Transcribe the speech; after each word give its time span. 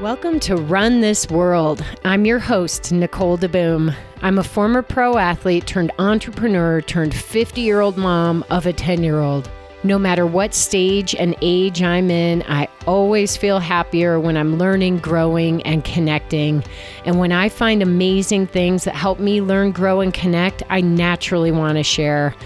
Welcome 0.00 0.38
to 0.40 0.54
Run 0.54 1.00
This 1.00 1.28
World. 1.28 1.84
I'm 2.04 2.24
your 2.24 2.38
host, 2.38 2.92
Nicole 2.92 3.36
DeBoom. 3.36 3.92
I'm 4.22 4.38
a 4.38 4.44
former 4.44 4.80
pro 4.80 5.18
athlete 5.18 5.66
turned 5.66 5.90
entrepreneur 5.98 6.80
turned 6.80 7.12
50 7.12 7.60
year 7.62 7.80
old 7.80 7.96
mom 7.96 8.44
of 8.48 8.64
a 8.64 8.72
10 8.72 9.02
year 9.02 9.18
old. 9.18 9.50
No 9.82 9.98
matter 9.98 10.24
what 10.24 10.54
stage 10.54 11.16
and 11.16 11.34
age 11.42 11.82
I'm 11.82 12.12
in, 12.12 12.44
I 12.46 12.68
always 12.86 13.36
feel 13.36 13.58
happier 13.58 14.20
when 14.20 14.36
I'm 14.36 14.56
learning, 14.56 14.98
growing, 14.98 15.62
and 15.62 15.84
connecting. 15.84 16.62
And 17.04 17.18
when 17.18 17.32
I 17.32 17.48
find 17.48 17.82
amazing 17.82 18.46
things 18.46 18.84
that 18.84 18.94
help 18.94 19.18
me 19.18 19.42
learn, 19.42 19.72
grow, 19.72 20.00
and 20.00 20.14
connect, 20.14 20.62
I 20.70 20.80
naturally 20.80 21.50
want 21.50 21.76
to 21.76 21.82
share. 21.82 22.36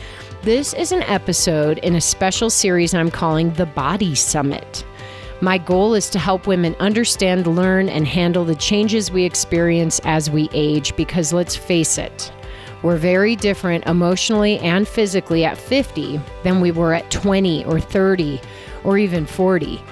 This 0.41 0.73
is 0.73 0.91
an 0.91 1.03
episode 1.03 1.77
in 1.81 1.97
a 1.97 2.01
special 2.01 2.49
series 2.49 2.95
I'm 2.95 3.11
calling 3.11 3.53
The 3.53 3.67
Body 3.67 4.15
Summit. 4.15 4.87
My 5.43 5.59
goal 5.59 5.95
is 5.95 6.09
to 6.11 6.21
help 6.21 6.47
women 6.47 6.77
understand, 6.79 7.49
learn, 7.49 7.89
and 7.89 8.07
handle 8.07 8.45
the 8.45 8.55
changes 8.55 9.11
we 9.11 9.25
experience 9.25 10.01
as 10.05 10.31
we 10.31 10.49
age 10.53 10.95
because 10.95 11.33
let's 11.33 11.57
face 11.57 11.99
it, 11.99 12.33
we're 12.85 12.97
very 12.97 13.35
different 13.35 13.85
emotionally 13.89 14.61
and 14.61 14.87
physically 14.87 15.45
at 15.45 15.59
50 15.59 16.21
than 16.45 16.61
we 16.61 16.71
were 16.71 16.95
at 16.95 17.11
20 17.11 17.65
or 17.65 17.81
30 17.81 18.41
or 18.85 18.99
even 18.99 19.27
40. 19.27 19.83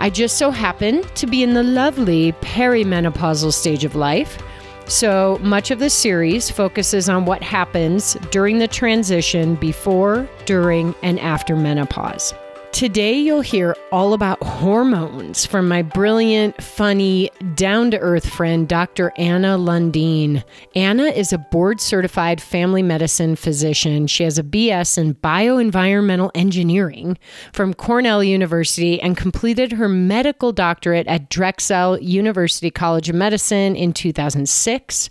I 0.00 0.10
just 0.10 0.38
so 0.38 0.50
happen 0.50 1.04
to 1.04 1.26
be 1.28 1.44
in 1.44 1.54
the 1.54 1.62
lovely 1.62 2.32
perimenopausal 2.40 3.52
stage 3.52 3.84
of 3.84 3.94
life. 3.94 4.42
So 4.86 5.38
much 5.40 5.70
of 5.70 5.78
the 5.78 5.88
series 5.88 6.50
focuses 6.50 7.08
on 7.08 7.26
what 7.26 7.44
happens 7.44 8.14
during 8.32 8.58
the 8.58 8.66
transition 8.66 9.54
before, 9.54 10.28
during, 10.46 10.96
and 11.04 11.20
after 11.20 11.54
menopause. 11.54 12.34
Today, 12.72 13.18
you'll 13.18 13.40
hear 13.40 13.76
all 13.90 14.14
about 14.14 14.42
hormones 14.42 15.44
from 15.44 15.68
my 15.68 15.82
brilliant, 15.82 16.62
funny, 16.62 17.30
down 17.54 17.90
to 17.90 17.98
earth 17.98 18.26
friend, 18.26 18.68
Dr. 18.68 19.12
Anna 19.18 19.58
Lundeen. 19.58 20.44
Anna 20.74 21.06
is 21.06 21.32
a 21.32 21.38
board 21.38 21.80
certified 21.80 22.40
family 22.40 22.82
medicine 22.82 23.34
physician. 23.34 24.06
She 24.06 24.22
has 24.22 24.38
a 24.38 24.44
BS 24.44 24.96
in 24.96 25.14
bioenvironmental 25.16 26.30
engineering 26.34 27.18
from 27.52 27.74
Cornell 27.74 28.22
University 28.22 29.00
and 29.00 29.16
completed 29.16 29.72
her 29.72 29.88
medical 29.88 30.52
doctorate 30.52 31.08
at 31.08 31.28
Drexel 31.28 31.98
University 32.00 32.70
College 32.70 33.10
of 33.10 33.16
Medicine 33.16 33.74
in 33.74 33.92
2006. 33.92 35.08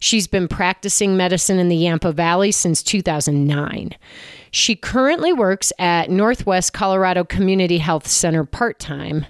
She's 0.00 0.26
been 0.26 0.48
practicing 0.48 1.16
medicine 1.16 1.58
in 1.58 1.68
the 1.68 1.76
Yampa 1.76 2.12
Valley 2.12 2.52
since 2.52 2.82
2009. 2.82 3.96
She 4.50 4.76
currently 4.76 5.32
works 5.32 5.72
at 5.78 6.10
Northwest 6.10 6.72
Colorado 6.72 7.24
Community 7.24 7.78
Health 7.78 8.06
Center 8.06 8.44
part 8.44 8.78
time 8.78 9.26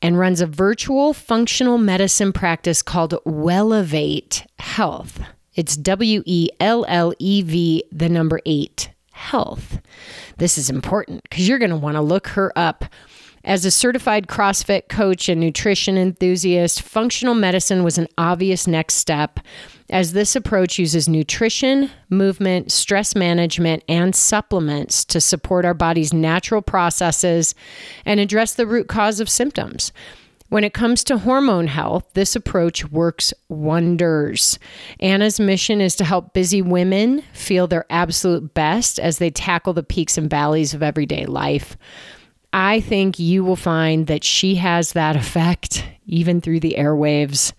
and 0.00 0.18
runs 0.18 0.40
a 0.40 0.46
virtual 0.46 1.12
functional 1.12 1.78
medicine 1.78 2.32
practice 2.32 2.82
called 2.82 3.14
Wellev8 3.26 4.46
Health. 4.58 5.20
It's 5.54 5.76
W 5.76 6.22
E 6.24 6.48
L 6.60 6.84
L 6.88 7.12
E 7.18 7.42
V, 7.42 7.84
the 7.92 8.08
number 8.08 8.40
eight, 8.46 8.90
health. 9.12 9.80
This 10.38 10.56
is 10.56 10.70
important 10.70 11.22
because 11.24 11.46
you're 11.48 11.58
going 11.58 11.70
to 11.70 11.76
want 11.76 11.96
to 11.96 12.00
look 12.00 12.28
her 12.28 12.52
up. 12.56 12.84
As 13.44 13.64
a 13.64 13.72
certified 13.72 14.28
CrossFit 14.28 14.88
coach 14.88 15.28
and 15.28 15.40
nutrition 15.40 15.98
enthusiast, 15.98 16.80
functional 16.80 17.34
medicine 17.34 17.82
was 17.82 17.98
an 17.98 18.06
obvious 18.16 18.68
next 18.68 18.94
step 18.94 19.40
as 19.92 20.14
this 20.14 20.34
approach 20.34 20.78
uses 20.78 21.08
nutrition, 21.08 21.90
movement, 22.08 22.72
stress 22.72 23.14
management, 23.14 23.84
and 23.88 24.16
supplements 24.16 25.04
to 25.04 25.20
support 25.20 25.64
our 25.66 25.74
body's 25.74 26.14
natural 26.14 26.62
processes 26.62 27.54
and 28.06 28.18
address 28.18 28.54
the 28.54 28.66
root 28.66 28.88
cause 28.88 29.20
of 29.20 29.28
symptoms. 29.28 29.92
When 30.48 30.64
it 30.64 30.74
comes 30.74 31.04
to 31.04 31.18
hormone 31.18 31.66
health, 31.66 32.04
this 32.14 32.34
approach 32.34 32.90
works 32.90 33.32
wonders. 33.48 34.58
Anna's 35.00 35.38
mission 35.38 35.80
is 35.80 35.94
to 35.96 36.04
help 36.04 36.34
busy 36.34 36.60
women 36.60 37.22
feel 37.32 37.66
their 37.66 37.86
absolute 37.88 38.52
best 38.54 38.98
as 38.98 39.18
they 39.18 39.30
tackle 39.30 39.72
the 39.72 39.82
peaks 39.82 40.18
and 40.18 40.28
valleys 40.28 40.74
of 40.74 40.82
everyday 40.82 41.26
life. 41.26 41.76
I 42.52 42.80
think 42.80 43.18
you 43.18 43.44
will 43.44 43.56
find 43.56 44.06
that 44.08 44.24
she 44.24 44.56
has 44.56 44.92
that 44.92 45.16
effect 45.16 45.84
even 46.06 46.40
through 46.40 46.60
the 46.60 46.74
airwaves. 46.78 47.52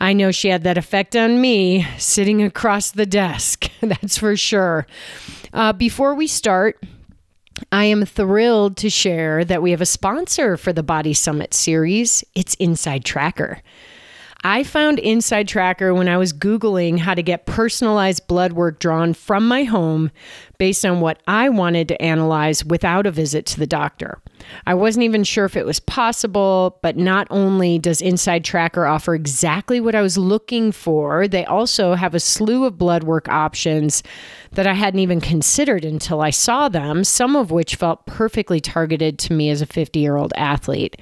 I 0.00 0.12
know 0.12 0.30
she 0.30 0.48
had 0.48 0.64
that 0.64 0.76
effect 0.76 1.16
on 1.16 1.40
me 1.40 1.86
sitting 1.96 2.42
across 2.42 2.90
the 2.90 3.06
desk, 3.06 3.70
that's 3.80 4.18
for 4.18 4.36
sure. 4.36 4.86
Uh, 5.52 5.72
before 5.72 6.14
we 6.14 6.26
start, 6.26 6.82
I 7.70 7.84
am 7.84 8.04
thrilled 8.04 8.76
to 8.78 8.90
share 8.90 9.44
that 9.44 9.62
we 9.62 9.70
have 9.70 9.80
a 9.80 9.86
sponsor 9.86 10.56
for 10.56 10.72
the 10.72 10.82
Body 10.82 11.14
Summit 11.14 11.54
series. 11.54 12.24
It's 12.34 12.54
Inside 12.54 13.04
Tracker. 13.04 13.62
I 14.46 14.62
found 14.62 14.98
Inside 14.98 15.48
Tracker 15.48 15.94
when 15.94 16.06
I 16.06 16.18
was 16.18 16.34
Googling 16.34 16.98
how 16.98 17.14
to 17.14 17.22
get 17.22 17.46
personalized 17.46 18.26
blood 18.26 18.52
work 18.52 18.78
drawn 18.78 19.14
from 19.14 19.48
my 19.48 19.64
home 19.64 20.10
based 20.58 20.84
on 20.84 21.00
what 21.00 21.22
I 21.26 21.48
wanted 21.48 21.88
to 21.88 22.02
analyze 22.02 22.62
without 22.62 23.06
a 23.06 23.10
visit 23.10 23.46
to 23.46 23.58
the 23.58 23.66
doctor. 23.66 24.20
I 24.66 24.74
wasn't 24.74 25.04
even 25.04 25.24
sure 25.24 25.46
if 25.46 25.56
it 25.56 25.64
was 25.64 25.80
possible, 25.80 26.78
but 26.82 26.98
not 26.98 27.26
only 27.30 27.78
does 27.78 28.02
Inside 28.02 28.44
Tracker 28.44 28.84
offer 28.84 29.14
exactly 29.14 29.80
what 29.80 29.94
I 29.94 30.02
was 30.02 30.18
looking 30.18 30.72
for, 30.72 31.26
they 31.26 31.46
also 31.46 31.94
have 31.94 32.14
a 32.14 32.20
slew 32.20 32.66
of 32.66 32.76
blood 32.76 33.02
work 33.02 33.30
options 33.30 34.02
that 34.52 34.66
I 34.66 34.74
hadn't 34.74 35.00
even 35.00 35.22
considered 35.22 35.86
until 35.86 36.20
I 36.20 36.28
saw 36.28 36.68
them, 36.68 37.02
some 37.02 37.34
of 37.34 37.50
which 37.50 37.76
felt 37.76 38.04
perfectly 38.04 38.60
targeted 38.60 39.18
to 39.20 39.32
me 39.32 39.48
as 39.48 39.62
a 39.62 39.66
50 39.66 39.98
year 39.98 40.16
old 40.16 40.34
athlete. 40.36 40.96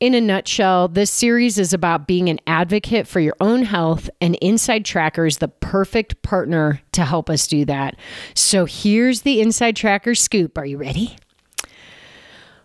In 0.00 0.12
a 0.14 0.20
nutshell, 0.20 0.88
this 0.88 1.10
series 1.10 1.56
is 1.56 1.72
about 1.72 2.06
being 2.06 2.28
an 2.28 2.40
advocate 2.46 3.06
for 3.06 3.20
your 3.20 3.36
own 3.40 3.62
health, 3.62 4.10
and 4.20 4.34
Inside 4.36 4.84
Tracker 4.84 5.24
is 5.24 5.38
the 5.38 5.48
perfect 5.48 6.20
partner 6.22 6.80
to 6.92 7.04
help 7.04 7.30
us 7.30 7.46
do 7.46 7.64
that. 7.66 7.96
So 8.34 8.64
here's 8.64 9.22
the 9.22 9.40
Inside 9.40 9.76
Tracker 9.76 10.16
scoop. 10.16 10.58
Are 10.58 10.66
you 10.66 10.78
ready? 10.78 11.16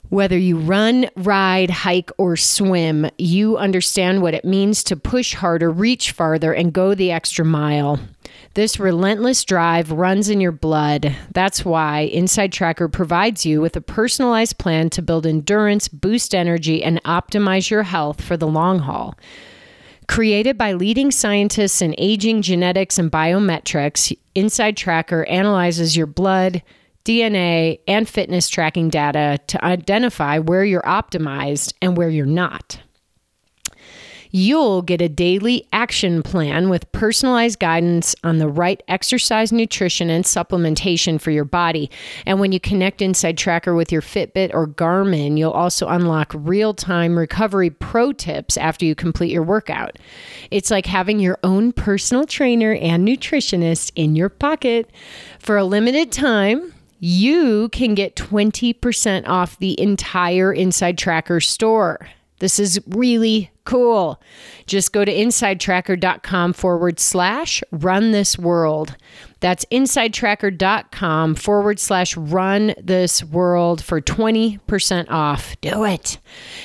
Whether 0.10 0.40
you 0.40 0.58
run, 0.58 1.08
ride, 1.16 1.70
hike, 1.70 2.10
or 2.18 2.36
swim, 2.36 3.08
you 3.20 3.58
understand 3.58 4.24
what 4.24 4.34
it 4.34 4.44
means 4.44 4.84
to 4.86 4.96
push 4.96 5.36
harder, 5.36 5.70
reach 5.70 6.12
farther, 6.12 6.52
and 6.52 6.74
go 6.74 6.96
the 6.96 7.12
extra 7.12 7.46
mile. 7.46 8.00
This 8.56 8.80
relentless 8.80 9.46
drive 9.46 9.92
runs 9.92 10.28
in 10.28 10.42
your 10.42 10.52
blood. 10.52 11.16
That's 11.32 11.64
why 11.64 12.02
Inside 12.02 12.52
Tracker 12.52 12.90
provides 12.90 13.46
you 13.46 13.62
with 13.62 13.76
a 13.76 13.82
personalized 13.82 14.58
plan 14.58 14.90
to 14.92 15.04
build 15.04 15.28
endurance, 15.28 15.88
boost 15.88 16.34
energy, 16.34 16.84
and 16.84 17.02
optimize 17.04 17.70
your 17.70 17.84
health 17.84 18.22
for 18.22 18.36
the 18.36 18.48
long 18.48 18.80
haul. 18.80 19.16
Created 20.08 20.58
by 20.58 20.74
leading 20.74 21.12
scientists 21.12 21.80
in 21.84 21.94
aging 22.00 22.42
genetics 22.42 22.98
and 22.98 23.12
biometrics, 23.12 24.18
Inside 24.34 24.76
Tracker 24.76 25.26
analyzes 25.26 25.96
your 25.96 26.08
blood, 26.08 26.64
DNA, 27.06 27.80
and 27.88 28.10
fitness 28.10 28.50
tracking 28.50 28.90
data 28.90 29.38
to 29.46 29.64
identify 29.64 30.40
where 30.40 30.66
you're 30.66 30.82
optimized 30.82 31.74
and 31.84 31.96
where 31.96 32.10
you're 32.10 32.26
not. 32.26 32.80
You'll 34.32 34.84
get 34.84 35.02
a 35.02 35.10
daily 35.10 35.68
action 35.74 36.22
plan 36.22 36.70
with 36.70 36.92
personalized 36.92 37.60
guidance 37.60 38.16
on 38.24 38.38
the 38.38 38.48
right 38.48 38.82
exercise, 38.88 39.52
nutrition, 39.52 40.10
and 40.10 40.24
supplementation 40.24 41.20
for 41.20 41.32
your 41.32 41.46
body. 41.46 41.90
And 42.26 42.40
when 42.40 42.52
you 42.52 42.60
connect 42.60 43.02
Inside 43.02 43.38
Tracker 43.38 43.74
with 43.74 43.92
your 43.92 44.02
Fitbit 44.02 44.52
or 44.54 44.68
Garmin, 44.68 45.38
you'll 45.38 45.52
also 45.52 45.88
unlock 45.88 46.32
real 46.36 46.74
time 46.76 47.18
recovery 47.18 47.72
pro 47.72 48.14
tips 48.14 48.56
after 48.56 48.86
you 48.86 48.94
complete 48.94 49.32
your 49.32 49.44
workout. 49.44 49.98
It's 50.52 50.70
like 50.70 50.86
having 50.86 51.20
your 51.20 51.40
own 51.44 51.72
personal 51.72 52.26
trainer 52.26 52.74
and 52.74 53.08
nutritionist 53.08 53.92
in 53.96 54.16
your 54.16 54.30
pocket. 54.30 54.92
For 55.40 55.58
a 55.58 55.64
limited 55.64 56.12
time, 56.12 56.74
you 57.00 57.70
can 57.70 57.96
get 57.96 58.16
20% 58.16 59.28
off 59.28 59.58
the 59.58 59.80
entire 59.80 60.54
Inside 60.54 60.98
Tracker 60.98 61.40
store. 61.40 62.08
This 62.40 62.60
is 62.60 62.80
really 62.88 63.52
cool. 63.70 64.20
Just 64.66 64.92
go 64.92 65.06
to 65.06 65.14
insidetracker.com 65.14 66.54
forward 66.54 67.00
slash 67.00 67.64
run 67.72 68.12
this 68.12 68.36
world. 68.36 68.98
That's 69.42 69.64
insidetracker.com 69.66 71.36
forward 71.36 71.80
slash 71.80 72.18
run 72.18 72.74
this 72.82 73.24
world 73.24 73.84
for 73.84 74.02
20% 74.02 75.12
off. 75.12 75.56
Do 75.62 75.86
it. 75.86 76.18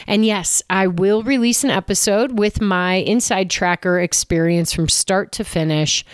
And 0.07 0.25
yes, 0.25 0.63
I 0.71 0.87
will 0.87 1.23
release 1.23 1.63
an 1.63 1.69
episode 1.69 2.39
with 2.39 2.63
my 2.63 2.95
Inside 2.95 3.51
Tracker 3.51 4.01
experience 4.01 4.73
from 4.73 4.89
start 4.89 5.31
to 5.33 5.45
finish. 5.45 6.07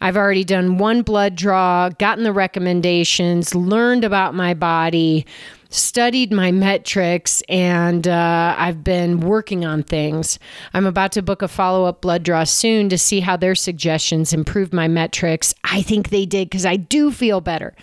I've 0.00 0.16
already 0.16 0.44
done 0.44 0.78
one 0.78 1.02
blood 1.02 1.36
draw, 1.36 1.90
gotten 1.90 2.24
the 2.24 2.32
recommendations, 2.32 3.54
learned 3.54 4.02
about 4.02 4.34
my 4.34 4.54
body, 4.54 5.26
studied 5.72 6.32
my 6.32 6.52
metrics, 6.52 7.42
and 7.48 8.06
uh, 8.06 8.54
I've 8.56 8.84
been 8.84 9.20
working 9.20 9.64
on 9.64 9.82
things. 9.82 10.38
I'm 10.74 10.86
about 10.86 11.12
to 11.12 11.22
book 11.22 11.42
a 11.42 11.48
follow 11.48 11.86
up 11.86 12.00
blood 12.00 12.22
draw 12.22 12.44
soon 12.44 12.88
to 12.90 12.98
see 12.98 13.20
how 13.20 13.36
their 13.36 13.54
suggestions 13.54 14.32
improved 14.32 14.72
my 14.72 14.88
metrics. 14.88 15.54
I 15.64 15.82
think 15.82 16.10
they 16.10 16.26
did 16.26 16.50
because 16.50 16.66
I 16.66 16.76
do 16.76 17.10
feel 17.10 17.40
better. 17.40 17.74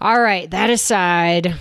All 0.00 0.20
right, 0.20 0.48
that 0.50 0.70
aside, 0.70 1.54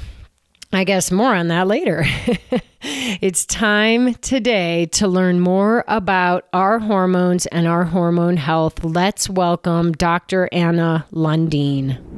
I 0.72 0.84
guess 0.84 1.12
more 1.12 1.34
on 1.34 1.48
that 1.48 1.68
later. 1.68 2.06
it's 2.82 3.46
time 3.46 4.14
today 4.16 4.86
to 4.94 5.08
learn 5.08 5.40
more 5.40 5.84
about 5.88 6.46
our 6.54 6.78
hormones 6.78 7.46
and 7.48 7.68
our 7.68 7.86
hormone 7.86 8.38
health. 8.38 8.84
Let's 8.84 9.30
welcome 9.30 9.94
Dr. 9.94 10.50
Anna 10.52 11.08
Lundeen. 11.12 12.17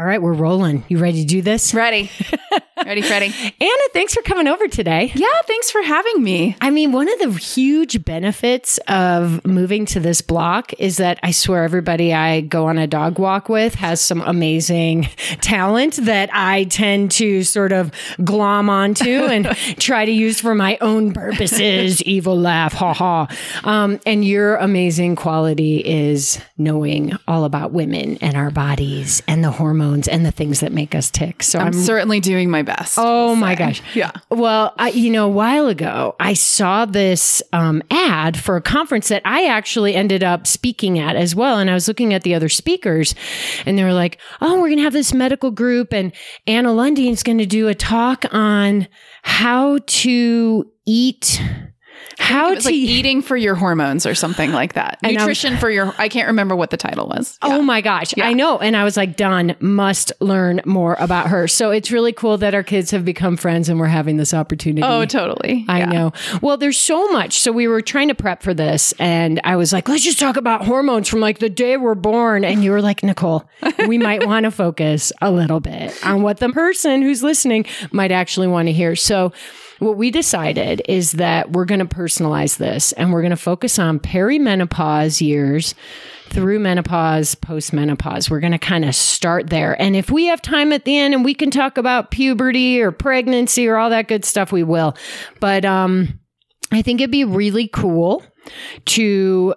All 0.00 0.06
right, 0.06 0.22
we're 0.22 0.32
rolling. 0.32 0.82
You 0.88 0.96
ready 0.96 1.20
to 1.20 1.26
do 1.26 1.42
this? 1.42 1.74
Ready. 1.74 2.10
Ready, 2.84 3.02
Freddie. 3.02 3.34
Anna, 3.60 3.82
thanks 3.92 4.14
for 4.14 4.22
coming 4.22 4.46
over 4.46 4.66
today. 4.66 5.12
Yeah, 5.14 5.26
thanks 5.46 5.70
for 5.70 5.82
having 5.82 6.22
me. 6.22 6.56
I 6.60 6.70
mean, 6.70 6.92
one 6.92 7.08
of 7.12 7.18
the 7.18 7.30
huge 7.38 8.04
benefits 8.04 8.78
of 8.88 9.44
moving 9.44 9.84
to 9.86 10.00
this 10.00 10.22
block 10.22 10.72
is 10.78 10.96
that 10.96 11.18
I 11.22 11.30
swear 11.32 11.64
everybody 11.64 12.14
I 12.14 12.40
go 12.40 12.68
on 12.68 12.78
a 12.78 12.86
dog 12.86 13.18
walk 13.18 13.48
with 13.50 13.74
has 13.74 14.00
some 14.00 14.22
amazing 14.22 15.02
talent 15.42 15.96
that 15.96 16.30
I 16.32 16.64
tend 16.64 17.10
to 17.12 17.42
sort 17.42 17.72
of 17.72 17.92
glom 18.24 18.70
onto 18.70 19.24
and 19.24 19.46
try 19.78 20.06
to 20.06 20.12
use 20.12 20.40
for 20.40 20.54
my 20.54 20.78
own 20.80 21.12
purposes. 21.12 22.02
Evil 22.10 22.38
laugh, 22.38 22.72
ha 22.72 22.94
ha. 22.94 23.28
Um, 23.64 24.00
and 24.06 24.24
your 24.24 24.56
amazing 24.56 25.16
quality 25.16 25.84
is 25.84 26.40
knowing 26.56 27.12
all 27.28 27.44
about 27.44 27.72
women 27.72 28.16
and 28.22 28.36
our 28.36 28.50
bodies 28.50 29.22
and 29.28 29.44
the 29.44 29.50
hormones 29.50 30.08
and 30.08 30.24
the 30.24 30.32
things 30.32 30.60
that 30.60 30.72
make 30.72 30.94
us 30.94 31.10
tick. 31.10 31.42
So 31.42 31.58
I'm, 31.58 31.68
I'm 31.68 31.72
certainly 31.74 32.20
doing 32.20 32.48
my 32.48 32.62
best. 32.62 32.69
Oh 32.98 33.34
my 33.34 33.54
say. 33.54 33.58
gosh. 33.58 33.82
Yeah. 33.94 34.12
Well, 34.30 34.72
I, 34.78 34.90
you 34.90 35.10
know, 35.10 35.26
a 35.26 35.30
while 35.30 35.66
ago, 35.66 36.14
I 36.20 36.34
saw 36.34 36.86
this 36.86 37.42
um, 37.52 37.82
ad 37.90 38.38
for 38.38 38.56
a 38.56 38.62
conference 38.62 39.08
that 39.08 39.22
I 39.24 39.46
actually 39.46 39.94
ended 39.94 40.22
up 40.22 40.46
speaking 40.46 40.98
at 40.98 41.16
as 41.16 41.34
well. 41.34 41.58
And 41.58 41.68
I 41.68 41.74
was 41.74 41.88
looking 41.88 42.14
at 42.14 42.22
the 42.22 42.34
other 42.34 42.48
speakers, 42.48 43.14
and 43.66 43.76
they 43.76 43.84
were 43.84 43.92
like, 43.92 44.20
oh, 44.40 44.54
we're 44.54 44.68
going 44.68 44.78
to 44.78 44.84
have 44.84 44.92
this 44.92 45.12
medical 45.12 45.50
group, 45.50 45.92
and 45.92 46.12
Anna 46.46 46.70
Lundeen's 46.70 47.22
going 47.22 47.38
to 47.38 47.46
do 47.46 47.68
a 47.68 47.74
talk 47.74 48.24
on 48.30 48.86
how 49.22 49.78
to 49.86 50.70
eat. 50.86 51.42
How 52.20 52.54
to 52.54 52.60
like 52.64 52.72
eating 52.74 53.22
for 53.22 53.36
your 53.36 53.54
hormones 53.54 54.06
or 54.06 54.14
something 54.14 54.52
like 54.52 54.74
that. 54.74 54.98
And 55.02 55.16
Nutrition 55.16 55.56
for 55.56 55.70
your 55.70 55.94
I 55.98 56.08
can't 56.08 56.28
remember 56.28 56.54
what 56.54 56.70
the 56.70 56.76
title 56.76 57.08
was. 57.08 57.38
Oh 57.42 57.62
my 57.62 57.80
gosh, 57.80 58.12
I 58.18 58.32
know. 58.34 58.58
And 58.58 58.76
I 58.76 58.84
was 58.84 58.96
like, 58.96 59.16
done, 59.16 59.56
must 59.60 60.12
learn 60.20 60.60
more 60.64 60.96
about 61.00 61.28
her. 61.28 61.48
So 61.48 61.70
it's 61.70 61.90
really 61.90 62.12
cool 62.12 62.38
that 62.38 62.54
our 62.54 62.62
kids 62.62 62.90
have 62.92 63.04
become 63.04 63.36
friends 63.36 63.68
and 63.68 63.80
we're 63.80 63.86
having 63.86 64.16
this 64.16 64.32
opportunity. 64.34 64.82
Oh, 64.86 65.04
totally. 65.04 65.64
I 65.68 65.80
Yeah. 65.80 65.84
know. 65.86 66.12
Well, 66.42 66.56
there's 66.56 66.78
so 66.78 67.08
much. 67.08 67.40
So 67.40 67.52
we 67.52 67.66
were 67.68 67.80
trying 67.82 68.08
to 68.08 68.14
prep 68.14 68.42
for 68.42 68.54
this, 68.54 68.92
and 68.98 69.40
I 69.44 69.56
was 69.56 69.72
like, 69.72 69.88
let's 69.88 70.04
just 70.04 70.18
talk 70.20 70.36
about 70.36 70.64
hormones 70.64 71.08
from 71.08 71.20
like 71.20 71.38
the 71.38 71.50
day 71.50 71.76
we're 71.76 71.94
born. 71.94 72.44
And 72.44 72.62
you 72.62 72.70
were 72.70 72.82
like, 72.82 73.02
Nicole, 73.02 73.44
we 73.88 73.98
might 73.98 74.26
want 74.26 74.44
to 74.44 74.50
focus 74.50 75.12
a 75.20 75.30
little 75.30 75.60
bit 75.60 75.94
on 76.04 76.22
what 76.22 76.38
the 76.38 76.50
person 76.50 77.02
who's 77.02 77.22
listening 77.22 77.66
might 77.92 78.12
actually 78.12 78.46
want 78.48 78.68
to 78.68 78.72
hear. 78.72 78.94
So 78.94 79.32
what 79.80 79.96
we 79.96 80.10
decided 80.10 80.82
is 80.88 81.12
that 81.12 81.52
we're 81.52 81.64
going 81.64 81.80
to 81.80 81.84
personalize 81.86 82.58
this 82.58 82.92
and 82.92 83.12
we're 83.12 83.22
going 83.22 83.30
to 83.30 83.36
focus 83.36 83.78
on 83.78 83.98
perimenopause 83.98 85.20
years 85.20 85.74
through 86.28 86.60
menopause, 86.60 87.34
postmenopause. 87.34 88.30
We're 88.30 88.40
going 88.40 88.52
to 88.52 88.58
kind 88.58 88.84
of 88.84 88.94
start 88.94 89.50
there. 89.50 89.80
And 89.80 89.96
if 89.96 90.10
we 90.10 90.26
have 90.26 90.40
time 90.42 90.72
at 90.72 90.84
the 90.84 90.96
end 90.96 91.14
and 91.14 91.24
we 91.24 91.34
can 91.34 91.50
talk 91.50 91.76
about 91.78 92.10
puberty 92.10 92.80
or 92.80 92.92
pregnancy 92.92 93.66
or 93.66 93.78
all 93.78 93.90
that 93.90 94.06
good 94.06 94.24
stuff, 94.24 94.52
we 94.52 94.62
will. 94.62 94.96
But 95.40 95.64
um, 95.64 96.20
I 96.70 96.82
think 96.82 97.00
it'd 97.00 97.10
be 97.10 97.24
really 97.24 97.66
cool 97.66 98.22
to 98.86 99.54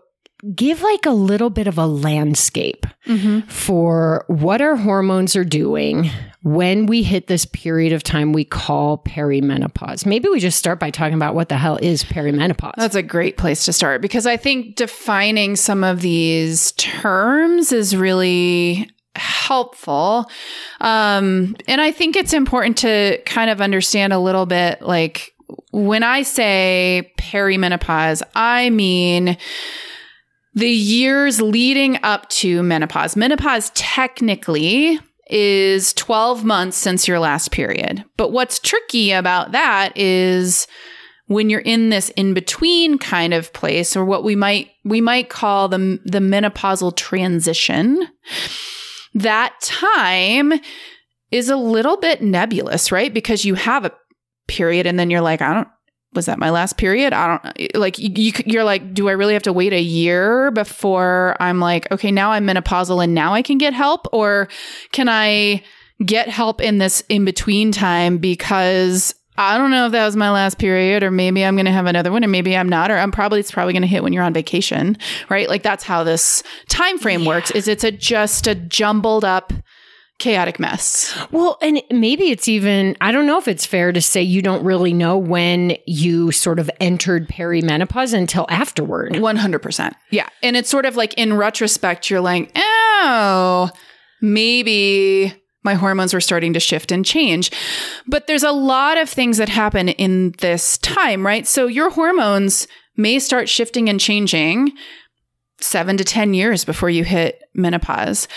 give 0.56 0.82
like 0.82 1.06
a 1.06 1.12
little 1.12 1.50
bit 1.50 1.68
of 1.68 1.78
a 1.78 1.86
landscape 1.86 2.86
for 3.48 4.26
what 4.28 4.62
our 4.62 4.76
hormones 4.76 5.36
are 5.36 5.46
doing 5.46 6.10
when 6.44 6.86
we 6.86 7.04
hit 7.04 7.28
this 7.28 7.46
period 7.46 7.94
of 7.94 8.04
time 8.04 8.34
we 8.34 8.44
call 8.44 8.98
perimenopause. 8.98 10.06
Maybe 10.06 10.28
we 10.30 10.40
just 10.40 10.58
start 10.58 10.80
by 10.80 10.90
talking 10.90 11.16
about 11.16 11.36
what 11.36 11.50
the 11.50 11.58
hell 11.58 11.78
is 11.82 12.04
perimenopause. 12.04 12.74
That's 12.78 12.96
a 12.96 13.04
great 13.04 13.38
place 13.38 13.66
to 13.66 13.74
start 13.74 14.02
because 14.02 14.26
I 14.26 14.36
think 14.36 14.76
defining 14.76 15.56
some 15.56 15.84
of 15.84 16.02
these 16.02 16.74
terms 16.74 17.72
is 17.72 17.96
really 17.96 18.90
helpful. 19.16 20.30
Um, 20.82 21.56
and 21.68 21.80
I 21.80 21.92
think 21.92 22.16
it's 22.16 22.34
important 22.34 22.78
to 22.80 23.22
kind 23.26 23.50
of 23.50 23.62
understand 23.62 24.12
a 24.12 24.20
little 24.20 24.46
bit 24.46 24.82
like 24.82 25.34
when 25.72 26.04
I 26.04 26.24
say 26.24 27.12
perimenopause, 27.18 28.22
I 28.36 28.70
mean 28.70 29.38
the 30.54 30.70
years 30.70 31.42
leading 31.42 31.98
up 32.04 32.30
to 32.30 32.62
menopause. 32.64 33.16
Menopause 33.16 33.72
technically 33.72 35.00
is 35.28 35.94
12 35.94 36.44
months 36.44 36.78
since 36.78 37.08
your 37.08 37.20
last 37.20 37.52
period. 37.52 38.04
But 38.18 38.32
what's 38.32 38.60
tricky 38.60 39.12
about 39.12 39.52
that 39.54 39.98
is 39.98 40.68
when 41.28 41.50
you're 41.50 41.62
in 41.62 41.90
this 41.90 42.10
in 42.12 42.34
between 42.34 42.98
kind 42.98 43.34
of 43.34 43.54
place 43.54 43.96
or 43.96 44.06
what 44.06 44.24
we 44.24 44.36
might 44.36 44.70
we 44.84 45.02
might 45.02 45.30
call 45.30 45.70
the 45.70 46.00
the 46.06 46.20
menopausal 46.20 46.96
transition 46.96 48.08
that 49.14 49.54
time 49.62 50.54
is 51.32 51.50
a 51.50 51.56
little 51.56 51.98
bit 51.98 52.22
nebulous 52.22 52.92
right 52.92 53.14
because 53.14 53.46
you 53.46 53.56
have 53.56 53.86
a 53.86 53.92
period 54.48 54.86
and 54.86 55.00
then 55.00 55.10
you're 55.10 55.22
like 55.22 55.42
I 55.42 55.54
don't 55.54 55.68
was 56.16 56.26
that 56.26 56.40
my 56.40 56.50
last 56.50 56.78
period? 56.78 57.14
I 57.14 57.28
don't 57.28 57.76
like 57.76 57.98
you, 58.00 58.10
you. 58.16 58.34
You're 58.46 58.64
like, 58.64 58.94
do 58.94 59.10
I 59.10 59.14
really 59.14 59.34
have 59.34 59.44
to 59.44 59.54
wait 59.54 59.74
a 59.74 59.82
year 59.82 60.52
before 60.52 61.36
I'm 61.40 61.60
like, 61.60 61.92
okay, 61.92 62.12
now 62.12 62.32
I'm 62.32 62.46
menopausal 62.46 63.04
and 63.04 63.14
now 63.14 63.34
I 63.34 63.42
can 63.42 63.58
get 63.58 63.74
help, 63.74 64.08
or 64.12 64.48
can 64.92 65.10
I 65.10 65.64
get 66.06 66.30
help 66.30 66.62
in 66.62 66.80
this 66.80 67.04
in 67.10 67.26
between 67.26 67.72
time 67.72 68.18
because 68.18 69.16
I 69.38 69.58
don't 69.58 69.72
know 69.72 69.88
if 69.88 69.92
that 69.94 70.06
was 70.06 70.16
my 70.16 70.30
last 70.30 70.60
period, 70.60 71.02
or 71.02 71.10
maybe 71.10 71.44
I'm 71.44 71.56
going 71.56 71.66
to 71.66 71.72
have 71.72 71.88
another 71.88 72.12
one, 72.12 72.24
and 72.24 72.32
maybe 72.32 72.56
I'm 72.56 72.70
not, 72.70 72.92
or 72.92 72.98
I'm 72.98 73.12
probably 73.12 73.40
it's 73.40 73.52
probably 73.52 73.74
going 73.74 73.82
to 73.82 73.88
hit 73.88 74.04
when 74.04 74.14
you're 74.14 74.24
on 74.24 74.34
vacation, 74.34 74.98
right? 75.30 75.50
Like 75.50 75.64
that's 75.64 75.84
how 75.84 76.04
this 76.04 76.44
time 76.68 77.00
frame 77.00 77.26
works. 77.26 77.50
Is 77.52 77.68
it's 77.68 77.84
a 77.84 77.92
just 77.92 78.46
a 78.46 78.54
jumbled 78.54 79.26
up 79.26 79.52
chaotic 80.20 80.60
mess. 80.60 81.14
Well, 81.32 81.58
and 81.62 81.82
maybe 81.92 82.30
it's 82.30 82.48
even, 82.48 82.96
I 83.02 83.12
don't 83.12 83.26
know 83.26 83.40
if 83.40 83.48
it's 83.48 83.66
fair 83.66 83.92
to 83.92 84.02
say 84.02 84.22
you 84.22 84.42
don't 84.42 84.64
really 84.64 84.94
know 84.94 85.18
when 85.18 85.76
you 85.86 86.32
sort 86.32 86.60
of 86.60 86.70
entered 86.80 87.28
perimenopause 87.28 88.14
until 88.14 88.46
afterward. 88.50 89.14
100%. 89.14 89.94
Yeah. 90.12 90.30
And 90.42 90.56
it's 90.56 90.70
sort 90.70 90.86
of 90.86 90.96
like 90.96 91.14
in 91.16 91.34
retrospect, 91.34 92.10
you're 92.10 92.22
like, 92.22 92.52
oh, 92.56 93.70
maybe 94.22 95.34
my 95.64 95.74
hormones 95.74 96.14
were 96.14 96.22
starting 96.22 96.54
to 96.54 96.60
shift 96.60 96.92
and 96.92 97.06
change. 97.06 97.52
But 98.08 98.28
there's 98.28 98.44
a 98.44 98.52
lot 98.52 98.98
of 98.98 99.10
things 99.10 99.38
that 99.38 99.50
happen 99.50 99.90
in 99.90 100.36
this 100.40 100.78
time, 100.78 101.26
right? 101.26 101.48
So 101.48 101.68
your 101.68 101.90
hormones 101.90 102.68
may 102.96 103.20
start 103.20 103.50
shifting 103.50 103.90
and 103.90 104.00
changing 104.00 104.72
seven 105.64 105.98
to 105.98 106.04
10 106.04 106.34
years 106.34 106.66
before 106.66 106.90
you 106.90 107.04
hit 107.04 107.42
menopause. 107.54 108.28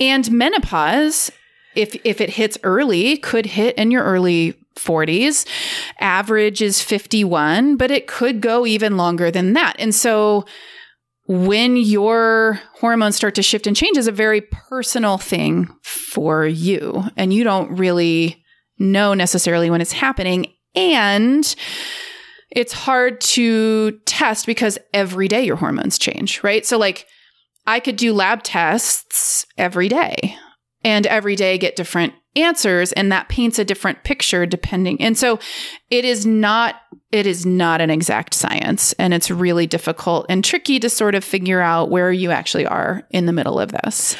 And 0.00 0.30
menopause, 0.30 1.30
if, 1.74 1.96
if 2.04 2.20
it 2.20 2.30
hits 2.30 2.58
early, 2.62 3.16
could 3.16 3.46
hit 3.46 3.76
in 3.76 3.90
your 3.90 4.04
early 4.04 4.54
40s. 4.76 5.46
Average 6.00 6.62
is 6.62 6.82
51, 6.82 7.76
but 7.76 7.90
it 7.90 8.06
could 8.06 8.40
go 8.40 8.66
even 8.66 8.96
longer 8.96 9.30
than 9.30 9.52
that. 9.54 9.76
And 9.78 9.94
so 9.94 10.44
when 11.26 11.76
your 11.76 12.60
hormones 12.74 13.16
start 13.16 13.34
to 13.36 13.42
shift 13.42 13.66
and 13.66 13.76
change 13.76 13.96
is 13.96 14.06
a 14.06 14.12
very 14.12 14.42
personal 14.42 15.16
thing 15.16 15.68
for 15.82 16.46
you. 16.46 17.04
And 17.16 17.32
you 17.32 17.44
don't 17.44 17.76
really 17.76 18.44
know 18.78 19.14
necessarily 19.14 19.70
when 19.70 19.80
it's 19.80 19.92
happening. 19.92 20.52
And 20.74 21.54
it's 22.54 22.72
hard 22.72 23.20
to 23.20 23.92
test 24.06 24.46
because 24.46 24.78
every 24.92 25.28
day 25.28 25.44
your 25.44 25.56
hormones 25.56 25.98
change, 25.98 26.42
right? 26.42 26.64
So, 26.64 26.78
like, 26.78 27.06
I 27.66 27.80
could 27.80 27.96
do 27.96 28.12
lab 28.12 28.42
tests 28.42 29.46
every 29.58 29.88
day 29.88 30.36
and 30.82 31.06
every 31.06 31.34
day 31.34 31.58
get 31.58 31.76
different 31.76 32.14
answers 32.36 32.92
and 32.92 33.10
that 33.10 33.28
paints 33.28 33.58
a 33.58 33.64
different 33.64 34.02
picture 34.02 34.44
depending 34.44 35.00
and 35.00 35.16
so 35.16 35.38
it 35.88 36.04
is 36.04 36.26
not 36.26 36.80
it 37.14 37.28
is 37.28 37.46
not 37.46 37.80
an 37.80 37.90
exact 37.90 38.34
science 38.34 38.92
and 38.94 39.14
it's 39.14 39.30
really 39.30 39.68
difficult 39.68 40.26
and 40.28 40.44
tricky 40.44 40.80
to 40.80 40.90
sort 40.90 41.14
of 41.14 41.22
figure 41.22 41.60
out 41.60 41.88
where 41.88 42.10
you 42.10 42.32
actually 42.32 42.66
are 42.66 43.06
in 43.10 43.26
the 43.26 43.32
middle 43.32 43.60
of 43.60 43.70
this 43.70 44.16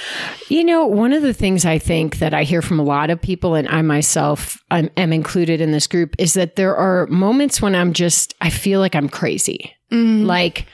You 0.49 0.63
know, 0.63 0.87
one 0.87 1.13
of 1.13 1.23
the 1.23 1.33
things 1.33 1.65
I 1.65 1.79
think 1.79 2.19
that 2.19 2.35
I 2.35 2.45
hear 2.45 2.63
from 2.63 2.79
a 2.79 2.85
lot 2.85 3.11
of 3.11 3.21
people, 3.21 3.55
and 3.55 3.67
I 3.69 3.83
myself 3.83 4.63
am, 4.71 4.91
am 4.97 5.13
included 5.13 5.61
in 5.61 5.73
this 5.73 5.87
group, 5.87 6.15
is 6.19 6.35
that 6.35 6.57
there 6.57 6.77
are 6.77 7.07
moments 7.07 7.63
when 7.63 7.75
I'm 7.75 7.93
just, 7.93 8.35
I 8.41 8.51
feel 8.51 8.81
like 8.81 8.95
I'm 8.95 9.09
crazy. 9.09 9.75
Mm-hmm. 9.91 10.27
Like, 10.27 10.67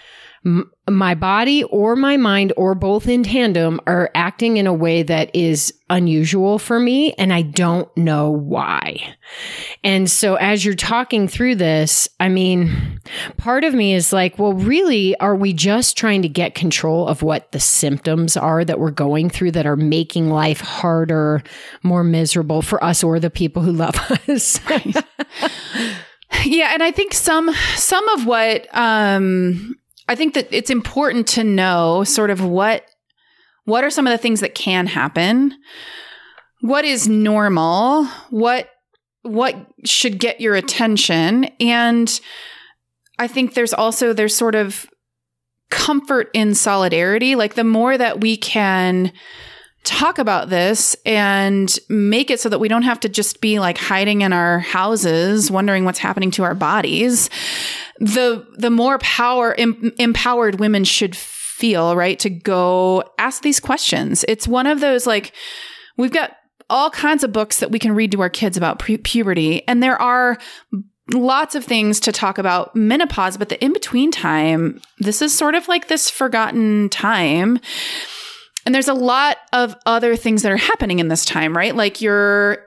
m- 0.45 0.71
my 0.91 1.15
body 1.15 1.65
or 1.65 1.97
my 1.97 2.17
mind 2.17 2.53
or 2.57 2.75
both 2.75 3.09
in 3.09 3.23
tandem 3.23 3.81
are 3.87 4.11
acting 4.15 4.57
in 4.57 4.67
a 4.67 4.73
way 4.73 5.03
that 5.03 5.35
is 5.35 5.73
unusual 5.89 6.59
for 6.59 6.79
me 6.79 7.13
and 7.15 7.33
I 7.33 7.43
don't 7.43 7.95
know 7.97 8.31
why. 8.31 9.15
And 9.83 10.11
so 10.11 10.37
as 10.37 10.65
you're 10.65 10.75
talking 10.75 11.27
through 11.29 11.57
this, 11.57 12.09
I 12.21 12.29
mean, 12.29 13.01
part 13.37 13.65
of 13.65 13.75
me 13.75 13.95
is 13.95 14.13
like, 14.13 14.39
well, 14.39 14.53
really, 14.53 15.17
are 15.19 15.35
we 15.37 15.53
just 15.53 15.97
trying 15.97 16.23
to 16.23 16.29
get 16.29 16.55
control 16.55 17.09
of 17.09 17.23
what 17.23 17.51
the 17.53 17.61
symptoms 17.61 18.37
are 18.37 18.65
that 18.65 18.79
we're 18.79 18.91
going 18.91 19.31
through 19.31 19.53
that 19.53 19.67
are 19.67 19.77
making 19.77 20.31
life 20.31 20.61
harder, 20.61 21.43
more 21.83 22.05
miserable 22.05 22.63
for 22.63 22.83
us 22.83 23.03
or 23.03 23.19
the 23.19 23.31
people 23.31 23.63
who 23.63 23.73
love 23.73 23.97
us? 24.29 24.61
Right. 24.69 24.97
yeah, 26.45 26.71
and 26.73 26.83
I 26.83 26.91
think 26.91 27.15
some 27.15 27.53
some 27.77 28.09
of 28.11 28.27
what 28.27 28.67
um 28.77 29.77
I 30.11 30.17
think 30.17 30.35
that 30.35 30.49
it's 30.51 30.71
important 30.71 31.29
to 31.29 31.45
know 31.45 32.03
sort 32.03 32.31
of 32.31 32.45
what 32.45 32.85
what 33.65 33.85
are 33.85 33.91
some 33.91 34.09
of 34.09 34.11
the 34.11 34.19
things 34.19 34.41
that 34.41 34.57
can 34.57 34.89
happen? 34.89 35.57
What 36.63 36.85
is 36.85 37.09
normal? 37.09 38.07
What 38.31 38.69
what 39.23 39.55
should 39.85 40.19
get 40.19 40.41
your 40.41 40.57
attention? 40.57 41.45
And 41.61 42.21
I 43.21 43.29
think 43.29 43.55
there's 43.55 43.73
also 43.73 44.13
there's 44.13 44.35
sort 44.35 44.57
of 44.57 44.85
comfort 45.71 46.29
in 46.35 46.57
solidarity. 46.57 47.37
Like 47.37 47.55
the 47.55 47.63
more 47.63 47.97
that 47.97 48.21
we 48.21 48.37
can 48.37 49.13
talk 49.85 50.19
about 50.19 50.51
this 50.51 50.97
and 51.07 51.79
make 51.89 52.31
it 52.31 52.41
so 52.41 52.49
that 52.49 52.59
we 52.59 52.69
don't 52.69 52.83
have 52.83 53.01
to 53.01 53.09
just 53.09 53.41
be 53.41 53.61
like 53.61 53.79
hiding 53.79 54.23
in 54.23 54.33
our 54.33 54.59
houses 54.59 55.51
wondering 55.51 55.85
what's 55.85 56.01
happening 56.01 56.31
to 56.33 56.43
our 56.43 56.55
bodies 56.55 57.31
the 58.01 58.47
the 58.57 58.71
more 58.71 58.99
power 58.99 59.55
em- 59.59 59.93
empowered 59.99 60.59
women 60.59 60.85
should 60.85 61.15
feel, 61.15 61.95
right? 61.95 62.19
To 62.21 62.31
go 62.31 63.05
ask 63.19 63.43
these 63.43 63.61
questions. 63.61 64.25
It's 64.27 64.49
one 64.49 64.67
of 64.67 64.81
those 64.81 65.07
like 65.07 65.33
we've 65.97 66.13
got 66.13 66.33
all 66.71 66.91
kinds 66.91 67.23
of 67.25 67.33
books 67.33 67.61
that 67.61 67.71
we 67.71 67.79
can 67.79 67.95
read 67.95 68.13
to 68.13 68.21
our 68.21 68.31
kids 68.31 68.57
about 68.57 68.79
pu- 68.79 68.99
puberty 68.99 69.67
and 69.69 69.83
there 69.83 70.01
are 70.01 70.39
lots 71.13 71.55
of 71.55 71.65
things 71.65 72.01
to 72.01 72.13
talk 72.13 72.39
about 72.39 72.75
menopause, 72.77 73.37
but 73.37 73.49
the 73.49 73.63
in 73.63 73.73
between 73.73 74.11
time, 74.11 74.81
this 74.99 75.21
is 75.21 75.37
sort 75.37 75.55
of 75.55 75.69
like 75.69 75.89
this 75.89 76.09
forgotten 76.09 76.89
time. 76.89 77.59
And 78.65 78.75
there's 78.75 78.89
a 78.89 78.95
lot 78.95 79.39
of 79.53 79.75
other 79.87 80.17
things 80.17 80.43
that 80.43 80.53
are 80.53 80.57
happening 80.57 80.99
in 80.99 81.09
this 81.09 81.25
time, 81.25 81.57
right? 81.57 81.75
Like 81.75 82.01
you're 82.01 82.65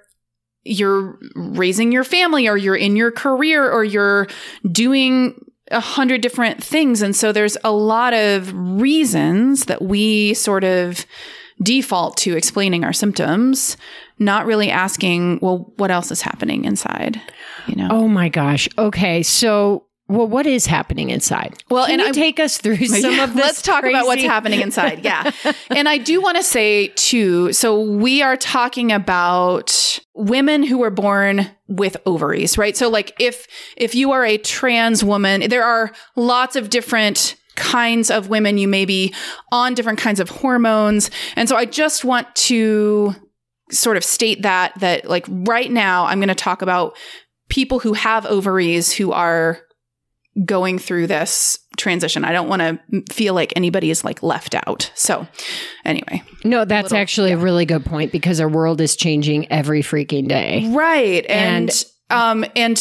you're 0.64 1.18
raising 1.36 1.92
your 1.92 2.04
family 2.04 2.48
or 2.48 2.58
you're 2.58 2.76
in 2.76 2.96
your 2.96 3.12
career 3.12 3.70
or 3.70 3.84
you're 3.84 4.28
doing 4.72 5.36
a 5.72 5.80
hundred 5.80 6.22
different 6.22 6.64
things. 6.64 7.02
And 7.02 7.16
so 7.16 7.32
there's 7.32 7.58
a 7.64 7.72
lot 7.72 8.14
of 8.14 8.52
reasons 8.54 9.66
that 9.66 9.82
we 9.82 10.34
sort 10.34 10.64
of 10.64 11.06
default 11.62 12.18
to 12.18 12.36
explaining 12.36 12.84
our 12.84 12.94
symptoms, 12.94 13.78
not 14.20 14.46
really 14.46 14.70
asking, 14.70 15.40
well, 15.42 15.72
what 15.78 15.92
else 15.92 16.12
is 16.12 16.22
happening 16.22 16.66
inside? 16.66 17.22
You 17.68 17.76
know? 17.76 17.88
Oh 17.92 18.08
my 18.08 18.30
gosh. 18.30 18.68
Okay. 18.78 19.24
So 19.24 19.86
well, 20.10 20.28
what 20.28 20.46
is 20.46 20.66
happening 20.66 21.10
inside? 21.10 21.64
Well, 21.70 21.86
Can 21.86 22.00
and 22.00 22.02
you 22.02 22.10
I, 22.10 22.12
take 22.12 22.40
us 22.40 22.58
through 22.58 22.78
some 22.86 23.14
yeah, 23.14 23.24
of 23.24 23.34
this. 23.34 23.44
Let's 23.44 23.62
talk 23.62 23.82
crazy- 23.82 23.96
about 23.96 24.06
what's 24.06 24.24
happening 24.24 24.62
inside. 24.62 25.04
Yeah. 25.04 25.32
and 25.70 25.88
I 25.88 25.98
do 25.98 26.22
want 26.22 26.38
to 26.38 26.44
say 26.44 26.88
too, 26.90 27.54
so 27.54 27.80
we 27.80 28.22
are 28.22 28.36
talking 28.36 28.92
about 28.92 30.00
women 30.14 30.64
who 30.64 30.78
were 30.78 30.92
born 30.92 31.50
with 31.68 31.98
ovaries, 32.06 32.58
right? 32.58 32.76
So 32.76 32.90
like 32.90 33.14
if 33.20 33.48
if 33.78 33.96
you 33.96 34.12
are 34.12 34.26
a 34.26 34.38
trans 34.38 35.04
woman, 35.04 35.50
there 35.50 35.64
are 35.64 35.92
lots 36.16 36.56
of 36.56 36.70
different 36.70 37.36
kinds 37.56 38.10
of 38.10 38.30
women 38.30 38.58
you 38.58 38.68
may 38.68 38.86
be 38.86 39.14
on 39.52 39.74
different 39.74 40.00
kinds 40.00 40.20
of 40.20 40.30
hormones. 40.30 41.12
And 41.36 41.48
so 41.48 41.56
I 41.56 41.66
just 41.66 42.04
want 42.04 42.34
to 42.36 43.16
sort 43.72 43.98
of 43.98 44.04
state 44.04 44.42
that 44.42 44.78
that 44.80 45.06
like 45.10 45.26
right 45.30 45.72
now 45.72 46.06
I'm 46.06 46.20
going 46.20 46.28
to 46.28 46.36
talk 46.36 46.62
about 46.62 46.98
people 47.50 47.80
who 47.80 47.94
have 47.94 48.26
ovaries 48.26 48.92
who 48.92 49.12
are 49.12 49.62
going 50.46 50.80
through 50.80 51.08
this 51.08 51.58
transition. 51.78 52.26
I 52.26 52.32
don't 52.32 52.48
want 52.50 52.62
to 52.62 53.04
feel 53.14 53.34
like 53.34 53.54
anybody 53.56 53.90
is 53.92 54.04
like 54.04 54.24
left 54.24 54.56
out. 54.68 54.92
So, 54.96 55.28
anyway. 55.86 56.24
No, 56.44 56.66
that's 56.66 56.86
Little- 56.86 56.98
actually 56.98 57.32
a 57.34 57.38
really 57.38 57.66
good 57.66 57.86
point 57.86 58.12
because 58.12 58.40
our 58.40 58.50
world 58.50 58.82
is 58.82 58.96
changing 58.96 59.52
every 59.52 59.82
freaking 59.84 60.28
day. 60.28 60.68
Right. 60.74 61.26
And, 61.28 61.70
And- 61.70 61.86
um 62.44 62.46
and 62.56 62.78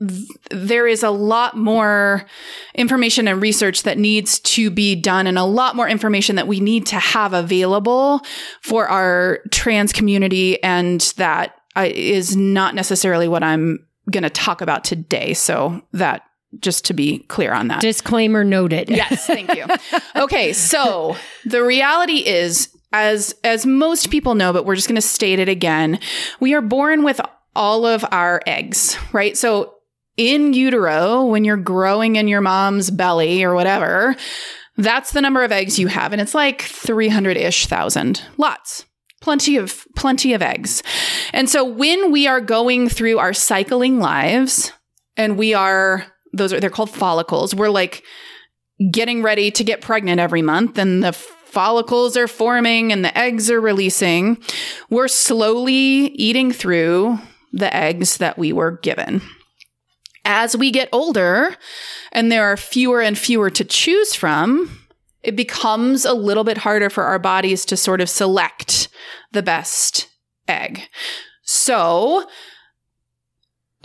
th- 0.00 0.28
there 0.50 0.86
is 0.86 1.02
a 1.02 1.10
lot 1.10 1.56
more 1.56 2.26
information 2.74 3.26
and 3.28 3.40
research 3.40 3.84
that 3.84 3.98
needs 3.98 4.38
to 4.40 4.70
be 4.70 4.94
done 4.94 5.26
and 5.26 5.38
a 5.38 5.44
lot 5.44 5.74
more 5.76 5.88
information 5.88 6.36
that 6.36 6.46
we 6.46 6.60
need 6.60 6.86
to 6.86 6.96
have 6.96 7.32
available 7.32 8.20
for 8.62 8.86
our 8.88 9.40
trans 9.50 9.92
community 9.92 10.62
and 10.62 11.00
that 11.16 11.54
uh, 11.76 11.86
is 11.88 12.36
not 12.36 12.74
necessarily 12.74 13.28
what 13.28 13.42
I'm 13.42 13.78
going 14.10 14.22
to 14.24 14.30
talk 14.30 14.60
about 14.60 14.84
today. 14.84 15.34
So 15.34 15.82
that 15.92 16.22
just 16.60 16.84
to 16.86 16.94
be 16.94 17.20
clear 17.20 17.52
on 17.52 17.68
that. 17.68 17.80
Disclaimer 17.80 18.44
noted. 18.44 18.88
Yes, 18.90 19.26
thank 19.26 19.54
you. 19.54 19.66
okay, 20.16 20.52
so 20.52 21.16
the 21.44 21.62
reality 21.62 22.26
is 22.26 22.68
as 22.92 23.34
as 23.44 23.66
most 23.66 24.10
people 24.10 24.34
know, 24.34 24.52
but 24.52 24.64
we're 24.64 24.76
just 24.76 24.88
going 24.88 24.96
to 24.96 25.02
state 25.02 25.38
it 25.38 25.48
again. 25.48 25.98
We 26.40 26.54
are 26.54 26.62
born 26.62 27.04
with 27.04 27.20
all 27.54 27.86
of 27.86 28.04
our 28.12 28.42
eggs, 28.46 28.96
right? 29.12 29.36
So 29.36 29.74
in 30.16 30.52
utero, 30.52 31.24
when 31.24 31.44
you're 31.44 31.56
growing 31.56 32.16
in 32.16 32.28
your 32.28 32.40
mom's 32.40 32.90
belly 32.90 33.42
or 33.42 33.54
whatever, 33.54 34.16
that's 34.76 35.12
the 35.12 35.20
number 35.20 35.42
of 35.42 35.52
eggs 35.52 35.78
you 35.78 35.88
have 35.88 36.12
and 36.12 36.20
it's 36.20 36.34
like 36.34 36.62
300-ish 36.62 37.66
thousand. 37.66 38.22
Lots. 38.36 38.84
Plenty 39.22 39.56
of 39.56 39.86
plenty 39.96 40.34
of 40.34 40.42
eggs. 40.42 40.82
And 41.32 41.48
so 41.48 41.64
when 41.64 42.12
we 42.12 42.26
are 42.26 42.40
going 42.40 42.88
through 42.88 43.18
our 43.18 43.32
cycling 43.32 43.98
lives 43.98 44.72
and 45.16 45.38
we 45.38 45.54
are 45.54 46.06
those 46.36 46.52
are 46.52 46.60
they're 46.60 46.70
called 46.70 46.90
follicles. 46.90 47.54
We're 47.54 47.70
like 47.70 48.02
getting 48.90 49.22
ready 49.22 49.50
to 49.50 49.64
get 49.64 49.80
pregnant 49.80 50.20
every 50.20 50.42
month 50.42 50.78
and 50.78 51.02
the 51.02 51.12
follicles 51.12 52.16
are 52.16 52.28
forming 52.28 52.92
and 52.92 53.04
the 53.04 53.16
eggs 53.16 53.50
are 53.50 53.60
releasing. 53.60 54.36
We're 54.90 55.08
slowly 55.08 55.72
eating 55.72 56.52
through 56.52 57.18
the 57.52 57.74
eggs 57.74 58.18
that 58.18 58.36
we 58.36 58.52
were 58.52 58.72
given. 58.72 59.22
As 60.24 60.56
we 60.56 60.70
get 60.70 60.90
older 60.92 61.56
and 62.12 62.30
there 62.30 62.44
are 62.44 62.56
fewer 62.56 63.00
and 63.00 63.16
fewer 63.16 63.48
to 63.50 63.64
choose 63.64 64.14
from, 64.14 64.80
it 65.22 65.36
becomes 65.36 66.04
a 66.04 66.12
little 66.12 66.44
bit 66.44 66.58
harder 66.58 66.90
for 66.90 67.04
our 67.04 67.18
bodies 67.18 67.64
to 67.66 67.76
sort 67.76 68.00
of 68.00 68.10
select 68.10 68.88
the 69.32 69.42
best 69.42 70.08
egg. 70.46 70.82
So 71.42 72.28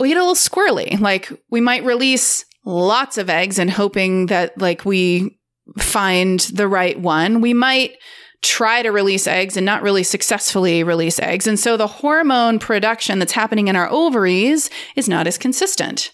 we 0.02 0.08
get 0.08 0.18
a 0.18 0.20
little 0.20 0.34
squirrely. 0.34 0.98
Like 1.00 1.32
we 1.50 1.60
might 1.60 1.84
release 1.84 2.44
lots 2.64 3.18
of 3.18 3.30
eggs 3.30 3.58
and 3.58 3.70
hoping 3.70 4.26
that 4.26 4.58
like 4.58 4.84
we 4.84 5.38
find 5.78 6.40
the 6.40 6.68
right 6.68 6.98
one. 6.98 7.40
We 7.40 7.54
might 7.54 7.96
try 8.42 8.82
to 8.82 8.90
release 8.90 9.28
eggs 9.28 9.56
and 9.56 9.64
not 9.64 9.82
really 9.82 10.02
successfully 10.02 10.82
release 10.82 11.20
eggs. 11.20 11.46
And 11.46 11.58
so 11.58 11.76
the 11.76 11.86
hormone 11.86 12.58
production 12.58 13.20
that's 13.20 13.32
happening 13.32 13.68
in 13.68 13.76
our 13.76 13.88
ovaries 13.88 14.68
is 14.96 15.08
not 15.08 15.28
as 15.28 15.38
consistent. 15.38 16.10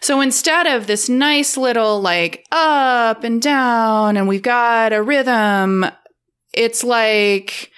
So 0.00 0.20
instead 0.20 0.66
of 0.66 0.88
this 0.88 1.08
nice 1.08 1.56
little 1.56 2.00
like 2.00 2.44
up 2.50 3.22
and 3.22 3.40
down 3.40 4.16
and 4.16 4.26
we've 4.26 4.42
got 4.42 4.92
a 4.92 5.00
rhythm, 5.00 5.86
it's 6.52 6.82
like 6.82 7.70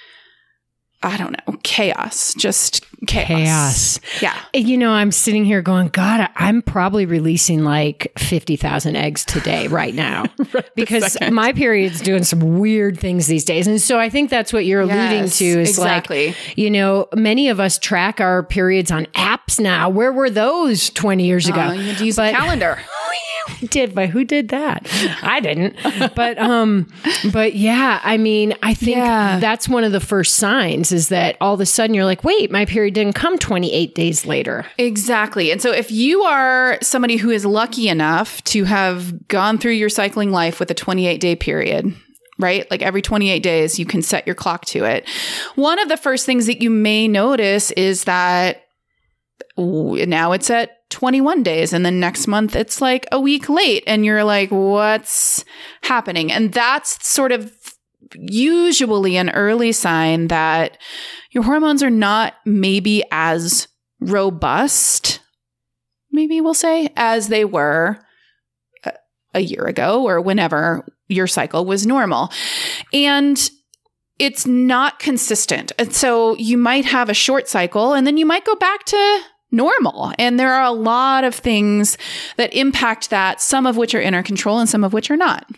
I 1.02 1.16
don't 1.16 1.33
know, 1.33 1.57
chaos, 1.62 2.35
just 2.35 2.85
chaos. 3.07 3.26
Chaos. 3.26 4.00
Yeah. 4.21 4.37
You 4.52 4.76
know, 4.76 4.90
I'm 4.90 5.11
sitting 5.11 5.47
here 5.47 5.62
going, 5.62 5.88
God, 5.88 6.28
I'm 6.37 6.61
probably 6.61 7.07
releasing 7.07 7.64
like 7.64 8.12
50,000 8.19 8.97
eggs 8.97 9.25
today, 9.25 9.66
right 9.69 9.95
now, 9.95 10.26
because 10.75 11.16
my 11.30 11.54
period's 11.54 12.02
doing 12.02 12.23
some 12.23 12.59
weird 12.59 12.99
things 12.99 13.26
these 13.26 13.45
days. 13.45 13.66
And 13.66 13.80
so 13.80 13.99
I 13.99 14.11
think 14.11 14.28
that's 14.28 14.52
what 14.52 14.66
you're 14.66 14.83
alluding 14.83 15.30
to 15.30 15.45
is 15.45 15.71
exactly. 15.71 16.28
like, 16.28 16.59
you 16.59 16.71
know, 16.71 17.09
many 17.14 17.49
of 17.49 17.61
us 17.61 17.78
track 17.78 18.21
our 18.21 18.42
periods 18.42 18.90
on 18.90 19.07
apps 19.07 19.59
now. 19.59 19.88
Where 19.88 20.12
were 20.12 20.28
those 20.28 20.90
20 20.90 21.25
years 21.25 21.49
ago? 21.49 21.61
Uh, 21.61 21.73
you 21.73 21.95
to 21.95 22.04
use 22.04 22.16
But- 22.16 22.35
a 22.35 22.37
calendar. 22.37 22.78
did, 23.70 23.94
but 23.94 24.09
who 24.11 24.25
did 24.25 24.49
that? 24.50 24.87
I 25.23 25.40
didn't. 25.40 25.76
But 26.14 26.38
um, 26.38 26.88
but 27.32 27.54
yeah, 27.54 28.00
I 28.02 28.16
mean, 28.16 28.54
I 28.62 28.75
think 28.75 28.97
Yeah. 28.97 29.38
that's 29.40 29.68
one 29.68 29.85
of 29.85 29.92
the 29.92 30.00
first 30.00 30.35
signs 30.35 30.92
is 30.92 31.09
that 31.09 31.37
all 31.40 31.54
of 31.54 31.61
a 31.61 31.66
sudden 31.66 31.94
you're 31.94 32.04
like, 32.04 32.25
wait, 32.25 32.50
my 32.50 32.64
period 32.64 32.94
didn't 32.94 33.14
come 33.14 33.38
28 33.38 33.94
days 33.94 34.26
later. 34.26 34.66
Exactly. 34.78 35.50
And 35.50 35.61
so 35.62 35.73
if 35.73 35.90
you 35.90 36.23
are 36.23 36.78
somebody 36.82 37.16
who 37.16 37.30
is 37.30 37.44
lucky 37.44 37.88
enough 37.88 38.42
to 38.44 38.64
have 38.64 39.28
gone 39.28 39.59
through 39.59 39.73
your 39.73 39.88
cycling 39.88 40.30
life 40.30 40.61
with 40.61 40.70
a 40.70 40.75
28 40.75 41.20
day 41.20 41.37
period, 41.37 41.94
right? 42.38 42.70
Like 42.70 42.82
every 42.82 43.02
28 43.02 43.42
days, 43.42 43.78
you 43.78 43.85
can 43.87 44.02
set 44.02 44.26
your 44.26 44.35
clock 44.35 44.64
to 44.66 44.85
it. 44.85 45.09
One 45.56 45.78
of 45.78 45.88
the 45.88 45.97
first 45.97 46.26
things 46.26 46.47
that 46.47 46.62
you 46.62 46.70
may 46.70 47.06
notice 47.09 47.70
is 47.73 48.04
that 48.04 48.62
now 49.56 50.32
it's 50.32 50.50
at 50.50 50.79
21 50.90 51.42
days 51.42 51.73
and 51.73 51.87
then 51.87 52.00
next 52.00 52.26
month 52.26 52.54
it's 52.54 52.80
like 52.80 53.06
a 53.12 53.20
week 53.20 53.49
late 53.49 53.82
and 53.87 54.04
you're 54.04 54.25
like 54.25 54.50
what's 54.50 55.44
happening 55.82 56.30
and 56.30 56.52
that's 56.52 57.06
sort 57.06 57.32
of 57.32 57.52
usually 58.14 59.16
an 59.16 59.30
early 59.30 59.73
sign 59.73 60.28
that 60.28 60.76
your 61.30 61.44
hormones 61.44 61.82
are 61.82 61.90
not 61.90 62.35
maybe 62.44 63.04
as 63.12 63.68
robust 64.00 65.20
maybe 66.11 66.40
we'll 66.40 66.54
say 66.54 66.88
as 66.97 67.28
they 67.28 67.44
were 67.44 67.99
a, 68.85 68.92
a 69.35 69.40
year 69.40 69.64
ago 69.64 70.04
or 70.04 70.20
whenever 70.20 70.85
your 71.06 71.26
cycle 71.26 71.64
was 71.64 71.87
normal 71.87 72.30
and 72.92 73.50
it's 74.20 74.47
not 74.47 74.99
consistent. 74.99 75.73
And 75.78 75.94
so 75.94 76.37
you 76.37 76.59
might 76.59 76.85
have 76.85 77.09
a 77.09 77.14
short 77.14 77.49
cycle 77.49 77.94
and 77.94 78.06
then 78.06 78.18
you 78.18 78.26
might 78.26 78.44
go 78.44 78.54
back 78.54 78.85
to 78.85 79.20
normal. 79.50 80.12
And 80.19 80.38
there 80.38 80.52
are 80.52 80.64
a 80.64 80.73
lot 80.73 81.25
of 81.25 81.35
things 81.35 81.99
that 82.37 82.52
impact 82.54 83.11
that, 83.11 83.40
some 83.40 83.66
of 83.66 83.76
which 83.76 83.95
are 83.95 84.00
in 84.00 84.14
our 84.14 84.23
control 84.23 84.59
and 84.59 84.69
some 84.69 84.85
of 84.85 84.92
which 84.92 85.11
are 85.11 85.16
not. 85.16 85.50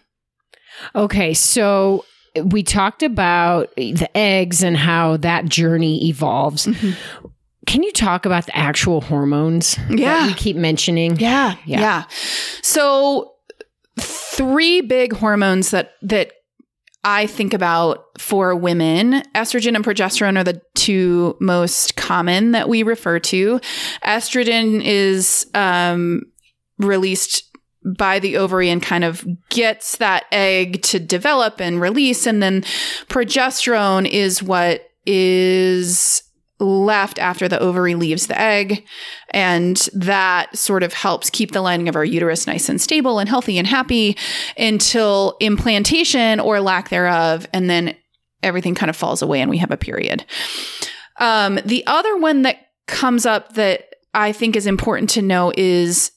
Okay, 0.95 1.35
so 1.35 2.05
we 2.45 2.63
talked 2.63 3.03
about 3.03 3.75
the 3.77 4.09
eggs 4.17 4.63
and 4.63 4.77
how 4.77 5.17
that 5.19 5.45
journey 5.47 6.09
evolves. 6.09 6.67
Mm-hmm. 6.67 7.29
Can 7.67 7.83
you 7.83 7.93
talk 7.93 8.27
about 8.27 8.47
the 8.47 8.57
actual 8.57 9.01
hormones 9.01 9.79
yeah. 9.89 10.27
you 10.27 10.35
keep 10.35 10.57
mentioning? 10.57 11.17
Yeah, 11.19 11.55
yeah. 11.65 11.81
Yeah. 11.81 12.05
So 12.63 13.35
three 14.01 14.81
big 14.81 15.13
hormones 15.13 15.71
that 15.71 15.93
that 16.03 16.33
I 17.05 17.27
think 17.27 17.53
about 17.53 18.19
for 18.19 18.55
women, 18.55 19.23
estrogen 19.35 19.75
and 19.75 19.85
progesterone 19.85 20.39
are 20.39 20.45
the 20.45 20.63
two 20.75 21.37
most 21.41 21.97
common 21.97 22.53
that 22.53 22.69
we 22.69 22.85
refer 22.85 23.19
to. 23.19 23.61
Estrogen 24.05 24.81
is 24.85 25.47
um, 25.55 26.23
released 26.79 27.45
by 27.85 28.21
the 28.21 28.37
ovary 28.37 28.71
and 28.71 28.81
kind 28.81 29.03
of 29.03 29.27
gets 29.49 29.97
that 29.97 30.25
egg 30.31 30.83
to 30.83 31.01
develop 31.01 31.61
and 31.61 31.81
release. 31.81 32.27
And 32.27 32.41
then 32.41 32.63
progesterone 33.09 34.09
is 34.09 34.41
what 34.41 34.89
is 35.05 36.23
left 36.63 37.19
after 37.19 37.49
the 37.49 37.59
ovary 37.59 37.95
leaves 37.95 38.27
the 38.27 38.41
egg. 38.41 38.85
And 39.31 39.77
that 39.93 40.57
sort 40.57 40.83
of 40.83 40.93
helps 40.93 41.31
keep 41.31 41.53
the 41.53 41.61
lining 41.61 41.89
of 41.89 41.97
our 41.97 42.05
uterus 42.05 42.47
nice 42.47 42.69
and 42.69 42.81
stable 42.81 43.19
and 43.19 43.29
healthy 43.29 43.59
and 43.59 43.67
happy 43.67 44.17
until 44.57 45.37
implantation 45.41 46.41
or 46.41 46.61
lack 46.61 46.89
thereof. 46.89 47.47
And 47.53 47.69
then 47.69 47.97
everything 48.43 48.75
kind 48.75 48.91
of 48.91 48.97
falls 48.97 49.23
away 49.23 49.41
and 49.41 49.51
we 49.51 49.59
have 49.59 49.71
a 49.71 49.77
period. 49.77 50.25
Um, 51.19 51.59
the 51.65 51.85
other 51.87 52.17
one 52.17 52.43
that 52.43 52.57
comes 52.87 53.27
up 53.27 53.55
that 53.55 53.95
I 54.15 54.33
think 54.33 54.57
is 54.57 54.67
important 54.67 55.11
to 55.11 55.23
know 55.23 55.53
is 55.57 56.13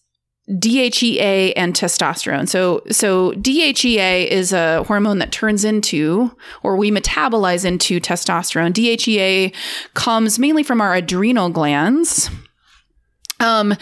DHEA 0.50 1.54
and 1.56 1.74
testosterone. 1.74 2.48
So 2.48 2.84
so 2.92 3.32
DHEA 3.34 4.28
is 4.28 4.54
a 4.54 4.84
hormone 4.84 5.18
that 5.18 5.32
turns 5.32 5.66
into 5.66 6.36
or 6.62 6.76
we 6.78 6.92
metabolize 6.92 7.66
into 7.66 8.00
testosterone. 8.00 8.72
DHEA 8.72 9.56
comes 9.96 10.38
mainly 10.38 10.62
from 10.62 10.82
our 10.82 10.94
adrenal 10.94 11.50
glands. 11.50 12.30
Um 13.40 13.74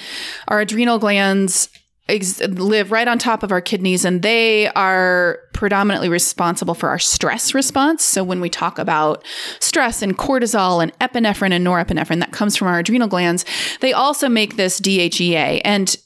our 0.47 0.61
adrenal 0.61 0.99
glands 0.99 1.67
ex- 2.07 2.39
live 2.39 2.93
right 2.93 3.09
on 3.09 3.19
top 3.19 3.43
of 3.43 3.51
our 3.51 3.61
kidneys 3.61 4.05
and 4.05 4.21
they 4.21 4.69
are 4.69 5.39
predominantly 5.53 6.07
responsible 6.07 6.75
for 6.75 6.87
our 6.87 6.99
stress 6.99 7.53
response. 7.53 8.05
So 8.05 8.23
when 8.23 8.39
we 8.39 8.49
talk 8.49 8.79
about 8.79 9.25
stress 9.59 10.01
and 10.01 10.17
cortisol 10.17 10.81
and 10.81 10.97
epinephrine 10.99 11.51
and 11.51 11.67
norepinephrine 11.67 12.21
that 12.21 12.31
comes 12.31 12.55
from 12.55 12.69
our 12.69 12.79
adrenal 12.79 13.09
glands, 13.09 13.43
they 13.81 13.91
also 13.91 14.29
make 14.29 14.55
this 14.55 14.79
DHEA 14.79 15.61
and 15.65 15.97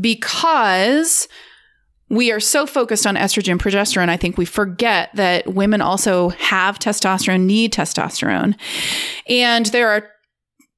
because 0.00 1.28
we 2.08 2.30
are 2.30 2.40
so 2.40 2.66
focused 2.66 3.06
on 3.06 3.16
estrogen 3.16 3.58
progesterone 3.58 4.08
i 4.08 4.16
think 4.16 4.38
we 4.38 4.44
forget 4.44 5.10
that 5.14 5.46
women 5.54 5.80
also 5.80 6.28
have 6.30 6.78
testosterone 6.78 7.42
need 7.42 7.72
testosterone. 7.72 8.54
And 9.28 9.66
there 9.66 9.88
are 9.88 10.08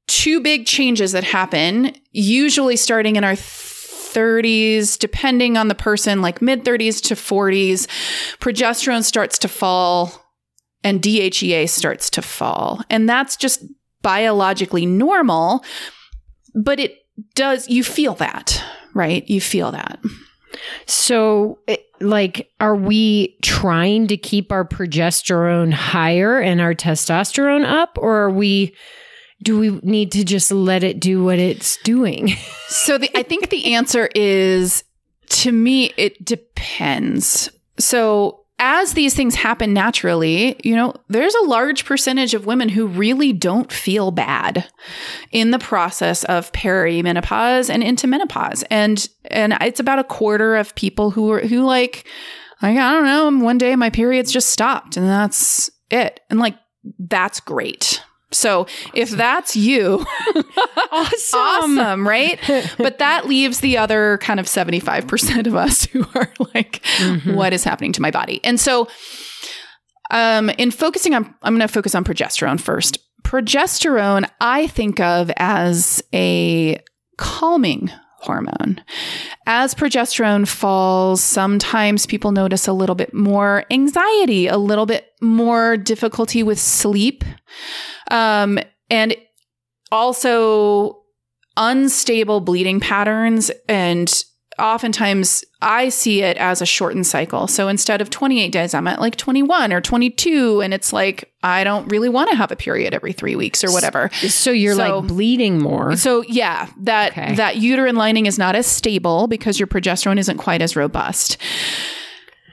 two 0.07 0.41
big 0.41 0.67
changes 0.67 1.13
that 1.13 1.23
happen 1.23 1.95
usually 2.13 2.77
starting 2.77 3.17
in 3.17 3.25
our 3.25 3.35
30s 3.35 4.99
depending 4.99 5.59
on 5.59 5.69
the 5.69 5.75
person 5.75 6.23
like 6.23 6.41
mid 6.41 6.65
30s 6.65 7.03
to 7.03 7.15
40s 7.15 7.87
progesterone 8.39 9.05
starts 9.05 9.39
to 9.39 9.49
fall 9.49 10.11
and 10.83 11.03
DHEA 11.03 11.69
starts 11.69 12.09
to 12.11 12.23
fall. 12.23 12.81
And 12.89 13.09
that's 13.09 13.37
just 13.37 13.63
biologically 14.01 14.87
normal 14.87 15.63
but 16.55 16.81
it 16.81 16.97
does 17.35 17.69
you 17.69 17.85
feel 17.85 18.15
that 18.15 18.65
right? 18.95 19.29
You 19.29 19.41
feel 19.41 19.73
that. 19.73 20.01
So, 20.87 21.59
eh, 21.69 21.77
like, 22.01 22.51
are 22.61 22.77
we 22.77 23.37
trying 23.43 24.07
to 24.09 24.17
keep 24.17 24.53
our 24.53 24.67
progesterone 24.67 25.73
higher 25.73 26.39
and 26.39 26.61
our 26.61 26.75
testosterone 26.75 27.65
up, 27.65 27.99
or 28.01 28.17
are 28.25 28.31
we? 28.31 28.75
Do 29.41 29.59
we 29.59 29.79
need 29.85 30.11
to 30.13 30.25
just 30.25 30.51
let 30.51 30.83
it 30.83 30.99
do 30.99 31.23
what 31.23 31.39
it's 31.39 31.77
doing? 31.79 32.31
so, 32.69 32.99
the, 32.99 33.11
I 33.17 33.23
think 33.23 33.51
the 33.51 33.75
answer 33.75 34.09
is 34.15 34.85
to 35.29 35.53
me, 35.53 35.93
it 35.97 36.25
depends. 36.25 37.51
So, 37.79 38.45
as 38.59 38.95
these 38.95 39.15
things 39.15 39.35
happen 39.35 39.73
naturally, 39.73 40.57
you 40.65 40.75
know, 40.75 40.95
there's 41.09 41.35
a 41.35 41.45
large 41.45 41.85
percentage 41.85 42.35
of 42.35 42.47
women 42.47 42.69
who 42.69 42.87
really 42.87 43.33
don't 43.33 43.73
feel 43.73 44.11
bad 44.11 44.69
in 45.31 45.53
the 45.53 45.59
process 45.59 46.25
of 46.25 46.51
perimenopause 46.53 47.71
and 47.71 47.83
into 47.83 48.07
menopause. 48.07 48.65
And 48.71 49.09
and 49.27 49.57
it's 49.61 49.81
about 49.81 50.01
a 50.01 50.05
quarter 50.05 50.57
of 50.57 50.75
people 50.75 51.11
who 51.11 51.31
are 51.31 51.41
who 51.41 51.63
like 51.65 52.07
like 52.61 52.77
I 52.77 52.93
don't 52.93 53.05
know, 53.05 53.45
one 53.45 53.59
day 53.59 53.77
my 53.77 53.91
periods 53.91 54.33
just 54.33 54.51
stopped 54.51 54.97
and 54.97 55.07
that's 55.07 55.71
it. 55.91 56.21
And 56.29 56.41
like 56.41 56.57
that's 56.99 57.41
great. 57.41 58.03
So 58.31 58.67
if 58.95 59.11
that's 59.11 59.57
you, 59.57 60.05
awesome. 60.93 61.39
awesome, 61.39 62.07
right? 62.07 62.39
but 62.79 62.99
that 62.99 63.27
leaves 63.27 63.61
the 63.61 63.79
other 63.79 64.19
kind 64.19 64.39
of 64.39 64.47
75% 64.47 65.47
of 65.47 65.55
us 65.55 65.85
who 65.87 66.05
are 66.15 66.33
like, 66.55 66.83
mm-hmm. 66.99 67.35
what 67.35 67.53
is 67.53 67.65
happening 67.65 67.93
to 67.93 68.03
my 68.03 68.11
body? 68.11 68.41
And 68.45 68.61
so 68.61 68.89
um, 70.11 70.51
in 70.51 70.71
focusing 70.71 71.15
on, 71.15 71.35
I'm 71.43 71.55
going 71.55 71.67
to 71.67 71.73
focus 71.73 71.95
on 71.95 72.05
progesterone 72.05 72.61
first. 72.61 72.99
Progesterone, 73.23 74.29
I 74.41 74.67
think 74.69 75.01
of 75.01 75.31
as 75.37 76.03
a 76.15 76.81
calming 77.17 77.91
hormone. 78.21 78.83
As 79.47 79.75
progesterone 79.75 80.47
falls, 80.47 81.23
sometimes 81.23 82.07
people 82.07 82.33
notice 82.33 82.67
a 82.67 82.73
little 82.73 82.95
bit 82.95 83.15
more 83.15 83.65
anxiety, 83.71 84.49
a 84.49 84.59
little 84.59 84.87
bit 84.87 85.13
more 85.21 85.77
difficulty 85.77 86.43
with 86.43 86.59
sleep, 86.59 87.25
um, 88.11 88.59
and 88.91 89.17
also 89.91 91.03
unstable 91.57 92.41
bleeding 92.41 92.81
patterns 92.81 93.51
and 93.69 94.25
oftentimes 94.59 95.45
I 95.63 95.89
see 95.89 96.23
it 96.23 96.37
as 96.37 96.61
a 96.61 96.67
shortened 96.67 97.07
cycle. 97.07 97.47
So 97.47 97.69
instead 97.69 98.01
of 98.01 98.11
28 98.11 98.51
days, 98.51 98.75
I'm 98.75 98.87
at 98.87 99.01
like 99.01 99.17
21 99.17 99.73
or 99.73 99.81
22. 99.81 100.61
And 100.61 100.75
it's 100.75 100.93
like, 100.93 101.33
I 101.43 101.65
don't 101.65 101.89
really 101.89 102.09
want 102.09 102.31
to 102.31 102.37
have 102.37 102.51
a 102.51 102.57
period 102.57 102.95
every 102.95 103.13
three 103.13 103.37
weeks 103.37 103.65
or 103.65 103.73
whatever. 103.73 104.11
So 104.13 104.51
you're 104.51 104.75
so, 104.75 104.99
like 104.99 105.09
bleeding 105.09 105.59
more. 105.61 105.97
So 105.97 106.23
yeah, 106.23 106.69
that, 106.79 107.13
okay. 107.13 107.35
that 107.37 107.57
uterine 107.57 107.97
lining 107.97 108.27
is 108.27 108.39
not 108.39 108.57
as 108.57 108.67
stable 108.67 109.27
because 109.27 109.59
your 109.59 109.67
progesterone 109.67 110.19
isn't 110.19 110.39
quite 110.39 110.63
as 110.63 110.77
robust. 110.77 111.39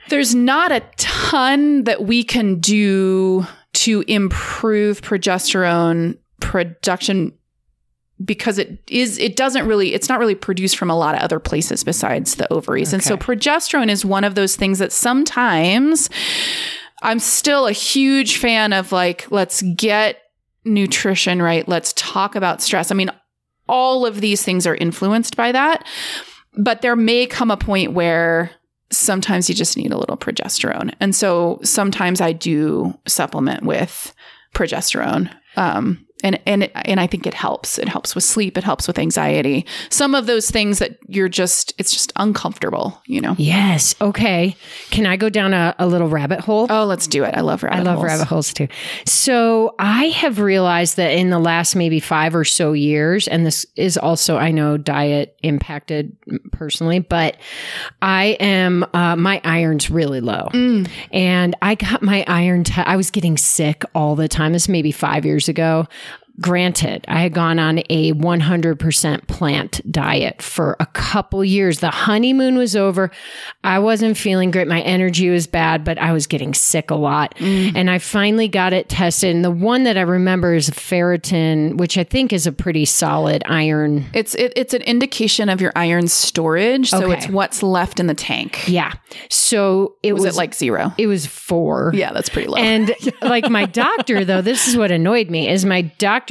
There's 0.08 0.34
not 0.34 0.70
a 0.70 0.80
ton 0.96 1.84
that 1.84 2.04
we 2.04 2.22
can 2.22 2.60
do 2.60 3.44
to 3.86 4.02
improve 4.08 5.00
progesterone 5.00 6.18
production 6.40 7.32
because 8.24 8.58
it 8.58 8.80
is 8.88 9.16
it 9.18 9.36
doesn't 9.36 9.64
really 9.68 9.94
it's 9.94 10.08
not 10.08 10.18
really 10.18 10.34
produced 10.34 10.76
from 10.76 10.90
a 10.90 10.98
lot 10.98 11.14
of 11.14 11.20
other 11.20 11.38
places 11.38 11.84
besides 11.84 12.34
the 12.34 12.52
ovaries. 12.52 12.88
Okay. 12.88 12.96
And 12.96 13.04
so 13.04 13.16
progesterone 13.16 13.88
is 13.88 14.04
one 14.04 14.24
of 14.24 14.34
those 14.34 14.56
things 14.56 14.80
that 14.80 14.90
sometimes 14.90 16.10
I'm 17.02 17.20
still 17.20 17.68
a 17.68 17.72
huge 17.72 18.38
fan 18.38 18.72
of 18.72 18.90
like 18.90 19.30
let's 19.30 19.62
get 19.62 20.18
nutrition 20.64 21.40
right, 21.40 21.68
let's 21.68 21.92
talk 21.92 22.34
about 22.34 22.60
stress. 22.60 22.90
I 22.90 22.96
mean 22.96 23.12
all 23.68 24.04
of 24.04 24.20
these 24.20 24.42
things 24.42 24.66
are 24.66 24.74
influenced 24.74 25.36
by 25.36 25.52
that. 25.52 25.86
But 26.58 26.82
there 26.82 26.96
may 26.96 27.26
come 27.26 27.52
a 27.52 27.56
point 27.56 27.92
where 27.92 28.50
sometimes 28.90 29.48
you 29.48 29.54
just 29.54 29.76
need 29.76 29.92
a 29.92 29.98
little 29.98 30.16
progesterone. 30.16 30.94
And 31.00 31.14
so 31.14 31.58
sometimes 31.62 32.20
I 32.20 32.32
do 32.32 32.96
supplement 33.06 33.64
with 33.64 34.14
progesterone 34.54 35.30
um, 35.56 36.05
and 36.24 36.40
and 36.46 36.70
and 36.74 36.98
I 36.98 37.06
think 37.06 37.26
it 37.26 37.34
helps. 37.34 37.78
It 37.78 37.88
helps 37.88 38.14
with 38.14 38.24
sleep. 38.24 38.56
It 38.56 38.64
helps 38.64 38.86
with 38.88 38.98
anxiety. 38.98 39.66
Some 39.90 40.14
of 40.14 40.26
those 40.26 40.50
things 40.50 40.78
that 40.78 40.98
you're 41.08 41.28
just 41.28 41.74
it's 41.78 41.92
just 41.92 42.12
uncomfortable. 42.16 43.00
You 43.06 43.20
know. 43.20 43.34
Yes. 43.38 43.94
Okay. 44.00 44.56
Can 44.90 45.06
I 45.06 45.16
go 45.16 45.28
down 45.28 45.52
a, 45.54 45.74
a 45.78 45.86
little 45.86 46.08
rabbit 46.08 46.40
hole? 46.40 46.66
Oh, 46.70 46.84
let's 46.84 47.06
do 47.06 47.22
it. 47.24 47.34
I 47.36 47.40
love 47.42 47.62
rabbit. 47.62 47.76
I 47.78 47.82
love 47.82 47.96
holes. 47.96 48.06
rabbit 48.06 48.26
holes 48.28 48.52
too. 48.54 48.68
So 49.04 49.74
I 49.78 50.06
have 50.06 50.38
realized 50.40 50.96
that 50.96 51.12
in 51.12 51.30
the 51.30 51.38
last 51.38 51.76
maybe 51.76 52.00
five 52.00 52.34
or 52.34 52.44
so 52.44 52.72
years, 52.72 53.28
and 53.28 53.44
this 53.44 53.66
is 53.76 53.96
also 53.98 54.36
I 54.38 54.50
know 54.50 54.76
diet 54.76 55.38
impacted 55.42 56.16
personally, 56.52 56.98
but 56.98 57.36
I 58.02 58.36
am 58.40 58.84
uh, 58.94 59.16
my 59.16 59.40
iron's 59.44 59.90
really 59.90 60.20
low, 60.20 60.48
Mm. 60.52 60.88
and 61.12 61.54
I 61.62 61.74
got 61.74 62.02
my 62.02 62.24
iron. 62.26 62.64
Te- 62.64 62.80
I 62.82 62.96
was 62.96 63.10
getting 63.10 63.36
sick 63.36 63.82
all 63.94 64.16
the 64.16 64.28
time. 64.28 64.52
This 64.52 64.68
maybe 64.68 64.92
five 64.92 65.24
years 65.26 65.48
ago. 65.48 65.86
Granted, 66.40 67.04
I 67.08 67.20
had 67.20 67.32
gone 67.32 67.58
on 67.58 67.78
a 67.90 68.12
100% 68.12 69.26
plant 69.26 69.80
diet 69.90 70.42
for 70.42 70.76
a 70.80 70.86
couple 70.86 71.44
years. 71.44 71.80
The 71.80 71.90
honeymoon 71.90 72.56
was 72.58 72.76
over. 72.76 73.10
I 73.64 73.78
wasn't 73.78 74.16
feeling 74.16 74.50
great. 74.50 74.68
My 74.68 74.80
energy 74.82 75.30
was 75.30 75.46
bad, 75.46 75.84
but 75.84 75.98
I 75.98 76.12
was 76.12 76.26
getting 76.26 76.52
sick 76.54 76.90
a 76.90 76.94
lot. 76.94 77.34
Mm. 77.36 77.72
And 77.74 77.90
I 77.90 77.98
finally 77.98 78.48
got 78.48 78.72
it 78.72 78.88
tested. 78.88 79.34
And 79.34 79.44
the 79.44 79.50
one 79.50 79.84
that 79.84 79.96
I 79.96 80.02
remember 80.02 80.54
is 80.54 80.68
ferritin, 80.70 81.76
which 81.78 81.96
I 81.96 82.04
think 82.04 82.32
is 82.32 82.46
a 82.46 82.52
pretty 82.52 82.84
solid 82.84 83.42
iron. 83.46 84.04
It's 84.12 84.34
it, 84.34 84.52
it's 84.56 84.74
an 84.74 84.82
indication 84.82 85.48
of 85.48 85.60
your 85.60 85.72
iron 85.76 86.08
storage. 86.08 86.90
So 86.90 87.04
Okay. 87.06 87.16
it's 87.18 87.28
what's 87.28 87.62
left 87.62 88.00
in 88.00 88.08
the 88.08 88.14
tank. 88.14 88.68
Yeah. 88.68 88.92
So 89.30 89.94
it 90.02 90.12
Was, 90.12 90.24
was, 90.24 90.34
it 90.34 90.38
like 90.38 90.54
zero? 90.54 90.92
it 90.98 91.06
was 91.06 91.24
four. 91.26 91.92
yeah, 91.94 92.12
that's 92.12 92.28
pretty 92.28 92.48
low. 92.48 92.56
And 92.58 92.92
like 93.22 93.48
my 93.48 93.64
doctor, 93.64 94.24
though, 94.24 94.42
this 94.42 94.68
is 94.68 94.76
what 94.76 94.90
annoyed 94.90 95.30
me 95.30 95.48
is 95.48 95.64
my 95.64 95.82
doctor 95.82 96.25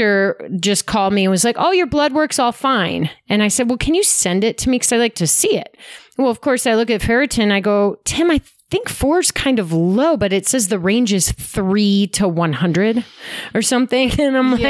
just 0.60 0.86
called 0.86 1.14
me 1.14 1.26
and 1.26 1.32
was 1.32 1.44
like, 1.44 1.56
"Oh, 1.58 1.72
your 1.72 1.88
blood 1.88 2.14
work's 2.14 2.40
all 2.40 2.52
fine." 2.52 3.10
And 3.30 3.42
I 3.44 3.48
said, 3.48 3.70
"Well, 3.70 3.78
can 3.78 3.96
you 3.96 4.04
send 4.04 4.44
it 4.44 4.58
to 4.60 4.70
me 4.70 4.78
because 4.78 4.92
I 4.92 4.98
like 4.98 5.16
to 5.16 5.28
see 5.28 5.58
it." 5.58 5.78
Well, 6.18 6.30
of 6.30 6.42
course, 6.42 6.66
I 6.66 6.76
look 6.76 6.90
at 6.90 7.02
ferritin. 7.02 7.52
I 7.52 7.60
go, 7.60 7.98
Tim, 8.06 8.32
I 8.32 8.40
think 8.70 8.90
four 8.90 9.20
is 9.20 9.32
kind 9.32 9.60
of 9.60 9.72
low, 9.72 10.18
but 10.18 10.34
it 10.34 10.48
says 10.48 10.68
the 10.68 10.80
range 10.80 11.14
is 11.14 11.32
three 11.32 12.08
to 12.08 12.28
one 12.28 12.54
hundred 12.54 13.06
or 13.54 13.62
something, 13.62 14.12
and 14.20 14.38
I'm 14.38 14.52
like, 14.52 14.64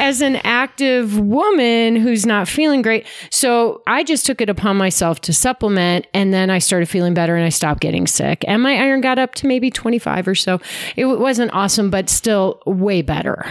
as 0.00 0.20
an 0.20 0.36
active 0.36 1.18
woman 1.18 1.96
who's 1.96 2.24
not 2.24 2.48
feeling 2.48 2.82
great. 2.82 3.06
So 3.30 3.82
I 3.86 4.04
just 4.04 4.24
took 4.24 4.40
it 4.40 4.48
upon 4.48 4.76
myself 4.76 5.20
to 5.22 5.32
supplement 5.32 6.06
and 6.14 6.32
then 6.32 6.50
I 6.50 6.58
started 6.58 6.88
feeling 6.88 7.14
better 7.14 7.36
and 7.36 7.44
I 7.44 7.50
stopped 7.50 7.80
getting 7.80 8.06
sick. 8.06 8.44
And 8.46 8.62
my 8.62 8.76
iron 8.76 9.00
got 9.00 9.18
up 9.18 9.34
to 9.36 9.46
maybe 9.46 9.70
25 9.70 10.28
or 10.28 10.34
so. 10.34 10.60
It 10.96 11.06
wasn't 11.06 11.52
awesome, 11.52 11.90
but 11.90 12.08
still 12.08 12.62
way 12.66 13.02
better. 13.02 13.44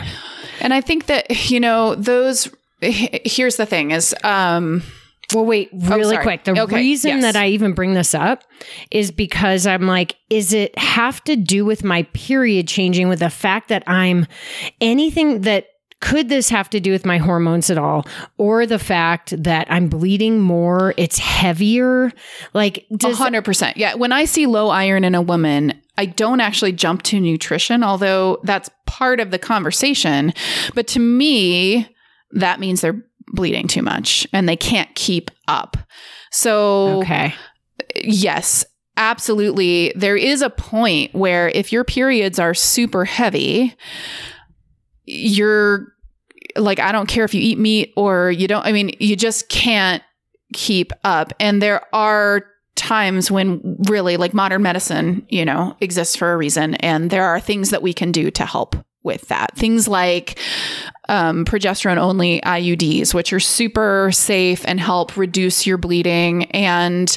And 0.60 0.74
I 0.74 0.82
think 0.82 1.08
that 1.08 1.50
you 1.50 1.60
know 1.60 1.96
those. 1.96 2.50
Here's 2.80 3.56
the 3.56 3.66
thing: 3.66 3.92
is 3.92 4.14
um, 4.24 4.84
Well, 5.34 5.46
wait, 5.46 5.70
oh, 5.74 5.96
really 5.98 6.16
sorry. 6.16 6.24
quick. 6.24 6.44
The 6.46 6.60
Okay, 6.62 6.76
reason 6.76 7.18
yes. 7.20 7.22
that 7.22 7.36
I 7.36 7.48
even 7.50 7.74
bring 7.74 7.94
this 7.94 8.16
up 8.16 8.44
is 8.92 9.12
because 9.12 9.68
I'm 9.68 9.86
like, 9.86 10.16
is 10.30 10.54
it 10.54 10.78
have 10.80 11.22
to 11.26 11.36
do 11.36 11.66
with 11.66 11.84
my 11.84 12.04
period 12.14 12.68
changing 12.68 13.10
with 13.10 13.20
the 13.20 13.30
fact 13.30 13.68
that 13.70 13.84
I'm 13.88 14.26
anything 14.80 15.42
that 15.42 15.68
could 16.00 16.30
this 16.30 16.50
have 16.50 16.70
to 16.70 16.80
do 16.80 16.92
with 16.92 17.06
my 17.06 17.18
hormones 17.18 17.70
at 17.70 17.78
all 17.78 18.06
or 18.38 18.66
the 18.66 18.80
fact 18.80 19.34
that 19.44 19.66
I'm 19.70 19.90
bleeding 19.90 20.40
more, 20.40 20.94
it's 20.96 21.18
heavier? 21.18 22.14
Like 22.54 22.86
does 22.96 23.18
hundred 23.18 23.44
percent. 23.44 23.78
Yeah. 23.78 23.96
When 23.96 24.12
I 24.14 24.26
see 24.26 24.46
low 24.46 24.70
iron 24.70 25.04
in 25.04 25.16
a 25.16 25.22
woman, 25.22 25.74
I 25.98 26.06
don't 26.06 26.40
actually 26.40 26.72
jump 26.72 27.02
to 27.04 27.20
nutrition, 27.20 27.84
although 27.84 28.40
that's 28.44 28.70
part 28.86 29.20
of 29.20 29.32
the 29.32 29.40
conversation. 29.40 30.34
But 30.76 30.88
to 30.90 31.00
me, 31.00 31.90
that 32.32 32.60
means 32.60 32.82
they're 32.82 33.04
bleeding 33.34 33.68
too 33.68 33.82
much 33.82 34.28
and 34.34 34.48
they 34.48 34.56
can't 34.56 34.94
keep 34.96 35.32
up. 35.48 35.78
So 36.32 37.02
Okay. 37.02 37.34
yes, 37.96 38.66
absolutely. 38.96 39.94
There 39.96 40.18
is 40.18 40.42
a 40.42 40.50
point 40.50 41.14
where 41.14 41.50
if 41.50 41.72
your 41.72 41.84
periods 41.84 42.40
are 42.40 42.54
super 42.54 43.06
heavy, 43.06 43.76
you're 45.06 45.88
like, 46.56 46.80
I 46.80 46.92
don't 46.92 47.08
care 47.08 47.24
if 47.26 47.34
you 47.34 47.42
eat 47.42 47.60
meat 47.60 47.94
or 47.96 48.32
you 48.32 48.48
don't, 48.48 48.66
I 48.66 48.72
mean, 48.72 48.92
you 49.00 49.16
just 49.16 49.50
can't 49.50 50.04
keep 50.54 50.92
up. 51.04 51.34
And 51.40 51.62
there 51.62 51.84
are 51.94 52.44
times 52.76 53.30
when 53.32 53.78
really 53.88 54.18
like 54.18 54.34
modern 54.34 54.62
medicine, 54.62 55.26
you 55.30 55.44
know, 55.44 55.76
exists 55.82 56.16
for 56.16 56.32
a 56.32 56.38
reason. 56.38 56.76
And 56.76 57.10
there 57.10 57.26
are 57.26 57.40
things 57.40 57.72
that 57.72 57.82
we 57.82 57.94
can 57.94 58.12
do 58.12 58.32
to 58.32 58.46
help 58.46 58.76
with 59.04 59.28
that. 59.30 59.56
Things 59.56 59.88
like 59.88 60.40
um, 61.10 61.46
progesterone 61.46 61.98
only 61.98 62.42
IUDs, 62.42 63.14
which 63.14 63.32
are 63.34 63.40
super 63.40 64.10
safe 64.12 64.64
and 64.66 64.80
help 64.80 65.16
reduce 65.18 65.66
your 65.66 65.78
bleeding. 65.78 66.46
And, 66.52 67.16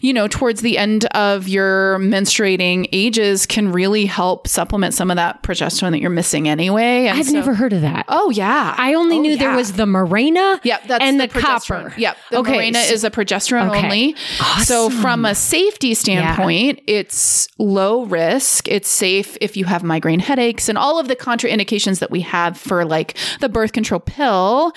you 0.00 0.12
know, 0.12 0.28
towards 0.28 0.60
the 0.60 0.78
end 0.78 1.04
of 1.06 1.48
your 1.48 1.98
menstruating 1.98 2.88
ages 2.92 3.46
can 3.46 3.72
really 3.72 4.06
help 4.06 4.46
supplement 4.48 4.94
some 4.94 5.10
of 5.10 5.16
that 5.16 5.42
progesterone 5.42 5.90
that 5.92 6.00
you're 6.00 6.10
missing 6.10 6.48
anyway. 6.48 7.06
And 7.06 7.18
I've 7.18 7.26
so- 7.26 7.32
never 7.32 7.54
heard 7.54 7.72
of 7.72 7.82
that. 7.82 8.04
Oh, 8.08 8.30
yeah. 8.30 8.74
I 8.78 8.94
only 8.94 9.18
Oh, 9.18 9.20
knew 9.20 9.36
there 9.36 9.56
was 9.56 9.72
the 9.74 9.84
Mirena 9.86 10.60
Yep, 10.64 10.82
that's 10.86 11.04
and 11.04 11.20
the, 11.20 11.26
the, 11.26 11.34
progesterone. 11.34 11.82
copper. 11.90 11.94
Yep, 11.98 12.16
the 12.30 12.38
Okay, 12.38 12.70
Mirena 12.70 12.84
so- 12.86 12.94
is 12.94 13.04
a 13.04 13.10
progesterone 13.10 13.68
Okay. 13.70 13.82
only. 13.84 14.16
So 14.62 14.90
from 14.90 15.24
a 15.24 15.34
safety 15.34 15.94
standpoint, 15.94 16.80
it's 16.86 17.48
low 17.58 18.04
risk. 18.04 18.68
It's 18.68 18.88
safe 18.88 19.36
if 19.40 19.56
you 19.56 19.64
have 19.64 19.82
migraine 19.82 20.20
headaches 20.20 20.68
and 20.68 20.78
all 20.78 20.98
of 20.98 21.08
the 21.08 21.16
contraindications 21.16 21.98
that 22.00 22.10
we 22.10 22.20
have 22.20 22.56
for 22.56 22.84
like 22.84 23.16
the 23.40 23.48
birth 23.48 23.72
control 23.72 24.00
pill 24.00 24.72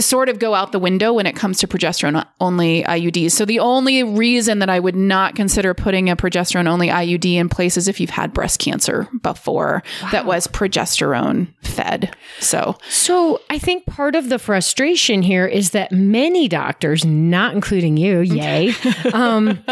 sort 0.00 0.28
of 0.28 0.38
go 0.38 0.54
out 0.54 0.72
the 0.72 0.78
window 0.78 1.12
when 1.12 1.26
it 1.26 1.36
comes 1.36 1.58
to 1.58 1.68
progesterone 1.68 2.26
only 2.40 2.82
IUDs. 2.82 3.30
So 3.32 3.44
the 3.44 3.60
only 3.60 4.02
reason 4.02 4.58
that 4.58 4.68
I 4.68 4.80
would 4.80 4.96
not 4.96 5.36
consider 5.36 5.74
putting 5.74 6.10
a 6.10 6.16
progesterone 6.16 6.66
only 6.66 6.88
IUD 6.88 7.34
in 7.34 7.48
place 7.48 7.76
is 7.76 7.86
if 7.86 8.00
you've 8.00 8.10
had 8.10 8.32
breast 8.32 8.58
cancer 8.58 9.08
before 9.22 9.82
that 10.10 10.26
was 10.26 10.48
progesterone 10.48 11.54
fed. 11.62 12.16
So 12.40 12.76
So 12.88 13.40
I 13.48 13.58
think 13.58 13.86
part 13.86 14.16
of 14.16 14.28
the 14.28 14.38
frustration 14.38 15.22
here 15.22 15.46
is 15.46 15.70
that 15.70 15.92
many 15.92 16.48
doctors, 16.48 17.04
not 17.04 17.54
including 17.54 17.96
you, 17.96 18.20
yay, 18.20 18.74
um, 19.12 19.64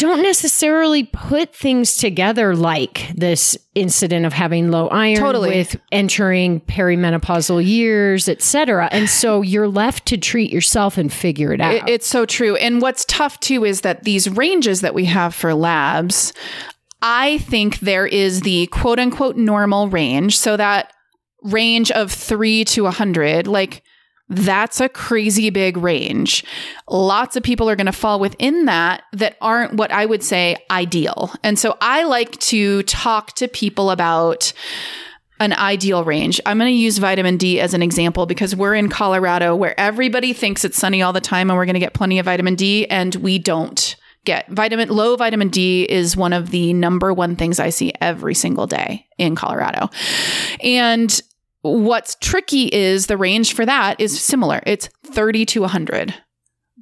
don't 0.00 0.22
necessarily 0.22 1.04
put 1.04 1.54
things 1.54 1.96
together 1.96 2.56
like 2.56 3.12
this 3.14 3.56
incident 3.74 4.26
of 4.26 4.32
having 4.32 4.70
low 4.70 4.88
iron 4.88 5.16
Totally. 5.18 5.50
with 5.50 5.76
entering 5.92 6.60
perimenopausal 6.62 7.64
years, 7.64 8.28
et 8.28 8.42
cetera. 8.42 8.88
And 8.90 9.08
so 9.08 9.42
you're 9.52 9.68
left 9.68 10.06
to 10.06 10.16
treat 10.16 10.50
yourself 10.52 10.98
and 10.98 11.12
figure 11.12 11.52
it 11.52 11.60
out. 11.60 11.74
It- 11.74 11.82
it's 11.88 12.06
so 12.08 12.26
true. 12.26 12.56
And 12.56 12.82
what's 12.82 13.04
tough 13.04 13.38
too 13.40 13.64
is 13.64 13.82
that 13.82 14.04
these 14.04 14.28
ranges 14.28 14.80
that 14.80 14.94
we 14.94 15.04
have 15.04 15.34
for 15.34 15.54
labs, 15.54 16.32
I 17.02 17.38
think 17.38 17.80
there 17.80 18.06
is 18.06 18.40
the 18.40 18.66
quote 18.68 18.98
unquote 18.98 19.36
normal 19.36 19.88
range. 19.88 20.36
So 20.38 20.56
that 20.56 20.92
range 21.42 21.90
of 21.92 22.10
three 22.10 22.64
to 22.66 22.82
100, 22.84 23.46
like 23.46 23.82
that's 24.30 24.80
a 24.80 24.88
crazy 24.88 25.50
big 25.50 25.76
range. 25.76 26.44
Lots 26.88 27.36
of 27.36 27.42
people 27.42 27.68
are 27.68 27.76
going 27.76 27.86
to 27.86 27.92
fall 27.92 28.20
within 28.20 28.66
that 28.66 29.02
that 29.12 29.36
aren't 29.40 29.74
what 29.74 29.90
I 29.90 30.06
would 30.06 30.22
say 30.22 30.56
ideal. 30.70 31.32
And 31.42 31.58
so 31.58 31.76
I 31.80 32.04
like 32.04 32.38
to 32.40 32.84
talk 32.84 33.34
to 33.34 33.48
people 33.48 33.90
about 33.90 34.52
an 35.40 35.52
ideal 35.54 36.04
range. 36.04 36.40
I'm 36.46 36.58
going 36.58 36.70
to 36.70 36.76
use 36.76 36.98
vitamin 36.98 37.38
D 37.38 37.60
as 37.60 37.74
an 37.74 37.82
example 37.82 38.26
because 38.26 38.54
we're 38.54 38.74
in 38.74 38.88
Colorado 38.88 39.56
where 39.56 39.78
everybody 39.80 40.32
thinks 40.32 40.64
it's 40.64 40.76
sunny 40.76 41.02
all 41.02 41.12
the 41.12 41.20
time 41.20 41.50
and 41.50 41.56
we're 41.56 41.64
going 41.64 41.74
to 41.74 41.80
get 41.80 41.94
plenty 41.94 42.18
of 42.18 42.26
vitamin 42.26 42.54
D 42.54 42.86
and 42.86 43.14
we 43.16 43.38
don't 43.38 43.96
get 44.26 44.46
vitamin 44.50 44.90
low 44.90 45.16
vitamin 45.16 45.48
D 45.48 45.84
is 45.88 46.14
one 46.14 46.34
of 46.34 46.50
the 46.50 46.74
number 46.74 47.12
one 47.12 47.36
things 47.36 47.58
I 47.58 47.70
see 47.70 47.92
every 48.02 48.34
single 48.34 48.66
day 48.66 49.06
in 49.18 49.34
Colorado. 49.34 49.88
And 50.62 51.20
what's 51.62 52.16
tricky 52.16 52.66
is 52.66 53.06
the 53.06 53.16
range 53.16 53.54
for 53.54 53.66
that 53.66 54.00
is 54.00 54.20
similar. 54.20 54.62
It's 54.66 54.88
30 55.04 55.46
to 55.46 55.60
100. 55.62 56.14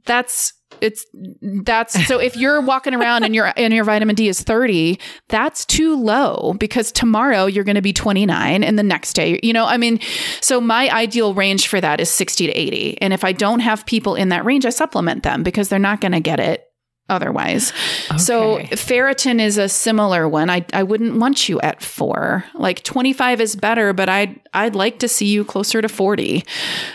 That's 0.05 0.53
it's 0.81 1.05
that's 1.43 2.07
so 2.07 2.19
if 2.19 2.37
you're 2.37 2.61
walking 2.61 2.95
around 2.95 3.25
and 3.25 3.35
your 3.35 3.53
and 3.57 3.75
your 3.75 3.85
vitamin 3.85 4.15
D 4.15 4.29
is 4.29 4.43
30, 4.43 4.99
that's 5.29 5.65
too 5.65 5.97
low 5.97 6.55
because 6.59 6.93
tomorrow 6.93 7.47
you're 7.47 7.65
going 7.65 7.75
to 7.75 7.83
be 7.83 7.93
29 7.93 8.63
and 8.63 8.79
the 8.79 8.83
next 8.83 9.15
day, 9.15 9.41
you 9.43 9.53
know, 9.53 9.65
I 9.65 9.77
mean, 9.77 9.99
so 10.41 10.61
my 10.61 10.89
ideal 10.91 11.35
range 11.35 11.69
for 11.69 11.81
that 11.81 12.01
is 12.01 12.11
60 12.11 12.47
to 12.47 12.53
80. 12.53 13.01
And 13.03 13.13
if 13.13 13.25
I 13.25 13.33
don't 13.33 13.61
have 13.61 13.87
people 13.87 14.15
in 14.15 14.29
that 14.29 14.45
range, 14.45 14.67
I 14.67 14.71
supplement 14.71 15.23
them 15.23 15.43
because 15.43 15.69
they're 15.69 15.79
not 15.79 16.01
going 16.01 16.13
to 16.13 16.21
get 16.21 16.39
it 16.39 16.68
otherwise. 17.09 17.73
So 18.17 18.59
Okay. 18.59 18.69
ferritin 18.77 19.41
is 19.41 19.59
a 19.59 19.69
similar 19.69 20.29
one. 20.29 20.51
I, 20.51 20.65
I 20.73 20.83
wouldn't 20.83 21.17
want 21.19 21.49
you 21.49 21.61
at 21.61 21.83
four. 21.83 22.45
Like 22.55 22.83
25 22.85 23.41
is 23.41 23.57
better, 23.57 23.93
but 23.93 24.09
I'd 24.09 24.41
I'd 24.55 24.75
like 24.75 24.99
to 25.01 25.09
see 25.09 25.27
you 25.27 25.45
closer 25.45 25.83
to 25.83 25.89
40. 25.89 26.43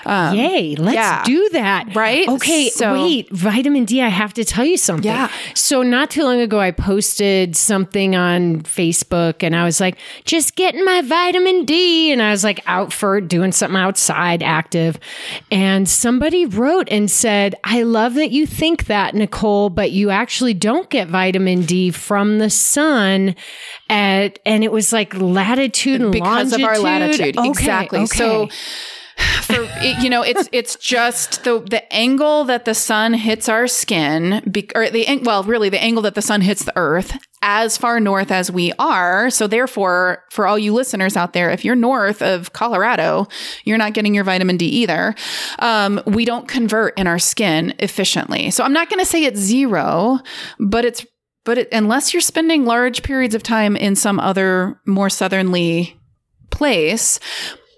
Um, 0.05 0.35
Yay, 0.35 0.75
let's 0.75 0.95
yeah. 0.95 1.23
do 1.23 1.49
that. 1.53 1.95
Right? 1.95 2.27
Okay, 2.27 2.69
So- 2.69 2.93
wait, 2.93 3.29
vitamin 3.29 3.85
D, 3.85 4.01
I 4.01 4.07
have 4.07 4.33
to 4.33 4.43
tell 4.43 4.65
you 4.65 4.75
something. 4.75 5.05
Yeah. 5.09 5.29
So, 5.53 5.83
not 5.83 6.09
too 6.09 6.23
long 6.23 6.39
ago, 6.41 6.59
I 6.59 6.71
posted 6.71 7.55
something 7.55 8.15
on 8.15 8.61
Facebook 8.63 9.43
and 9.43 9.55
I 9.55 9.63
was 9.65 9.79
like, 9.79 9.97
just 10.25 10.55
getting 10.55 10.83
my 10.83 11.01
vitamin 11.01 11.63
D. 11.65 12.11
And 12.11 12.21
I 12.21 12.31
was 12.31 12.43
like 12.43 12.61
out 12.65 12.91
for 12.91 13.21
doing 13.21 13.51
something 13.51 13.77
outside, 13.79 14.41
active. 14.43 14.99
And 15.51 15.87
somebody 15.87 16.45
wrote 16.45 16.87
and 16.89 17.09
said, 17.09 17.55
I 17.63 17.83
love 17.83 18.15
that 18.15 18.31
you 18.31 18.45
think 18.47 18.85
that, 18.85 19.13
Nicole, 19.13 19.69
but 19.69 19.91
you 19.91 20.02
actually 20.09 20.53
don't 20.53 20.89
get 20.89 21.07
vitamin 21.07 21.61
D 21.63 21.91
from 21.91 22.39
the 22.39 22.49
sun. 22.49 23.35
At, 23.89 24.39
and 24.45 24.63
it 24.63 24.71
was 24.71 24.93
like 24.93 25.13
latitude 25.15 26.01
and 26.01 26.11
because 26.11 26.53
of 26.53 26.61
our 26.61 26.79
latitude. 26.79 27.37
Okay, 27.37 27.49
exactly. 27.49 28.05
So 28.07 28.49
for 29.41 29.55
it, 29.59 30.03
you 30.03 30.09
know, 30.09 30.21
it's 30.21 30.49
it's 30.51 30.75
just 30.77 31.43
the 31.43 31.59
the 31.59 31.91
angle 31.93 32.45
that 32.45 32.65
the 32.65 32.73
sun 32.73 33.13
hits 33.13 33.47
our 33.47 33.67
skin, 33.67 34.41
be, 34.49 34.69
or 34.75 34.89
the 34.89 35.21
well, 35.23 35.43
really 35.43 35.69
the 35.69 35.81
angle 35.81 36.03
that 36.03 36.15
the 36.15 36.21
sun 36.21 36.41
hits 36.41 36.63
the 36.63 36.73
Earth, 36.75 37.17
as 37.45 37.77
far 37.77 37.99
north 37.99 38.31
as 38.31 38.49
we 38.49 38.71
are. 38.79 39.29
So 39.29 39.47
therefore, 39.47 40.23
for 40.31 40.47
all 40.47 40.57
you 40.57 40.73
listeners 40.73 41.17
out 41.17 41.33
there, 41.33 41.51
if 41.51 41.65
you're 41.65 41.75
north 41.75 42.21
of 42.21 42.53
Colorado, 42.53 43.27
you're 43.65 43.77
not 43.77 43.93
getting 43.93 44.15
your 44.15 44.23
vitamin 44.23 44.55
D 44.55 44.65
either. 44.65 45.13
Um, 45.59 46.01
we 46.05 46.23
don't 46.23 46.47
convert 46.47 46.97
in 46.97 47.05
our 47.05 47.19
skin 47.19 47.73
efficiently. 47.79 48.49
So 48.49 48.63
I'm 48.63 48.71
not 48.71 48.89
going 48.89 48.99
to 48.99 49.05
say 49.05 49.25
it's 49.25 49.39
zero, 49.39 50.19
but 50.57 50.85
it's 50.85 51.05
but 51.45 51.57
it, 51.57 51.67
unless 51.73 52.13
you're 52.13 52.21
spending 52.21 52.63
large 52.63 53.03
periods 53.03 53.35
of 53.35 53.43
time 53.43 53.75
in 53.75 53.97
some 53.97 54.17
other 54.21 54.79
more 54.87 55.09
southerly 55.09 55.99
place. 56.49 57.19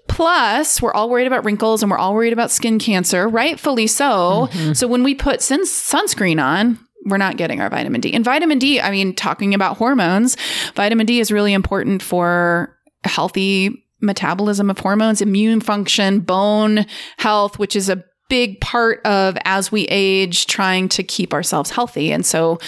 Plus, 0.06 0.80
we're 0.80 0.94
all 0.94 1.10
worried 1.10 1.26
about 1.26 1.44
wrinkles 1.44 1.82
and 1.82 1.90
we're 1.90 1.98
all 1.98 2.14
worried 2.14 2.32
about 2.32 2.52
skin 2.52 2.78
cancer, 2.78 3.26
rightfully 3.26 3.88
so. 3.88 4.46
So 4.74 4.86
when 4.86 5.02
we 5.02 5.16
put 5.16 5.42
sun- 5.42 5.64
sunscreen 5.64 6.40
on, 6.40 6.78
we're 7.06 7.16
not 7.16 7.36
getting 7.36 7.60
our 7.60 7.70
vitamin 7.70 8.00
D. 8.00 8.12
And 8.12 8.24
vitamin 8.24 8.58
D, 8.58 8.80
I 8.80 8.90
mean, 8.90 9.14
talking 9.14 9.54
about 9.54 9.76
hormones, 9.76 10.36
vitamin 10.74 11.06
D 11.06 11.20
is 11.20 11.32
really 11.32 11.52
important 11.52 12.02
for 12.02 12.76
healthy 13.04 13.84
metabolism 14.00 14.68
of 14.68 14.78
hormones, 14.78 15.22
immune 15.22 15.60
function, 15.60 16.20
bone 16.20 16.84
health, 17.16 17.58
which 17.58 17.76
is 17.76 17.88
a 17.88 18.04
big 18.28 18.60
part 18.60 19.00
of 19.06 19.38
as 19.44 19.70
we 19.70 19.82
age 19.84 20.46
trying 20.46 20.88
to 20.90 21.02
keep 21.02 21.32
ourselves 21.32 21.70
healthy. 21.70 22.12
And 22.12 22.26
so 22.26 22.58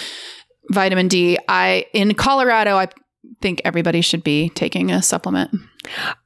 vitamin 0.71 1.07
D, 1.07 1.37
I 1.47 1.85
in 1.93 2.13
Colorado, 2.13 2.77
I 2.77 2.87
think 3.41 3.61
everybody 3.65 4.01
should 4.01 4.23
be 4.23 4.49
taking 4.49 4.91
a 4.91 5.01
supplement. 5.01 5.51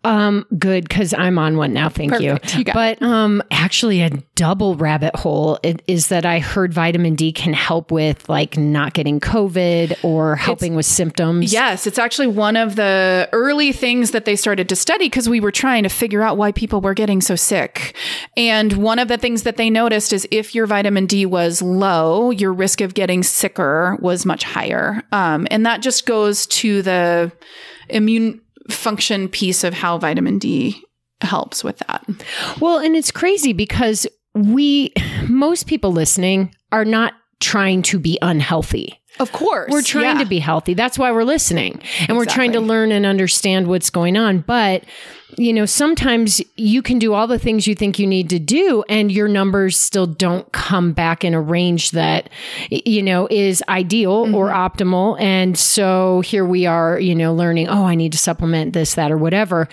Um, 0.04 0.46
good 0.58 0.88
because 0.88 1.14
I'm 1.14 1.38
on 1.38 1.58
one 1.58 1.74
now. 1.74 1.88
Thank 1.88 2.12
Perfect. 2.12 2.54
you. 2.54 2.60
You 2.60 2.74
but 2.74 3.02
um, 3.02 3.42
actually, 3.52 4.02
a 4.02 4.10
double 4.36 4.76
rabbit 4.76 5.16
hole 5.16 5.60
is 5.88 6.08
that 6.08 6.26
I 6.26 6.40
heard 6.40 6.74
vitamin 6.74 7.16
D 7.16 7.32
can 7.32 7.54
help 7.54 7.92
with 7.92 8.28
like 8.28 8.58
not 8.58 8.94
getting 8.94 9.20
COVID 9.20 10.04
or 10.04 10.36
helping 10.36 10.76
with 10.76 10.86
symptoms. 10.86 11.54
Yes, 11.54 11.88
it's 11.88 12.00
actually 12.00 12.28
one 12.28 12.58
of 12.58 12.76
the 12.76 13.30
early 13.32 13.72
things 13.72 14.12
that 14.12 14.26
they 14.26 14.36
started 14.36 14.68
to 14.70 14.76
study 14.76 15.06
because 15.06 15.30
we 15.30 15.40
were 15.40 15.52
trying 15.52 15.84
to 15.84 15.90
figure 15.90 16.22
out 16.22 16.36
why 16.38 16.52
people 16.52 16.82
were 16.82 16.94
getting 16.94 17.22
so 17.22 17.36
sick. 17.36 17.96
And 18.36 18.74
one 18.74 19.00
of 19.00 19.08
the 19.08 19.18
things 19.18 19.44
that 19.44 19.58
they 19.58 19.70
noticed 19.70 20.12
is 20.12 20.28
if 20.32 20.54
your 20.54 20.66
vitamin 20.66 21.06
D 21.06 21.26
was 21.26 21.62
low, 21.62 22.32
your 22.32 22.52
risk 22.52 22.82
of 22.82 22.94
getting 22.94 23.24
sicker 23.24 23.98
was 24.02 24.26
much 24.26 24.44
higher. 24.44 25.04
Um, 25.12 25.48
and 25.52 25.66
that 25.66 25.82
just 25.82 26.06
goes 26.06 26.46
to 26.48 26.82
the 26.82 27.32
immune 27.90 28.42
function 28.70 29.28
piece 29.28 29.64
of 29.64 29.74
how 29.74 29.98
vitamin 29.98 30.40
D 30.40 30.82
helps 31.22 31.64
with 31.64 31.80
that. 31.80 32.06
Well, 32.60 32.80
and 32.80 32.96
it's 32.96 33.12
crazy 33.12 33.54
because 33.54 34.08
we, 34.34 34.94
most 35.28 35.68
people 35.68 35.92
listening, 35.92 36.54
are 36.72 36.86
not 36.86 37.14
trying 37.40 37.82
to 37.84 38.00
be 38.00 38.18
unhealthy. 38.22 39.00
Of 39.20 39.32
course. 39.32 39.72
We're 39.72 39.84
trying 39.84 40.18
to 40.18 40.26
be 40.26 40.40
healthy. 40.40 40.74
That's 40.74 40.98
why 40.98 41.12
we're 41.12 41.24
listening. 41.24 41.82
And 42.08 42.18
we're 42.18 42.26
trying 42.26 42.54
to 42.54 42.60
learn 42.60 42.92
and 42.92 43.06
understand 43.06 43.68
what's 43.68 43.92
going 43.92 44.18
on. 44.18 44.40
But, 44.40 44.86
you 45.38 45.54
know, 45.54 45.66
sometimes 45.66 46.42
you 46.56 46.82
can 46.82 47.00
do 47.00 47.14
all 47.14 47.28
the 47.28 47.40
things 47.40 47.66
you 47.66 47.76
think 47.76 47.98
you 47.98 48.06
need 48.06 48.30
to 48.30 48.40
do 48.40 48.84
and 48.90 49.12
your 49.12 49.28
numbers 49.28 49.78
still 49.78 50.06
don't 50.06 50.52
come 50.52 50.94
back 50.94 51.24
in 51.24 51.34
a 51.34 51.42
range 51.42 51.92
that, 51.92 52.30
you 52.70 53.02
know, 53.02 53.28
is 53.32 53.64
ideal 53.68 54.26
mm-hmm. 54.26 54.36
or 54.36 54.50
optimal. 54.50 55.20
And 55.20 55.58
so 55.58 56.22
here 56.22 56.46
we 56.46 56.66
are, 56.66 57.00
you 57.00 57.16
know, 57.16 57.34
learning, 57.34 57.70
oh, 57.70 57.86
I 57.86 57.96
need 57.96 58.12
to 58.12 58.18
supplement 58.18 58.74
this, 58.74 58.96
that, 58.96 59.12
or 59.12 59.18
whatever. 59.18 59.68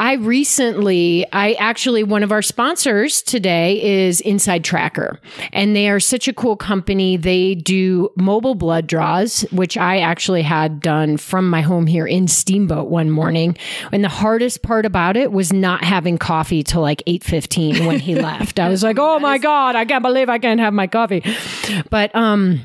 I 0.00 0.14
recently, 0.14 1.26
I 1.32 1.52
actually, 1.54 2.02
one 2.02 2.22
of 2.22 2.32
our 2.32 2.42
sponsors 2.42 3.22
today 3.22 3.82
is 3.82 4.20
Inside 4.20 4.64
Tracker, 4.64 5.20
and 5.52 5.76
they 5.76 5.88
are 5.88 6.00
such 6.00 6.28
a 6.28 6.32
cool 6.32 6.56
company. 6.56 7.16
They 7.16 7.54
do 7.54 8.10
mobile 8.16 8.54
blood 8.54 8.86
draws, 8.86 9.42
which 9.52 9.76
I 9.76 9.98
actually 9.98 10.42
had 10.42 10.80
done 10.80 11.16
from 11.16 11.48
my 11.48 11.60
home 11.60 11.86
here 11.86 12.06
in 12.06 12.28
Steamboat 12.28 12.88
one 12.88 13.10
morning. 13.10 13.56
And 13.92 14.02
the 14.02 14.08
hardest 14.08 14.62
part 14.62 14.84
about 14.84 14.95
it 14.96 15.30
was 15.30 15.52
not 15.52 15.84
having 15.84 16.16
coffee 16.18 16.62
till 16.62 16.80
like 16.80 17.02
8:15 17.06 17.86
when 17.86 17.98
he 17.98 18.14
left. 18.14 18.58
I 18.58 18.68
was 18.68 18.82
like, 18.82 18.98
"Oh 18.98 19.18
my 19.18 19.38
god, 19.38 19.76
I 19.76 19.84
can't 19.84 20.02
believe 20.02 20.28
I 20.28 20.38
can't 20.38 20.60
have 20.60 20.72
my 20.72 20.86
coffee." 20.86 21.22
But 21.90 22.14
um 22.14 22.60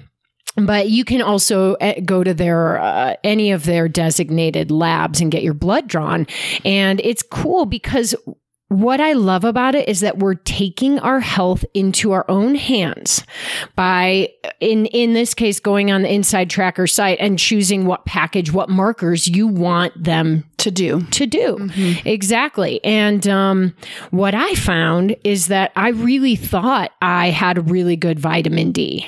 but 0.58 0.90
you 0.90 1.06
can 1.06 1.22
also 1.22 1.76
uh, 1.76 1.94
go 2.04 2.24
to 2.24 2.34
their 2.34 2.80
uh, 2.80 3.16
any 3.24 3.52
of 3.52 3.64
their 3.66 3.88
designated 3.88 4.70
labs 4.70 5.22
and 5.22 5.32
get 5.32 5.44
your 5.44 5.54
blood 5.54 5.88
drawn 5.88 6.28
and 6.66 7.00
it's 7.02 7.24
cool 7.24 7.66
because 7.66 8.14
what 8.72 9.02
I 9.02 9.12
love 9.12 9.44
about 9.44 9.76
it 9.76 9.90
is 9.90 10.00
that 10.00 10.20
we're 10.20 10.36
taking 10.36 10.98
our 11.00 11.20
health 11.20 11.66
into 11.74 12.14
our 12.14 12.24
own 12.30 12.56
hands 12.56 13.26
by 13.76 14.30
in 14.62 14.86
in 14.86 15.12
this 15.12 15.34
case 15.34 15.60
going 15.60 15.92
on 15.92 16.04
the 16.04 16.14
inside 16.14 16.50
tracker 16.50 16.88
site 16.88 17.18
and 17.20 17.38
choosing 17.38 17.86
what 17.86 18.06
package 18.06 18.54
what 18.54 18.70
markers 18.70 19.28
you 19.28 19.46
want 19.46 20.02
them 20.02 20.46
to 20.60 20.72
do. 20.72 21.02
to 21.08 21.26
do. 21.26 21.70
Exactly. 22.06 22.82
And 22.86 23.28
um, 23.28 23.74
what 24.12 24.34
I 24.34 24.54
found 24.54 25.18
is 25.26 25.48
that 25.48 25.74
I 25.76 25.90
really 25.90 26.38
thought 26.38 26.92
I 27.02 27.30
had 27.30 27.70
really 27.70 27.98
good 27.98 28.22
vitamin 28.22 28.72
D. 28.72 29.06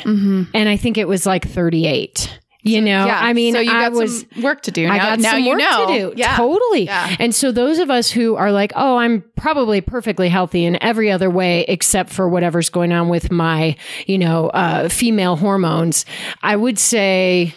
And 0.54 0.68
I 0.68 0.76
think 0.76 0.98
it 0.98 1.08
was 1.08 1.26
like 1.26 1.48
38. 1.48 2.38
You 2.66 2.80
know, 2.82 3.06
Yeah. 3.06 3.20
I 3.22 3.34
mean, 3.34 3.54
so 3.54 3.60
you 3.60 3.72
I 3.72 3.90
got 3.90 3.92
was. 3.92 4.26
some 4.34 4.42
work 4.42 4.62
to 4.64 4.72
do. 4.72 4.88
I 4.88 4.98
now, 4.98 5.04
got 5.10 5.20
now 5.20 5.32
some 5.32 5.44
you 5.44 5.50
work 5.50 5.60
know. 5.60 5.88
to 5.88 5.94
do. 5.94 6.14
Yeah. 6.16 6.38
Totally. 6.38 6.86
Yeah. 6.86 7.16
And 7.20 7.36
so 7.36 7.52
those 7.52 7.78
of 7.78 7.90
us 7.92 8.10
who 8.10 8.36
are 8.36 8.54
like, 8.54 8.72
oh, 8.76 8.96
I'm 8.98 9.22
probably 9.36 9.82
perfectly 9.82 10.30
healthy 10.30 10.64
in 10.64 10.82
every 10.82 11.12
other 11.12 11.30
way 11.30 11.66
except 11.68 12.10
for 12.10 12.30
whatever's 12.30 12.70
going 12.70 12.94
on 12.94 13.10
with 13.10 13.32
my, 13.32 13.76
you 14.08 14.18
know, 14.18 14.48
uh, 14.50 14.88
female 14.88 15.36
hormones, 15.36 16.06
I 16.42 16.56
would 16.56 16.80
say 16.80 17.54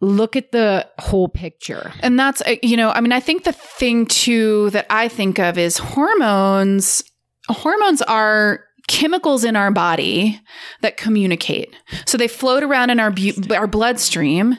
look 0.00 0.34
at 0.34 0.50
the 0.50 0.88
whole 0.98 1.28
picture. 1.28 1.92
And 2.00 2.18
that's, 2.18 2.42
uh, 2.42 2.56
you 2.64 2.76
know, 2.76 2.90
I 2.90 3.00
mean, 3.00 3.12
I 3.12 3.20
think 3.20 3.44
the 3.44 3.52
thing 3.52 4.06
too 4.06 4.70
that 4.70 4.86
I 4.90 5.06
think 5.06 5.38
of 5.38 5.56
is 5.56 5.78
hormones. 5.78 7.04
Hormones 7.48 8.02
are 8.02 8.64
chemicals 8.88 9.44
in 9.44 9.56
our 9.56 9.70
body 9.70 10.40
that 10.80 10.96
communicate. 10.96 11.74
So 12.06 12.18
they 12.18 12.28
float 12.28 12.62
around 12.62 12.90
in 12.90 13.00
our 13.00 13.10
bu- 13.10 13.54
our 13.54 13.66
bloodstream 13.66 14.58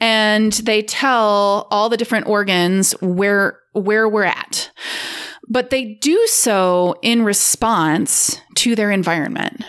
and 0.00 0.52
they 0.52 0.82
tell 0.82 1.66
all 1.70 1.88
the 1.88 1.96
different 1.96 2.26
organs 2.26 2.92
where 3.00 3.58
where 3.72 4.08
we're 4.08 4.24
at. 4.24 4.70
But 5.48 5.70
they 5.70 5.94
do 5.94 6.26
so 6.28 6.94
in 7.02 7.24
response 7.24 8.40
to 8.56 8.74
their 8.74 8.90
environment, 8.90 9.64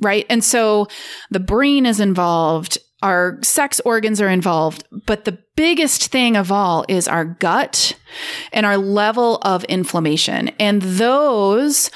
right? 0.00 0.26
And 0.30 0.44
so 0.44 0.86
the 1.30 1.40
brain 1.40 1.86
is 1.86 2.00
involved, 2.00 2.78
our 3.02 3.38
sex 3.42 3.80
organs 3.84 4.20
are 4.20 4.28
involved, 4.28 4.84
but 5.06 5.24
the 5.24 5.38
biggest 5.56 6.06
thing 6.06 6.36
of 6.36 6.52
all 6.52 6.84
is 6.88 7.08
our 7.08 7.24
gut 7.24 7.96
and 8.52 8.64
our 8.64 8.78
level 8.78 9.38
of 9.42 9.64
inflammation. 9.64 10.48
And 10.60 10.82
those 10.82 11.90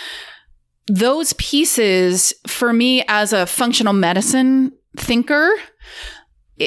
those 0.87 1.33
pieces 1.35 2.35
for 2.47 2.73
me 2.73 3.05
as 3.09 3.33
a 3.33 3.47
functional 3.47 3.93
medicine 3.93 4.73
thinker 4.97 5.53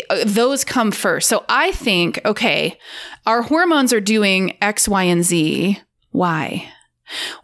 uh, 0.10 0.24
those 0.26 0.64
come 0.64 0.92
first. 0.92 1.30
So 1.30 1.46
I 1.48 1.72
think, 1.72 2.20
okay, 2.26 2.78
our 3.26 3.44
hormones 3.44 3.94
are 3.94 4.02
doing 4.02 4.58
X, 4.62 4.88
Y, 4.88 5.04
and 5.04 5.24
Z. 5.24 5.80
Why? 6.12 6.70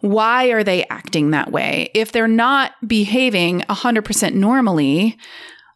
Why 0.00 0.46
are 0.46 0.64
they 0.64 0.84
acting 0.88 1.30
that 1.30 1.52
way? 1.52 1.90
If 1.94 2.12
they're 2.12 2.26
not 2.28 2.72
behaving 2.86 3.60
100% 3.60 4.34
normally, 4.34 5.16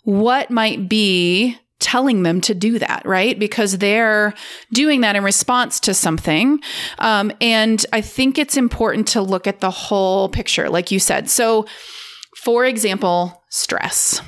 what 0.02 0.50
might 0.50 0.88
be 0.88 1.56
telling 1.78 2.22
them 2.22 2.40
to 2.40 2.54
do 2.54 2.78
that, 2.78 3.02
right? 3.04 3.38
Because 3.38 3.78
they're 3.78 4.32
doing 4.72 5.02
that 5.02 5.16
in 5.16 5.22
response 5.22 5.78
to 5.80 5.94
something. 5.94 6.58
Um, 6.98 7.30
and 7.40 7.84
I 7.92 8.00
think 8.00 8.38
it's 8.38 8.56
important 8.56 9.08
to 9.08 9.20
look 9.22 9.46
at 9.46 9.60
the 9.60 9.70
whole 9.70 10.28
picture, 10.28 10.68
like 10.70 10.90
you 10.90 10.98
said. 10.98 11.28
So, 11.28 11.66
for 12.38 12.64
example, 12.64 13.42
stress. 13.50 14.20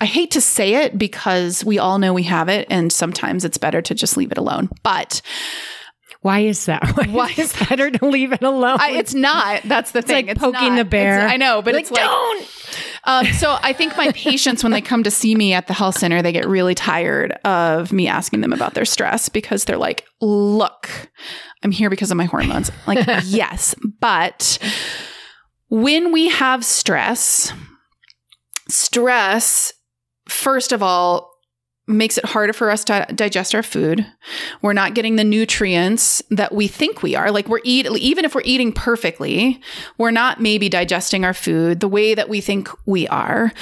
I 0.00 0.06
hate 0.06 0.32
to 0.32 0.40
say 0.40 0.74
it 0.84 0.98
because 0.98 1.64
we 1.64 1.78
all 1.78 1.98
know 1.98 2.12
we 2.12 2.24
have 2.24 2.48
it, 2.48 2.66
and 2.68 2.92
sometimes 2.92 3.44
it's 3.44 3.58
better 3.58 3.80
to 3.82 3.94
just 3.94 4.16
leave 4.16 4.32
it 4.32 4.38
alone. 4.38 4.68
But 4.82 5.22
why 6.20 6.40
is 6.40 6.66
that? 6.66 6.82
Why, 6.96 7.04
Why 7.10 7.34
is 7.36 7.54
it 7.60 7.68
better 7.68 7.90
to 7.90 8.06
leave 8.06 8.32
it 8.32 8.42
alone? 8.42 8.78
I, 8.80 8.92
it's 8.92 9.14
not. 9.14 9.62
That's 9.64 9.92
the 9.92 10.00
it's 10.00 10.08
thing. 10.08 10.26
like 10.26 10.38
poking 10.38 10.70
not. 10.70 10.76
the 10.76 10.84
bear. 10.84 11.18
It's- 11.18 11.32
I 11.32 11.36
know, 11.36 11.62
but 11.62 11.74
Like, 11.74 11.82
it's 11.82 11.90
like 11.90 12.00
don't. 12.02 12.48
Um, 13.06 13.26
so 13.26 13.58
I 13.62 13.72
think 13.72 13.96
my 13.96 14.10
patients, 14.14 14.62
when 14.62 14.72
they 14.72 14.80
come 14.80 15.02
to 15.02 15.10
see 15.10 15.34
me 15.34 15.52
at 15.52 15.66
the 15.66 15.74
health 15.74 15.98
center, 15.98 16.22
they 16.22 16.32
get 16.32 16.48
really 16.48 16.74
tired 16.74 17.32
of 17.44 17.92
me 17.92 18.08
asking 18.08 18.40
them 18.40 18.52
about 18.52 18.74
their 18.74 18.84
stress 18.84 19.28
because 19.28 19.64
they're 19.64 19.78
like, 19.78 20.06
look, 20.20 20.88
I'm 21.62 21.70
here 21.70 21.90
because 21.90 22.10
of 22.10 22.16
my 22.16 22.24
hormones. 22.24 22.70
Like, 22.86 23.06
yes, 23.24 23.74
but 24.00 24.58
when 25.68 26.12
we 26.12 26.28
have 26.28 26.64
stress, 26.64 27.52
stress, 28.68 29.72
first 30.28 30.72
of 30.72 30.82
all, 30.82 31.33
makes 31.86 32.16
it 32.16 32.24
harder 32.24 32.52
for 32.52 32.70
us 32.70 32.84
to 32.84 33.06
digest 33.14 33.54
our 33.54 33.62
food. 33.62 34.06
We're 34.62 34.72
not 34.72 34.94
getting 34.94 35.16
the 35.16 35.24
nutrients 35.24 36.22
that 36.30 36.54
we 36.54 36.66
think 36.66 37.02
we 37.02 37.14
are. 37.14 37.30
Like 37.30 37.48
we're 37.48 37.60
eat 37.62 37.86
even 37.86 38.24
if 38.24 38.34
we're 38.34 38.42
eating 38.44 38.72
perfectly, 38.72 39.60
we're 39.98 40.10
not 40.10 40.40
maybe 40.40 40.68
digesting 40.68 41.24
our 41.24 41.34
food 41.34 41.80
the 41.80 41.88
way 41.88 42.14
that 42.14 42.28
we 42.28 42.40
think 42.40 42.68
we 42.86 43.06
are. 43.08 43.52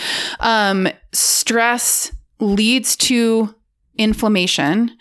Um, 0.41 0.89
stress 1.13 2.13
leads 2.39 2.97
to 2.97 3.55
inflammation, 3.97 4.97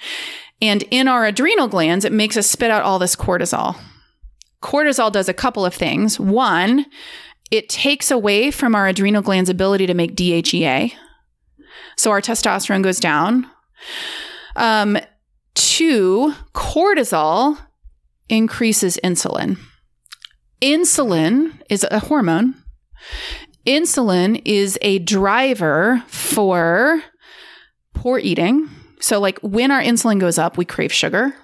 and 0.62 0.84
in 0.92 1.08
our 1.08 1.26
adrenal 1.26 1.68
glands, 1.68 2.06
it 2.06 2.12
makes 2.12 2.38
us 2.38 2.48
spit 2.48 2.72
out 2.72 2.84
all 2.84 3.00
this 3.00 3.16
cortisol. 3.16 3.78
Cortisol 4.62 5.12
does 5.12 5.28
a 5.28 5.34
couple 5.34 5.66
of 5.66 5.74
things. 5.74 6.20
One, 6.20 6.86
it 7.50 7.68
takes 7.68 8.12
away 8.12 8.52
from 8.52 8.76
our 8.76 8.88
adrenal 8.88 9.22
glands' 9.22 9.50
ability 9.50 9.88
to 9.88 9.94
make 9.94 10.16
DHEA. 10.16 10.94
So 12.02 12.10
our 12.10 12.20
testosterone 12.20 12.82
goes 12.82 13.00
down. 13.00 13.48
Um, 14.56 14.98
two, 15.54 16.34
cortisol 16.56 17.60
increases 18.28 18.98
insulin. 19.04 19.60
Insulin 20.64 21.62
is 21.70 21.86
a 21.92 22.00
hormone. 22.00 22.56
Insulin 23.68 24.42
is 24.46 24.80
a 24.82 24.98
driver 24.98 26.04
for 26.08 27.04
poor 27.94 28.18
eating. 28.18 28.68
So, 29.00 29.20
like 29.20 29.38
when 29.44 29.70
our 29.70 29.84
insulin 29.84 30.20
goes 30.20 30.40
up, 30.40 30.58
we 30.58 30.66
crave 30.66 30.92
sugar, 30.92 31.36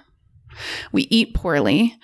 we 0.90 1.02
eat 1.02 1.34
poorly, 1.34 1.94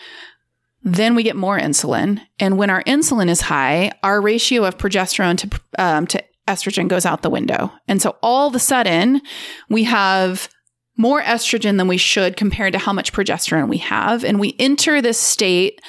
then 0.84 1.16
we 1.16 1.24
get 1.24 1.34
more 1.34 1.58
insulin. 1.58 2.20
And 2.38 2.56
when 2.56 2.70
our 2.70 2.84
insulin 2.84 3.28
is 3.28 3.40
high, 3.40 3.90
our 4.04 4.20
ratio 4.20 4.64
of 4.64 4.78
progesterone 4.78 5.38
to, 5.38 5.60
um, 5.76 6.06
to 6.06 6.22
estrogen 6.48 6.88
goes 6.88 7.06
out 7.06 7.22
the 7.22 7.30
window. 7.30 7.72
And 7.88 8.00
so 8.02 8.16
all 8.22 8.48
of 8.48 8.54
a 8.54 8.58
sudden, 8.58 9.22
we 9.68 9.84
have 9.84 10.48
more 10.96 11.22
estrogen 11.22 11.76
than 11.78 11.88
we 11.88 11.96
should 11.96 12.36
compared 12.36 12.72
to 12.72 12.78
how 12.78 12.92
much 12.92 13.12
progesterone 13.12 13.68
we 13.68 13.78
have. 13.78 14.24
And 14.24 14.38
we 14.38 14.54
enter 14.58 15.02
this 15.02 15.18
state 15.18 15.80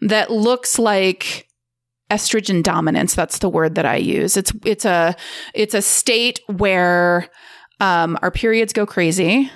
that 0.00 0.30
looks 0.30 0.78
like 0.78 1.48
estrogen 2.10 2.62
dominance. 2.62 3.14
That's 3.14 3.38
the 3.38 3.48
word 3.48 3.74
that 3.74 3.86
I 3.86 3.96
use. 3.96 4.36
It's 4.36 4.52
it's 4.64 4.84
a 4.84 5.16
it's 5.52 5.74
a 5.74 5.82
state 5.82 6.40
where 6.46 7.28
um, 7.80 8.18
our 8.22 8.30
periods 8.30 8.72
go 8.72 8.86
crazy. 8.86 9.50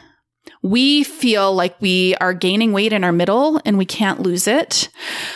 We 0.62 1.05
feel 1.05 1.55
like 1.55 1.81
we 1.81 2.14
are 2.16 2.35
gaining 2.35 2.73
weight 2.73 2.92
in 2.92 3.05
our 3.05 3.12
middle 3.12 3.61
and 3.64 3.79
we 3.79 3.85
can't 3.85 4.21
lose 4.21 4.47
it. 4.47 4.88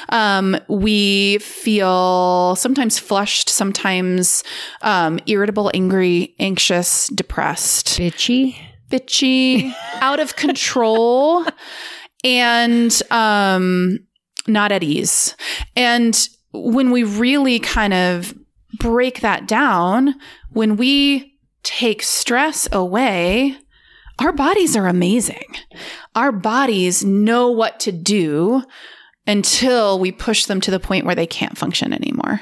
Um, 0.09 0.57
we 0.69 1.39
feel 1.39 2.57
sometimes 2.57 2.99
flushed, 2.99 3.49
sometimes 3.49 4.43
um, 4.83 5.21
irritable, 5.27 5.71
angry, 5.75 6.35
anxious, 6.39 7.09
depressed, 7.09 7.99
Bitchy. 7.99 8.57
bitchy, 8.91 9.73
out 10.01 10.21
of 10.21 10.37
control, 10.37 11.47
and 12.25 13.03
um, 13.11 13.99
not 14.47 14.73
at 14.73 14.83
ease. 14.83 15.37
And 15.77 16.29
when 16.53 16.91
we 16.91 17.05
really 17.05 17.59
kind 17.59 17.95
of 17.95 18.35
break 18.79 19.21
that 19.21 19.47
down, 19.47 20.15
when 20.51 20.77
we 20.77 21.39
take 21.63 22.03
stress 22.03 22.69
away, 22.73 23.57
our 24.23 24.33
bodies 24.33 24.77
are 24.77 24.87
amazing. 24.87 25.45
Our 26.15 26.31
bodies 26.31 27.05
know 27.05 27.51
what 27.51 27.81
to 27.81 27.93
do 27.93 28.63
until 29.27 29.99
we 29.99 30.13
push 30.13 30.47
them 30.47 30.61
to 30.61 30.71
the 30.71 30.81
point 30.81 31.05
where 31.05 31.15
they 31.15 31.27
can't 31.27 31.59
function 31.59 31.93
anymore. 31.93 32.41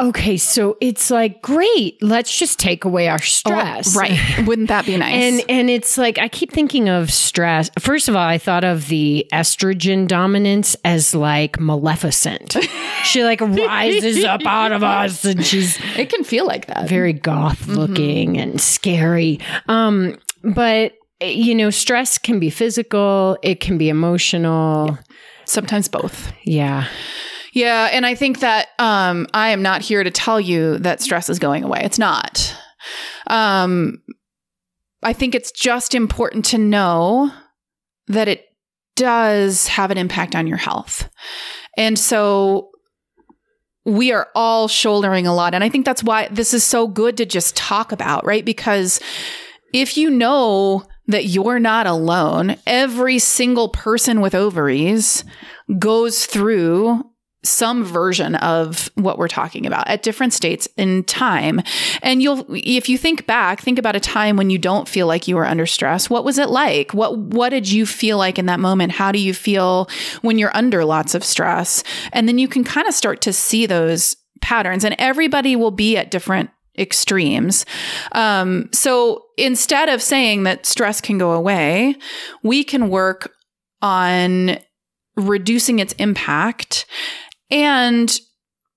Okay, 0.00 0.36
so 0.36 0.76
it's 0.80 1.08
like 1.08 1.40
great. 1.40 2.02
Let's 2.02 2.36
just 2.36 2.58
take 2.58 2.84
away 2.84 3.06
our 3.06 3.20
stress. 3.20 3.96
Oh, 3.96 4.00
right. 4.00 4.18
Wouldn't 4.46 4.66
that 4.66 4.86
be 4.86 4.96
nice? 4.96 5.14
And 5.14 5.42
and 5.48 5.70
it's 5.70 5.96
like 5.96 6.18
I 6.18 6.26
keep 6.26 6.50
thinking 6.50 6.88
of 6.88 7.12
stress. 7.12 7.70
First 7.78 8.08
of 8.08 8.16
all, 8.16 8.26
I 8.26 8.38
thought 8.38 8.64
of 8.64 8.88
the 8.88 9.24
estrogen 9.32 10.08
dominance 10.08 10.74
as 10.84 11.14
like 11.14 11.60
Maleficent. 11.60 12.56
she 13.04 13.22
like 13.22 13.40
rises 13.40 14.24
up 14.24 14.44
out 14.44 14.72
of 14.72 14.82
us 14.82 15.24
and 15.24 15.44
she's 15.44 15.78
it 15.96 16.10
can 16.10 16.24
feel 16.24 16.44
like 16.44 16.66
that. 16.66 16.88
very 16.88 17.12
goth 17.12 17.68
looking 17.68 18.36
and 18.36 18.60
scary. 18.60 19.38
Um 19.68 20.18
but 20.42 20.94
you 21.22 21.54
know, 21.54 21.70
stress 21.70 22.18
can 22.18 22.40
be 22.40 22.50
physical, 22.50 23.38
it 23.42 23.60
can 23.60 23.78
be 23.78 23.88
emotional. 23.90 24.98
Sometimes 25.44 25.86
both. 25.86 26.32
Yeah. 26.42 26.88
Yeah, 27.54 27.88
and 27.92 28.04
I 28.04 28.16
think 28.16 28.40
that 28.40 28.68
um, 28.80 29.28
I 29.32 29.50
am 29.50 29.62
not 29.62 29.80
here 29.80 30.02
to 30.02 30.10
tell 30.10 30.40
you 30.40 30.76
that 30.78 31.00
stress 31.00 31.30
is 31.30 31.38
going 31.38 31.62
away. 31.62 31.80
It's 31.84 32.00
not. 32.00 32.54
Um, 33.28 34.02
I 35.04 35.12
think 35.12 35.36
it's 35.36 35.52
just 35.52 35.94
important 35.94 36.44
to 36.46 36.58
know 36.58 37.32
that 38.08 38.26
it 38.26 38.46
does 38.96 39.68
have 39.68 39.92
an 39.92 39.98
impact 39.98 40.34
on 40.34 40.48
your 40.48 40.56
health. 40.56 41.08
And 41.76 41.96
so 41.96 42.70
we 43.84 44.10
are 44.10 44.28
all 44.34 44.66
shouldering 44.66 45.26
a 45.26 45.34
lot. 45.34 45.54
And 45.54 45.62
I 45.62 45.68
think 45.68 45.86
that's 45.86 46.02
why 46.02 46.28
this 46.32 46.54
is 46.54 46.64
so 46.64 46.88
good 46.88 47.16
to 47.18 47.26
just 47.26 47.54
talk 47.54 47.92
about, 47.92 48.26
right? 48.26 48.44
Because 48.44 48.98
if 49.72 49.96
you 49.96 50.10
know 50.10 50.84
that 51.06 51.26
you're 51.26 51.60
not 51.60 51.86
alone, 51.86 52.56
every 52.66 53.20
single 53.20 53.68
person 53.68 54.20
with 54.20 54.34
ovaries 54.34 55.22
goes 55.78 56.26
through 56.26 57.04
some 57.44 57.84
version 57.84 58.34
of 58.36 58.90
what 58.94 59.18
we're 59.18 59.28
talking 59.28 59.66
about 59.66 59.86
at 59.88 60.02
different 60.02 60.32
states 60.32 60.66
in 60.76 61.04
time. 61.04 61.60
And 62.02 62.22
you'll 62.22 62.44
if 62.50 62.88
you 62.88 62.98
think 62.98 63.26
back, 63.26 63.60
think 63.60 63.78
about 63.78 63.96
a 63.96 64.00
time 64.00 64.36
when 64.36 64.50
you 64.50 64.58
don't 64.58 64.88
feel 64.88 65.06
like 65.06 65.28
you 65.28 65.36
were 65.36 65.46
under 65.46 65.66
stress. 65.66 66.08
What 66.08 66.24
was 66.24 66.38
it 66.38 66.48
like? 66.48 66.92
What 66.92 67.18
what 67.18 67.50
did 67.50 67.70
you 67.70 67.86
feel 67.86 68.18
like 68.18 68.38
in 68.38 68.46
that 68.46 68.60
moment? 68.60 68.92
How 68.92 69.12
do 69.12 69.18
you 69.18 69.34
feel 69.34 69.88
when 70.22 70.38
you're 70.38 70.56
under 70.56 70.84
lots 70.84 71.14
of 71.14 71.24
stress? 71.24 71.84
And 72.12 72.26
then 72.28 72.38
you 72.38 72.48
can 72.48 72.64
kind 72.64 72.88
of 72.88 72.94
start 72.94 73.20
to 73.22 73.32
see 73.32 73.66
those 73.66 74.16
patterns 74.40 74.84
and 74.84 74.94
everybody 74.98 75.56
will 75.56 75.70
be 75.70 75.96
at 75.96 76.10
different 76.10 76.50
extremes. 76.78 77.64
Um, 78.12 78.68
so 78.72 79.24
instead 79.36 79.88
of 79.88 80.02
saying 80.02 80.42
that 80.42 80.66
stress 80.66 81.00
can 81.00 81.18
go 81.18 81.32
away, 81.32 81.96
we 82.42 82.64
can 82.64 82.88
work 82.88 83.32
on 83.80 84.58
reducing 85.16 85.78
its 85.78 85.92
impact 85.94 86.86
and 87.54 88.20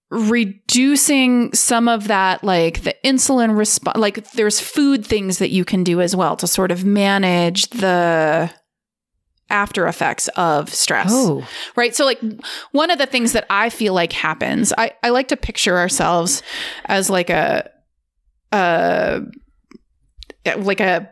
reducing 0.10 1.52
some 1.54 1.90
of 1.90 2.08
that 2.08 2.42
like 2.44 2.84
the 2.84 2.96
insulin 3.04 3.58
response 3.58 3.98
like 3.98 4.32
there's 4.32 4.58
food 4.60 5.06
things 5.06 5.40
that 5.40 5.50
you 5.50 5.66
can 5.66 5.84
do 5.84 6.00
as 6.00 6.16
well 6.16 6.38
to 6.38 6.48
sort 6.48 6.72
of 6.72 6.86
manage 6.86 7.68
the 7.72 8.50
after 9.50 9.86
effects 9.88 10.30
of 10.38 10.70
stress 10.74 11.10
Oh. 11.12 11.46
right 11.76 11.94
so 11.94 12.06
like 12.06 12.22
one 12.72 12.90
of 12.90 13.00
the 13.00 13.06
things 13.06 13.34
that 13.34 13.46
i 13.50 13.70
feel 13.70 13.94
like 13.94 14.14
happens 14.14 14.72
i, 14.78 14.92
I 15.04 15.10
like 15.10 15.28
to 15.30 15.36
picture 15.38 15.78
ourselves 15.78 16.42
as 16.86 17.10
like 17.10 17.30
a 17.30 17.70
uh 18.54 19.20
like 20.60 20.80
a 20.80 21.10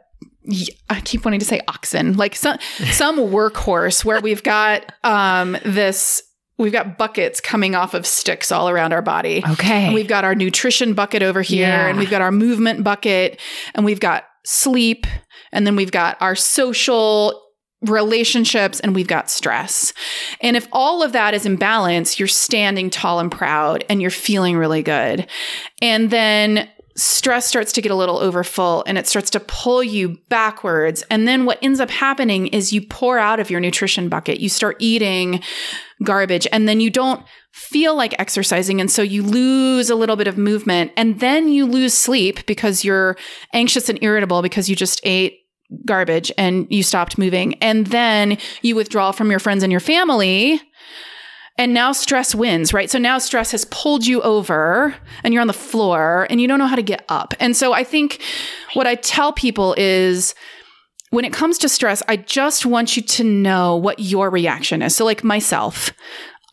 I 0.89 1.01
keep 1.01 1.25
wanting 1.25 1.39
to 1.39 1.45
say 1.45 1.59
oxen, 1.67 2.17
like 2.17 2.35
some 2.35 2.59
some 2.91 3.17
workhorse 3.17 4.05
where 4.05 4.21
we've 4.21 4.43
got 4.43 4.85
um 5.03 5.57
this 5.65 6.21
we've 6.57 6.71
got 6.71 6.97
buckets 6.97 7.41
coming 7.41 7.75
off 7.75 7.93
of 7.93 8.05
sticks 8.05 8.51
all 8.51 8.69
around 8.69 8.93
our 8.93 9.01
body. 9.01 9.43
Okay. 9.47 9.85
And 9.85 9.93
we've 9.93 10.07
got 10.07 10.23
our 10.23 10.35
nutrition 10.35 10.93
bucket 10.93 11.21
over 11.21 11.41
here, 11.41 11.67
Yeah. 11.67 11.87
and 11.87 11.97
we've 11.97 12.09
got 12.09 12.21
our 12.21 12.31
movement 12.31 12.83
bucket, 12.83 13.39
and 13.73 13.85
we've 13.85 13.99
got 13.99 14.25
sleep, 14.45 15.05
and 15.51 15.65
then 15.67 15.75
we've 15.75 15.91
got 15.91 16.17
our 16.21 16.35
social 16.35 17.41
relationships, 17.81 18.79
and 18.79 18.95
we've 18.95 19.07
got 19.07 19.29
stress. 19.29 19.93
And 20.41 20.55
if 20.57 20.67
all 20.71 21.03
of 21.03 21.11
that 21.11 21.33
is 21.33 21.45
in 21.45 21.55
balance, 21.55 22.17
you're 22.17 22.27
standing 22.27 22.89
tall 22.89 23.19
and 23.19 23.31
proud 23.31 23.83
and 23.89 24.01
you're 24.01 24.09
feeling 24.11 24.57
really 24.57 24.81
good. 24.81 25.27
And 25.81 26.09
then 26.09 26.69
stress 26.97 27.45
starts 27.45 27.73
to 27.73 27.81
get 27.81 27.91
a 27.91 27.95
little 27.95 28.17
overfull 28.17 28.83
and 28.87 28.97
it 28.97 29.07
starts 29.07 29.29
to 29.31 29.39
pull 29.41 29.83
you 29.83 30.17
backwards. 30.29 31.03
And 31.09 31.27
then 31.27 31.45
what 31.45 31.59
ends 31.61 31.79
up 31.79 31.89
happening 31.89 32.47
is 32.47 32.71
you 32.71 32.81
pour 32.81 33.19
out 33.19 33.39
of 33.39 33.49
your 33.49 33.59
nutrition 33.59 34.07
bucket. 34.07 34.39
You 34.39 34.47
start 34.47 34.77
eating 34.79 35.41
garbage 36.03 36.47
and 36.51 36.67
then 36.67 36.79
you 36.79 36.89
don't 36.89 37.25
feel 37.51 37.95
like 37.95 38.17
exercising. 38.19 38.79
And 38.79 38.89
so 38.89 39.01
you 39.01 39.23
lose 39.23 39.89
a 39.89 39.95
little 39.95 40.15
bit 40.15 40.27
of 40.27 40.37
movement 40.37 40.91
and 40.95 41.19
then 41.19 41.49
you 41.49 41.65
lose 41.65 41.93
sleep 41.93 42.45
because 42.45 42.85
you're 42.85 43.17
anxious 43.53 43.89
and 43.89 44.01
irritable 44.01 44.41
because 44.41 44.69
you 44.69 44.75
just 44.75 45.01
ate 45.03 45.39
garbage 45.85 46.31
and 46.37 46.67
you 46.69 46.83
stopped 46.83 47.17
moving. 47.17 47.55
And 47.55 47.87
then 47.87 48.37
you 48.61 48.75
withdraw 48.75 49.11
from 49.11 49.31
your 49.31 49.39
friends 49.39 49.63
and 49.63 49.71
your 49.71 49.81
family 49.81 50.61
and 51.57 51.73
now 51.73 51.91
stress 51.91 52.35
wins, 52.35 52.73
right? 52.73 52.89
So 52.89 52.99
now 52.99 53.17
stress 53.17 53.51
has 53.51 53.65
pulled 53.65 54.05
you 54.05 54.21
over 54.21 54.95
and 55.23 55.33
you're 55.33 55.41
on 55.41 55.47
the 55.47 55.53
floor 55.53 56.27
and 56.29 56.41
you 56.41 56.47
don't 56.47 56.59
know 56.59 56.67
how 56.67 56.75
to 56.75 56.83
get 56.83 57.05
up. 57.07 57.33
And 57.39 57.55
so 57.55 57.73
I 57.73 57.83
think 57.83 58.21
what 58.73 58.87
I 58.87 58.95
tell 58.95 59.31
people 59.31 59.73
is 59.77 60.35
when 61.11 61.23
it 61.23 61.31
comes 61.31 61.57
to 61.59 61.69
stress, 61.69 62.03
I 62.09 62.17
just 62.17 62.65
want 62.65 62.97
you 62.97 63.03
to 63.03 63.23
know 63.23 63.77
what 63.77 63.99
your 63.99 64.29
reaction 64.29 64.81
is. 64.81 64.95
So, 64.95 65.05
like 65.05 65.23
myself, 65.23 65.91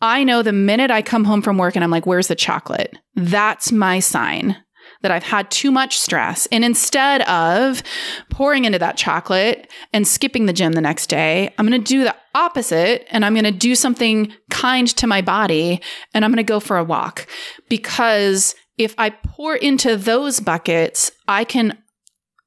I 0.01 0.23
know 0.23 0.41
the 0.41 0.53
minute 0.53 0.91
I 0.91 1.01
come 1.01 1.25
home 1.25 1.41
from 1.41 1.57
work 1.57 1.75
and 1.75 1.83
I'm 1.83 1.91
like, 1.91 2.05
where's 2.05 2.27
the 2.27 2.35
chocolate? 2.35 2.97
That's 3.15 3.71
my 3.71 3.99
sign 3.99 4.57
that 5.03 5.11
I've 5.11 5.23
had 5.23 5.51
too 5.51 5.71
much 5.71 5.99
stress. 5.99 6.47
And 6.51 6.65
instead 6.65 7.21
of 7.23 7.83
pouring 8.29 8.65
into 8.65 8.79
that 8.79 8.97
chocolate 8.97 9.69
and 9.93 10.07
skipping 10.07 10.47
the 10.47 10.53
gym 10.53 10.73
the 10.73 10.81
next 10.81 11.07
day, 11.07 11.53
I'm 11.57 11.67
going 11.67 11.79
to 11.79 11.87
do 11.87 12.03
the 12.03 12.15
opposite 12.33 13.05
and 13.11 13.23
I'm 13.23 13.33
going 13.33 13.43
to 13.43 13.51
do 13.51 13.75
something 13.75 14.33
kind 14.49 14.87
to 14.87 15.05
my 15.05 15.21
body 15.21 15.81
and 16.13 16.25
I'm 16.25 16.31
going 16.31 16.37
to 16.37 16.43
go 16.43 16.59
for 16.59 16.77
a 16.77 16.83
walk. 16.83 17.27
Because 17.69 18.55
if 18.77 18.95
I 18.97 19.11
pour 19.11 19.55
into 19.55 19.95
those 19.95 20.39
buckets, 20.39 21.11
I 21.27 21.43
can 21.43 21.77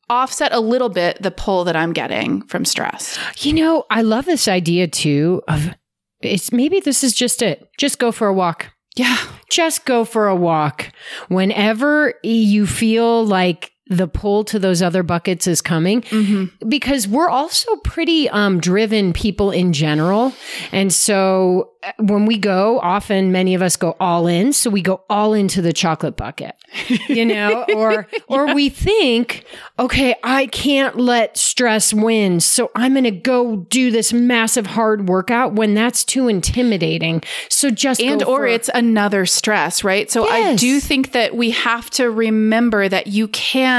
offset 0.09 0.53
a 0.53 0.61
little 0.61 0.89
bit 0.89 1.21
the 1.23 1.31
pull 1.31 1.65
that 1.65 1.77
I'm 1.77 1.93
getting 1.93 2.43
from 2.47 2.65
stress. 2.65 3.19
You 3.39 3.53
know, 3.53 3.85
I 3.91 4.03
love 4.03 4.25
this 4.25 4.49
idea 4.49 4.89
too 4.89 5.43
of 5.49 5.75
it's 6.21 6.53
maybe 6.53 6.81
this 6.81 7.05
is 7.05 7.13
just 7.13 7.43
it. 7.43 7.69
Just 7.79 7.99
go 7.99 8.11
for 8.11 8.27
a 8.27 8.35
walk. 8.35 8.73
Yeah. 8.97 9.17
Just 9.51 9.85
go 9.85 10.05
for 10.05 10.27
a 10.27 10.35
walk. 10.35 10.91
Whenever 11.29 12.15
you 12.23 12.67
feel 12.67 13.25
like 13.25 13.73
the 13.89 14.09
pull 14.09 14.43
to 14.45 14.59
those 14.59 14.83
other 14.83 15.05
buckets 15.05 15.47
is 15.47 15.63
coming 15.63 16.03
mm-hmm. 16.03 16.69
because 16.69 17.07
we're 17.07 17.29
also 17.29 17.77
pretty 17.77 18.29
um, 18.31 18.59
driven 18.59 19.13
people 19.13 19.53
in 19.53 19.73
general. 19.73 20.33
And 20.73 20.93
so 20.93 21.71
uh, 21.85 21.93
when 22.01 22.27
we 22.27 22.37
go, 22.37 22.81
often 22.81 23.31
many 23.31 23.55
of 23.55 23.63
us 23.63 23.77
go 23.77 23.97
all 24.01 24.27
in. 24.27 24.53
So 24.53 24.71
we 24.71 24.83
go 24.83 25.05
all 25.09 25.35
into 25.35 25.63
the 25.63 25.73
chocolate 25.73 26.17
bucket, 26.17 26.57
you 27.09 27.25
know, 27.25 27.65
or, 27.77 28.09
yeah. 28.13 28.19
or 28.27 28.55
we 28.55 28.71
think, 28.71 29.45
okay, 29.79 30.17
I 30.25 30.47
can't 30.47 30.97
let 30.97 31.37
stress 31.37 31.95
win. 31.95 32.41
So 32.41 32.73
I'm 32.75 32.95
going 32.95 33.05
to 33.05 33.13
go 33.13 33.57
do 33.57 33.93
this 33.93 34.13
massive 34.13 34.67
hard 34.67 35.09
workout 35.09 35.53
when 35.53 35.75
that's 35.75 36.03
too 36.03 36.27
intimidating. 36.27 37.23
So 37.49 37.71
just, 37.71 38.01
and, 38.01 38.21
or 38.25 38.49
it's 38.49 38.69
another 38.75 39.27
stress, 39.27 39.85
right? 39.85 40.11
So 40.11 40.27
yes. 40.27 40.55
I 40.55 40.57
do 40.57 40.81
think 40.81 41.13
that 41.13 41.37
we 41.37 41.51
have 41.53 41.89
to 41.91 42.11
remember 42.11 42.89
that 42.89 43.07
you 43.07 43.29
can, 43.29 43.76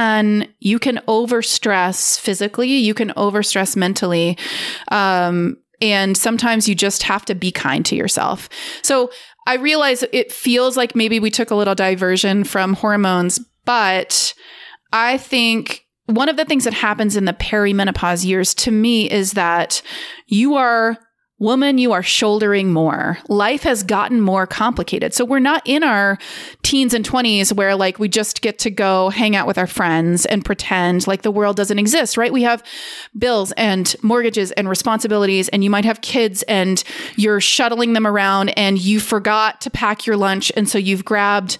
you 0.59 0.79
can 0.79 0.97
overstress 1.07 2.19
physically, 2.19 2.69
you 2.69 2.93
can 2.93 3.09
overstress 3.11 3.75
mentally. 3.75 4.37
Um, 4.89 5.57
and 5.81 6.17
sometimes 6.17 6.67
you 6.67 6.75
just 6.75 7.03
have 7.03 7.25
to 7.25 7.35
be 7.35 7.51
kind 7.51 7.85
to 7.85 7.95
yourself. 7.95 8.49
So 8.81 9.11
I 9.45 9.55
realize 9.55 10.03
it 10.11 10.31
feels 10.31 10.75
like 10.75 10.95
maybe 10.95 11.19
we 11.19 11.31
took 11.31 11.51
a 11.51 11.55
little 11.55 11.75
diversion 11.75 12.43
from 12.43 12.73
hormones, 12.73 13.39
but 13.65 14.33
I 14.91 15.17
think 15.17 15.85
one 16.07 16.29
of 16.29 16.37
the 16.37 16.45
things 16.45 16.63
that 16.63 16.73
happens 16.73 17.15
in 17.15 17.25
the 17.25 17.33
perimenopause 17.33 18.25
years 18.25 18.53
to 18.55 18.71
me 18.71 19.09
is 19.09 19.33
that 19.33 19.81
you 20.25 20.55
are 20.55 20.97
Woman, 21.39 21.77
you 21.77 21.91
are 21.91 22.01
shouldering 22.01 22.73
more. 22.73 23.19
Life 23.27 23.61
has 23.61 23.83
gotten 23.83 24.21
more 24.21 24.47
complicated. 24.47 25.13
So 25.13 25.23
we're 25.23 25.37
not 25.37 25.61
in 25.65 25.83
our 25.83 26.17
teens 26.63 26.95
and 26.95 27.07
20s 27.07 27.53
where 27.53 27.75
like 27.75 27.99
we 27.99 28.09
just 28.09 28.41
get 28.41 28.57
to 28.59 28.71
go 28.71 29.09
hang 29.09 29.35
out 29.35 29.45
with 29.45 29.59
our 29.59 29.67
friends 29.67 30.25
and 30.25 30.43
pretend 30.43 31.05
like 31.05 31.21
the 31.21 31.29
world 31.29 31.55
doesn't 31.55 31.77
exist, 31.77 32.17
right? 32.17 32.33
We 32.33 32.41
have 32.41 32.63
bills 33.15 33.51
and 33.51 33.95
mortgages 34.01 34.51
and 34.53 34.67
responsibilities 34.67 35.47
and 35.49 35.63
you 35.63 35.69
might 35.69 35.85
have 35.85 36.01
kids 36.01 36.41
and 36.43 36.83
you're 37.17 37.39
shuttling 37.39 37.93
them 37.93 38.07
around 38.07 38.49
and 38.57 38.79
you 38.79 38.99
forgot 38.99 39.61
to 39.61 39.69
pack 39.69 40.07
your 40.07 40.17
lunch 40.17 40.51
and 40.57 40.67
so 40.67 40.79
you've 40.79 41.05
grabbed 41.05 41.59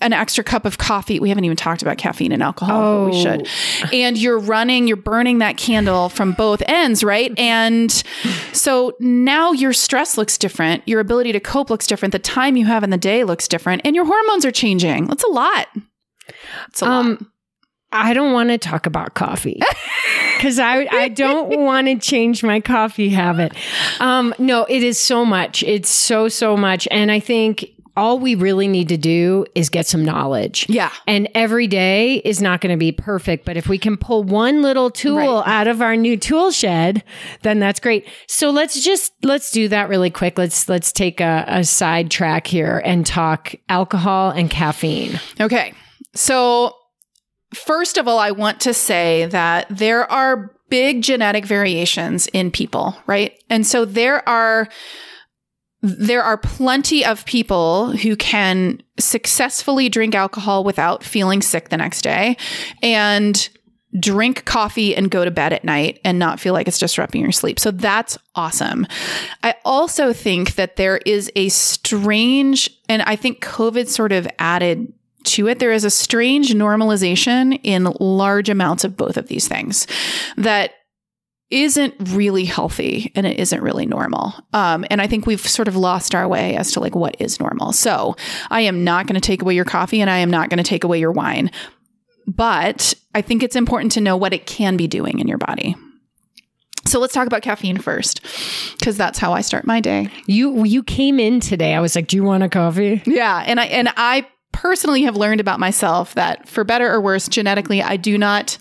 an 0.00 0.12
extra 0.12 0.42
cup 0.42 0.64
of 0.64 0.78
coffee. 0.78 1.20
We 1.20 1.28
haven't 1.28 1.44
even 1.44 1.56
talked 1.56 1.82
about 1.82 1.98
caffeine 1.98 2.32
and 2.32 2.42
alcohol. 2.42 2.82
Oh. 2.82 3.04
we 3.06 3.20
should. 3.20 3.48
And 3.92 4.16
you're 4.16 4.38
running, 4.38 4.86
you're 4.86 4.96
burning 4.96 5.38
that 5.38 5.56
candle 5.56 6.08
from 6.08 6.32
both 6.32 6.62
ends, 6.66 7.04
right? 7.04 7.38
And 7.38 7.92
so 8.52 8.96
now 8.98 9.52
your 9.52 9.72
stress 9.72 10.16
looks 10.16 10.38
different. 10.38 10.86
Your 10.86 11.00
ability 11.00 11.32
to 11.32 11.40
cope 11.40 11.70
looks 11.70 11.86
different. 11.86 12.12
The 12.12 12.18
time 12.18 12.56
you 12.56 12.66
have 12.66 12.82
in 12.82 12.90
the 12.90 12.98
day 12.98 13.24
looks 13.24 13.46
different. 13.46 13.82
And 13.84 13.94
your 13.94 14.06
hormones 14.06 14.44
are 14.44 14.52
changing. 14.52 15.06
That's 15.06 15.24
a 15.24 15.30
lot. 15.30 15.68
It's 16.68 16.82
a 16.82 16.86
um, 16.86 17.10
lot. 17.10 17.22
I 17.92 18.14
don't 18.14 18.32
want 18.32 18.50
to 18.50 18.58
talk 18.58 18.86
about 18.86 19.14
coffee 19.14 19.60
because 20.36 20.58
I, 20.60 20.86
I 20.90 21.08
don't 21.08 21.58
want 21.60 21.88
to 21.88 21.98
change 21.98 22.44
my 22.44 22.60
coffee 22.60 23.08
habit. 23.08 23.52
Um, 23.98 24.32
no, 24.38 24.64
it 24.64 24.84
is 24.84 24.98
so 24.98 25.24
much. 25.24 25.64
It's 25.64 25.90
so, 25.90 26.28
so 26.28 26.56
much. 26.56 26.86
And 26.90 27.10
I 27.10 27.18
think 27.18 27.66
all 27.96 28.18
we 28.18 28.34
really 28.34 28.68
need 28.68 28.88
to 28.88 28.96
do 28.96 29.46
is 29.54 29.68
get 29.68 29.86
some 29.86 30.04
knowledge. 30.04 30.66
Yeah. 30.68 30.92
And 31.06 31.28
every 31.34 31.66
day 31.66 32.16
is 32.16 32.40
not 32.40 32.60
going 32.60 32.72
to 32.72 32.78
be 32.78 32.92
perfect, 32.92 33.44
but 33.44 33.56
if 33.56 33.68
we 33.68 33.78
can 33.78 33.96
pull 33.96 34.22
one 34.22 34.62
little 34.62 34.90
tool 34.90 35.16
right. 35.16 35.42
out 35.46 35.66
of 35.66 35.82
our 35.82 35.96
new 35.96 36.16
tool 36.16 36.50
shed, 36.50 37.02
then 37.42 37.58
that's 37.58 37.80
great. 37.80 38.08
So 38.26 38.50
let's 38.50 38.82
just 38.82 39.12
let's 39.22 39.50
do 39.50 39.68
that 39.68 39.88
really 39.88 40.10
quick. 40.10 40.38
Let's 40.38 40.68
let's 40.68 40.92
take 40.92 41.20
a, 41.20 41.44
a 41.46 41.64
side 41.64 42.10
track 42.10 42.46
here 42.46 42.80
and 42.84 43.04
talk 43.04 43.54
alcohol 43.68 44.30
and 44.30 44.50
caffeine. 44.50 45.20
Okay. 45.40 45.74
So 46.14 46.76
first 47.54 47.98
of 47.98 48.08
all, 48.08 48.18
I 48.18 48.30
want 48.30 48.60
to 48.60 48.74
say 48.74 49.26
that 49.26 49.66
there 49.70 50.10
are 50.10 50.54
big 50.68 51.02
genetic 51.02 51.44
variations 51.44 52.28
in 52.28 52.50
people, 52.50 52.96
right? 53.06 53.36
And 53.50 53.66
so 53.66 53.84
there 53.84 54.26
are 54.28 54.68
there 55.82 56.22
are 56.22 56.36
plenty 56.36 57.04
of 57.04 57.24
people 57.24 57.92
who 57.92 58.16
can 58.16 58.82
successfully 58.98 59.88
drink 59.88 60.14
alcohol 60.14 60.62
without 60.62 61.02
feeling 61.02 61.40
sick 61.40 61.70
the 61.70 61.76
next 61.76 62.02
day 62.02 62.36
and 62.82 63.48
drink 63.98 64.44
coffee 64.44 64.94
and 64.94 65.10
go 65.10 65.24
to 65.24 65.30
bed 65.30 65.52
at 65.52 65.64
night 65.64 65.98
and 66.04 66.18
not 66.18 66.38
feel 66.38 66.52
like 66.52 66.68
it's 66.68 66.78
disrupting 66.78 67.22
your 67.22 67.32
sleep. 67.32 67.58
So 67.58 67.70
that's 67.70 68.16
awesome. 68.34 68.86
I 69.42 69.54
also 69.64 70.12
think 70.12 70.54
that 70.54 70.76
there 70.76 70.98
is 70.98 71.30
a 71.34 71.48
strange, 71.48 72.70
and 72.88 73.02
I 73.02 73.16
think 73.16 73.42
COVID 73.42 73.88
sort 73.88 74.12
of 74.12 74.28
added 74.38 74.92
to 75.24 75.48
it, 75.48 75.58
there 75.58 75.72
is 75.72 75.84
a 75.84 75.90
strange 75.90 76.54
normalization 76.54 77.58
in 77.62 77.84
large 78.00 78.48
amounts 78.48 78.84
of 78.84 78.96
both 78.96 79.16
of 79.16 79.26
these 79.26 79.48
things 79.48 79.86
that 80.36 80.72
isn't 81.50 81.94
really 82.10 82.44
healthy 82.44 83.10
and 83.14 83.26
it 83.26 83.38
isn't 83.38 83.60
really 83.60 83.86
normal. 83.86 84.34
Um, 84.52 84.84
and 84.90 85.02
I 85.02 85.06
think 85.06 85.26
we've 85.26 85.40
sort 85.40 85.68
of 85.68 85.76
lost 85.76 86.14
our 86.14 86.28
way 86.28 86.56
as 86.56 86.72
to 86.72 86.80
like 86.80 86.94
what 86.94 87.20
is 87.20 87.40
normal. 87.40 87.72
So 87.72 88.16
I 88.50 88.62
am 88.62 88.84
not 88.84 89.06
going 89.06 89.20
to 89.20 89.26
take 89.26 89.42
away 89.42 89.54
your 89.54 89.64
coffee 89.64 90.00
and 90.00 90.08
I 90.08 90.18
am 90.18 90.30
not 90.30 90.48
going 90.48 90.58
to 90.58 90.64
take 90.64 90.84
away 90.84 91.00
your 91.00 91.12
wine. 91.12 91.50
But 92.26 92.94
I 93.14 93.22
think 93.22 93.42
it's 93.42 93.56
important 93.56 93.92
to 93.92 94.00
know 94.00 94.16
what 94.16 94.32
it 94.32 94.46
can 94.46 94.76
be 94.76 94.86
doing 94.86 95.18
in 95.18 95.26
your 95.26 95.38
body. 95.38 95.74
So 96.86 96.98
let's 96.98 97.12
talk 97.12 97.26
about 97.26 97.42
caffeine 97.42 97.78
first, 97.78 98.22
because 98.78 98.96
that's 98.96 99.18
how 99.18 99.32
I 99.32 99.42
start 99.42 99.66
my 99.66 99.80
day. 99.80 100.08
You 100.26 100.64
you 100.64 100.82
came 100.82 101.20
in 101.20 101.40
today. 101.40 101.74
I 101.74 101.80
was 101.80 101.94
like, 101.94 102.06
"Do 102.08 102.16
you 102.16 102.24
want 102.24 102.42
a 102.42 102.48
coffee?" 102.48 103.02
Yeah, 103.04 103.44
and 103.46 103.60
I 103.60 103.66
and 103.66 103.90
I 103.96 104.26
personally 104.52 105.02
have 105.02 105.16
learned 105.16 105.40
about 105.40 105.60
myself 105.60 106.14
that 106.14 106.48
for 106.48 106.64
better 106.64 106.90
or 106.90 107.00
worse, 107.00 107.28
genetically, 107.28 107.82
I 107.82 107.96
do 107.96 108.18
not 108.18 108.58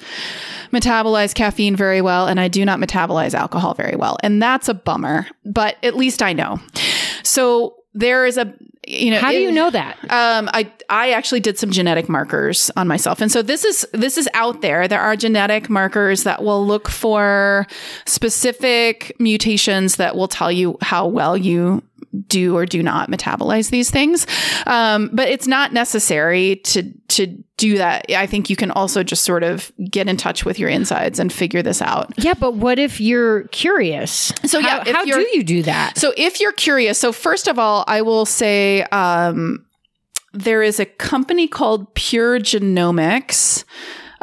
metabolize 0.72 1.34
caffeine 1.34 1.76
very 1.76 2.02
well 2.02 2.28
and 2.28 2.40
I 2.40 2.48
do 2.48 2.64
not 2.64 2.80
metabolize 2.80 3.34
alcohol 3.34 3.74
very 3.74 3.96
well. 3.96 4.18
And 4.24 4.42
that's 4.42 4.70
a 4.70 4.74
bummer, 4.74 5.28
but 5.46 5.78
at 5.84 5.96
least 5.96 6.22
I 6.22 6.34
know. 6.34 6.60
So 7.24 7.76
there 7.94 8.26
is 8.26 8.38
a 8.38 8.54
you 8.88 9.12
know 9.12 9.20
how 9.20 9.32
do 9.32 9.40
you 9.40 9.52
know 9.52 9.70
that 9.70 9.98
um, 10.10 10.50
i 10.54 10.72
i 10.90 11.12
actually 11.12 11.40
did 11.40 11.60
some 11.60 11.70
genetic 11.70 12.08
markers 12.08 12.72
on 12.76 12.88
myself 12.88 13.22
and 13.22 13.32
so 13.32 13.42
this 13.42 13.66
is 13.66 13.86
this 13.94 14.18
is 14.18 14.28
out 14.34 14.62
there 14.62 14.88
there 14.88 15.02
are 15.02 15.16
genetic 15.16 15.70
markers 15.70 16.24
that 16.24 16.44
will 16.44 16.66
look 16.66 16.88
for 16.88 17.68
specific 18.06 19.16
mutations 19.20 19.98
that 19.98 20.16
will 20.16 20.28
tell 20.28 20.52
you 20.52 20.78
how 20.82 21.06
well 21.06 21.36
you 21.36 21.84
do 22.28 22.56
or 22.56 22.66
do 22.66 22.84
not 22.84 23.10
metabolize 23.10 23.70
these 23.70 23.90
things. 23.90 24.28
Um, 24.66 25.10
but 25.14 25.28
it's 25.28 25.48
not 25.48 25.74
necessary 25.74 26.58
to 26.58 26.92
to 27.10 27.28
do 27.58 27.78
that. 27.78 28.06
I 28.10 28.26
think 28.26 28.50
you 28.50 28.56
can 28.56 28.72
also 28.72 29.04
just 29.04 29.24
sort 29.24 29.44
of 29.44 29.72
get 29.90 30.08
in 30.08 30.18
touch 30.18 30.46
with 30.46 30.60
your 30.60 30.70
insides 30.70 31.20
and 31.20 31.32
figure 31.32 31.62
this 31.62 31.82
out. 31.82 32.14
Yeah, 32.18 32.34
but 32.34 32.56
what 32.56 32.80
if 32.80 33.02
you're 33.02 33.44
curious? 33.50 34.32
So 34.46 34.60
yeah, 34.60 34.84
how, 34.86 34.94
how 34.94 35.06
do 35.06 35.28
you 35.34 35.44
do 35.44 35.64
that? 35.64 35.98
So 35.98 36.14
if 36.16 36.40
you're 36.40 36.54
curious, 36.54 36.98
so 36.98 37.12
first 37.12 37.48
of 37.48 37.60
all, 37.60 37.84
I 37.88 38.02
will 38.02 38.26
say. 38.26 38.84
Um, 38.84 39.66
there 40.34 40.62
is 40.62 40.80
a 40.80 40.86
company 40.86 41.48
called 41.48 41.94
Pure 41.96 42.42
Genomics. 42.42 43.64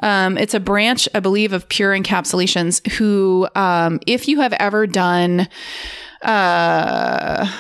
Um, 0.03 0.37
it's 0.39 0.55
a 0.55 0.61
branch, 0.61 1.09
I 1.15 1.21
believe, 1.21 1.53
of 1.53 1.69
Pure 1.69 1.99
Encapsulations. 1.99 2.87
Who, 2.93 3.49
um, 3.55 4.01
if 4.07 4.29
you 4.29 4.41
have 4.41 4.53
ever 4.55 4.87
done, 4.87 5.49
uh, 6.23 7.51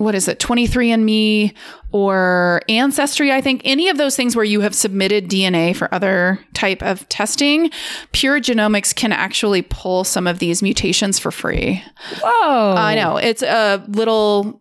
what 0.00 0.14
is 0.14 0.28
it, 0.28 0.38
23andMe 0.38 1.54
or 1.92 2.60
Ancestry, 2.68 3.32
I 3.32 3.40
think 3.40 3.62
any 3.64 3.88
of 3.88 3.96
those 3.96 4.16
things 4.16 4.36
where 4.36 4.44
you 4.44 4.60
have 4.60 4.74
submitted 4.74 5.28
DNA 5.28 5.74
for 5.74 5.92
other 5.92 6.38
type 6.54 6.82
of 6.82 7.08
testing, 7.08 7.70
Pure 8.12 8.40
Genomics 8.40 8.94
can 8.94 9.12
actually 9.12 9.62
pull 9.62 10.04
some 10.04 10.26
of 10.26 10.38
these 10.38 10.62
mutations 10.62 11.18
for 11.18 11.30
free. 11.30 11.82
Whoa. 12.22 12.74
I 12.76 12.94
know. 12.94 13.16
It's 13.16 13.42
a 13.42 13.84
little 13.88 14.60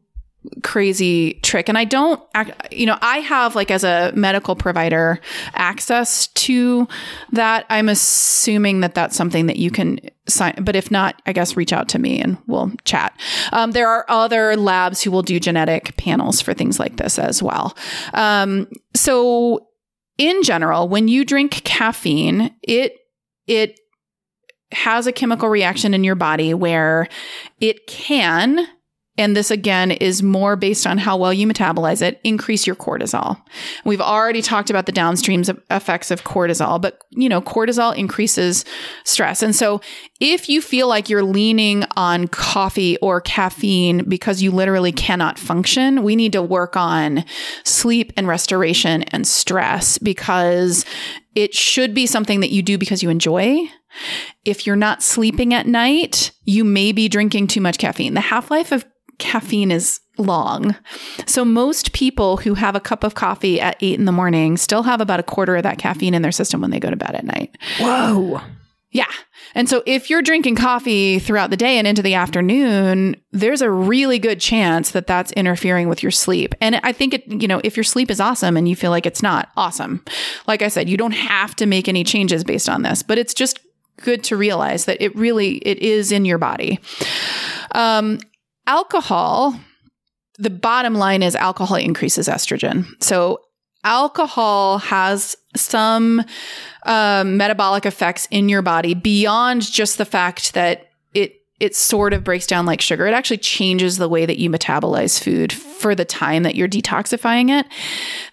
crazy 0.63 1.35
trick. 1.43 1.69
And 1.69 1.77
i 1.77 1.83
don't 1.83 2.21
you 2.71 2.85
know 2.85 2.97
i 3.01 3.17
have 3.19 3.55
like 3.55 3.71
as 3.71 3.83
a 3.83 4.11
medical 4.15 4.55
provider 4.55 5.19
access 5.53 6.27
to 6.27 6.87
that. 7.31 7.65
I'm 7.69 7.89
assuming 7.89 8.81
that 8.81 8.95
that's 8.95 9.15
something 9.15 9.47
that 9.47 9.57
you 9.57 9.71
can 9.71 9.99
sign 10.27 10.55
but 10.61 10.75
if 10.75 10.91
not 10.91 11.21
i 11.25 11.33
guess 11.33 11.55
reach 11.55 11.71
out 11.71 11.87
to 11.89 11.99
me 11.99 12.19
and 12.19 12.37
we'll 12.47 12.71
chat. 12.83 13.17
Um, 13.51 13.71
there 13.71 13.87
are 13.87 14.05
other 14.09 14.55
labs 14.55 15.01
who 15.01 15.11
will 15.11 15.23
do 15.23 15.39
genetic 15.39 15.95
panels 15.97 16.41
for 16.41 16.53
things 16.53 16.79
like 16.79 16.97
this 16.97 17.17
as 17.19 17.41
well. 17.41 17.77
Um, 18.13 18.67
so 18.95 19.67
in 20.17 20.43
general 20.43 20.87
when 20.87 21.07
you 21.07 21.23
drink 21.23 21.63
caffeine 21.63 22.55
it 22.63 22.97
it 23.45 23.79
has 24.71 25.07
a 25.07 25.11
chemical 25.11 25.49
reaction 25.49 25.93
in 25.93 26.03
your 26.03 26.15
body 26.15 26.53
where 26.53 27.07
it 27.59 27.87
can 27.87 28.67
and 29.17 29.35
this 29.35 29.51
again 29.51 29.91
is 29.91 30.21
more 30.21 30.55
based 30.55 30.85
on 30.85 30.97
how 30.97 31.17
well 31.17 31.33
you 31.33 31.47
metabolize 31.47 32.01
it, 32.01 32.19
increase 32.23 32.67
your 32.67 32.75
cortisol. 32.75 33.41
We've 33.83 34.01
already 34.01 34.41
talked 34.41 34.69
about 34.69 34.85
the 34.85 34.91
downstreams 34.91 35.49
of 35.49 35.61
effects 35.71 36.11
of 36.11 36.23
cortisol, 36.23 36.79
but 36.79 37.01
you 37.11 37.27
know, 37.27 37.41
cortisol 37.41 37.95
increases 37.95 38.63
stress. 39.03 39.41
And 39.41 39.55
so 39.55 39.81
if 40.19 40.49
you 40.49 40.61
feel 40.61 40.87
like 40.87 41.09
you're 41.09 41.23
leaning 41.23 41.83
on 41.95 42.27
coffee 42.27 42.97
or 42.97 43.21
caffeine 43.21 44.07
because 44.07 44.41
you 44.41 44.51
literally 44.51 44.91
cannot 44.91 45.39
function, 45.39 46.03
we 46.03 46.15
need 46.15 46.33
to 46.33 46.41
work 46.41 46.75
on 46.75 47.25
sleep 47.63 48.13
and 48.17 48.27
restoration 48.27 49.03
and 49.03 49.27
stress 49.27 49.97
because 49.97 50.85
it 51.35 51.53
should 51.53 51.93
be 51.93 52.07
something 52.07 52.39
that 52.39 52.49
you 52.49 52.61
do 52.61 52.77
because 52.77 53.03
you 53.03 53.09
enjoy. 53.09 53.59
If 54.45 54.65
you're 54.65 54.75
not 54.75 55.03
sleeping 55.03 55.53
at 55.53 55.67
night, 55.67 56.31
you 56.43 56.63
may 56.63 56.91
be 56.91 57.07
drinking 57.09 57.47
too 57.47 57.61
much 57.61 57.77
caffeine. 57.77 58.13
The 58.13 58.21
half 58.21 58.49
life 58.49 58.71
of 58.71 58.85
caffeine 59.17 59.71
is 59.71 59.99
long. 60.17 60.75
So 61.25 61.45
most 61.45 61.93
people 61.93 62.37
who 62.37 62.55
have 62.55 62.75
a 62.75 62.79
cup 62.79 63.03
of 63.03 63.15
coffee 63.15 63.59
at 63.61 63.77
eight 63.81 63.99
in 63.99 64.05
the 64.05 64.11
morning 64.11 64.57
still 64.57 64.83
have 64.83 65.01
about 65.01 65.19
a 65.19 65.23
quarter 65.23 65.55
of 65.55 65.63
that 65.63 65.77
caffeine 65.77 66.13
in 66.13 66.21
their 66.21 66.31
system 66.31 66.61
when 66.61 66.71
they 66.71 66.79
go 66.79 66.89
to 66.89 66.95
bed 66.95 67.15
at 67.15 67.25
night. 67.25 67.57
Whoa. 67.79 68.41
Yeah. 68.91 69.11
And 69.53 69.69
so 69.69 69.83
if 69.85 70.09
you're 70.09 70.21
drinking 70.21 70.55
coffee 70.55 71.19
throughout 71.19 71.49
the 71.49 71.57
day 71.57 71.77
and 71.77 71.85
into 71.85 72.01
the 72.01 72.13
afternoon, 72.13 73.15
there's 73.31 73.61
a 73.61 73.69
really 73.69 74.17
good 74.17 74.39
chance 74.39 74.91
that 74.91 75.07
that's 75.07 75.31
interfering 75.33 75.89
with 75.89 76.01
your 76.01 76.11
sleep. 76.11 76.55
And 76.61 76.79
I 76.83 76.93
think 76.93 77.13
it, 77.13 77.27
you 77.27 77.47
know, 77.47 77.61
if 77.63 77.75
your 77.75 77.83
sleep 77.83 78.09
is 78.09 78.19
awesome 78.19 78.55
and 78.55 78.67
you 78.67 78.75
feel 78.75 78.91
like 78.91 79.05
it's 79.05 79.21
not 79.21 79.49
awesome, 79.57 80.03
like 80.47 80.61
I 80.61 80.67
said, 80.69 80.89
you 80.89 80.97
don't 80.97 81.11
have 81.11 81.55
to 81.57 81.65
make 81.65 81.87
any 81.87 82.03
changes 82.03 82.43
based 82.43 82.69
on 82.69 82.81
this, 82.81 83.03
but 83.03 83.17
it's 83.17 83.33
just 83.33 83.59
good 83.97 84.23
to 84.25 84.37
realize 84.37 84.85
that 84.85 85.01
it 85.01 85.15
really 85.15 85.57
it 85.57 85.79
is 85.79 86.11
in 86.11 86.23
your 86.23 86.37
body. 86.37 86.79
Um, 87.73 88.19
alcohol, 88.67 89.59
the 90.37 90.49
bottom 90.49 90.93
line 90.93 91.23
is 91.23 91.35
alcohol 91.35 91.77
increases 91.77 92.27
estrogen. 92.27 92.85
So 93.01 93.41
alcohol 93.83 94.79
has 94.79 95.35
some 95.55 96.23
um, 96.85 97.37
metabolic 97.37 97.85
effects 97.85 98.27
in 98.29 98.49
your 98.49 98.61
body 98.61 98.93
beyond 98.93 99.63
just 99.63 99.97
the 99.97 100.05
fact 100.05 100.53
that 100.53 100.89
it 101.13 101.41
it 101.59 101.75
sort 101.75 102.13
of 102.13 102.23
breaks 102.23 102.45
down 102.45 102.67
like 102.67 102.81
sugar. 102.81 103.07
It 103.07 103.13
actually 103.13 103.39
changes 103.39 103.97
the 103.97 104.09
way 104.09 104.27
that 104.27 104.37
you 104.37 104.49
metabolize 104.49 105.19
food 105.19 105.51
for 105.51 105.95
the 105.95 106.05
time 106.05 106.43
that 106.43 106.55
you're 106.55 106.67
detoxifying 106.67 107.49
it. 107.49 107.65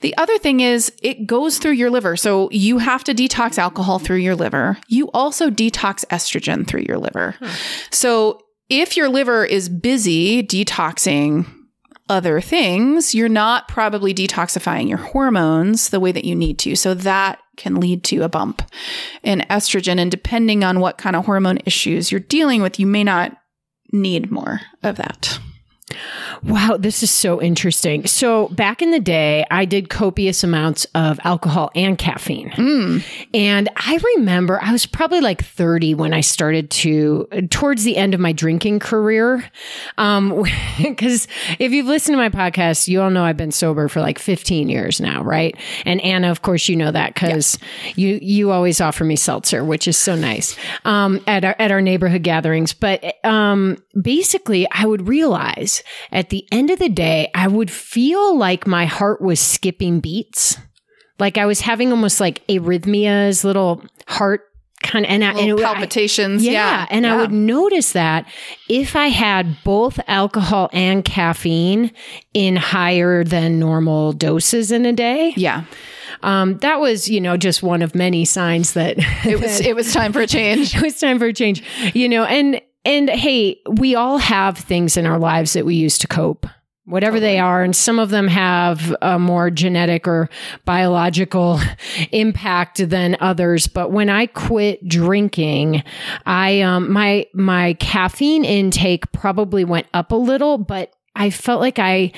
The 0.03 0.15
other 0.19 0.37
thing 0.37 0.61
is 0.61 0.93
it 1.03 1.27
goes 1.27 1.59
through 1.59 1.73
your 1.73 1.91
liver. 1.91 2.17
So 2.17 2.51
you 2.51 2.79
have 2.79 3.03
to 3.05 3.15
detox 3.15 3.57
alcohol 3.57 3.99
through 3.99 4.19
your 4.19 4.37
liver. 4.37 4.77
You 4.89 5.11
also 5.13 5.49
detox 5.49 6.05
estrogen 6.07 6.67
through 6.67 6.85
your 6.87 6.99
liver. 6.99 7.37
Hmm. 7.39 7.47
So 7.91 8.44
if 8.69 8.97
your 8.97 9.09
liver 9.09 9.45
is 9.45 9.69
busy 9.69 10.43
detoxing 10.43 11.47
other 12.09 12.41
things, 12.41 13.15
you're 13.15 13.29
not 13.29 13.69
probably 13.69 14.13
detoxifying 14.13 14.89
your 14.89 14.99
hormones 14.99 15.89
the 15.89 16.01
way 16.01 16.13
that 16.13 16.25
you 16.25 16.35
need 16.35 16.59
to. 16.59 16.77
So 16.77 16.95
that 16.95 17.39
can 17.57 17.77
lead 17.77 18.05
to 18.05 18.23
a 18.23 18.29
bump 18.29 18.63
in 19.23 19.41
estrogen. 19.51 19.99
And 19.99 20.11
depending 20.11 20.65
on 20.65 20.81
what 20.81 20.99
kind 20.99 21.17
of 21.17 21.25
hormone 21.25 21.59
issues 21.65 22.11
you're 22.11 22.21
dealing 22.21 22.63
with, 22.63 22.79
you 22.79 22.87
may 22.87 23.05
not 23.05 23.37
need 23.93 24.31
more 24.31 24.61
of 24.83 24.97
that. 24.97 25.39
Wow, 26.43 26.77
this 26.79 27.03
is 27.03 27.11
so 27.11 27.41
interesting. 27.41 28.07
So, 28.07 28.49
back 28.49 28.83
in 28.83 28.91
the 28.91 29.01
day, 29.01 29.47
I 29.51 29.65
did 29.65 29.89
copious 29.89 30.43
amounts 30.43 30.87
of 30.95 31.19
alcohol 31.25 31.71
and 31.75 31.97
caffeine. 31.97 32.51
Mm. 32.51 33.05
And 33.33 33.69
I 33.77 33.99
remember 34.17 34.59
I 34.63 34.73
was 34.73 34.85
probably 34.85 35.21
like 35.21 35.43
30 35.43 35.95
when 35.95 36.13
I 36.13 36.21
started 36.21 36.71
to, 36.71 37.27
towards 37.51 37.85
the 37.85 37.97
end 37.97 38.15
of 38.15 38.21
my 38.21 38.33
drinking 38.33 38.81
career. 38.81 39.45
Because 39.97 39.97
um, 39.99 40.45
if 41.59 41.73
you've 41.73 41.87
listened 41.87 42.15
to 42.15 42.19
my 42.19 42.29
podcast, 42.29 42.89
you 42.89 43.01
all 43.01 43.11
know 43.11 43.25
I've 43.25 43.37
been 43.37 43.53
sober 43.53 43.89
for 43.89 44.01
like 44.01 44.19
15 44.19 44.69
years 44.69 45.01
now, 45.01 45.23
right? 45.23 45.57
And 45.87 46.01
Anna, 46.03 46.31
of 46.31 46.43
course, 46.43 46.69
you 46.69 46.77
know 46.77 46.91
that 46.91 47.15
because 47.15 47.59
you 47.95 48.19
you 48.21 48.51
always 48.51 48.81
offer 48.81 49.05
me 49.05 49.17
seltzer, 49.17 49.65
which 49.65 49.89
is 49.89 49.97
so 49.97 50.15
nice 50.15 50.57
um, 50.85 51.23
at, 51.27 51.45
our, 51.45 51.57
at 51.59 51.71
our 51.71 51.81
neighborhood 51.81 52.23
gatherings. 52.23 52.73
But 52.73 53.25
um, 53.25 53.79
basically, 54.01 54.67
I 54.71 54.87
would 54.87 55.09
realize 55.09 55.83
at 56.13 56.31
the 56.31 56.47
end 56.53 56.71
of 56.71 56.79
the 56.79 56.89
day, 56.89 57.31
I 57.35 57.49
would 57.49 57.71
feel 57.71 58.37
like 58.37 58.67
my 58.67 58.87
heart 58.87 59.21
was 59.21 59.41
skipping 59.41 60.01
beats. 60.01 60.59
Like 61.19 61.39
I 61.39 61.47
was 61.47 61.61
having 61.61 61.91
almost 61.91 62.21
like 62.21 62.47
arrhythmias, 62.49 63.45
little 63.45 63.85
heart 64.07 64.43
kind 64.85 65.05
of 65.05 65.11
and, 65.11 65.25
and 65.25 65.39
it, 65.39 65.59
palpitations. 65.59 66.43
I, 66.43 66.45
yeah, 66.45 66.53
yeah, 66.53 66.87
and 66.91 67.05
yeah. 67.05 67.15
I 67.15 67.17
would 67.17 67.33
notice 67.33 67.93
that 67.93 68.27
if 68.69 68.95
I 68.95 69.09
had 69.09 69.57
both 69.65 69.99
alcohol 70.07 70.71
and 70.73 71.05
caffeine 71.05 71.91
in 72.35 72.57
higher 72.57 73.25
than 73.25 73.59
normal 73.59 74.13
doses 74.13 74.71
in 74.71 74.87
a 74.87 74.93
day. 74.93 75.33
Yeah. 75.37 75.65
Um, 76.23 76.59
that 76.59 76.81
was, 76.81 77.09
you 77.09 77.21
know, 77.21 77.37
just 77.37 77.63
one 77.63 77.83
of 77.83 77.95
many 77.95 78.25
signs 78.25 78.73
that 78.75 78.97
it 79.27 79.41
was 79.41 79.61
it 79.67 79.75
was 79.75 79.93
time 79.93 80.13
for 80.13 80.21
a 80.21 80.27
change. 80.27 80.75
it 80.77 80.83
was 80.83 80.99
time 80.99 81.19
for 81.19 81.27
a 81.27 81.33
change. 81.33 81.63
You 81.95 82.09
know, 82.09 82.25
and 82.25 82.61
and 82.85 83.09
hey, 83.11 83.61
we 83.69 83.95
all 83.95 84.19
have 84.19 84.59
things 84.59 84.97
in 84.97 85.07
our 85.07 85.19
lives 85.19 85.55
that 85.55 85.65
we 85.65 85.75
use 85.75 85.99
to 85.99 86.07
cope 86.07 86.47
whatever 86.87 87.19
they 87.19 87.39
are. 87.39 87.63
And 87.63 87.75
some 87.75 87.99
of 87.99 88.11
them 88.11 88.29
have 88.29 88.95
a 89.01 89.19
more 89.19 89.51
genetic 89.51 90.07
or 90.07 90.29
biological 90.65 91.61
impact 92.13 92.89
than 92.89 93.17
others. 93.21 93.67
But 93.67 93.91
when 93.91 94.11
I 94.11 94.27
quit 94.27 94.87
drinking, 94.87 95.83
I, 96.27 96.61
um, 96.61 96.93
my, 96.93 97.27
my 97.33 97.75
caffeine 97.75 98.45
intake 98.45 99.11
probably 99.13 99.65
went 99.65 99.87
up 99.95 100.13
a 100.13 100.17
little, 100.17 100.59
but 100.59 100.94
I 101.17 101.31
felt 101.31 101.61
like 101.61 101.79
I 101.79 102.13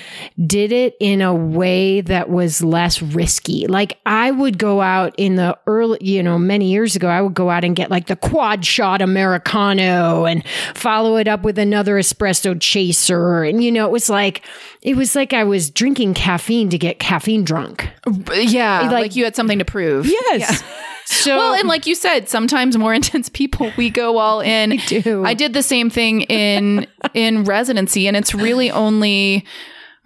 did 0.47 0.73
it 0.73 0.97
in 1.01 1.21
a 1.21 1.35
way 1.35 2.01
that 2.01 2.31
was 2.31 2.63
less 2.63 3.03
risky. 3.03 3.67
Like 3.67 3.99
I 4.07 4.31
would 4.31 4.59
go 4.59 4.81
out 4.81 5.15
in 5.19 5.37
the 5.37 5.59
early, 5.67 5.99
you 6.01 6.23
know, 6.23 6.39
many 6.39 6.71
years 6.71 6.97
ago, 6.97 7.09
I 7.09 7.21
would 7.21 7.35
go 7.35 7.51
out 7.51 7.63
and 7.63 7.77
get 7.77 7.91
like 7.91 8.07
the 8.07 8.17
quad 8.17 8.65
shot 8.65 9.03
Americano 9.03 10.25
and 10.25 10.43
follow 10.75 11.17
it 11.17 11.29
up 11.29 11.43
with 11.43 11.59
another 11.59 11.97
espresso 11.97 12.59
chaser. 12.59 13.45
And, 13.45 13.63
you 13.63 13.71
know, 13.71 13.85
it 13.85 13.93
was 13.93 14.09
like, 14.09 14.43
it 14.81 14.97
was 14.97 15.15
like 15.15 15.35
I 15.35 15.45
was 15.45 15.71
drinking 15.71 16.15
caffeine 16.15 16.71
to 16.71 16.79
get 16.79 16.99
caffeine 16.99 17.45
drunk. 17.45 17.91
Yeah. 18.33 18.81
Like, 18.83 18.91
like 18.91 19.17
you 19.17 19.25
had 19.25 19.37
something 19.37 19.59
to 19.59 19.65
prove. 19.67 20.07
Yes. 20.07 20.63
Yeah. 20.63 20.69
So 21.07 21.37
well, 21.37 21.55
and 21.55 21.69
like 21.69 21.87
you 21.87 21.95
said, 21.95 22.29
sometimes 22.29 22.77
more 22.77 22.93
intense 23.01 23.29
people 23.29 23.73
we 23.77 23.91
go 23.91 24.19
all 24.19 24.41
in. 24.41 24.73
I 24.73 24.77
do. 24.77 25.25
I 25.25 25.35
did 25.35 25.53
the 25.53 25.63
same 25.63 25.89
thing 25.91 26.23
in 26.23 26.87
in 27.15 27.45
residency, 27.45 28.07
and 28.07 28.17
it's 28.17 28.35
really 28.35 28.71
only 28.71 29.45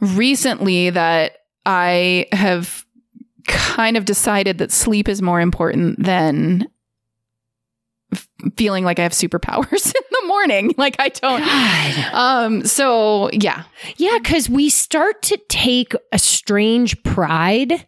recently 0.00 0.90
that 0.90 1.38
I 1.66 2.26
have 2.32 2.84
kind 3.46 3.96
of 3.96 4.04
decided 4.04 4.58
that 4.58 4.70
sleep 4.70 5.08
is 5.08 5.20
more 5.22 5.40
important 5.40 6.02
than 6.02 6.68
feeling 8.56 8.84
like 8.84 8.98
I 8.98 9.02
have 9.02 9.12
superpowers 9.12 9.86
in 9.94 10.02
the 10.10 10.26
morning. 10.26 10.74
Like 10.80 10.96
I 10.98 11.10
don't. 11.10 11.40
God. 11.40 12.14
Um. 12.14 12.64
So 12.64 13.28
yeah, 13.32 13.64
yeah. 13.98 14.16
Because 14.16 14.48
we 14.48 14.70
start 14.70 15.20
to 15.22 15.36
take 15.48 15.92
a 16.10 16.18
strange 16.18 17.02
pride 17.02 17.86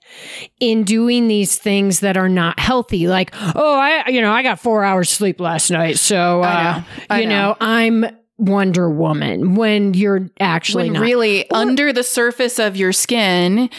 in 0.60 0.84
doing 0.84 1.26
these 1.26 1.56
things 1.58 2.00
that 2.00 2.18
are 2.18 2.28
not 2.28 2.58
healthy. 2.60 3.08
Like, 3.08 3.34
oh, 3.54 3.78
I, 3.78 4.10
you 4.10 4.20
know, 4.20 4.30
I 4.30 4.42
got 4.42 4.60
four 4.60 4.84
hours 4.84 5.08
sleep 5.08 5.40
last 5.40 5.70
night, 5.70 5.98
so 5.98 6.42
uh, 6.42 6.46
I 6.46 6.62
know. 6.62 6.84
I 7.08 7.20
you 7.20 7.26
know. 7.26 7.48
know, 7.48 7.56
I'm 7.60 8.06
Wonder 8.42 8.90
Woman 8.90 9.54
when 9.54 9.94
you're 9.94 10.28
actually 10.40 10.84
when 10.84 10.94
not. 10.94 11.02
really 11.02 11.48
under 11.52 11.92
the 11.92 12.02
surface 12.02 12.58
of 12.58 12.76
your 12.76 12.92
skin, 12.92 13.70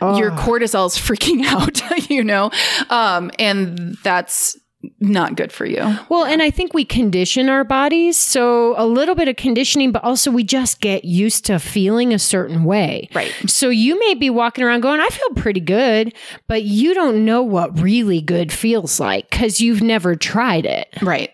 your 0.00 0.30
cortisol's 0.32 0.96
freaking 0.98 1.44
out, 1.44 2.08
you 2.08 2.22
know? 2.22 2.50
Um, 2.88 3.32
and 3.40 3.96
that's 4.04 4.56
not 5.00 5.36
good 5.36 5.52
for 5.52 5.64
you. 5.64 5.96
Well, 6.08 6.24
and 6.24 6.42
I 6.42 6.50
think 6.50 6.74
we 6.74 6.84
condition 6.84 7.48
our 7.48 7.64
bodies. 7.64 8.16
So 8.16 8.74
a 8.76 8.86
little 8.86 9.14
bit 9.14 9.28
of 9.28 9.36
conditioning, 9.36 9.92
but 9.92 10.02
also 10.04 10.30
we 10.30 10.44
just 10.44 10.80
get 10.80 11.04
used 11.04 11.44
to 11.46 11.58
feeling 11.58 12.12
a 12.12 12.18
certain 12.18 12.64
way. 12.64 13.08
Right. 13.14 13.32
So 13.46 13.68
you 13.70 13.98
may 13.98 14.14
be 14.14 14.30
walking 14.30 14.64
around 14.64 14.80
going, 14.80 15.00
I 15.00 15.08
feel 15.08 15.30
pretty 15.36 15.60
good, 15.60 16.14
but 16.48 16.62
you 16.64 16.94
don't 16.94 17.24
know 17.24 17.42
what 17.42 17.80
really 17.80 18.20
good 18.20 18.52
feels 18.52 18.98
like 19.00 19.30
because 19.30 19.60
you've 19.60 19.82
never 19.82 20.16
tried 20.16 20.66
it. 20.66 20.88
Right. 21.02 21.30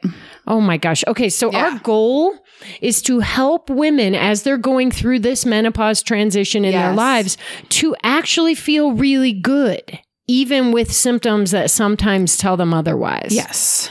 Oh 0.46 0.60
my 0.60 0.76
gosh. 0.76 1.04
Okay. 1.06 1.28
So 1.28 1.52
Yeah. 1.52 1.70
our 1.72 1.78
goal 1.80 2.34
is 2.80 3.00
to 3.02 3.20
help 3.20 3.70
women 3.70 4.14
as 4.14 4.42
they're 4.42 4.56
going 4.58 4.90
through 4.90 5.20
this 5.20 5.46
menopause 5.46 6.02
transition 6.02 6.64
in 6.64 6.72
their 6.72 6.92
lives 6.92 7.36
to 7.68 7.94
actually 8.02 8.54
feel 8.54 8.92
really 8.92 9.32
good, 9.32 9.98
even 10.28 10.72
with 10.72 10.92
symptoms 10.92 11.50
that 11.50 11.70
sometimes 11.70 12.36
tell 12.36 12.56
them 12.56 12.74
otherwise. 12.74 13.30
Yes. 13.30 13.90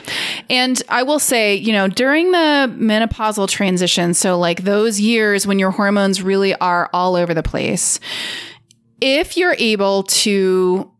And 0.50 0.82
I 0.88 1.02
will 1.02 1.20
say, 1.20 1.56
you 1.56 1.74
know, 1.74 1.88
during 1.88 2.32
the 2.32 2.74
menopausal 2.78 3.50
transition, 3.50 4.14
so 4.14 4.38
like 4.38 4.64
those 4.64 5.00
years 5.00 5.48
when 5.48 5.58
your 5.58 5.72
hormones 5.72 6.22
really 6.22 6.54
are 6.56 6.90
all 6.94 7.16
over 7.16 7.34
the 7.34 7.44
place, 7.44 8.00
if 9.02 9.36
you're 9.36 9.56
able 9.58 10.04
to 10.04 10.92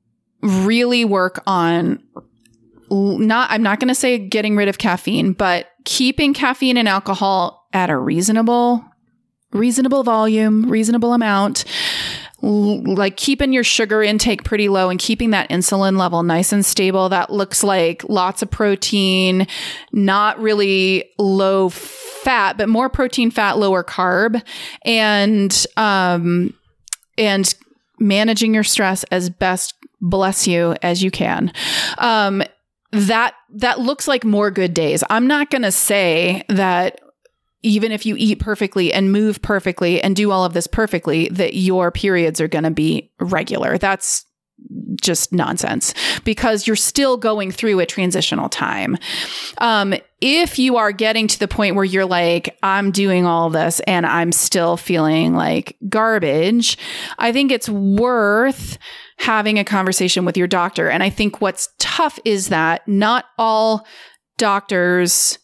really 0.42 1.06
work 1.06 1.42
on 1.48 2.04
not 2.90 3.52
I'm 3.52 3.64
not 3.64 3.80
going 3.80 3.90
to 3.90 3.96
say 3.96 4.18
getting 4.18 4.56
rid 4.56 4.70
of 4.70 4.78
caffeine, 4.78 5.34
but 5.34 5.68
keeping 5.84 6.34
caffeine 6.34 6.78
and 6.78 6.88
alcohol 6.88 7.68
at 7.74 7.90
a 7.90 7.98
reasonable 7.98 8.84
reasonable 9.52 10.04
volume, 10.04 10.70
reasonable 10.70 11.14
amount, 11.14 11.64
like 12.42 13.18
keeping 13.18 13.52
your 13.52 13.64
sugar 13.64 14.04
intake 14.04 14.44
pretty 14.44 14.70
low 14.70 14.90
and 14.90 15.00
keeping 15.00 15.32
that 15.32 15.50
insulin 15.50 15.98
level 15.98 16.22
nice 16.24 16.52
and 16.52 16.66
stable. 16.66 17.10
That 17.10 17.32
looks 17.32 17.64
like 17.64 18.04
lots 18.08 18.42
of 18.42 18.52
protein, 18.52 19.48
not 19.92 20.40
really 20.40 21.10
low 21.18 21.70
fat, 21.70 22.58
but 22.58 22.70
more 22.70 22.90
protein, 22.90 23.32
fat, 23.32 23.58
lower 23.58 23.84
carb, 23.84 24.42
and 24.84 25.66
um, 25.78 26.54
and 27.18 27.54
managing 28.00 28.54
your 28.54 28.64
stress 28.64 29.04
as 29.06 29.30
best 29.30 29.74
bless 30.00 30.48
you 30.48 30.76
as 30.84 31.02
you 31.02 31.10
can. 31.10 31.52
Um, 31.98 32.44
that 32.92 33.34
that 33.56 33.80
looks 33.80 34.08
like 34.08 34.24
more 34.24 34.52
good 34.52 34.74
days. 34.74 35.04
I'm 35.10 35.28
not 35.28 35.50
going 35.50 35.64
to 35.64 35.72
say 35.72 36.44
that 36.50 37.00
even 37.68 37.92
if 37.92 38.06
you 38.06 38.16
eat 38.18 38.40
perfectly 38.40 38.94
and 38.94 39.12
move 39.12 39.42
perfectly 39.42 40.02
and 40.02 40.16
do 40.16 40.32
all 40.32 40.46
of 40.46 40.54
this 40.54 40.68
perfectly 40.68 41.28
that 41.30 41.54
your 41.54 41.92
periods 41.92 42.40
are 42.40 42.48
going 42.48 42.64
to 42.64 42.72
be 42.72 43.12
regular. 43.20 43.78
That's 43.78 44.26
just 45.02 45.32
nonsense 45.34 45.94
because 46.24 46.66
you're 46.66 46.76
still 46.76 47.18
going 47.18 47.52
through 47.52 47.80
a 47.80 47.86
transitional 47.86 48.50
time. 48.50 48.98
Um, 49.60 49.94
if 50.22 50.58
you 50.58 50.78
are 50.78 50.92
getting 50.92 51.28
to 51.28 51.38
the 51.38 51.48
point 51.48 51.76
where 51.76 51.86
you're 51.86 52.06
like, 52.06 52.58
I'm 52.64 52.92
doing 52.92 53.26
all 53.26 53.50
this 53.50 53.82
and 53.82 54.06
I'm 54.06 54.32
still 54.32 54.78
feeling 54.78 55.36
like 55.36 55.78
garbage, 55.90 56.78
I 57.20 57.32
think 57.32 57.52
it's 57.52 57.70
worth 57.70 58.80
having 59.20 59.60
a 59.60 59.64
conversation 59.64 60.26
with 60.26 60.38
your 60.38 60.48
doctor. 60.48 60.90
And 60.90 61.04
I 61.04 61.10
think 61.10 61.42
what's 61.42 61.70
tough 61.78 62.18
is 62.26 62.48
that 62.48 62.88
not 62.88 63.26
all 63.38 63.86
doctors 64.38 65.38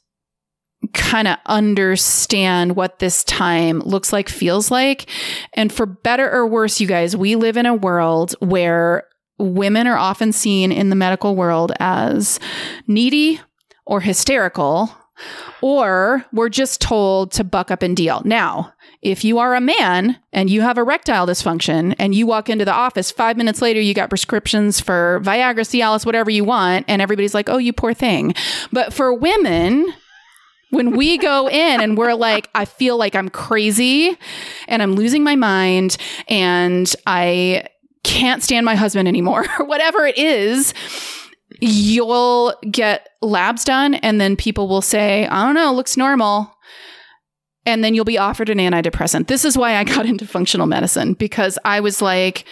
kind 0.94 1.28
of 1.28 1.38
understand 1.46 2.76
what 2.76 3.00
this 3.00 3.24
time 3.24 3.80
looks 3.82 4.14
like, 4.14 4.30
feels 4.30 4.72
like. 4.72 5.10
And 5.54 5.72
for 5.72 5.86
better 5.86 6.32
or 6.32 6.48
worse, 6.48 6.80
you 6.80 6.88
guys, 6.88 7.18
we 7.18 7.36
live 7.36 7.58
in 7.58 7.66
a 7.66 7.74
world 7.74 8.36
where 8.40 9.04
women 9.40 9.88
are 9.88 9.98
often 9.98 10.32
seen 10.32 10.72
in 10.72 10.90
the 10.90 10.96
medical 10.96 11.36
world 11.36 11.72
as 11.80 12.40
needy 12.88 13.42
or 13.86 14.00
hysterical, 14.02 14.96
or 15.62 16.26
we're 16.32 16.50
just 16.50 16.80
told 16.80 17.32
to 17.32 17.44
buck 17.44 17.72
up 17.72 17.82
and 17.82 17.98
deal. 17.98 18.22
Now, 18.24 18.74
if 19.02 19.26
you 19.26 19.40
are 19.40 19.54
a 19.54 19.62
man 19.62 20.18
and 20.32 20.50
you 20.50 20.62
have 20.62 20.78
erectile 20.78 21.28
dysfunction 21.28 21.94
and 22.00 22.16
you 22.16 22.26
walk 22.26 22.50
into 22.50 22.64
the 22.64 22.74
office 22.74 23.12
five 23.12 23.36
minutes 23.36 23.62
later, 23.62 23.82
you 23.82 23.94
got 23.94 24.10
prescriptions 24.10 24.80
for 24.80 25.20
Viagra, 25.24 25.56
Cialis, 25.56 26.06
whatever 26.06 26.32
you 26.32 26.46
want, 26.46 26.86
and 26.88 27.02
everybody's 27.02 27.34
like, 27.34 27.50
oh, 27.50 27.58
you 27.58 27.74
poor 27.74 27.94
thing. 27.94 28.34
But 28.72 28.94
for 28.94 29.14
women, 29.14 29.94
when 30.74 30.92
we 30.92 31.18
go 31.20 31.48
in 31.48 31.82
and 31.82 31.98
we're 31.98 32.16
like, 32.16 32.50
I 32.56 32.66
feel 32.66 32.98
like 32.98 33.16
I'm 33.16 33.30
crazy 33.30 34.18
and 34.68 34.82
I'm 34.82 34.94
losing 34.94 35.24
my 35.24 35.36
mind 35.36 35.98
and 36.28 36.94
I 37.06 37.68
can't 38.04 38.42
stand 38.42 38.66
my 38.66 38.76
husband 38.76 39.08
anymore, 39.08 39.46
or 39.60 39.66
whatever 39.66 40.06
it 40.06 40.18
is, 40.18 40.74
you'll 41.62 42.56
get 42.70 43.08
labs 43.22 43.64
done 43.64 43.94
and 43.96 44.20
then 44.20 44.36
people 44.36 44.68
will 44.68 44.82
say, 44.82 45.28
I 45.28 45.46
don't 45.46 45.56
know, 45.56 45.72
looks 45.74 45.96
normal. 45.96 46.52
And 47.66 47.84
then 47.84 47.94
you'll 47.94 48.04
be 48.04 48.18
offered 48.18 48.50
an 48.50 48.58
antidepressant. 48.58 49.28
This 49.28 49.46
is 49.46 49.58
why 49.58 49.76
I 49.76 49.84
got 49.84 50.06
into 50.06 50.28
functional 50.28 50.68
medicine 50.68 51.14
because 51.14 51.58
I 51.64 51.80
was 51.80 52.02
like, 52.02 52.46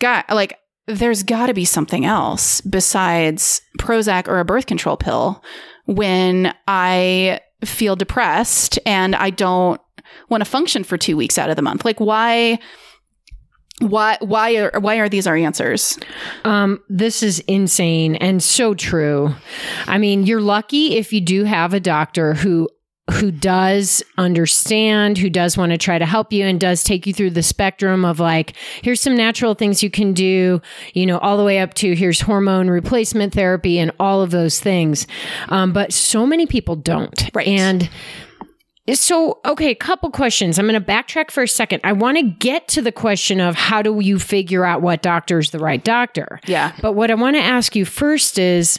God, 0.00 0.24
like, 0.28 0.58
there's 0.86 1.22
got 1.22 1.46
to 1.46 1.54
be 1.54 1.64
something 1.64 2.04
else 2.04 2.60
besides 2.60 3.62
Prozac 3.78 4.28
or 4.28 4.38
a 4.38 4.44
birth 4.44 4.66
control 4.66 4.98
pill 4.98 5.42
when 5.86 6.54
I 6.66 7.40
feel 7.64 7.96
depressed 7.96 8.78
and 8.86 9.14
I 9.14 9.30
don't 9.30 9.80
want 10.28 10.42
to 10.42 10.50
function 10.50 10.84
for 10.84 10.96
two 10.96 11.16
weeks 11.16 11.38
out 11.38 11.50
of 11.50 11.56
the 11.56 11.62
month. 11.62 11.84
Like, 11.84 12.00
why? 12.00 12.58
Why? 13.80 14.16
Why 14.20 14.56
are 14.56 14.80
why 14.80 14.96
are 14.96 15.08
these 15.08 15.26
our 15.26 15.36
answers? 15.36 15.98
Um, 16.44 16.80
this 16.88 17.22
is 17.22 17.40
insane 17.40 18.14
and 18.16 18.42
so 18.42 18.74
true. 18.74 19.34
I 19.86 19.98
mean, 19.98 20.24
you're 20.26 20.40
lucky 20.40 20.96
if 20.96 21.12
you 21.12 21.20
do 21.20 21.44
have 21.44 21.74
a 21.74 21.80
doctor 21.80 22.34
who 22.34 22.68
who 23.10 23.30
does 23.30 24.02
understand, 24.16 25.18
who 25.18 25.28
does 25.28 25.58
want 25.58 25.72
to 25.72 25.78
try 25.78 25.98
to 25.98 26.06
help 26.06 26.32
you 26.32 26.44
and 26.46 26.58
does 26.58 26.82
take 26.82 27.06
you 27.06 27.12
through 27.12 27.30
the 27.30 27.42
spectrum 27.42 28.02
of 28.04 28.18
like, 28.18 28.54
here's 28.80 29.00
some 29.00 29.14
natural 29.14 29.54
things 29.54 29.82
you 29.82 29.90
can 29.90 30.14
do, 30.14 30.62
you 30.94 31.04
know, 31.04 31.18
all 31.18 31.36
the 31.36 31.44
way 31.44 31.58
up 31.58 31.74
to 31.74 31.94
here's 31.94 32.22
hormone 32.22 32.70
replacement 32.70 33.34
therapy 33.34 33.78
and 33.78 33.92
all 34.00 34.22
of 34.22 34.30
those 34.30 34.58
things. 34.58 35.06
Um, 35.50 35.72
but 35.72 35.92
so 35.92 36.26
many 36.26 36.46
people 36.46 36.76
don't. 36.76 37.30
Right. 37.34 37.46
And 37.46 37.90
so, 38.92 39.38
okay, 39.44 39.70
a 39.70 39.74
couple 39.74 40.10
questions. 40.10 40.58
I'm 40.58 40.66
going 40.66 40.80
to 40.80 40.86
backtrack 40.86 41.30
for 41.30 41.42
a 41.42 41.48
second. 41.48 41.80
I 41.84 41.92
want 41.92 42.16
to 42.18 42.22
get 42.22 42.68
to 42.68 42.82
the 42.82 42.92
question 42.92 43.40
of 43.40 43.54
how 43.54 43.82
do 43.82 44.00
you 44.00 44.18
figure 44.18 44.64
out 44.64 44.80
what 44.80 45.02
doctor 45.02 45.38
is 45.38 45.50
the 45.50 45.58
right 45.58 45.82
doctor? 45.82 46.40
Yeah. 46.46 46.72
But 46.80 46.92
what 46.92 47.10
I 47.10 47.14
want 47.14 47.36
to 47.36 47.42
ask 47.42 47.76
you 47.76 47.84
first 47.84 48.38
is 48.38 48.78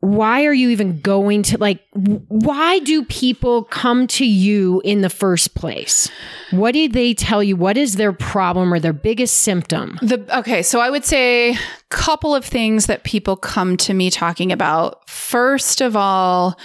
why 0.00 0.44
are 0.44 0.52
you 0.52 0.68
even 0.68 1.00
going 1.00 1.42
to 1.42 1.58
like 1.58 1.80
why 1.92 2.78
do 2.80 3.04
people 3.04 3.64
come 3.64 4.06
to 4.06 4.24
you 4.24 4.80
in 4.84 5.00
the 5.00 5.10
first 5.10 5.54
place? 5.54 6.08
What 6.52 6.72
did 6.72 6.92
they 6.92 7.14
tell 7.14 7.42
you? 7.42 7.56
What 7.56 7.76
is 7.76 7.96
their 7.96 8.12
problem 8.12 8.72
or 8.72 8.78
their 8.78 8.92
biggest 8.92 9.38
symptom? 9.38 9.98
The 10.00 10.24
okay, 10.38 10.62
so 10.62 10.80
I 10.80 10.90
would 10.90 11.04
say 11.04 11.50
a 11.50 11.58
couple 11.88 12.34
of 12.34 12.44
things 12.44 12.86
that 12.86 13.02
people 13.02 13.34
come 13.34 13.76
to 13.78 13.94
me 13.94 14.08
talking 14.08 14.52
about. 14.52 15.08
First 15.08 15.80
of 15.80 15.96
all, 15.96 16.56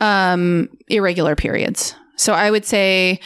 um, 0.00 0.68
irregular 0.86 1.34
periods. 1.34 1.96
So 2.16 2.34
I 2.34 2.52
would 2.52 2.64
say 2.64 3.18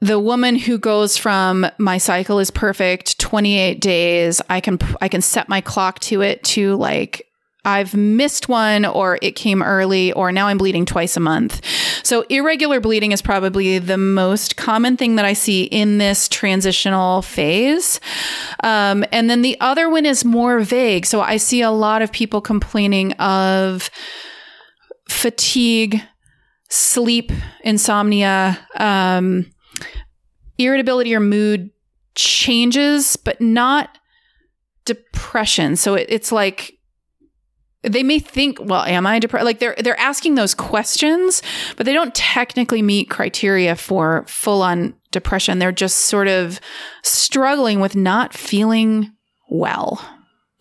the 0.00 0.18
woman 0.18 0.56
who 0.56 0.78
goes 0.78 1.16
from 1.16 1.64
my 1.78 1.96
cycle 1.96 2.38
is 2.40 2.50
perfect 2.50 3.20
28 3.20 3.80
days 3.80 4.42
i 4.50 4.58
can 4.60 4.76
i 5.00 5.06
can 5.06 5.22
set 5.22 5.48
my 5.48 5.60
clock 5.60 6.00
to 6.00 6.22
it 6.22 6.42
to 6.42 6.74
like 6.74 7.24
I've 7.64 7.94
missed 7.94 8.48
one 8.48 8.84
or 8.84 9.18
it 9.22 9.36
came 9.36 9.62
early 9.62 10.12
or 10.12 10.32
now 10.32 10.48
I'm 10.48 10.58
bleeding 10.58 10.84
twice 10.84 11.16
a 11.16 11.20
month. 11.20 11.60
So 12.02 12.22
irregular 12.22 12.80
bleeding 12.80 13.12
is 13.12 13.22
probably 13.22 13.78
the 13.78 13.96
most 13.96 14.56
common 14.56 14.96
thing 14.96 15.14
that 15.16 15.24
I 15.24 15.32
see 15.32 15.64
in 15.64 15.98
this 15.98 16.28
transitional 16.28 17.22
phase. 17.22 18.00
Um, 18.64 19.04
and 19.12 19.30
then 19.30 19.42
the 19.42 19.56
other 19.60 19.88
one 19.88 20.06
is 20.06 20.24
more 20.24 20.58
vague. 20.60 21.06
So 21.06 21.20
I 21.20 21.36
see 21.36 21.62
a 21.62 21.70
lot 21.70 22.02
of 22.02 22.10
people 22.10 22.40
complaining 22.40 23.12
of 23.14 23.90
fatigue, 25.08 26.02
sleep, 26.68 27.30
insomnia, 27.62 28.58
um, 28.76 29.46
irritability 30.58 31.14
or 31.14 31.20
mood 31.20 31.70
changes, 32.16 33.16
but 33.16 33.40
not 33.40 33.98
depression. 34.84 35.76
So 35.76 35.94
it, 35.94 36.06
it's 36.08 36.32
like 36.32 36.78
they 37.82 38.02
may 38.02 38.18
think, 38.18 38.58
well, 38.60 38.84
am 38.84 39.06
I 39.06 39.18
depressed? 39.18 39.44
Like 39.44 39.58
they're 39.58 39.74
they're 39.78 39.98
asking 39.98 40.36
those 40.36 40.54
questions, 40.54 41.42
but 41.76 41.86
they 41.86 41.92
don't 41.92 42.14
technically 42.14 42.82
meet 42.82 43.10
criteria 43.10 43.74
for 43.76 44.24
full 44.28 44.62
on 44.62 44.94
depression. 45.10 45.58
They're 45.58 45.72
just 45.72 45.96
sort 45.98 46.28
of 46.28 46.60
struggling 47.02 47.80
with 47.80 47.96
not 47.96 48.34
feeling 48.34 49.12
well. 49.50 50.00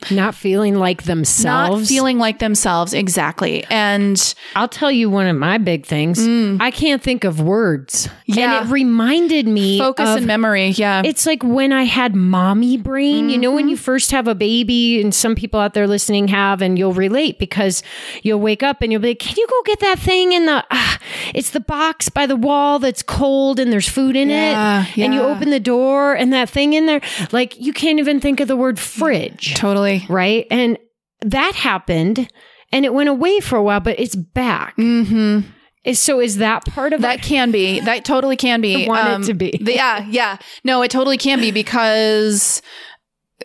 Not 0.09 0.33
feeling 0.35 0.75
like 0.75 1.03
themselves. 1.03 1.81
Not 1.81 1.87
feeling 1.87 2.17
like 2.17 2.39
themselves, 2.39 2.93
exactly. 2.93 3.63
And 3.69 4.33
I'll 4.55 4.67
tell 4.67 4.91
you 4.91 5.09
one 5.09 5.27
of 5.27 5.35
my 5.35 5.57
big 5.57 5.85
things. 5.85 6.19
I 6.61 6.71
can't 6.71 7.01
think 7.01 7.23
of 7.23 7.41
words. 7.41 8.09
Yeah. 8.25 8.59
And 8.61 8.67
it 8.67 8.71
reminded 8.71 9.47
me 9.47 9.77
focus 9.77 10.09
of 10.09 10.17
and 10.17 10.25
memory. 10.27 10.69
Yeah. 10.69 11.01
It's 11.05 11.25
like 11.25 11.43
when 11.43 11.71
I 11.73 11.83
had 11.83 12.15
mommy 12.15 12.77
brain, 12.77 13.29
you 13.29 13.37
know, 13.37 13.51
when 13.51 13.67
you 13.67 13.77
first 13.77 14.11
have 14.11 14.27
a 14.27 14.35
baby, 14.35 15.01
and 15.01 15.13
some 15.13 15.35
people 15.35 15.59
out 15.59 15.73
there 15.73 15.87
listening 15.87 16.29
have, 16.29 16.61
and 16.61 16.77
you'll 16.79 16.93
relate 16.93 17.37
because 17.39 17.83
you'll 18.23 18.39
wake 18.39 18.63
up 18.63 18.81
and 18.81 18.91
you'll 18.91 19.01
be 19.01 19.09
like, 19.09 19.19
Can 19.19 19.35
you 19.37 19.47
go 19.47 19.61
get 19.65 19.79
that 19.81 19.99
thing 19.99 20.33
in 20.33 20.45
the, 20.45 20.65
ah, 20.71 20.99
it's 21.33 21.51
the 21.51 21.59
box 21.59 22.09
by 22.09 22.25
the 22.25 22.35
wall 22.35 22.79
that's 22.79 23.03
cold 23.03 23.59
and 23.59 23.71
there's 23.71 23.89
food 23.89 24.15
in 24.15 24.29
Yeah, 24.29 24.85
it. 24.85 24.97
And 24.97 25.13
you 25.13 25.21
open 25.21 25.49
the 25.49 25.59
door 25.59 26.13
and 26.15 26.31
that 26.33 26.49
thing 26.49 26.73
in 26.73 26.85
there, 26.85 27.01
like 27.31 27.59
you 27.59 27.73
can't 27.73 27.99
even 27.99 28.19
think 28.19 28.39
of 28.39 28.47
the 28.47 28.55
word 28.55 28.79
fridge, 28.79 29.55
totally. 29.55 29.90
Right? 30.09 30.45
And 30.51 30.77
that 31.21 31.53
happened 31.55 32.29
and 32.71 32.85
it 32.85 32.93
went 32.93 33.09
away 33.09 33.39
for 33.39 33.57
a 33.57 33.63
while, 33.63 33.79
but 33.79 33.99
it's 33.99 34.15
back. 34.15 34.75
Mm-hmm. 34.77 35.49
So 35.93 36.19
is 36.19 36.37
that 36.37 36.65
part 36.65 36.93
of 36.93 37.01
That 37.01 37.19
it? 37.19 37.23
can 37.23 37.51
be. 37.51 37.79
That 37.79 38.05
totally 38.05 38.37
can 38.37 38.61
be. 38.61 38.85
I 38.85 38.87
want 38.87 39.23
it 39.23 39.27
to 39.27 39.33
be. 39.33 39.57
the- 39.61 39.73
yeah, 39.73 40.05
yeah. 40.09 40.37
No, 40.63 40.81
it 40.83 40.91
totally 40.91 41.17
can 41.17 41.39
be 41.39 41.51
because 41.51 42.61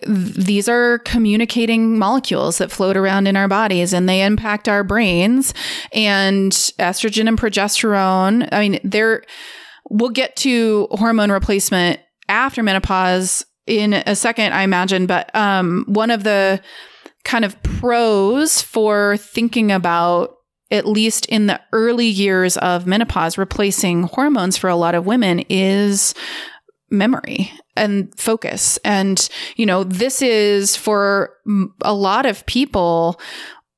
th- 0.05 0.35
these 0.37 0.69
are 0.69 0.99
communicating 1.01 1.99
molecules 1.99 2.59
that 2.59 2.71
float 2.71 2.97
around 2.97 3.27
in 3.27 3.37
our 3.37 3.49
bodies 3.49 3.93
and 3.95 4.07
they 4.09 4.23
impact 4.23 4.69
our 4.69 4.85
brains. 4.85 5.55
And 5.93 6.53
estrogen 6.53 7.27
and 7.27 7.39
progesterone, 7.39 8.49
I 8.53 8.61
mean, 8.69 8.81
they're, 8.85 9.23
we'll 9.89 10.11
get 10.11 10.37
to 10.37 10.89
hormone 10.91 11.33
replacement 11.33 12.01
after 12.29 12.63
menopause 12.63 13.47
in 13.67 13.93
a 13.93 14.15
second, 14.17 14.53
I 14.53 14.63
imagine. 14.63 15.07
But 15.07 15.35
um, 15.35 15.85
one 15.89 16.11
of 16.11 16.25
the 16.25 16.61
kind 17.25 17.45
of 17.45 17.61
pros 17.63 18.63
for 18.63 19.17
thinking 19.17 19.73
about 19.73 20.33
at 20.71 20.87
least 20.87 21.27
in 21.27 21.47
the 21.47 21.61
early 21.73 22.07
years 22.07 22.57
of 22.57 22.87
menopause, 22.87 23.39
replacing 23.39 24.05
hormones 24.05 24.57
for 24.57 24.69
a 24.69 24.77
lot 24.77 24.95
of 24.95 25.07
women 25.07 25.41
is 25.49 26.15
memory 26.91 27.53
and 27.77 28.13
focus. 28.19 28.79
And, 28.85 29.29
you 29.57 29.67
know, 29.67 29.85
this 29.85 30.23
is 30.23 30.77
for 30.77 31.37
a 31.83 31.93
lot 31.93 32.27
of 32.27 32.47
people 32.47 33.21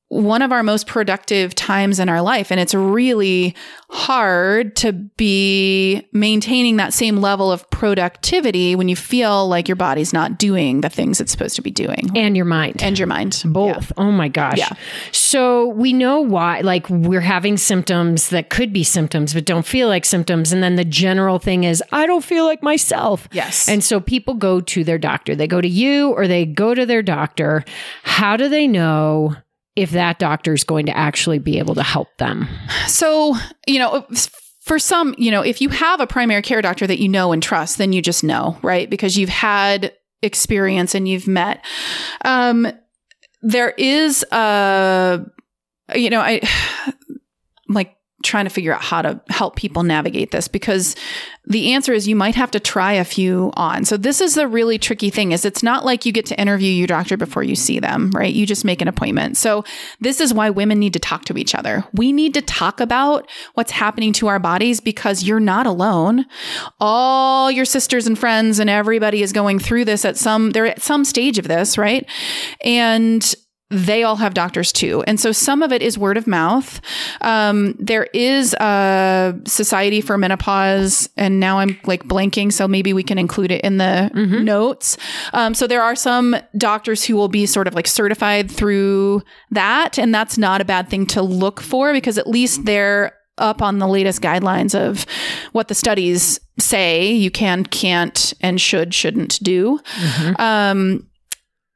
one 0.09 0.41
of 0.41 0.51
our 0.51 0.63
most 0.63 0.87
productive 0.87 1.53
times 1.53 1.99
in 1.99 2.09
our 2.09 2.21
life. 2.21 2.51
And 2.51 2.59
it's 2.59 2.73
really 2.73 3.55
hard 3.91 4.75
to 4.77 4.91
be 4.91 6.07
maintaining 6.13 6.77
that 6.77 6.93
same 6.93 7.17
level 7.17 7.51
of 7.51 7.67
productivity 7.69 8.75
when 8.75 8.89
you 8.89 8.95
feel 8.95 9.47
like 9.47 9.67
your 9.67 9.75
body's 9.75 10.11
not 10.11 10.37
doing 10.39 10.81
the 10.81 10.89
things 10.89 11.21
it's 11.21 11.31
supposed 11.31 11.55
to 11.55 11.61
be 11.61 11.71
doing 11.71 12.09
And 12.15 12.35
your 12.35 12.45
mind. 12.45 12.81
and 12.81 12.97
your 12.97 13.07
mind. 13.07 13.41
Both. 13.45 13.91
Oh 13.97 14.11
my 14.11 14.27
gosh. 14.29 14.57
Yeah. 14.57 14.73
So 15.11 15.67
we 15.67 15.93
know 15.93 16.21
why, 16.21 16.61
like, 16.61 16.89
we're 16.89 17.21
having 17.21 17.57
symptoms 17.57 18.29
that 18.29 18.49
could 18.49 18.73
be 18.73 18.83
symptoms, 18.83 19.33
but 19.33 19.45
don't 19.45 19.65
feel 19.65 19.87
like 19.87 20.05
symptoms. 20.05 20.51
And 20.51 20.61
then 20.63 20.75
the 20.75 20.85
general 20.85 21.37
thing 21.39 21.63
is, 21.63 21.83
I 21.91 22.05
don't 22.07 22.23
feel 22.23 22.45
like 22.45 22.63
myself. 22.63 23.27
Yes. 23.31 23.69
And 23.69 23.83
so 23.83 23.99
people 23.99 24.33
go 24.33 24.59
to 24.59 24.83
their 24.83 24.97
doctor. 24.97 25.35
They 25.35 25.47
go 25.47 25.61
to 25.61 25.67
you 25.69 26.11
or 26.13 26.27
they 26.27 26.45
go 26.45 26.73
to 26.73 26.85
their 26.85 27.03
doctor. 27.03 27.63
How 28.03 28.37
do 28.37 28.49
they 28.49 28.67
know 28.67 29.35
if 29.79 29.91
that 29.91 30.19
doctor 30.19 30.53
is 30.53 30.63
going 30.63 30.85
to 30.85 30.97
actually 30.97 31.39
be 31.39 31.57
able 31.57 31.75
to 31.75 31.83
help 31.83 32.09
them? 32.17 32.47
So, 32.87 33.35
you 33.65 33.79
know, 33.79 34.05
for 34.61 34.77
some, 34.77 35.15
you 35.17 35.31
know, 35.31 35.41
if 35.41 35.61
you 35.61 35.69
have 35.69 35.99
a 35.99 36.07
primary 36.07 36.41
care 36.41 36.61
doctor 36.61 36.85
that 36.85 36.99
you 36.99 37.07
know 37.07 37.31
and 37.31 37.41
trust, 37.41 37.77
then 37.77 37.93
you 37.93 38.01
just 38.01 38.23
know, 38.23 38.57
right? 38.61 38.89
Because 38.89 39.17
you've 39.17 39.29
had 39.29 39.93
experience 40.21 40.93
and 40.93 41.07
you've 41.07 41.27
met. 41.27 41.63
Um, 42.25 42.67
there 43.41 43.71
is 43.77 44.23
a, 44.31 45.25
you 45.95 46.09
know, 46.09 46.19
I 46.19 46.41
like 47.69 47.95
trying 48.23 48.45
to 48.45 48.49
figure 48.49 48.73
out 48.73 48.81
how 48.81 49.01
to 49.01 49.21
help 49.29 49.55
people 49.55 49.83
navigate 49.83 50.31
this 50.31 50.47
because 50.47 50.95
the 51.45 51.73
answer 51.73 51.93
is 51.93 52.07
you 52.07 52.15
might 52.15 52.35
have 52.35 52.51
to 52.51 52.59
try 52.59 52.93
a 52.93 53.03
few 53.03 53.51
on. 53.55 53.85
So 53.85 53.97
this 53.97 54.21
is 54.21 54.35
the 54.35 54.47
really 54.47 54.77
tricky 54.77 55.09
thing 55.09 55.31
is 55.31 55.45
it's 55.45 55.63
not 55.63 55.83
like 55.83 56.05
you 56.05 56.11
get 56.11 56.25
to 56.27 56.39
interview 56.39 56.71
your 56.71 56.87
doctor 56.87 57.17
before 57.17 57.43
you 57.43 57.55
see 57.55 57.79
them, 57.79 58.11
right? 58.11 58.33
You 58.33 58.45
just 58.45 58.65
make 58.65 58.81
an 58.81 58.87
appointment. 58.87 59.37
So 59.37 59.63
this 59.99 60.21
is 60.21 60.33
why 60.33 60.49
women 60.49 60.79
need 60.79 60.93
to 60.93 60.99
talk 60.99 61.25
to 61.25 61.37
each 61.37 61.55
other. 61.55 61.83
We 61.93 62.11
need 62.11 62.33
to 62.35 62.41
talk 62.41 62.79
about 62.79 63.27
what's 63.55 63.71
happening 63.71 64.13
to 64.13 64.27
our 64.27 64.39
bodies 64.39 64.79
because 64.79 65.23
you're 65.23 65.39
not 65.39 65.65
alone. 65.65 66.25
All 66.79 67.49
your 67.49 67.65
sisters 67.65 68.05
and 68.05 68.19
friends 68.19 68.59
and 68.59 68.69
everybody 68.69 69.23
is 69.23 69.33
going 69.33 69.59
through 69.59 69.85
this 69.85 70.05
at 70.05 70.17
some 70.17 70.51
they're 70.51 70.67
at 70.67 70.81
some 70.81 71.03
stage 71.03 71.37
of 71.37 71.47
this, 71.47 71.77
right? 71.77 72.07
And 72.61 73.35
they 73.71 74.03
all 74.03 74.15
have 74.15 74.33
doctors 74.33 74.71
too. 74.71 75.03
And 75.05 75.19
so 75.19 75.31
some 75.31 75.61
of 75.61 75.71
it 75.71 75.83
is 75.83 75.97
word 75.97 76.17
of 76.17 76.25
mouth. 76.25 76.81
Um, 77.21 77.75
there 77.79 78.07
is 78.13 78.55
a 78.55 79.39
society 79.45 80.01
for 80.01 80.17
menopause, 80.17 81.07
and 81.15 81.39
now 81.39 81.59
I'm 81.59 81.79
like 81.85 82.03
blanking, 82.05 82.51
so 82.51 82.67
maybe 82.67 82.93
we 82.93 83.03
can 83.03 83.19
include 83.19 83.51
it 83.51 83.61
in 83.61 83.77
the 83.77 84.09
notes. 84.43 84.97
Um, 85.33 85.53
so 85.53 85.67
there 85.67 85.83
are 85.83 85.95
some 85.95 86.35
doctors 86.57 87.03
who 87.05 87.15
will 87.15 87.27
be 87.27 87.45
sort 87.45 87.67
of 87.67 87.75
like 87.75 87.85
certified 87.87 88.49
through 88.49 89.21
that. 89.51 89.99
And 89.99 90.13
that's 90.15 90.37
not 90.37 90.61
a 90.61 90.65
bad 90.65 90.89
thing 90.89 91.05
to 91.07 91.21
look 91.21 91.61
for 91.61 91.93
because 91.93 92.17
at 92.17 92.27
least 92.27 92.65
they're 92.65 93.13
up 93.37 93.61
on 93.61 93.77
the 93.79 93.87
latest 93.87 94.21
guidelines 94.21 94.73
of 94.73 95.05
what 95.53 95.67
the 95.67 95.75
studies 95.75 96.39
say 96.57 97.11
you 97.11 97.31
can, 97.31 97.63
can't, 97.63 98.33
and 98.41 98.59
should, 98.59 98.93
shouldn't 98.93 99.41
do. 99.43 99.79
Um, 100.39 101.07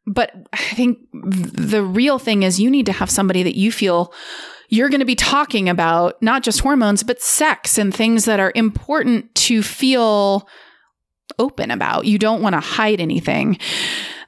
but 0.05 0.31
I 0.51 0.57
think 0.57 0.99
the 1.13 1.83
real 1.83 2.19
thing 2.19 2.43
is 2.43 2.59
you 2.59 2.69
need 2.69 2.85
to 2.87 2.91
have 2.91 3.09
somebody 3.09 3.43
that 3.43 3.55
you 3.55 3.71
feel 3.71 4.13
you're 4.69 4.89
going 4.89 4.99
to 4.99 5.05
be 5.05 5.15
talking 5.15 5.69
about 5.69 6.21
not 6.21 6.41
just 6.41 6.61
hormones, 6.61 7.03
but 7.03 7.21
sex 7.21 7.77
and 7.77 7.93
things 7.93 8.25
that 8.25 8.39
are 8.39 8.51
important 8.55 9.33
to 9.35 9.61
feel 9.61 10.47
open 11.37 11.69
about. 11.69 12.05
You 12.05 12.17
don't 12.17 12.41
want 12.41 12.53
to 12.53 12.59
hide 12.59 12.99
anything. 12.99 13.59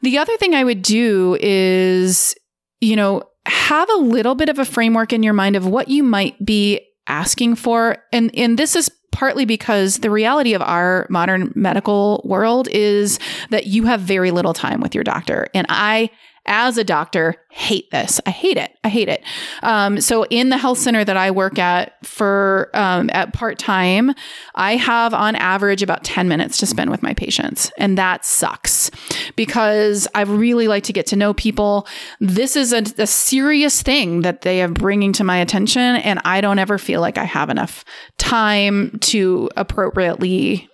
The 0.01 0.19
other 0.19 0.37
thing 0.37 0.53
I 0.53 0.63
would 0.63 0.81
do 0.81 1.37
is, 1.41 2.35
you 2.79 2.95
know, 2.95 3.23
have 3.45 3.89
a 3.89 3.97
little 3.97 4.35
bit 4.35 4.49
of 4.49 4.59
a 4.59 4.65
framework 4.65 5.13
in 5.13 5.23
your 5.23 5.33
mind 5.33 5.55
of 5.55 5.65
what 5.65 5.87
you 5.87 6.03
might 6.03 6.43
be 6.45 6.79
asking 7.07 7.55
for. 7.55 7.97
And, 8.11 8.33
and 8.35 8.57
this 8.57 8.75
is 8.75 8.89
partly 9.11 9.45
because 9.45 9.99
the 9.99 10.09
reality 10.09 10.53
of 10.53 10.61
our 10.61 11.07
modern 11.09 11.51
medical 11.55 12.21
world 12.25 12.67
is 12.69 13.17
that 13.49 13.65
you 13.65 13.85
have 13.85 14.01
very 14.01 14.29
little 14.29 14.53
time 14.53 14.81
with 14.81 14.93
your 14.93 15.05
doctor. 15.05 15.47
And 15.53 15.65
I, 15.69 16.09
as 16.45 16.77
a 16.77 16.83
doctor, 16.83 17.35
hate 17.51 17.89
this. 17.91 18.19
I 18.25 18.29
hate 18.29 18.57
it. 18.57 18.71
I 18.83 18.89
hate 18.89 19.09
it. 19.09 19.23
Um, 19.63 20.01
so 20.01 20.25
in 20.25 20.49
the 20.49 20.57
health 20.57 20.77
center 20.77 21.03
that 21.03 21.17
I 21.17 21.31
work 21.31 21.57
at 21.57 21.93
for 22.05 22.69
um, 22.73 23.09
at 23.13 23.33
part 23.33 23.57
time, 23.57 24.13
I 24.55 24.75
have 24.75 25.13
on 25.13 25.35
average 25.35 25.81
about 25.81 26.03
ten 26.03 26.27
minutes 26.27 26.57
to 26.59 26.65
spend 26.65 26.91
with 26.91 27.03
my 27.03 27.13
patients, 27.13 27.71
and 27.77 27.97
that 27.97 28.25
sucks 28.25 28.91
because 29.35 30.07
I 30.13 30.21
really 30.21 30.67
like 30.67 30.83
to 30.83 30.93
get 30.93 31.07
to 31.07 31.15
know 31.15 31.33
people. 31.33 31.87
This 32.19 32.55
is 32.55 32.73
a, 32.73 32.83
a 32.97 33.07
serious 33.07 33.81
thing 33.81 34.21
that 34.21 34.41
they 34.41 34.61
are 34.61 34.67
bringing 34.67 35.13
to 35.13 35.23
my 35.23 35.37
attention, 35.37 35.81
and 35.81 36.19
I 36.25 36.41
don't 36.41 36.59
ever 36.59 36.77
feel 36.77 37.01
like 37.01 37.17
I 37.17 37.25
have 37.25 37.49
enough 37.49 37.83
time 38.17 38.97
to 39.01 39.49
appropriately 39.55 40.69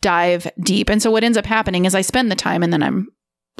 dive 0.00 0.46
deep. 0.60 0.88
And 0.88 1.02
so 1.02 1.10
what 1.10 1.24
ends 1.24 1.38
up 1.38 1.46
happening 1.46 1.84
is 1.84 1.94
I 1.94 2.02
spend 2.02 2.30
the 2.30 2.36
time 2.36 2.62
and 2.62 2.72
then 2.72 2.82
I'm 2.82 3.08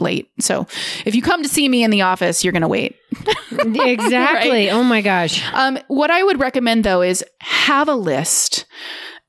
late. 0.01 0.31
So 0.41 0.67
if 1.05 1.15
you 1.15 1.23
come 1.23 1.43
to 1.43 1.49
see 1.49 1.69
me 1.69 1.85
in 1.85 1.91
the 1.91 2.03
office, 2.03 2.45
you're 2.45 2.53
going 2.53 2.63
to 2.63 2.69
wait. 2.69 2.97
exactly. 3.51 4.71
Oh 4.71 4.83
my 4.83 5.01
gosh. 5.01 5.43
Um, 5.53 5.79
what 5.89 6.11
I 6.11 6.23
would 6.23 6.41
recommend 6.41 6.85
though 6.85 7.03
is 7.03 7.25
have 7.41 7.89
a 7.89 7.95
list 7.95 8.67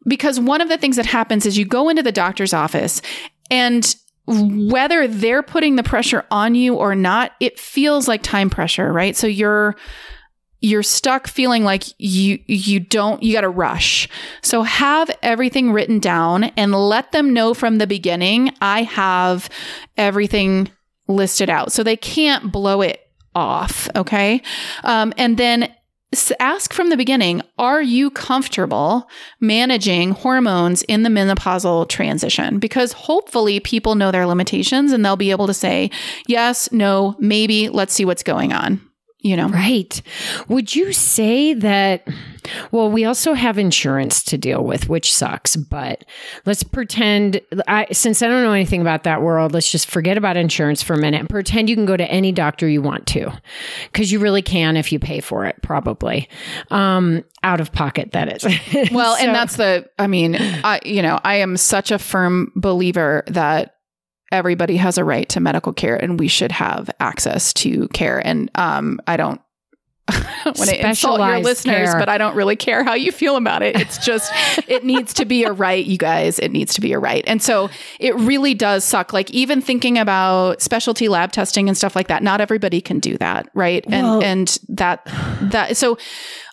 because 0.07 0.39
one 0.39 0.61
of 0.61 0.70
the 0.70 0.78
things 0.78 0.95
that 0.95 1.05
happens 1.05 1.45
is 1.45 1.57
you 1.57 1.65
go 1.65 1.89
into 1.89 2.03
the 2.03 2.11
doctor's 2.11 2.53
office 2.53 3.01
and 3.49 3.95
whether 4.28 5.07
they're 5.07 5.43
putting 5.43 5.78
the 5.78 5.84
pressure 5.84 6.26
on 6.32 6.53
you 6.53 6.76
or 6.76 6.95
not, 6.95 7.32
it 7.39 7.57
feels 7.57 8.07
like 8.07 8.22
time 8.24 8.49
pressure, 8.49 8.91
right? 8.91 9.15
So 9.15 9.26
you're 9.26 9.76
you're 10.60 10.84
stuck 10.84 11.28
feeling 11.28 11.64
like 11.64 11.84
you 11.99 12.39
you 12.47 12.80
don't 12.80 13.22
you 13.22 13.34
got 13.34 13.41
to 13.41 13.49
rush. 13.49 14.10
So 14.41 14.64
have 14.64 15.12
everything 15.22 15.72
written 15.72 15.99
down 15.99 16.45
and 16.55 16.74
let 16.74 17.12
them 17.12 17.34
know 17.34 17.53
from 17.53 17.78
the 17.78 17.88
beginning 17.88 18.51
I 18.62 18.84
have 18.84 19.49
everything 19.97 20.70
listed 21.08 21.49
out. 21.49 21.72
So 21.72 21.84
they 21.84 21.95
can't 21.95 22.51
blow 22.51 22.82
it 22.82 23.01
off, 23.36 23.88
okay? 23.95 24.41
Um, 24.84 25.14
and 25.18 25.38
then 25.38 25.74
ask 26.39 26.74
from 26.74 26.89
the 26.89 26.97
beginning, 26.97 27.41
are 27.58 27.82
you 27.82 28.10
comfortable 28.10 29.08
managing 29.39 30.12
hormones 30.12 30.82
in 30.84 31.03
the 31.03 31.10
menopausal 31.10 31.88
transition? 31.88 32.60
Because 32.60 32.93
hopefully 32.93 33.60
people 33.60 33.95
know 33.95 34.12
their 34.12 34.26
limitations 34.26 34.91
and 34.91 35.05
they'll 35.05 35.16
be 35.16 35.32
able 35.32 35.47
to 35.47 35.53
say 35.53 35.91
yes, 36.28 36.72
no, 36.72 37.16
maybe, 37.20 37.70
let's 37.70 37.93
see 37.93 38.05
what's 38.05 38.24
going 38.24 38.53
on 38.53 38.86
you 39.28 39.36
know. 39.36 39.49
Right. 39.49 40.01
Would 40.47 40.75
you 40.75 40.93
say 40.93 41.53
that? 41.53 42.07
Well, 42.71 42.89
we 42.89 43.03
also 43.03 43.34
have 43.34 43.57
insurance 43.57 44.23
to 44.23 44.38
deal 44.38 44.63
with, 44.63 44.88
which 44.88 45.13
sucks. 45.13 45.55
But 45.55 46.05
let's 46.45 46.63
pretend, 46.63 47.41
I, 47.67 47.88
since 47.91 48.21
I 48.21 48.28
don't 48.28 48.43
know 48.43 48.53
anything 48.53 48.82
about 48.82 49.03
that 49.03 49.21
world, 49.21 49.53
let's 49.53 49.69
just 49.69 49.89
forget 49.89 50.17
about 50.17 50.38
insurance 50.38 50.82
for 50.82 50.93
a 50.93 50.97
minute 50.97 51.19
and 51.19 51.30
pretend 51.30 51.69
you 51.69 51.75
can 51.75 51.86
go 51.86 51.97
to 51.97 52.09
any 52.09 52.32
doctor 52.32 52.67
you 52.67 52.82
want 52.82 53.05
to, 53.07 53.32
because 53.91 54.11
you 54.11 54.19
really 54.19 54.41
can 54.41 54.78
if 54.78 54.91
you 54.91 54.99
pay 54.99 55.19
for 55.19 55.45
it, 55.45 55.61
probably. 55.61 56.30
Um, 56.71 57.23
out 57.43 57.59
of 57.59 57.71
pocket, 57.71 58.11
that 58.13 58.43
is. 58.43 58.91
Well, 58.91 59.15
and 59.15 59.36
that's 59.36 59.57
the, 59.57 59.89
I 59.99 60.07
mean, 60.07 60.36
I, 60.39 60.80
you 60.86 61.01
know, 61.01 61.19
I 61.23 61.36
am 61.36 61.57
such 61.57 61.91
a 61.91 61.99
firm 61.99 62.51
believer 62.55 63.23
that 63.28 63.76
everybody 64.32 64.78
has 64.78 64.97
a 64.97 65.03
right 65.03 65.28
to 65.30 65.39
medical 65.39 65.73
care 65.73 65.95
and 65.95 66.19
we 66.19 66.28
should 66.28 66.51
have 66.51 66.89
access 66.99 67.53
to 67.53 67.88
care. 67.89 68.19
And 68.25 68.49
um, 68.55 68.99
I 69.07 69.17
don't 69.17 69.41
want 70.45 70.57
to 70.69 70.88
insult 70.88 71.19
your 71.19 71.39
listeners, 71.39 71.89
care. 71.89 71.99
but 71.99 72.07
I 72.07 72.17
don't 72.17 72.36
really 72.36 72.55
care 72.55 72.84
how 72.86 72.93
you 72.93 73.11
feel 73.11 73.36
about 73.36 73.61
it. 73.61 73.75
It's 73.75 73.97
just, 73.97 74.32
it 74.67 74.86
needs 74.86 75.13
to 75.15 75.25
be 75.25 75.43
a 75.43 75.51
right, 75.51 75.86
you 75.86 75.97
guys. 75.97 76.39
It 76.39 76.51
needs 76.51 76.73
to 76.75 76.82
be 76.82 76.93
a 76.93 76.99
right. 76.99 77.23
And 77.28 77.41
so 77.43 77.69
it 77.99 78.15
really 78.15 78.53
does 78.53 78.86
suck. 78.86 79.11
Like 79.11 79.30
even 79.32 79.61
thinking 79.61 79.97
about 79.97 80.61
specialty 80.61 81.09
lab 81.09 81.34
testing 81.34 81.67
and 81.67 81.78
stuff 81.78 81.95
like 81.95 82.07
that, 82.07 82.23
not 82.23 82.39
everybody 82.39 82.80
can 82.80 82.99
do 82.99 83.17
that. 83.17 83.49
Right. 83.53 83.86
Well- 83.89 84.21
and, 84.21 84.23
and 84.23 84.59
that, 84.78 85.01
that, 85.51 85.75
so 85.75 85.97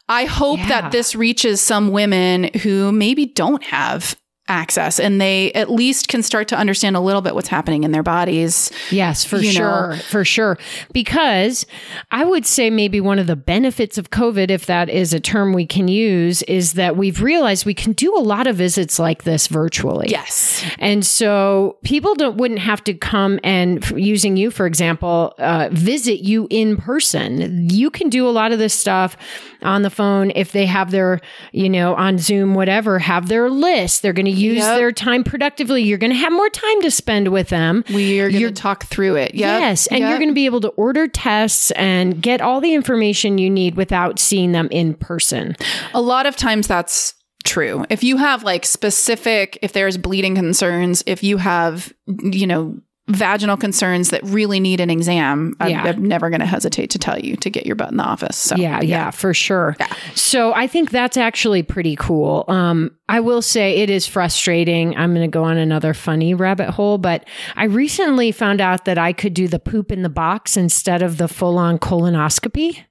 I 0.08 0.24
hope 0.24 0.58
Yeah. 0.58 0.68
that 0.82 0.92
this 0.92 1.14
reaches 1.14 1.60
some 1.60 1.90
women 1.92 2.50
who 2.62 2.90
maybe 2.92 3.24
don't 3.26 3.62
have 3.64 4.16
access 4.48 4.98
and 4.98 5.20
they 5.20 5.52
at 5.52 5.70
least 5.70 6.08
can 6.08 6.22
start 6.22 6.48
to 6.48 6.56
understand 6.56 6.96
a 6.96 7.00
little 7.00 7.22
bit 7.22 7.34
what's 7.34 7.48
happening 7.48 7.84
in 7.84 7.92
their 7.92 8.02
bodies. 8.02 8.70
Yes, 8.90 9.24
for 9.24 9.42
sure. 9.42 9.90
know. 9.90 9.96
For 9.96 10.24
sure. 10.24 10.58
Because 10.92 11.66
I 12.10 12.24
would 12.24 12.46
say 12.46 12.70
maybe 12.70 13.00
one 13.00 13.18
of 13.18 13.26
the 13.26 13.36
benefits 13.36 13.98
of 13.98 14.10
COVID, 14.10 14.50
if 14.50 14.66
that 14.66 14.88
is 14.88 15.12
a 15.12 15.20
term 15.20 15.52
we 15.52 15.66
can 15.66 15.88
use, 15.88 16.42
is 16.44 16.74
that 16.74 16.96
we've 16.96 17.22
realized 17.22 17.66
we 17.66 17.74
can 17.74 17.92
do 17.92 18.16
a 18.16 18.20
lot 18.20 18.46
of 18.46 18.56
visits 18.56 18.98
like 18.98 19.24
this 19.24 19.46
virtually. 19.46 20.08
Yes. 20.08 20.64
And 20.78 21.04
so 21.04 21.76
people 21.84 22.14
don't 22.14 22.36
wouldn't 22.36 22.60
have 22.60 22.82
to 22.84 22.94
come 22.94 23.38
and 23.42 23.84
using 23.90 24.36
you 24.36 24.50
for 24.54 24.66
example, 24.66 25.34
uh, 25.38 25.68
visit 25.72 26.20
you 26.20 26.46
in 26.48 26.76
person. 26.76 27.68
You 27.68 27.90
can 27.90 28.08
do 28.08 28.26
a 28.26 28.30
lot 28.30 28.52
of 28.52 28.58
this 28.58 28.72
stuff 28.72 29.16
on 29.62 29.82
the 29.82 29.90
phone 29.90 30.30
if 30.34 30.52
they 30.52 30.66
have 30.66 30.90
their, 30.90 31.20
you 31.52 31.68
know, 31.68 31.94
on 31.94 32.18
Zoom, 32.18 32.54
whatever, 32.54 32.98
have 33.00 33.28
their 33.28 33.50
list. 33.50 34.02
They're 34.02 34.12
going 34.12 34.26
to 34.26 34.32
use 34.34 34.58
Yep. 34.58 34.76
their 34.78 34.92
time 34.92 35.24
productively. 35.24 35.82
You're 35.82 35.98
going 35.98 36.12
to 36.12 36.16
have 36.18 36.32
more 36.32 36.50
time 36.50 36.82
to 36.82 36.90
spend 36.90 37.28
with 37.28 37.48
them. 37.48 37.84
We 37.92 38.20
are 38.20 38.30
going 38.30 38.42
to 38.42 38.50
talk 38.52 38.84
through 38.84 39.16
it. 39.16 39.34
Yep. 39.34 39.60
Yes, 39.60 39.86
and 39.88 40.00
you're 40.00 40.18
going 40.18 40.28
to 40.28 40.34
be 40.34 40.46
able 40.46 40.60
to 40.62 40.68
order 40.70 41.06
tests 41.08 41.70
and 41.72 42.20
get 42.22 42.40
all 42.40 42.60
the 42.60 42.74
information 42.74 43.38
you 43.38 43.50
need 43.50 43.76
without 43.76 44.18
seeing 44.18 44.52
them 44.52 44.68
in 44.70 44.94
person. 44.94 45.56
A 45.92 46.00
lot 46.00 46.26
of 46.26 46.36
times 46.36 46.66
that's 46.66 47.14
true. 47.44 47.84
If 47.90 48.02
you 48.02 48.16
have 48.16 48.42
like 48.42 48.64
specific, 48.64 49.58
if 49.62 49.72
there's 49.72 49.96
bleeding 49.98 50.34
concerns, 50.34 51.02
if 51.06 51.22
you 51.22 51.36
have, 51.36 51.92
you 52.06 52.46
know, 52.46 52.78
vaginal 53.08 53.56
concerns 53.56 54.10
that 54.10 54.22
really 54.24 54.60
need 54.60 54.80
an 54.80 54.88
exam, 54.88 55.54
I'm, 55.60 55.70
Yeah. 55.70 55.82
I'm 55.84 56.06
never 56.06 56.30
going 56.30 56.40
to 56.40 56.46
hesitate 56.46 56.90
to 56.90 56.98
tell 56.98 57.18
you 57.18 57.36
to 57.36 57.50
get 57.50 57.66
your 57.66 57.76
butt 57.76 57.90
in 57.90 57.98
the 57.98 58.02
office. 58.04 58.36
So 58.36 58.56
Yeah, 58.56 58.80
yeah, 58.80 59.10
for 59.10 59.34
sure. 59.34 59.76
Yeah. 59.78 59.92
So 60.14 60.54
I 60.54 60.66
think 60.66 60.90
that's 60.90 61.16
actually 61.16 61.62
pretty 61.62 61.96
cool. 61.96 62.44
Um, 62.48 62.92
I 63.08 63.20
will 63.20 63.42
say 63.42 63.76
it 63.76 63.90
is 63.90 64.06
frustrating. 64.06 64.96
I'm 64.96 65.12
going 65.14 65.30
to 65.30 65.32
go 65.32 65.44
on 65.44 65.58
another 65.58 65.92
funny 65.92 66.32
rabbit 66.32 66.70
hole, 66.70 66.96
but 66.96 67.26
I 67.56 67.64
recently 67.64 68.32
found 68.32 68.62
out 68.62 68.86
that 68.86 68.96
I 68.96 69.12
could 69.12 69.34
do 69.34 69.48
the 69.48 69.58
poop 69.58 69.92
in 69.92 70.02
the 70.02 70.08
box 70.08 70.56
instead 70.56 71.02
of 71.02 71.18
the 71.18 71.28
full 71.28 71.58
on 71.58 71.78
colonoscopy. 71.78 72.84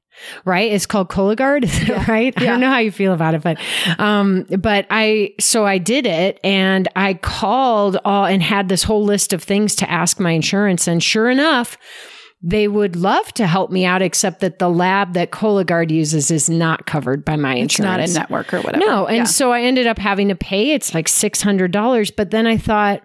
Right? 0.45 0.72
It's 0.72 0.86
called 0.86 1.09
Cologuard, 1.09 1.66
that 1.88 2.07
right? 2.07 2.34
I 2.38 2.45
don't 2.45 2.59
know 2.59 2.70
how 2.70 2.80
you 2.80 2.91
feel 2.91 3.14
about 3.14 3.34
it, 3.34 3.41
but 3.41 3.57
um, 3.99 4.45
but 4.59 4.86
I 4.89 5.34
so 5.39 5.66
I 5.66 5.78
did 5.78 6.05
it 6.05 6.39
and 6.43 6.88
I 6.95 7.16
called 7.16 7.97
all 8.05 8.26
and 8.26 8.41
had 8.43 8.70
this 8.70 8.84
whole 8.84 9.03
list 9.03 9.34
of 9.34 9.43
things 9.43 9.76
to 9.78 9.89
ask 9.89 10.20
my 10.20 10.32
insurance. 10.32 10.88
And 10.88 11.01
sure 11.03 11.30
enough, 11.30 11.78
they 12.45 12.68
would 12.68 12.95
love 12.97 13.34
to 13.36 13.47
help 13.47 13.72
me 13.72 13.86
out, 13.86 14.01
except 14.01 14.41
that 14.41 14.59
the 14.59 14.70
lab 14.70 15.14
that 15.14 15.32
Cologuard 15.32 15.89
uses 15.91 16.30
is 16.30 16.49
not 16.49 16.86
covered 16.86 17.24
by 17.24 17.36
my 17.38 17.55
it's 17.55 17.80
not 17.80 17.99
insurance. 18.01 18.16
a 18.16 18.20
network 18.20 18.53
or 18.53 18.61
whatever. 18.61 18.86
No, 18.86 19.07
and 19.07 19.18
Yeah. 19.18 19.24
so 19.24 19.51
I 19.53 19.61
ended 19.61 19.88
up 19.88 19.97
having 19.97 20.28
to 20.28 20.36
pay. 20.36 20.72
It's 20.72 20.93
like 20.93 21.07
six 21.07 21.41
hundred 21.41 21.72
dollars. 21.72 22.11
But 22.11 22.32
then 22.32 22.45
I 22.45 22.57
thought 22.57 23.01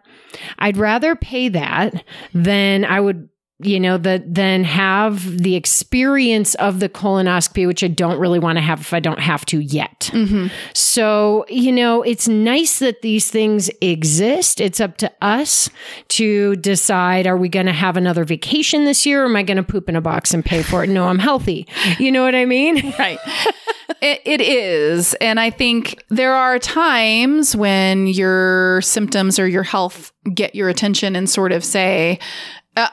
I'd 0.58 0.76
rather 0.76 1.14
pay 1.14 1.48
that 1.50 2.04
than 2.34 2.84
I 2.84 3.00
would, 3.00 3.28
you 3.60 3.80
know, 3.80 3.98
that 3.98 4.32
then 4.32 4.62
have 4.62 5.38
the 5.38 5.56
experience 5.56 6.54
of 6.56 6.78
the 6.78 6.88
colonoscopy, 6.88 7.66
which 7.66 7.82
I 7.82 7.88
don't 7.88 8.18
really 8.18 8.38
want 8.38 8.56
to 8.56 8.62
have 8.62 8.80
if 8.80 8.94
I 8.94 9.00
don't 9.00 9.18
have 9.18 9.44
to 9.46 9.58
yet. 9.58 10.10
Mhm. 10.12 10.50
So, 10.74 11.44
you 11.48 11.72
know, 11.72 12.02
it's 12.02 12.28
nice 12.28 12.78
that 12.78 13.02
these 13.02 13.30
things 13.30 13.68
exist. 13.80 14.60
It's 14.60 14.80
up 14.80 14.96
to 14.98 15.10
us 15.20 15.70
to 16.10 16.54
decide 16.56 17.26
are 17.26 17.36
we 17.36 17.48
going 17.48 17.66
to 17.66 17.72
have 17.72 17.96
another 17.96 18.22
vacation 18.24 18.84
this 18.84 19.04
year 19.04 19.22
or 19.22 19.26
am 19.26 19.34
I 19.34 19.42
going 19.42 19.56
to 19.56 19.64
poop 19.64 19.88
in 19.88 19.96
a 19.96 20.00
box 20.00 20.32
and 20.32 20.44
pay 20.44 20.62
for 20.62 20.84
it? 20.84 20.88
No, 20.88 21.08
I'm 21.08 21.18
healthy. 21.18 21.66
You 21.98 22.12
know 22.12 22.22
what 22.22 22.36
I 22.36 22.44
mean? 22.44 22.94
right. 22.98 23.18
It, 24.00 24.20
it 24.24 24.40
is. 24.40 25.14
And 25.14 25.40
I 25.40 25.50
think 25.50 26.04
there 26.08 26.34
are 26.34 26.60
times 26.60 27.56
when 27.56 28.06
your 28.06 28.80
symptoms 28.82 29.40
or 29.40 29.48
your 29.48 29.64
health 29.64 30.12
get 30.34 30.54
your 30.54 30.68
attention 30.68 31.16
and 31.16 31.28
sort 31.28 31.50
of 31.52 31.64
say, 31.64 32.20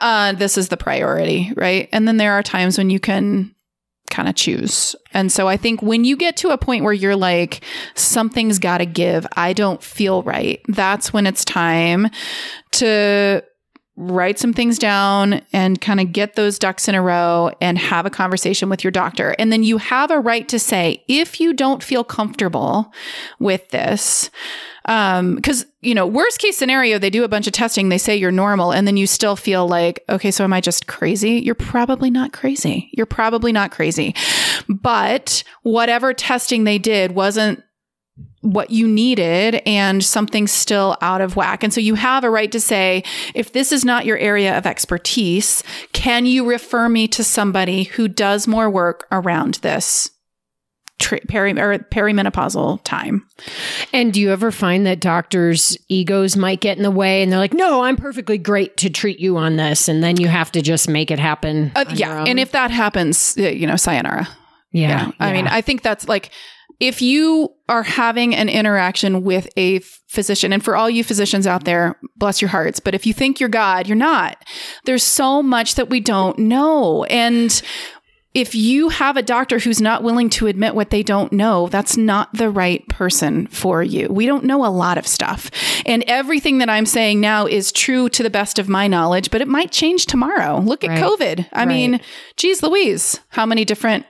uh, 0.00 0.32
this 0.32 0.58
is 0.58 0.68
the 0.68 0.76
priority, 0.76 1.52
right? 1.56 1.88
And 1.92 2.06
then 2.06 2.16
there 2.16 2.32
are 2.32 2.42
times 2.42 2.78
when 2.78 2.90
you 2.90 3.00
can 3.00 3.54
kind 4.10 4.28
of 4.28 4.34
choose. 4.34 4.94
And 5.12 5.32
so 5.32 5.48
I 5.48 5.56
think 5.56 5.82
when 5.82 6.04
you 6.04 6.16
get 6.16 6.36
to 6.38 6.50
a 6.50 6.58
point 6.58 6.84
where 6.84 6.92
you're 6.92 7.16
like, 7.16 7.64
something's 7.94 8.58
got 8.58 8.78
to 8.78 8.86
give, 8.86 9.26
I 9.36 9.52
don't 9.52 9.82
feel 9.82 10.22
right, 10.22 10.60
that's 10.68 11.12
when 11.12 11.26
it's 11.26 11.44
time 11.44 12.08
to 12.72 13.42
write 13.98 14.38
some 14.38 14.52
things 14.52 14.78
down 14.78 15.40
and 15.52 15.80
kind 15.80 16.00
of 16.00 16.12
get 16.12 16.34
those 16.34 16.58
ducks 16.58 16.86
in 16.86 16.94
a 16.94 17.00
row 17.00 17.50
and 17.62 17.78
have 17.78 18.04
a 18.04 18.10
conversation 18.10 18.68
with 18.68 18.84
your 18.84 18.90
doctor. 18.90 19.34
And 19.38 19.50
then 19.50 19.62
you 19.62 19.78
have 19.78 20.10
a 20.10 20.20
right 20.20 20.46
to 20.50 20.58
say, 20.58 21.02
if 21.08 21.40
you 21.40 21.54
don't 21.54 21.82
feel 21.82 22.04
comfortable 22.04 22.92
with 23.38 23.70
this, 23.70 24.30
um, 24.86 25.40
cause 25.42 25.66
you 25.82 25.94
know, 25.94 26.06
worst 26.06 26.38
case 26.38 26.56
scenario, 26.56 26.98
they 26.98 27.10
do 27.10 27.22
a 27.22 27.28
bunch 27.28 27.46
of 27.46 27.52
testing, 27.52 27.88
they 27.88 27.98
say 27.98 28.16
you're 28.16 28.32
normal, 28.32 28.72
and 28.72 28.86
then 28.86 28.96
you 28.96 29.06
still 29.06 29.36
feel 29.36 29.68
like, 29.68 30.02
okay, 30.08 30.30
so 30.30 30.42
am 30.42 30.52
I 30.52 30.60
just 30.60 30.86
crazy? 30.86 31.38
You're 31.38 31.54
probably 31.54 32.10
not 32.10 32.32
crazy. 32.32 32.90
You're 32.92 33.06
probably 33.06 33.52
not 33.52 33.70
crazy. 33.70 34.14
But 34.68 35.44
whatever 35.62 36.12
testing 36.12 36.64
they 36.64 36.78
did 36.78 37.12
wasn't 37.12 37.62
what 38.40 38.70
you 38.70 38.86
needed 38.86 39.60
and 39.66 40.04
something's 40.04 40.52
still 40.52 40.96
out 41.02 41.20
of 41.20 41.36
whack. 41.36 41.64
And 41.64 41.72
so 41.72 41.80
you 41.80 41.96
have 41.96 42.24
a 42.24 42.30
right 42.30 42.50
to 42.52 42.60
say, 42.60 43.02
if 43.34 43.52
this 43.52 43.72
is 43.72 43.84
not 43.84 44.06
your 44.06 44.18
area 44.18 44.56
of 44.56 44.66
expertise, 44.66 45.62
can 45.92 46.26
you 46.26 46.48
refer 46.48 46.88
me 46.88 47.08
to 47.08 47.24
somebody 47.24 47.84
who 47.84 48.08
does 48.08 48.46
more 48.46 48.70
work 48.70 49.06
around 49.10 49.54
this 49.54 50.10
tri- 50.98 51.20
peri- 51.28 51.58
or 51.58 51.78
perimenopausal 51.78 52.82
time? 52.84 53.26
And 53.92 54.12
do 54.12 54.20
you 54.20 54.30
ever 54.32 54.50
find 54.50 54.86
that 54.86 55.00
doctors' 55.00 55.76
egos 55.88 56.36
might 56.36 56.60
get 56.60 56.76
in 56.76 56.82
the 56.82 56.90
way 56.90 57.22
and 57.22 57.30
they're 57.30 57.38
like, 57.38 57.54
no, 57.54 57.82
I'm 57.82 57.96
perfectly 57.96 58.38
great 58.38 58.76
to 58.78 58.90
treat 58.90 59.18
you 59.18 59.36
on 59.36 59.56
this. 59.56 59.88
And 59.88 60.02
then 60.02 60.20
you 60.20 60.28
have 60.28 60.52
to 60.52 60.62
just 60.62 60.88
make 60.88 61.10
it 61.10 61.18
happen. 61.18 61.72
Uh, 61.74 61.84
yeah. 61.94 62.24
And 62.26 62.38
if 62.38 62.52
that 62.52 62.70
happens, 62.70 63.36
you 63.36 63.66
know, 63.66 63.76
sayonara. 63.76 64.28
yeah, 64.72 65.10
I 65.20 65.32
mean, 65.32 65.46
I 65.46 65.60
think 65.60 65.82
that's 65.82 66.08
like 66.08 66.30
if 66.78 67.00
you 67.00 67.48
are 67.68 67.82
having 67.82 68.34
an 68.34 68.48
interaction 68.48 69.22
with 69.22 69.48
a 69.56 69.78
physician, 70.08 70.52
and 70.52 70.62
for 70.62 70.76
all 70.76 70.90
you 70.90 71.02
physicians 71.02 71.46
out 71.46 71.64
there, 71.64 71.98
bless 72.16 72.42
your 72.42 72.50
hearts, 72.50 72.80
but 72.80 72.94
if 72.94 73.06
you 73.06 73.14
think 73.14 73.40
you're 73.40 73.48
God, 73.48 73.86
you're 73.86 73.96
not. 73.96 74.36
There's 74.84 75.02
so 75.02 75.42
much 75.42 75.76
that 75.76 75.88
we 75.88 76.00
don't 76.00 76.38
know. 76.38 77.04
And 77.04 77.62
if 78.36 78.54
you 78.54 78.90
have 78.90 79.16
a 79.16 79.22
doctor 79.22 79.58
who's 79.58 79.80
not 79.80 80.02
willing 80.02 80.28
to 80.28 80.46
admit 80.46 80.74
what 80.74 80.90
they 80.90 81.02
don't 81.02 81.32
know, 81.32 81.68
that's 81.68 81.96
not 81.96 82.28
the 82.34 82.50
right 82.50 82.86
person 82.88 83.46
for 83.46 83.82
you. 83.82 84.08
We 84.10 84.26
don't 84.26 84.44
know 84.44 84.66
a 84.66 84.68
lot 84.68 84.98
of 84.98 85.06
stuff. 85.06 85.50
And 85.86 86.04
everything 86.06 86.58
that 86.58 86.68
I'm 86.68 86.84
saying 86.84 87.18
now 87.18 87.46
is 87.46 87.72
true 87.72 88.10
to 88.10 88.22
the 88.22 88.28
best 88.28 88.58
of 88.58 88.68
my 88.68 88.88
knowledge, 88.88 89.30
but 89.30 89.40
it 89.40 89.48
might 89.48 89.70
change 89.72 90.04
tomorrow. 90.04 90.60
Look 90.60 90.84
at 90.84 90.90
Right. 90.90 91.02
COVID. 91.02 91.46
I 91.54 91.60
Right. 91.60 91.68
mean, 91.68 92.00
geez 92.36 92.62
Louise, 92.62 93.20
how 93.30 93.46
many 93.46 93.64
different 93.64 94.04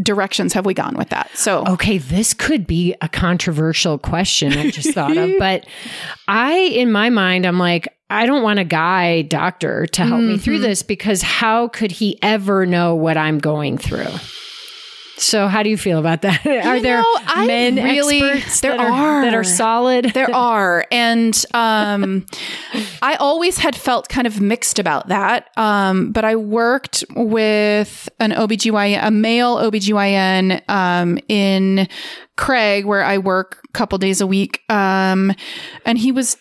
directions 0.00 0.52
have 0.52 0.64
we 0.64 0.72
gone 0.74 0.94
with 0.96 1.08
that? 1.08 1.28
So, 1.34 1.64
Okay, 1.66 1.98
this 1.98 2.32
could 2.34 2.64
be 2.64 2.94
a 3.02 3.08
controversial 3.08 3.98
question 3.98 4.52
I 4.52 4.70
just 4.70 4.94
thought 4.94 5.16
of, 5.16 5.30
but 5.40 5.66
I, 6.28 6.56
in 6.58 6.92
my 6.92 7.10
mind, 7.10 7.44
I'm 7.44 7.58
like, 7.58 7.88
I 8.10 8.26
don't 8.26 8.42
want 8.42 8.58
a 8.58 8.64
guy 8.64 9.22
doctor 9.22 9.86
to 9.86 10.04
help 10.04 10.20
me 10.22 10.38
through 10.38 10.58
Mhm. 10.60 10.62
this 10.62 10.82
because 10.82 11.20
how 11.22 11.68
could 11.68 11.90
he 11.92 12.18
ever 12.22 12.64
know 12.66 12.94
what 12.94 13.16
I'm 13.16 13.38
going 13.38 13.76
through? 13.78 14.06
So 15.18 15.48
how 15.48 15.64
do 15.64 15.68
you 15.68 15.76
feel 15.76 15.98
about 15.98 16.22
that? 16.22 16.46
Are 16.46 16.76
You 16.76 16.82
there 16.82 17.02
know, 17.02 17.44
men 17.46 17.74
really- 17.74 18.22
experts 18.22 18.60
there 18.60 18.76
that 18.76 18.80
are, 18.88 19.22
that 19.24 19.34
are. 19.34 19.40
are 19.40 19.44
solid? 19.44 20.04
There 20.14 20.30
are. 20.34 20.86
And 20.92 21.44
um, 21.54 22.24
I 23.02 23.14
always 23.16 23.58
had 23.58 23.74
felt 23.74 24.08
kind 24.08 24.28
of 24.28 24.40
mixed 24.40 24.78
about 24.78 25.08
that. 25.08 25.50
Um, 25.56 26.12
but 26.12 26.24
I 26.24 26.36
worked 26.36 27.04
with 27.16 28.08
an 28.20 28.30
OBGYN, 28.30 29.00
a 29.04 29.10
male 29.10 29.56
OBGYN 29.56 30.62
um, 30.70 31.18
in 31.28 31.88
Craig, 32.36 32.84
where 32.86 33.02
I 33.02 33.18
work 33.18 33.60
a 33.68 33.72
couple 33.72 33.98
days 33.98 34.20
a 34.20 34.26
week. 34.26 34.60
Um, 34.68 35.32
and 35.84 35.98
he 35.98 36.12
was 36.12 36.36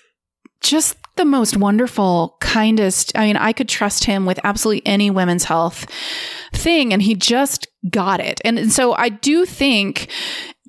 just 0.62 0.96
the 1.18 1.26
most 1.26 1.58
wonderful, 1.58 2.38
kindest. 2.40 3.12
I 3.18 3.28
mean, 3.28 3.38
I 3.38 3.54
could 3.54 3.70
trust 3.70 4.06
him 4.06 4.26
with 4.26 4.40
absolutely 4.44 4.86
any 4.86 5.10
women's 5.10 5.46
health 5.46 5.86
thing, 6.54 6.94
and 6.94 7.02
he 7.02 7.16
just 7.16 7.68
got 7.90 8.20
it. 8.20 8.42
And, 8.44 8.58
and 8.58 8.72
so 8.72 8.94
I 8.94 9.10
do 9.10 9.46
think 9.46 10.10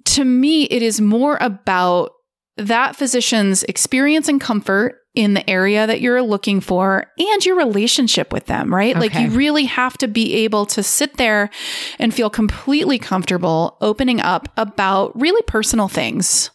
to 0.06 0.24
me, 0.24 0.64
it 0.64 0.82
is 0.82 1.00
more 1.00 1.38
about 1.40 2.12
that 2.56 2.96
physician's 2.96 3.62
experience 3.64 4.28
and 4.28 4.40
comfort 4.40 4.96
in 5.14 5.34
the 5.34 5.48
area 5.50 5.86
that 5.86 6.00
you're 6.00 6.22
looking 6.22 6.60
for 6.60 7.06
and 7.18 7.44
your 7.44 7.56
relationship 7.56 8.32
with 8.32 8.46
them, 8.46 8.72
right? 8.72 8.96
Like 8.96 9.14
you 9.14 9.30
really 9.30 9.64
have 9.64 9.98
to 9.98 10.08
be 10.08 10.34
able 10.44 10.64
to 10.66 10.82
sit 10.82 11.16
there 11.16 11.50
and 11.98 12.14
feel 12.14 12.30
completely 12.30 12.98
comfortable 12.98 13.76
opening 13.80 14.20
up 14.20 14.48
about 14.56 15.18
really 15.20 15.42
personal 15.42 15.88
things. 15.88 16.50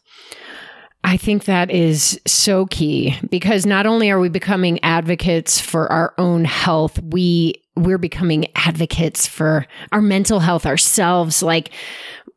I 1.04 1.18
think 1.18 1.46
that 1.46 1.70
is 1.70 2.20
so 2.26 2.66
key 2.68 3.18
because 3.30 3.66
not 3.66 3.86
only 3.86 4.10
are 4.10 4.20
we 4.20 4.30
becoming 4.30 4.82
advocates 4.84 5.60
for 5.60 5.92
our 5.92 6.14
own 6.18 6.46
health, 6.46 7.02
we 7.02 7.56
we're 7.76 7.98
becoming 7.98 8.46
advocates 8.56 9.26
for 9.26 9.66
our 9.92 10.02
mental 10.02 10.40
health 10.40 10.66
ourselves. 10.66 11.42
Like 11.42 11.72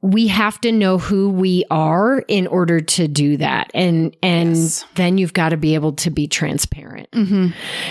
we 0.03 0.28
have 0.28 0.61
to 0.61 0.70
know 0.70 0.99
who 0.99 1.30
we 1.30 1.64
are 1.70 2.20
in 2.28 2.47
order 2.47 2.80
to 2.80 3.09
do 3.09 3.36
that. 3.38 3.70
And 3.74 4.16
and 4.22 4.55
Yes. 4.57 4.84
then 4.94 5.18
you've 5.18 5.32
got 5.32 5.49
to 5.49 5.57
be 5.57 5.74
able 5.74 5.92
to 5.94 6.11
be 6.11 6.28
transparent. 6.28 7.11
Mm-hmm. 7.12 7.49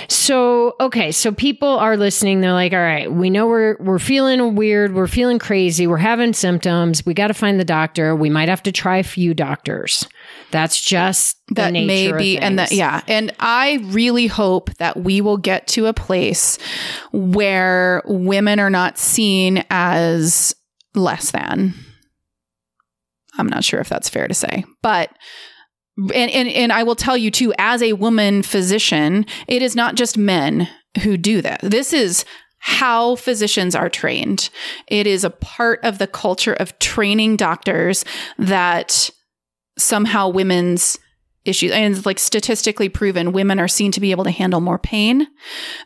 So, 0.07 0.75
okay, 0.79 1.11
so 1.11 1.31
people 1.31 1.67
are 1.67 1.97
listening. 1.97 2.41
They're 2.41 2.53
like, 2.53 2.73
"All 2.73 2.79
right, 2.79 3.11
we 3.11 3.29
know 3.29 3.47
we're 3.47 3.75
we're 3.79 3.99
feeling 3.99 4.55
weird, 4.55 4.93
we're 4.93 5.07
feeling 5.07 5.39
crazy, 5.39 5.87
we're 5.87 5.97
having 5.97 6.33
symptoms. 6.33 7.05
We 7.05 7.13
got 7.13 7.27
to 7.27 7.33
find 7.33 7.59
the 7.59 7.65
doctor. 7.65 8.15
We 8.15 8.29
might 8.29 8.49
have 8.49 8.63
to 8.63 8.71
try 8.71 8.97
a 8.97 9.03
few 9.03 9.33
doctors. 9.33 10.07
That's 10.51 10.81
just 10.81 11.37
the 11.47 11.55
that 11.55 11.73
nature 11.73 11.87
may 11.87 12.07
of 12.11 12.17
be 12.17 12.37
and 12.39 12.57
that 12.57 12.71
yeah 12.71 13.01
and 13.07 13.31
i 13.39 13.79
really 13.85 14.25
hope 14.25 14.73
that 14.77 14.97
we 14.97 15.21
will 15.21 15.37
get 15.37 15.67
to 15.67 15.85
a 15.85 15.93
place 15.93 16.57
where 17.11 18.01
women 18.05 18.59
are 18.59 18.69
not 18.71 18.97
seen 18.97 19.63
as 19.69 20.55
less 20.95 21.29
than 21.31 21.73
i'm 23.37 23.47
not 23.47 23.63
sure 23.63 23.79
if 23.79 23.89
that's 23.89 24.09
fair 24.09 24.27
to 24.27 24.33
say 24.33 24.63
but 24.81 25.11
and, 25.97 26.31
and 26.31 26.49
and 26.49 26.73
I 26.73 26.83
will 26.83 26.95
tell 26.95 27.15
you 27.15 27.31
too, 27.31 27.53
as 27.57 27.81
a 27.81 27.93
woman 27.93 28.43
physician, 28.43 29.25
it 29.47 29.61
is 29.61 29.75
not 29.75 29.95
just 29.95 30.17
men 30.17 30.67
who 31.03 31.15
do 31.17 31.41
that. 31.41 31.61
This 31.61 31.93
is 31.93 32.25
how 32.59 33.15
physicians 33.15 33.75
are 33.75 33.89
trained. 33.89 34.49
It 34.87 35.07
is 35.07 35.23
a 35.23 35.29
part 35.29 35.79
of 35.83 35.97
the 35.97 36.07
culture 36.07 36.53
of 36.53 36.77
training 36.79 37.37
doctors 37.37 38.03
that 38.37 39.09
somehow 39.77 40.29
women's 40.29 40.97
issues 41.45 41.71
and 41.71 42.03
like 42.05 42.17
statistically 42.17 42.89
proven 42.89 43.31
women 43.31 43.59
are 43.59 43.67
seen 43.67 43.91
to 43.91 44.01
be 44.01 44.09
able 44.09 44.23
to 44.23 44.31
handle 44.31 44.61
more 44.61 44.79
pain 44.79 45.27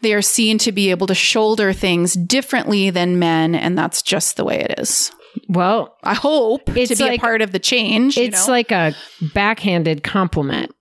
they 0.02 0.14
are 0.14 0.22
seen 0.22 0.58
to 0.58 0.72
be 0.72 0.90
able 0.90 1.06
to 1.06 1.14
shoulder 1.14 1.74
things 1.74 2.14
differently 2.14 2.90
than 2.90 3.20
men 3.20 3.54
and 3.54 3.78
that's 3.78 4.02
just 4.02 4.38
the 4.38 4.46
way 4.46 4.62
it 4.62 4.80
is 4.80 5.12
Well, 5.48 5.98
i 6.04 6.14
hope 6.14 6.76
It's 6.76 6.90
to 6.92 6.96
be 6.98 7.04
like- 7.04 7.20
a 7.20 7.22
part 7.22 7.42
of 7.42 7.52
the 7.52 7.60
change 7.60 8.18
you 8.18 8.24
it's 8.24 8.48
know? 8.48 8.54
like 8.54 8.72
a 8.72 8.94
backhanded 9.34 10.04
compliment. 10.04 10.72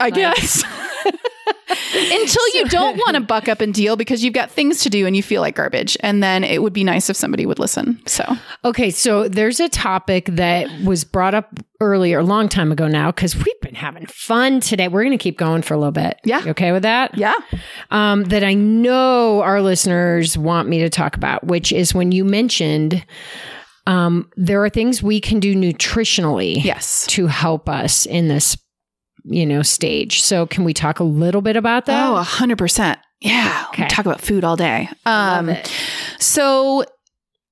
i 0.00 0.10
guess 0.10 0.62
until 1.94 2.48
you 2.54 2.64
don't 2.66 2.96
want 2.98 3.14
to 3.14 3.20
buck 3.20 3.48
up 3.48 3.60
and 3.60 3.72
deal 3.74 3.96
because 3.96 4.22
you've 4.22 4.34
got 4.34 4.50
things 4.50 4.80
to 4.82 4.90
do 4.90 5.06
and 5.06 5.16
you 5.16 5.22
feel 5.22 5.40
like 5.40 5.54
garbage 5.56 5.96
and 6.00 6.22
then 6.22 6.44
it 6.44 6.62
would 6.62 6.72
be 6.72 6.84
nice 6.84 7.08
if 7.10 7.16
somebody 7.16 7.46
would 7.46 7.58
listen 7.58 8.00
so 8.06 8.24
Okay, 8.64 8.90
so 8.90 9.28
there's 9.28 9.60
a 9.60 9.68
topic 9.68 10.26
that 10.26 10.68
was 10.82 11.04
brought 11.04 11.34
up 11.34 11.48
earlier, 11.80 12.18
a 12.18 12.24
long 12.24 12.48
time 12.48 12.72
ago 12.72 12.88
now, 12.88 13.12
because 13.12 13.36
we've 13.36 13.60
been 13.60 13.76
having 13.76 14.04
fun 14.06 14.58
today. 14.58 14.88
We're 14.88 15.04
going 15.04 15.16
to 15.16 15.22
keep 15.22 15.38
going 15.38 15.62
for 15.62 15.74
a 15.74 15.76
little 15.76 15.92
bit. 15.92 16.18
Yeah. 16.24 16.42
You 16.42 16.50
okay 16.50 16.72
with 16.72 16.82
that? 16.82 17.16
yeah 17.16 17.34
um, 17.92 18.24
that 18.24 18.42
I 18.42 18.54
know 18.54 19.40
our 19.42 19.62
listeners 19.62 20.36
want 20.36 20.68
me 20.68 20.80
to 20.80 20.90
talk 20.90 21.16
about, 21.16 21.44
which 21.46 21.70
is 21.70 21.94
when 21.94 22.10
you 22.10 22.24
mentioned 22.24 23.04
um, 23.86 24.30
there 24.36 24.62
are 24.64 24.70
things 24.70 25.02
we 25.02 25.20
can 25.20 25.40
do 25.40 25.54
nutritionally 25.54 26.62
yes 26.62 27.06
to 27.08 27.26
help 27.26 27.68
us 27.68 28.06
in 28.06 28.28
this, 28.28 28.56
you 29.24 29.46
know, 29.46 29.62
stage. 29.62 30.22
So 30.22 30.46
can 30.46 30.64
we 30.64 30.74
talk 30.74 31.00
a 31.00 31.04
little 31.04 31.40
bit 31.42 31.56
about 31.56 31.86
that? 31.86 32.08
Oh, 32.08 32.16
a 32.16 32.22
hundred 32.22 32.58
percent. 32.58 32.98
Yeah. 33.20 33.66
Okay. 33.68 33.88
Talk 33.88 34.04
about 34.06 34.20
food 34.20 34.44
all 34.44 34.56
day. 34.56 34.88
Um, 35.06 35.46
Love 35.46 35.56
it. 35.56 35.72
so 36.18 36.84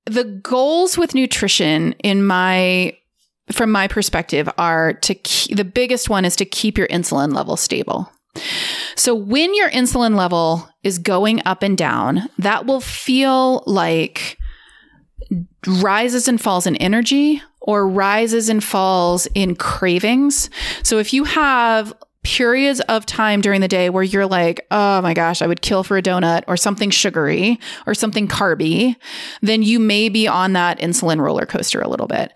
the 0.05 0.23
goals 0.23 0.97
with 0.97 1.15
nutrition 1.15 1.93
in 2.03 2.25
my 2.25 2.97
from 3.51 3.71
my 3.71 3.87
perspective 3.87 4.49
are 4.57 4.93
to 4.93 5.15
keep, 5.15 5.55
the 5.55 5.65
biggest 5.65 6.09
one 6.09 6.25
is 6.25 6.35
to 6.35 6.45
keep 6.45 6.77
your 6.77 6.87
insulin 6.87 7.33
level 7.33 7.57
stable. 7.57 8.11
So 8.95 9.13
when 9.15 9.53
your 9.55 9.69
insulin 9.69 10.15
level 10.15 10.67
is 10.83 10.97
going 10.97 11.41
up 11.45 11.63
and 11.63 11.77
down, 11.77 12.23
that 12.39 12.65
will 12.65 12.81
feel 12.81 13.63
like 13.65 14.37
rises 15.67 16.27
and 16.27 16.39
falls 16.39 16.67
in 16.67 16.75
energy 16.77 17.41
or 17.61 17.87
rises 17.87 18.49
and 18.49 18.63
falls 18.63 19.27
in 19.33 19.55
cravings. 19.55 20.49
So 20.83 20.99
if 20.99 21.13
you 21.13 21.23
have 21.23 21.93
periods 22.25 22.79
of 22.81 23.05
time 23.05 23.39
during 23.39 23.61
the 23.61 23.67
day 23.67 23.89
where 23.89 24.03
you're 24.03 24.25
like, 24.25 24.65
oh 24.71 24.99
my 25.01 25.13
gosh, 25.13 25.41
I 25.41 25.47
would 25.47 25.61
kill 25.61 25.83
for 25.83 25.95
a 25.95 26.01
donut 26.01 26.43
or 26.47 26.57
something 26.57 26.89
sugary 26.89 27.59
or 27.85 27.93
something 27.93 28.27
carby, 28.27 28.95
then 29.41 29.61
you 29.61 29.79
may 29.79 30.09
be 30.09 30.27
on 30.27 30.53
that 30.53 30.79
insulin 30.79 31.21
roller 31.21 31.45
coaster 31.45 31.81
a 31.81 31.87
little 31.87 32.07
bit. 32.07 32.33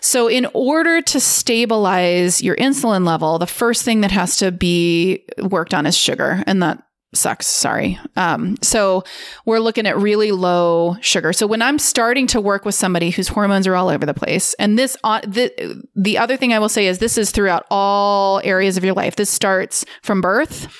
So, 0.00 0.28
in 0.28 0.46
order 0.52 1.00
to 1.00 1.18
stabilize 1.18 2.42
your 2.42 2.56
insulin 2.56 3.06
level, 3.06 3.38
the 3.38 3.46
first 3.46 3.84
thing 3.84 4.02
that 4.02 4.10
has 4.10 4.36
to 4.36 4.52
be 4.52 5.24
worked 5.38 5.72
on 5.72 5.86
is 5.86 5.96
sugar. 5.96 6.44
And 6.46 6.62
that 6.62 6.82
sucks. 7.14 7.46
Sorry. 7.46 7.98
Um, 8.16 8.56
so 8.62 9.04
we're 9.44 9.58
looking 9.58 9.86
at 9.86 9.96
really 9.98 10.32
low 10.32 10.96
sugar. 11.00 11.32
So 11.32 11.46
when 11.46 11.62
I'm 11.62 11.78
starting 11.78 12.26
to 12.28 12.40
work 12.40 12.64
with 12.64 12.74
somebody 12.74 13.10
whose 13.10 13.28
hormones 13.28 13.66
are 13.66 13.74
all 13.74 13.88
over 13.88 14.06
the 14.06 14.14
place, 14.14 14.54
and 14.54 14.78
this, 14.78 14.96
uh, 15.04 15.20
the, 15.26 15.82
the 15.94 16.18
other 16.18 16.36
thing 16.36 16.52
I 16.52 16.58
will 16.58 16.68
say 16.68 16.86
is 16.86 16.98
this 16.98 17.18
is 17.18 17.30
throughout 17.30 17.66
all 17.70 18.40
areas 18.44 18.76
of 18.76 18.84
your 18.84 18.94
life. 18.94 19.16
This 19.16 19.30
starts 19.30 19.84
from 20.02 20.20
birth 20.20 20.74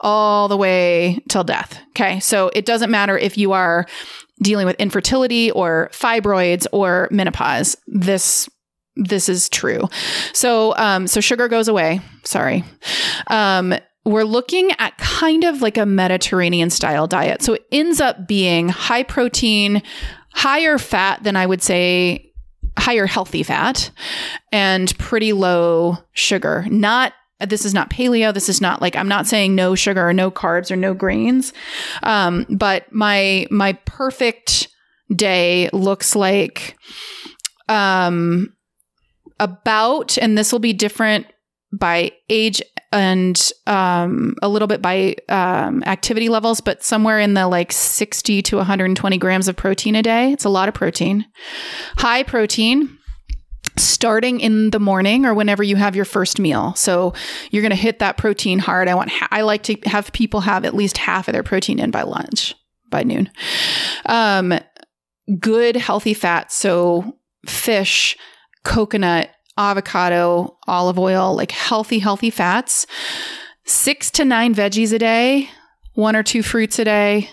all 0.00 0.48
the 0.48 0.56
way 0.56 1.18
till 1.28 1.44
death. 1.44 1.80
Okay. 1.90 2.20
So 2.20 2.50
it 2.54 2.64
doesn't 2.64 2.90
matter 2.90 3.18
if 3.18 3.36
you 3.36 3.52
are 3.52 3.86
dealing 4.42 4.66
with 4.66 4.76
infertility 4.76 5.50
or 5.50 5.90
fibroids 5.92 6.66
or 6.72 7.08
menopause. 7.10 7.76
This 7.86 8.48
this 8.94 9.28
is 9.28 9.48
true. 9.48 9.88
So 10.32 10.76
um 10.76 11.06
so 11.06 11.20
sugar 11.20 11.48
goes 11.48 11.68
away. 11.68 12.00
Sorry. 12.24 12.64
Um 13.28 13.74
we're 14.08 14.24
looking 14.24 14.72
at 14.78 14.96
kind 14.98 15.44
of 15.44 15.60
like 15.62 15.76
a 15.76 15.86
Mediterranean 15.86 16.70
style 16.70 17.06
diet. 17.06 17.42
So 17.42 17.54
it 17.54 17.66
ends 17.70 18.00
up 18.00 18.26
being 18.26 18.68
high 18.68 19.02
protein, 19.02 19.82
higher 20.32 20.78
fat 20.78 21.22
than 21.22 21.36
I 21.36 21.46
would 21.46 21.62
say 21.62 22.32
higher 22.78 23.06
healthy 23.06 23.42
fat 23.42 23.90
and 24.52 24.96
pretty 24.98 25.32
low 25.32 25.98
sugar. 26.12 26.64
Not 26.70 27.12
this 27.40 27.64
is 27.64 27.72
not 27.72 27.90
paleo. 27.90 28.34
This 28.34 28.48
is 28.48 28.60
not 28.60 28.80
like 28.80 28.96
I'm 28.96 29.08
not 29.08 29.26
saying 29.26 29.54
no 29.54 29.74
sugar 29.74 30.08
or 30.08 30.12
no 30.12 30.30
carbs 30.30 30.70
or 30.70 30.76
no 30.76 30.94
grains. 30.94 31.52
Um, 32.02 32.46
but 32.48 32.92
my 32.92 33.46
my 33.50 33.74
perfect 33.84 34.68
day 35.14 35.68
looks 35.72 36.16
like 36.16 36.76
um 37.68 38.54
about 39.38 40.18
and 40.18 40.36
this 40.36 40.50
will 40.50 40.58
be 40.58 40.72
different 40.72 41.26
by 41.72 42.12
age 42.28 42.62
and 42.92 43.52
um, 43.66 44.34
a 44.42 44.48
little 44.48 44.68
bit 44.68 44.80
by 44.80 45.14
um, 45.28 45.82
activity 45.84 46.28
levels, 46.28 46.60
but 46.60 46.82
somewhere 46.82 47.20
in 47.20 47.34
the 47.34 47.46
like 47.46 47.72
60 47.72 48.42
to 48.42 48.56
120 48.56 49.18
grams 49.18 49.48
of 49.48 49.56
protein 49.56 49.94
a 49.94 50.02
day. 50.02 50.32
It's 50.32 50.44
a 50.44 50.48
lot 50.48 50.68
of 50.68 50.74
protein. 50.74 51.26
High 51.98 52.22
protein, 52.22 52.98
starting 53.76 54.40
in 54.40 54.70
the 54.70 54.80
morning 54.80 55.26
or 55.26 55.34
whenever 55.34 55.62
you 55.62 55.76
have 55.76 55.94
your 55.94 56.06
first 56.06 56.38
meal. 56.38 56.74
So 56.74 57.12
you're 57.50 57.62
going 57.62 57.70
to 57.70 57.76
hit 57.76 57.98
that 57.98 58.16
protein 58.16 58.58
hard. 58.58 58.88
I 58.88 58.94
want 58.94 59.10
ha- 59.10 59.28
I 59.30 59.42
like 59.42 59.64
to 59.64 59.76
have 59.84 60.12
people 60.12 60.40
have 60.40 60.64
at 60.64 60.74
least 60.74 60.96
half 60.98 61.28
of 61.28 61.32
their 61.32 61.42
protein 61.42 61.78
in 61.78 61.90
by 61.90 62.02
lunch, 62.02 62.54
by 62.90 63.02
noon. 63.02 63.30
Um 64.06 64.58
good 65.38 65.76
healthy 65.76 66.14
fats, 66.14 66.54
so 66.54 67.18
fish, 67.46 68.16
coconut, 68.64 69.30
avocado, 69.58 70.56
olive 70.66 70.98
oil, 70.98 71.36
like 71.36 71.50
healthy 71.50 71.98
healthy 71.98 72.30
fats. 72.30 72.86
6 73.66 74.10
to 74.12 74.24
9 74.24 74.54
veggies 74.54 74.94
a 74.94 74.98
day, 74.98 75.50
one 75.92 76.16
or 76.16 76.22
two 76.22 76.42
fruits 76.42 76.78
a 76.78 76.84
day, 76.84 77.28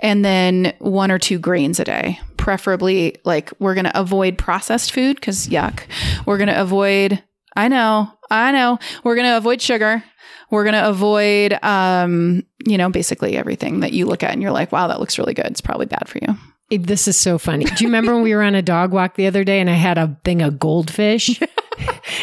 and 0.00 0.24
then 0.24 0.72
one 0.78 1.10
or 1.10 1.18
two 1.18 1.38
grains 1.38 1.78
a 1.78 1.84
day. 1.84 2.18
preferably 2.38 3.16
like 3.26 3.52
we're 3.58 3.74
going 3.74 3.84
to 3.84 4.00
avoid 4.00 4.38
processed 4.38 4.92
food 4.92 5.16
because 5.16 5.48
yuck. 5.48 5.82
We're 6.24 6.38
going 6.38 6.48
to 6.48 6.58
avoid, 6.58 7.22
I 7.54 7.68
know, 7.68 8.10
I 8.30 8.50
know, 8.50 8.78
we're 9.04 9.14
going 9.14 9.28
to 9.28 9.36
avoid 9.36 9.60
sugar. 9.60 10.02
We're 10.50 10.64
going 10.64 10.74
to 10.74 10.88
avoid, 10.88 11.52
um, 11.62 12.44
you 12.66 12.78
know, 12.78 12.88
basically 12.88 13.36
everything 13.36 13.80
that 13.80 13.92
you 13.92 14.06
look 14.06 14.22
at 14.22 14.32
and 14.32 14.40
you're 14.40 14.50
like, 14.50 14.72
wow, 14.72 14.88
that 14.88 15.00
looks 15.00 15.18
really 15.18 15.34
good. 15.34 15.46
It's 15.46 15.60
probably 15.60 15.86
bad 15.86 16.08
for 16.08 16.18
you. 16.18 16.34
This 16.70 17.08
is 17.08 17.16
so 17.16 17.38
funny. 17.38 17.64
Do 17.64 17.82
you 17.84 17.88
remember 17.88 18.14
when 18.14 18.22
we 18.22 18.34
were 18.34 18.42
on 18.42 18.54
a 18.54 18.62
dog 18.62 18.92
walk 18.92 19.16
the 19.16 19.26
other 19.26 19.42
day 19.44 19.60
and 19.60 19.68
I 19.68 19.74
had 19.74 19.98
a 19.98 20.16
thing 20.24 20.42
of 20.42 20.58
goldfish? 20.58 21.40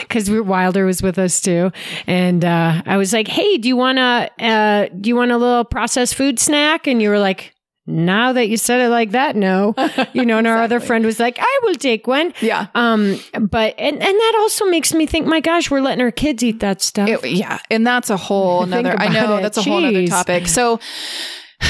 Because 0.02 0.30
Wilder 0.30 0.86
was 0.86 1.02
with 1.02 1.18
us 1.18 1.42
too, 1.42 1.72
and 2.06 2.44
uh, 2.46 2.82
I 2.86 2.98
was 2.98 3.12
like, 3.14 3.28
"Hey, 3.28 3.58
do 3.58 3.68
you 3.68 3.76
want 3.76 3.98
a 3.98 4.30
uh, 4.40 4.88
do 5.00 5.08
you 5.08 5.16
want 5.16 5.32
a 5.32 5.38
little 5.38 5.64
processed 5.64 6.14
food 6.16 6.40
snack?" 6.40 6.86
And 6.88 7.02
you 7.02 7.10
were 7.10 7.18
like, 7.18 7.54
now 7.88 8.34
that 8.34 8.50
you 8.50 8.58
said 8.58 8.82
it 8.82 8.90
like 8.90 9.12
that, 9.12 9.36
no. 9.36 9.74
You 10.14 10.26
know, 10.26 10.38
and 10.38 10.46
our 10.46 10.58
other 10.58 10.80
friend 10.82 11.06
was 11.06 11.20
like, 11.20 11.38
I 11.40 11.60
will 11.64 11.76
take 11.76 12.06
one. 12.06 12.34
Yeah. 12.42 12.68
Um, 12.76 13.18
but 13.34 13.74
and, 13.80 13.96
and 13.96 14.02
that 14.02 14.34
also 14.40 14.66
makes 14.66 14.94
me 14.94 15.06
think, 15.06 15.26
my 15.26 15.40
gosh, 15.40 15.72
we're 15.72 15.80
letting 15.82 16.04
our 16.04 16.12
kids 16.12 16.44
eat 16.44 16.60
that 16.60 16.82
stuff. 16.82 17.08
It- 17.08 17.32
yeah. 17.32 17.60
And 17.72 17.88
that's 17.88 18.10
a 18.10 18.18
whole 18.18 18.64
another 18.64 18.94
I 19.00 19.08
know 19.08 19.38
it. 19.38 19.42
that's 19.42 19.58
a 19.58 19.64
whole 19.64 19.84
other 19.84 20.06
topic. 20.06 20.48
So, 20.48 20.80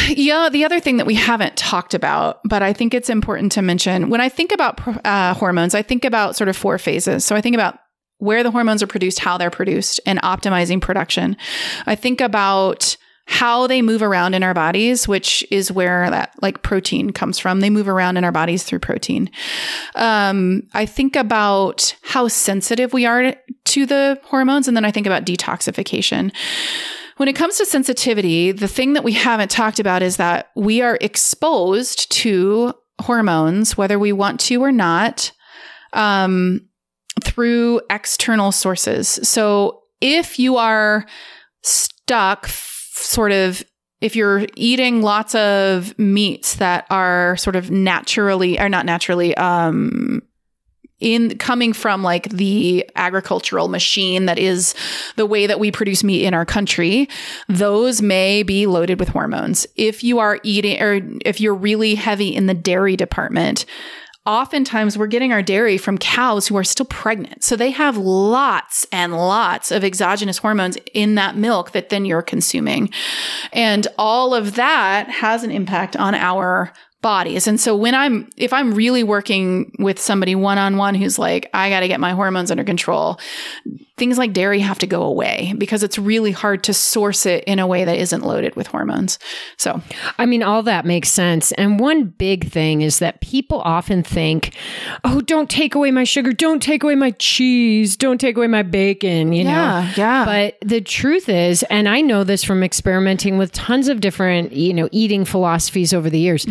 yeah, 0.09 0.49
the 0.49 0.65
other 0.65 0.79
thing 0.79 0.97
that 0.97 1.05
we 1.05 1.15
haven't 1.15 1.55
talked 1.55 1.93
about, 1.93 2.39
but 2.43 2.61
I 2.61 2.73
think 2.73 2.93
it's 2.93 3.09
important 3.09 3.51
to 3.53 3.61
mention 3.61 4.09
when 4.09 4.21
I 4.21 4.29
think 4.29 4.51
about 4.51 4.79
uh, 5.05 5.33
hormones, 5.33 5.73
I 5.73 5.81
think 5.81 6.05
about 6.05 6.35
sort 6.35 6.49
of 6.49 6.57
four 6.57 6.77
phases. 6.77 7.23
So 7.23 7.35
I 7.35 7.41
think 7.41 7.55
about 7.55 7.79
where 8.19 8.43
the 8.43 8.51
hormones 8.51 8.81
are 8.81 8.87
produced, 8.87 9.19
how 9.19 9.37
they're 9.37 9.49
produced, 9.51 9.99
and 10.05 10.21
optimizing 10.23 10.81
production. 10.81 11.37
I 11.85 11.95
think 11.95 12.19
about 12.19 12.97
how 13.27 13.67
they 13.67 13.81
move 13.81 14.01
around 14.01 14.33
in 14.33 14.41
our 14.41 14.53
bodies, 14.53 15.07
which 15.07 15.45
is 15.51 15.69
where 15.69 16.09
that 16.09 16.31
like 16.41 16.63
protein 16.63 17.11
comes 17.11 17.37
from. 17.37 17.59
They 17.59 17.69
move 17.69 17.89
around 17.89 18.15
in 18.15 18.23
our 18.23 18.31
bodies 18.31 18.63
through 18.63 18.79
protein. 18.79 19.29
Um, 19.95 20.63
I 20.73 20.85
think 20.85 21.17
about 21.17 21.93
how 22.03 22.29
sensitive 22.29 22.93
we 22.93 23.05
are 23.05 23.35
to 23.65 23.85
the 23.85 24.19
hormones, 24.23 24.67
and 24.67 24.77
then 24.77 24.85
I 24.85 24.91
think 24.91 25.05
about 25.05 25.25
detoxification. 25.25 26.31
When 27.17 27.27
it 27.27 27.35
comes 27.35 27.57
to 27.57 27.65
sensitivity, 27.65 28.51
the 28.51 28.67
thing 28.67 28.93
that 28.93 29.03
we 29.03 29.13
haven't 29.13 29.51
talked 29.51 29.79
about 29.79 30.03
is 30.03 30.17
that 30.17 30.51
we 30.55 30.81
are 30.81 30.97
exposed 31.01 32.11
to 32.11 32.73
hormones, 33.01 33.75
whether 33.75 33.99
we 33.99 34.11
want 34.11 34.39
to 34.41 34.63
or 34.63 34.71
not, 34.71 35.31
um, 35.93 36.67
through 37.23 37.81
external 37.89 38.51
sources. 38.51 39.19
So 39.23 39.81
if 39.99 40.37
you 40.37 40.57
are 40.57 41.05
stuck, 41.63 42.45
f- 42.45 42.91
sort 42.93 43.31
of, 43.31 43.63
if 43.99 44.15
you're 44.15 44.45
eating 44.55 45.01
lots 45.01 45.33
of 45.33 45.97
meats 45.97 46.55
that 46.55 46.85
are 46.91 47.35
sort 47.37 47.55
of 47.55 47.71
naturally, 47.71 48.59
or 48.59 48.69
not 48.69 48.85
naturally, 48.85 49.35
um, 49.37 50.21
in 50.99 51.37
coming 51.37 51.73
from 51.73 52.01
like 52.03 52.29
the 52.29 52.89
agricultural 52.95 53.67
machine 53.67 54.25
that 54.25 54.39
is 54.39 54.73
the 55.15 55.25
way 55.25 55.45
that 55.47 55.59
we 55.59 55.71
produce 55.71 56.03
meat 56.03 56.23
in 56.23 56.33
our 56.33 56.45
country, 56.45 57.07
those 57.47 58.01
may 58.01 58.43
be 58.43 58.65
loaded 58.65 58.99
with 58.99 59.09
hormones. 59.09 59.67
If 59.75 60.03
you 60.03 60.19
are 60.19 60.39
eating 60.43 60.81
or 60.81 61.01
if 61.23 61.39
you're 61.39 61.53
really 61.53 61.95
heavy 61.95 62.35
in 62.35 62.47
the 62.47 62.53
dairy 62.53 62.95
department, 62.95 63.65
oftentimes 64.27 64.97
we're 64.97 65.07
getting 65.07 65.31
our 65.31 65.41
dairy 65.41 65.77
from 65.77 65.97
cows 65.97 66.47
who 66.47 66.57
are 66.57 66.63
still 66.63 66.85
pregnant. 66.85 67.43
So 67.43 67.55
they 67.55 67.71
have 67.71 67.95
lots 67.97 68.85
and 68.91 69.13
lots 69.13 69.71
of 69.71 69.83
exogenous 69.83 70.39
hormones 70.39 70.77
in 70.93 71.15
that 71.15 71.37
milk 71.37 71.71
that 71.71 71.89
then 71.89 72.03
you're 72.05 72.21
consuming. 72.21 72.89
And 73.53 73.87
all 73.97 74.35
of 74.35 74.55
that 74.55 75.09
has 75.09 75.43
an 75.43 75.51
impact 75.51 75.95
on 75.95 76.13
our 76.13 76.73
bodies. 77.01 77.47
And 77.47 77.59
so 77.59 77.75
when 77.75 77.95
I'm 77.95 78.29
if 78.37 78.51
I'm 78.53 78.73
really 78.73 79.03
working 79.03 79.71
with 79.79 79.99
somebody 79.99 80.35
one 80.35 80.57
on 80.57 80.77
one 80.77 80.95
who's 80.95 81.19
like 81.19 81.49
I 81.53 81.69
got 81.69 81.81
to 81.81 81.87
get 81.87 81.99
my 81.99 82.11
hormones 82.11 82.51
under 82.51 82.63
control, 82.63 83.19
things 83.97 84.17
like 84.17 84.31
dairy 84.31 84.59
have 84.59 84.77
to 84.77 84.87
go 84.87 85.01
away 85.01 85.53
because 85.57 85.81
it's 85.81 85.97
really 85.97 86.31
hard 86.31 86.63
to 86.63 86.73
source 86.73 87.25
it 87.25 87.43
in 87.45 87.57
a 87.57 87.65
way 87.65 87.83
that 87.83 87.97
isn't 87.97 88.21
loaded 88.21 88.55
with 88.55 88.67
hormones. 88.67 89.17
So, 89.57 89.81
I 90.19 90.27
mean, 90.27 90.43
all 90.43 90.61
that 90.63 90.85
makes 90.85 91.09
sense. 91.09 91.51
And 91.53 91.79
one 91.79 92.05
big 92.05 92.49
thing 92.49 92.81
is 92.81 92.99
that 92.99 93.21
people 93.21 93.59
often 93.61 94.03
think, 94.03 94.55
oh, 95.03 95.21
don't 95.21 95.49
take 95.49 95.73
away 95.73 95.89
my 95.89 96.03
sugar, 96.03 96.31
don't 96.31 96.61
take 96.61 96.83
away 96.83 96.93
my 96.93 97.11
cheese, 97.11 97.97
don't 97.97 98.21
take 98.21 98.37
away 98.37 98.47
my 98.47 98.61
bacon, 98.61 99.33
you 99.33 99.43
know? 99.43 99.49
Yeah, 99.49 99.93
yeah. 99.97 100.25
But 100.25 100.57
the 100.67 100.81
truth 100.81 101.27
is, 101.27 101.63
and 101.63 101.89
I 101.89 102.01
know 102.01 102.23
this 102.23 102.43
from 102.43 102.63
experimenting 102.63 103.39
with 103.39 103.51
tons 103.51 103.87
of 103.87 103.99
different, 103.99 104.53
you 104.53 104.75
know, 104.75 104.89
eating 104.91 105.25
philosophies 105.25 105.91
over 105.93 106.09
the 106.09 106.19
years. 106.19 106.45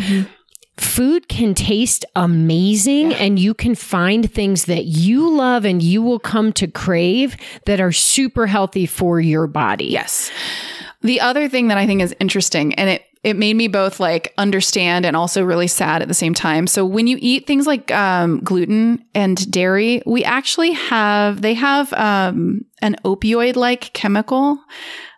Food 0.77 1.27
can 1.27 1.55
taste 1.55 2.05
amazing, 2.15 3.13
and 3.15 3.39
you 3.39 3.53
can 3.55 3.73
find 3.73 4.31
things 4.31 4.65
that 4.65 4.85
you 4.85 5.29
love 5.29 5.65
and 5.65 5.81
you 5.81 6.03
will 6.03 6.19
come 6.19 6.53
to 6.53 6.67
crave 6.67 7.35
that 7.65 7.81
are 7.81 7.91
super 7.91 8.45
healthy 8.45 8.85
for 8.85 9.19
your 9.19 9.47
body. 9.47 9.85
Yes. 9.85 10.31
The 11.01 11.19
other 11.19 11.49
thing 11.49 11.69
that 11.69 11.77
I 11.77 11.87
think 11.87 12.01
is 12.01 12.15
interesting, 12.19 12.75
and 12.75 12.89
it 12.89 13.03
it 13.23 13.35
made 13.35 13.55
me 13.55 13.67
both 13.67 13.99
like 13.99 14.33
understand 14.37 15.05
and 15.05 15.15
also 15.15 15.43
really 15.43 15.67
sad 15.67 16.01
at 16.01 16.07
the 16.07 16.13
same 16.13 16.33
time. 16.33 16.67
So 16.67 16.85
when 16.85 17.07
you 17.07 17.17
eat 17.19 17.47
things 17.47 17.65
like 17.65 17.91
um, 17.91 18.39
gluten 18.41 19.03
and 19.15 19.51
dairy, 19.51 20.01
we 20.05 20.23
actually 20.23 20.71
have 20.73 21.41
they 21.41 21.55
have 21.55 21.91
um, 21.93 22.65
an 22.81 22.95
opioid 23.03 23.55
like 23.55 23.93
chemical 23.93 24.59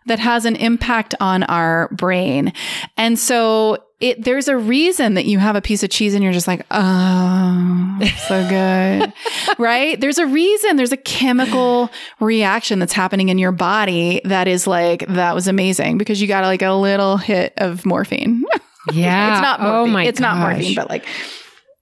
that 0.06 0.18
has 0.18 0.46
an 0.46 0.56
impact 0.56 1.14
on 1.20 1.42
our 1.44 1.88
brain, 1.92 2.54
and 2.96 3.18
so. 3.18 3.84
It, 4.00 4.24
there's 4.24 4.48
a 4.48 4.56
reason 4.56 5.14
that 5.14 5.26
you 5.26 5.38
have 5.38 5.56
a 5.56 5.60
piece 5.60 5.82
of 5.82 5.90
cheese 5.90 6.14
and 6.14 6.24
you're 6.24 6.32
just 6.32 6.46
like, 6.48 6.64
oh, 6.70 7.98
so 8.26 8.48
good. 8.48 9.12
right? 9.58 10.00
There's 10.00 10.16
a 10.16 10.26
reason. 10.26 10.76
There's 10.76 10.92
a 10.92 10.96
chemical 10.96 11.90
reaction 12.18 12.78
that's 12.78 12.94
happening 12.94 13.28
in 13.28 13.38
your 13.38 13.52
body 13.52 14.22
that 14.24 14.48
is 14.48 14.66
like, 14.66 15.06
that 15.08 15.34
was 15.34 15.48
amazing 15.48 15.98
because 15.98 16.20
you 16.20 16.28
got 16.28 16.44
like 16.44 16.62
a 16.62 16.72
little 16.72 17.18
hit 17.18 17.52
of 17.58 17.84
morphine. 17.84 18.44
Yeah. 18.94 19.34
it's 19.34 19.42
not 19.42 19.60
morphine. 19.60 19.78
Oh 19.78 19.86
my 19.92 20.04
it's 20.04 20.20
not 20.20 20.38
morphine, 20.38 20.74
but 20.74 20.88
like, 20.88 21.04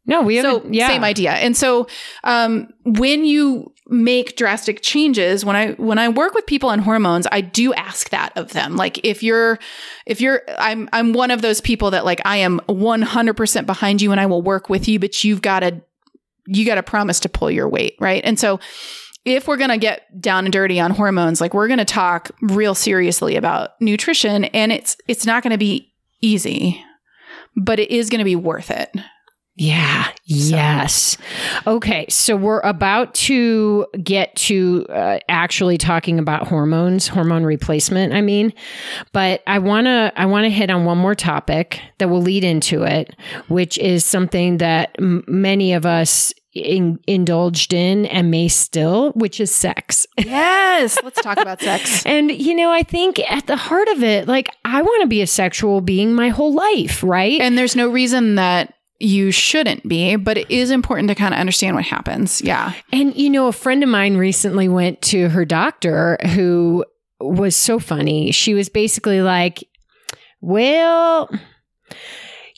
No, 0.04 0.22
we 0.22 0.42
so. 0.42 0.66
Yeah. 0.68 0.88
same 0.88 1.04
idea. 1.04 1.30
And 1.30 1.56
so, 1.56 1.86
um, 2.24 2.68
when 2.84 3.24
you 3.24 3.72
make 3.88 4.36
drastic 4.36 4.82
changes, 4.82 5.44
when 5.44 5.56
I 5.56 5.72
when 5.72 5.98
I 5.98 6.08
work 6.08 6.34
with 6.34 6.46
people 6.46 6.68
on 6.68 6.78
hormones, 6.78 7.26
I 7.32 7.40
do 7.40 7.72
ask 7.74 8.10
that 8.10 8.36
of 8.36 8.52
them. 8.52 8.76
Like, 8.76 9.04
if 9.04 9.22
you're, 9.22 9.58
if 10.06 10.20
you're, 10.20 10.42
I'm 10.58 10.88
I'm 10.92 11.12
one 11.12 11.30
of 11.30 11.42
those 11.42 11.60
people 11.60 11.90
that 11.92 12.04
like 12.04 12.20
I 12.24 12.36
am 12.38 12.60
100 12.66 13.34
percent 13.34 13.66
behind 13.66 14.02
you, 14.02 14.12
and 14.12 14.20
I 14.20 14.26
will 14.26 14.42
work 14.42 14.68
with 14.68 14.86
you, 14.88 14.98
but 14.98 15.24
you've 15.24 15.42
got 15.42 15.60
to, 15.60 15.80
you 16.46 16.66
got 16.66 16.76
to 16.76 16.82
promise 16.82 17.20
to 17.20 17.28
pull 17.28 17.50
your 17.50 17.68
weight, 17.68 17.96
right? 17.98 18.22
And 18.24 18.38
so. 18.38 18.60
If 19.24 19.46
we're 19.46 19.58
going 19.58 19.70
to 19.70 19.78
get 19.78 20.22
down 20.22 20.46
and 20.46 20.52
dirty 20.52 20.80
on 20.80 20.90
hormones, 20.90 21.38
like 21.38 21.52
we're 21.52 21.66
going 21.66 21.80
to 21.80 21.84
talk 21.84 22.30
real 22.40 22.74
seriously 22.74 23.36
about 23.36 23.72
nutrition 23.78 24.44
and 24.44 24.72
it's 24.72 24.96
it's 25.06 25.26
not 25.26 25.42
going 25.42 25.50
to 25.50 25.58
be 25.58 25.92
easy, 26.22 26.82
but 27.54 27.78
it 27.78 27.90
is 27.90 28.08
going 28.08 28.20
to 28.20 28.24
be 28.24 28.36
worth 28.36 28.70
it. 28.70 28.90
Yeah. 29.58 30.06
Yes. 30.24 31.18
Okay. 31.66 32.06
So 32.08 32.36
we're 32.36 32.60
about 32.60 33.12
to 33.14 33.86
get 34.02 34.34
to 34.36 34.86
uh, 34.88 35.18
actually 35.28 35.78
talking 35.78 36.20
about 36.20 36.46
hormones, 36.46 37.08
hormone 37.08 37.42
replacement. 37.42 38.12
I 38.14 38.20
mean, 38.20 38.52
but 39.12 39.42
I 39.48 39.58
want 39.58 39.86
to 39.86 40.12
I 40.14 40.26
want 40.26 40.44
to 40.44 40.50
hit 40.50 40.70
on 40.70 40.84
one 40.84 40.98
more 40.98 41.16
topic 41.16 41.80
that 41.98 42.08
will 42.08 42.22
lead 42.22 42.44
into 42.44 42.84
it, 42.84 43.16
which 43.48 43.78
is 43.78 44.04
something 44.04 44.58
that 44.58 44.94
m- 44.98 45.24
many 45.26 45.72
of 45.72 45.84
us 45.84 46.32
in, 46.54 46.98
indulged 47.06 47.72
in 47.72 48.06
and 48.06 48.30
may 48.30 48.48
still, 48.48 49.12
which 49.12 49.40
is 49.40 49.54
sex. 49.54 50.06
Yes, 50.78 50.96
let's 51.02 51.20
talk 51.20 51.38
about 51.38 51.60
sex. 51.60 52.06
And, 52.06 52.30
you 52.30 52.54
know, 52.54 52.70
I 52.70 52.84
think 52.84 53.18
at 53.28 53.48
the 53.48 53.56
heart 53.56 53.88
of 53.88 54.04
it, 54.04 54.28
like, 54.28 54.48
I 54.64 54.80
want 54.82 55.02
to 55.02 55.08
be 55.08 55.22
a 55.22 55.26
sexual 55.26 55.80
being 55.80 56.14
my 56.14 56.28
whole 56.28 56.54
life, 56.54 57.02
right? 57.02 57.40
And 57.40 57.58
there's 57.58 57.74
no 57.74 57.88
reason 57.88 58.36
that 58.36 58.74
you 58.98 59.30
shouldn't 59.30 59.86
be, 59.88 60.16
but 60.16 60.36
it 60.38 60.50
is 60.50 60.70
important 60.70 61.08
to 61.08 61.14
kind 61.14 61.32
of 61.32 61.40
understand 61.40 61.76
what 61.76 61.84
happens. 61.84 62.42
Yeah. 62.42 62.72
And 62.92 63.16
you 63.16 63.30
know, 63.30 63.46
a 63.46 63.52
friend 63.52 63.82
of 63.82 63.88
mine 63.88 64.16
recently 64.16 64.68
went 64.68 65.00
to 65.02 65.28
her 65.28 65.44
doctor 65.44 66.18
who 66.34 66.84
was 67.20 67.54
so 67.54 67.78
funny. 67.78 68.32
She 68.32 68.54
was 68.54 68.68
basically 68.68 69.22
like, 69.22 69.62
"Well, 70.40 71.30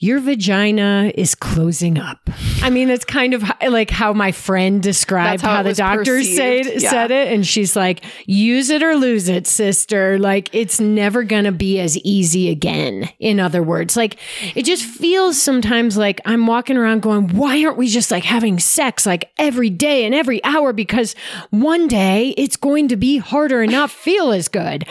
your 0.00 0.18
vagina 0.20 1.12
is 1.14 1.34
closing 1.34 1.98
up." 1.98 2.28
I 2.62 2.70
mean, 2.70 2.88
that's 2.88 3.04
kind 3.04 3.32
of 3.34 3.44
like 3.68 3.90
how 3.90 4.12
my 4.12 4.32
friend 4.32 4.82
described 4.82 5.42
how 5.42 5.56
how, 5.56 5.62
the 5.62 5.74
doctor 5.74 6.22
said. 6.24 6.66
Yeah. 6.66 6.90
said 6.90 7.10
it, 7.10 7.32
and 7.32 7.46
she's 7.46 7.76
like, 7.76 8.02
"Use 8.26 8.70
it 8.70 8.82
or 8.82 8.96
lose 8.96 9.28
it, 9.28 9.46
sister. 9.46 10.18
Like 10.18 10.48
it's 10.52 10.80
never 10.80 11.22
going 11.22 11.44
to 11.44 11.52
be 11.52 11.78
as 11.78 11.96
easy 11.98 12.48
again." 12.48 13.08
In 13.18 13.38
other 13.38 13.62
words, 13.62 13.96
like 13.96 14.16
it 14.54 14.64
just 14.64 14.84
feels 14.84 15.40
sometimes 15.40 15.96
like 15.96 16.20
I'm 16.24 16.46
walking 16.46 16.76
around 16.76 17.02
going, 17.02 17.28
"Why 17.28 17.62
aren't 17.64 17.76
we 17.76 17.86
just 17.88 18.10
like 18.10 18.24
having 18.24 18.58
sex 18.58 19.04
like 19.06 19.30
every 19.38 19.70
day 19.70 20.04
and 20.06 20.14
every 20.14 20.42
hour 20.44 20.72
because 20.72 21.14
one 21.50 21.86
day 21.88 22.34
it's 22.38 22.56
going 22.56 22.88
to 22.88 22.96
be 22.96 23.18
harder 23.18 23.62
and 23.62 23.70
not 23.72 23.90
feel 23.90 24.32
as 24.32 24.48
good." 24.48 24.86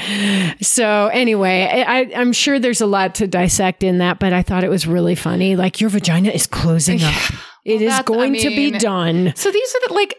So, 0.61 1.09
anyway, 1.13 1.83
I- 1.87 2.11
I'm 2.15 2.33
sure 2.33 2.59
there's 2.59 2.81
a 2.81 2.85
lot 2.85 3.15
to 3.15 3.27
dissect 3.27 3.83
in 3.83 3.97
that, 3.99 4.19
but 4.19 4.33
I 4.33 4.43
thought 4.43 4.63
it 4.63 4.69
was 4.69 4.85
really 4.85 4.98
really 4.99 5.15
funny? 5.15 5.55
Like 5.55 5.79
your 5.79 5.89
vagina 5.89 6.29
is 6.29 6.45
closing 6.45 7.01
up. 7.01 7.15
It 7.65 7.81
is 7.81 7.89
that's- 7.89 7.99
I 7.99 8.03
going 8.03 8.33
to 8.33 8.49
be 8.49 8.71
done. 8.71 9.33
So 9.35 9.49
these 9.51 9.75
are 9.75 9.87
the 9.87 9.93
like 9.93 10.17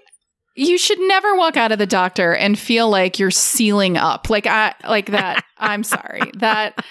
you 0.57 0.79
should 0.79 0.99
never 1.01 1.37
walk 1.37 1.57
out 1.57 1.71
of 1.71 1.79
the 1.79 1.87
doctor 1.87 2.35
and 2.35 2.59
feel 2.59 2.89
like 2.89 3.19
you're 3.19 3.31
sealing 3.31 3.97
up. 3.97 4.31
Like 4.31 4.47
I 4.47 4.75
like 4.89 5.07
that. 5.07 5.45
I'm 5.59 5.85
sorry. 5.85 6.23
That 6.39 6.83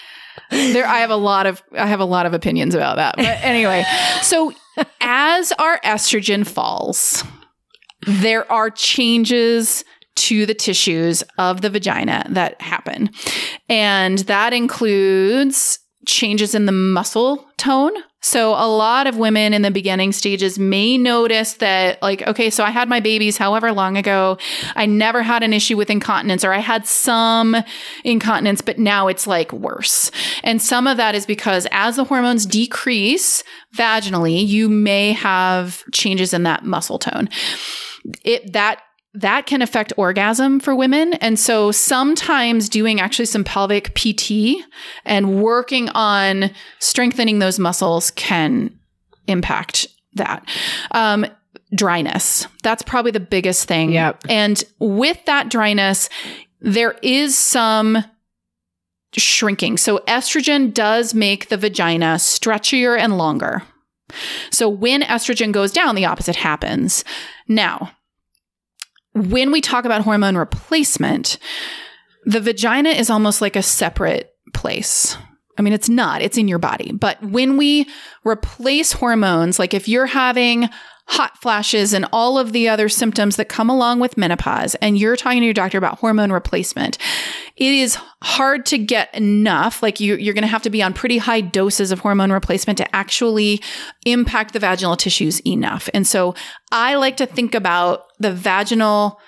there 0.50 0.86
I 0.86 0.98
have 1.00 1.10
a 1.10 1.16
lot 1.16 1.46
of 1.46 1.62
I 1.76 1.86
have 1.86 2.00
a 2.00 2.04
lot 2.04 2.26
of 2.26 2.34
opinions 2.34 2.74
about 2.74 2.96
that. 2.96 3.16
But 3.16 3.26
anyway, 3.42 3.84
so 4.22 4.52
as 5.00 5.52
our 5.52 5.80
estrogen 5.80 6.46
falls, 6.46 7.24
there 8.06 8.50
are 8.50 8.70
changes 8.70 9.84
to 10.16 10.46
the 10.46 10.54
tissues 10.54 11.24
of 11.38 11.60
the 11.60 11.70
vagina 11.70 12.24
that 12.30 12.60
happen. 12.60 13.10
And 13.68 14.18
that 14.20 14.52
includes 14.52 15.80
changes 16.06 16.54
in 16.54 16.66
the 16.66 16.72
muscle 16.72 17.46
tone. 17.56 17.92
So 18.22 18.50
a 18.50 18.68
lot 18.68 19.06
of 19.06 19.16
women 19.16 19.54
in 19.54 19.62
the 19.62 19.70
beginning 19.70 20.12
stages 20.12 20.58
may 20.58 20.98
notice 20.98 21.54
that 21.54 22.00
like 22.02 22.26
okay, 22.26 22.50
so 22.50 22.64
I 22.64 22.70
had 22.70 22.88
my 22.88 23.00
babies 23.00 23.38
however 23.38 23.72
long 23.72 23.96
ago. 23.96 24.36
I 24.76 24.84
never 24.86 25.22
had 25.22 25.42
an 25.42 25.54
issue 25.54 25.76
with 25.76 25.88
incontinence 25.88 26.44
or 26.44 26.52
I 26.52 26.58
had 26.58 26.86
some 26.86 27.56
incontinence 28.04 28.60
but 28.60 28.78
now 28.78 29.08
it's 29.08 29.26
like 29.26 29.52
worse. 29.52 30.10
And 30.42 30.60
some 30.60 30.86
of 30.86 30.98
that 30.98 31.14
is 31.14 31.24
because 31.24 31.66
as 31.70 31.96
the 31.96 32.04
hormones 32.04 32.44
decrease 32.44 33.42
vaginally, 33.74 34.46
you 34.46 34.68
may 34.68 35.12
have 35.12 35.84
changes 35.92 36.34
in 36.34 36.42
that 36.42 36.64
muscle 36.64 36.98
tone. 36.98 37.28
It 38.22 38.52
that 38.52 38.82
that 39.14 39.46
can 39.46 39.60
affect 39.60 39.92
orgasm 39.96 40.60
for 40.60 40.74
women. 40.74 41.14
And 41.14 41.38
so 41.38 41.72
sometimes 41.72 42.68
doing 42.68 43.00
actually 43.00 43.26
some 43.26 43.42
pelvic 43.42 43.94
PT 43.94 44.64
and 45.04 45.42
working 45.42 45.88
on 45.90 46.50
strengthening 46.78 47.40
those 47.40 47.58
muscles 47.58 48.12
can 48.12 48.70
impact 49.26 49.88
that. 50.14 50.48
Um, 50.92 51.26
dryness. 51.74 52.46
That's 52.62 52.82
probably 52.82 53.10
the 53.12 53.20
biggest 53.20 53.66
thing. 53.66 53.92
Yep. 53.92 54.24
And 54.28 54.62
with 54.78 55.24
that 55.26 55.48
dryness, 55.48 56.08
there 56.60 56.96
is 57.02 57.36
some 57.36 58.04
shrinking. 59.16 59.76
So 59.76 59.98
estrogen 60.08 60.72
does 60.72 61.14
make 61.14 61.48
the 61.48 61.56
vagina 61.56 62.16
stretchier 62.16 62.98
and 62.98 63.18
longer. 63.18 63.62
So 64.50 64.68
when 64.68 65.02
estrogen 65.02 65.52
goes 65.52 65.72
down, 65.72 65.94
the 65.94 66.04
opposite 66.04 66.36
happens. 66.36 67.04
Now, 67.48 67.92
when 69.14 69.50
we 69.50 69.60
talk 69.60 69.84
about 69.84 70.02
hormone 70.02 70.36
replacement, 70.36 71.38
the 72.24 72.40
vagina 72.40 72.90
is 72.90 73.10
almost 73.10 73.40
like 73.40 73.56
a 73.56 73.62
separate 73.62 74.34
place. 74.52 75.16
I 75.58 75.62
mean, 75.62 75.72
it's 75.72 75.88
not, 75.88 76.22
it's 76.22 76.38
in 76.38 76.48
your 76.48 76.58
body. 76.58 76.92
But 76.92 77.22
when 77.22 77.56
we 77.56 77.86
replace 78.24 78.92
hormones, 78.92 79.58
like 79.58 79.74
if 79.74 79.88
you're 79.88 80.06
having 80.06 80.68
hot 81.10 81.36
flashes 81.38 81.92
and 81.92 82.06
all 82.12 82.38
of 82.38 82.52
the 82.52 82.68
other 82.68 82.88
symptoms 82.88 83.34
that 83.34 83.48
come 83.48 83.68
along 83.68 83.98
with 83.98 84.16
menopause, 84.16 84.76
and 84.76 84.96
you're 84.96 85.16
talking 85.16 85.40
to 85.40 85.44
your 85.44 85.52
doctor 85.52 85.76
about 85.76 85.98
hormone 85.98 86.30
replacement, 86.30 86.98
it 87.56 87.74
is 87.74 87.98
hard 88.22 88.64
to 88.64 88.78
get 88.78 89.12
enough. 89.12 89.82
Like 89.82 89.98
you, 89.98 90.14
you're 90.14 90.34
going 90.34 90.42
to 90.42 90.48
have 90.48 90.62
to 90.62 90.70
be 90.70 90.84
on 90.84 90.94
pretty 90.94 91.18
high 91.18 91.40
doses 91.40 91.90
of 91.90 91.98
hormone 91.98 92.30
replacement 92.30 92.78
to 92.78 92.96
actually 92.96 93.60
impact 94.06 94.52
the 94.52 94.60
vaginal 94.60 94.96
tissues 94.96 95.40
enough. 95.44 95.90
And 95.92 96.06
so 96.06 96.36
I 96.70 96.94
like 96.94 97.16
to 97.16 97.26
think 97.26 97.56
about 97.56 98.04
the 98.20 98.32
vaginal 98.32 99.18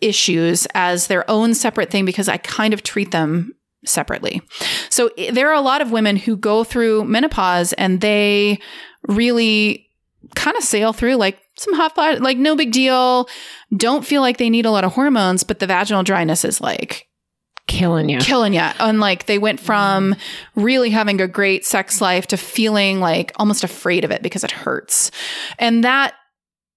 issues 0.00 0.68
as 0.72 1.08
their 1.08 1.28
own 1.28 1.54
separate 1.54 1.90
thing 1.90 2.04
because 2.04 2.28
I 2.28 2.36
kind 2.36 2.72
of 2.72 2.84
treat 2.84 3.10
them 3.10 3.56
separately. 3.84 4.40
So 4.88 5.10
eh, 5.18 5.32
there 5.32 5.48
are 5.48 5.54
a 5.54 5.60
lot 5.60 5.80
of 5.80 5.90
women 5.90 6.14
who 6.14 6.36
go 6.36 6.62
through 6.62 7.06
menopause 7.06 7.72
and 7.72 8.00
they 8.00 8.60
really 9.08 9.85
kind 10.36 10.56
of 10.56 10.62
sail 10.62 10.92
through 10.92 11.16
like 11.16 11.38
some 11.58 11.74
hot 11.74 11.94
flash, 11.94 12.20
like 12.20 12.38
no 12.38 12.54
big 12.54 12.70
deal. 12.70 13.28
Don't 13.76 14.06
feel 14.06 14.20
like 14.20 14.36
they 14.36 14.50
need 14.50 14.66
a 14.66 14.70
lot 14.70 14.84
of 14.84 14.92
hormones, 14.92 15.42
but 15.42 15.58
the 15.58 15.66
vaginal 15.66 16.04
dryness 16.04 16.44
is 16.44 16.60
like 16.60 17.08
Killing 17.66 18.08
you. 18.08 18.18
killing 18.20 18.54
you. 18.54 18.60
And 18.60 19.00
like 19.00 19.26
they 19.26 19.38
went 19.38 19.58
from 19.58 20.14
really 20.54 20.90
having 20.90 21.20
a 21.20 21.26
great 21.26 21.64
sex 21.66 22.00
life 22.00 22.28
to 22.28 22.36
feeling 22.36 23.00
like 23.00 23.32
almost 23.36 23.64
afraid 23.64 24.04
of 24.04 24.12
it 24.12 24.22
because 24.22 24.44
it 24.44 24.52
hurts. 24.52 25.10
And 25.58 25.82
that 25.82 26.14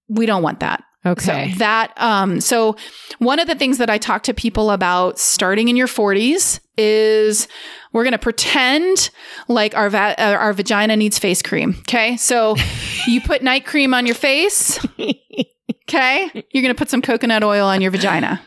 we 0.08 0.26
don't 0.26 0.42
want 0.42 0.58
that. 0.60 0.82
Okay. 1.06 1.52
So 1.52 1.58
that 1.58 1.92
um 1.96 2.40
so 2.40 2.76
one 3.18 3.38
of 3.38 3.46
the 3.46 3.54
things 3.54 3.78
that 3.78 3.88
I 3.88 3.98
talk 3.98 4.24
to 4.24 4.34
people 4.34 4.72
about 4.72 5.20
starting 5.20 5.68
in 5.68 5.76
your 5.76 5.86
40s 5.86 6.58
is 6.76 7.46
we're 7.92 8.04
going 8.04 8.12
to 8.12 8.18
pretend 8.18 9.10
like 9.48 9.74
our 9.74 9.90
va- 9.90 10.14
uh, 10.18 10.36
our 10.38 10.52
vagina 10.52 10.96
needs 10.96 11.18
face 11.18 11.42
cream, 11.42 11.76
okay? 11.80 12.16
So 12.16 12.56
you 13.06 13.20
put 13.20 13.42
night 13.42 13.66
cream 13.66 13.94
on 13.94 14.06
your 14.06 14.14
face, 14.14 14.78
okay? 15.88 16.30
You're 16.52 16.62
going 16.62 16.74
to 16.74 16.78
put 16.78 16.90
some 16.90 17.02
coconut 17.02 17.42
oil 17.42 17.66
on 17.66 17.80
your 17.80 17.90
vagina. 17.90 18.40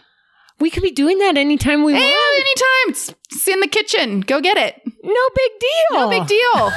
we 0.60 0.70
could 0.70 0.84
be 0.84 0.91
doing 0.91 1.18
that 1.20 1.36
anytime 1.38 1.84
we 1.84 1.94
Hey, 1.94 1.99
want. 2.02 2.36
anytime. 2.40 2.90
It's, 2.90 3.14
it's 3.32 3.48
in 3.48 3.60
the 3.60 3.68
kitchen. 3.68 4.22
Go 4.22 4.40
get 4.40 4.57
it. 4.57 4.80
No 5.03 5.30
big 5.36 5.52
deal. 5.60 5.99
No 5.99 6.10
big 6.10 6.28
deal. 6.28 6.72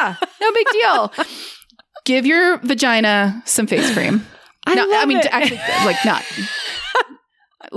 yeah, 0.00 0.16
no 0.40 0.52
big 0.52 0.66
deal. 0.72 1.12
Give 2.04 2.26
your 2.26 2.58
vagina 2.58 3.42
some 3.46 3.66
face 3.66 3.92
cream. 3.94 4.26
I 4.66 4.74
no, 4.74 4.86
I 4.92 5.04
mean, 5.04 5.18
it. 5.18 5.26
actually, 5.30 5.58
like 5.84 6.02
not. 6.04 6.22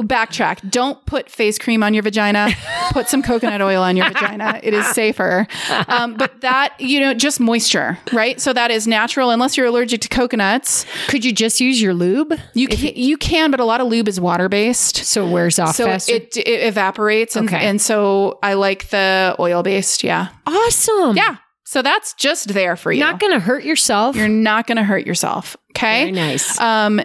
Backtrack. 0.04 0.70
Don't 0.70 1.04
put 1.06 1.30
face 1.30 1.58
cream 1.58 1.84
on 1.84 1.94
your 1.94 2.04
vagina. 2.04 2.50
Put 2.92 3.08
some 3.10 3.22
coconut 3.22 3.62
oil 3.62 3.84
on 3.84 3.98
your 3.98 4.08
vagina. 4.08 4.60
It 4.64 4.74
is 4.74 4.86
safer. 4.88 5.46
Um, 5.88 6.16
but 6.16 6.40
that, 6.42 6.74
you 6.80 7.00
know, 7.00 7.14
just 7.14 7.40
moisture, 7.40 7.98
right? 8.14 8.40
So 8.40 8.54
that 8.54 8.72
is 8.72 8.88
natural 8.88 9.30
unless 9.30 9.58
you're 9.58 9.66
allergic 9.66 10.02
to 10.02 10.08
coconuts. 10.10 10.86
Could 11.10 11.26
you 11.26 11.34
just 11.34 11.60
use 11.60 11.82
your 11.82 11.94
lube? 11.94 12.34
You 12.54 12.68
can, 12.68 12.94
you 12.96 13.18
can, 13.18 13.52
but 13.52 13.60
a 13.60 13.66
lot 13.66 13.82
of 13.82 13.88
lube 13.88 14.08
is 14.08 14.20
water 14.22 14.48
based. 14.50 14.98
So 15.06 15.28
it 15.28 15.32
wears 15.32 15.60
off 15.60 15.76
So 15.76 15.86
faster. 15.86 16.16
it, 16.16 16.38
it 16.38 16.48
evaporates. 16.68 17.36
And, 17.36 17.48
Okay. 17.50 17.66
and 17.68 17.82
so 17.82 18.40
I 18.42 18.54
like 18.54 18.90
the 18.90 19.36
oil 19.40 19.64
based. 19.64 20.04
Yeah. 20.04 20.30
awesome. 20.46 21.18
Yeah. 21.18 21.38
So 21.66 21.82
that's 21.82 22.14
just 22.14 22.54
there 22.54 22.78
for 22.78 22.94
you. 22.94 23.02
Not 23.02 23.20
going 23.20 23.34
to 23.34 23.40
hurt 23.42 23.66
yourself. 23.66 24.16
You're 24.16 24.30
not 24.30 24.68
going 24.68 24.78
to 24.78 24.84
hurt 24.84 25.06
yourself. 25.06 25.58
Okay. 25.72 26.04
Very 26.06 26.12
nice. 26.14 26.58
Um, 26.62 27.02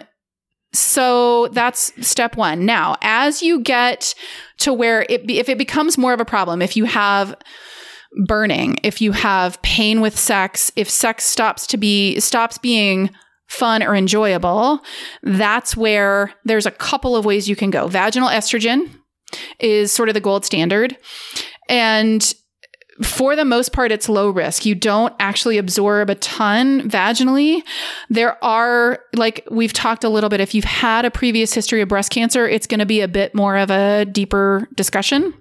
so 0.73 1.47
that's 1.49 1.93
step 2.05 2.35
one. 2.35 2.65
Now, 2.65 2.97
as 3.01 3.41
you 3.41 3.59
get 3.59 4.15
to 4.57 4.73
where 4.73 5.05
it, 5.07 5.27
be, 5.27 5.39
if 5.39 5.47
it 5.47 5.57
becomes 5.57 5.97
more 5.97 6.13
of 6.13 6.19
a 6.19 6.25
problem, 6.25 6.61
if 6.61 6.75
you 6.75 6.85
have 6.85 7.35
burning, 8.25 8.79
if 8.83 9.01
you 9.01 9.11
have 9.11 9.61
pain 9.61 10.01
with 10.01 10.17
sex, 10.17 10.71
if 10.75 10.89
sex 10.89 11.25
stops 11.25 11.67
to 11.67 11.77
be 11.77 12.19
stops 12.19 12.57
being 12.57 13.11
fun 13.47 13.83
or 13.83 13.95
enjoyable, 13.95 14.81
that's 15.21 15.77
where 15.77 16.33
there's 16.43 16.65
a 16.65 16.71
couple 16.71 17.15
of 17.15 17.25
ways 17.25 17.47
you 17.47 17.55
can 17.55 17.69
go. 17.69 17.87
Vaginal 17.87 18.29
estrogen 18.29 18.89
is 19.59 19.91
sort 19.91 20.09
of 20.09 20.15
the 20.15 20.21
gold 20.21 20.43
standard, 20.43 20.97
and 21.69 22.33
for 23.01 23.35
the 23.35 23.45
most 23.45 23.73
part, 23.73 23.91
it's 23.91 24.07
low 24.07 24.29
risk. 24.29 24.65
You 24.65 24.75
don't 24.75 25.13
actually 25.19 25.57
absorb 25.57 26.09
a 26.09 26.15
ton 26.15 26.89
vaginally. 26.89 27.63
There 28.09 28.43
are, 28.43 28.99
like 29.15 29.47
we've 29.49 29.73
talked 29.73 30.03
a 30.03 30.09
little 30.09 30.29
bit, 30.29 30.39
if 30.39 30.53
you've 30.53 30.65
had 30.65 31.05
a 31.05 31.11
previous 31.11 31.53
history 31.53 31.81
of 31.81 31.89
breast 31.89 32.11
cancer, 32.11 32.47
it's 32.47 32.67
going 32.67 32.79
to 32.79 32.85
be 32.85 33.01
a 33.01 33.07
bit 33.07 33.33
more 33.33 33.57
of 33.57 33.71
a 33.71 34.05
deeper 34.05 34.67
discussion. 34.75 35.33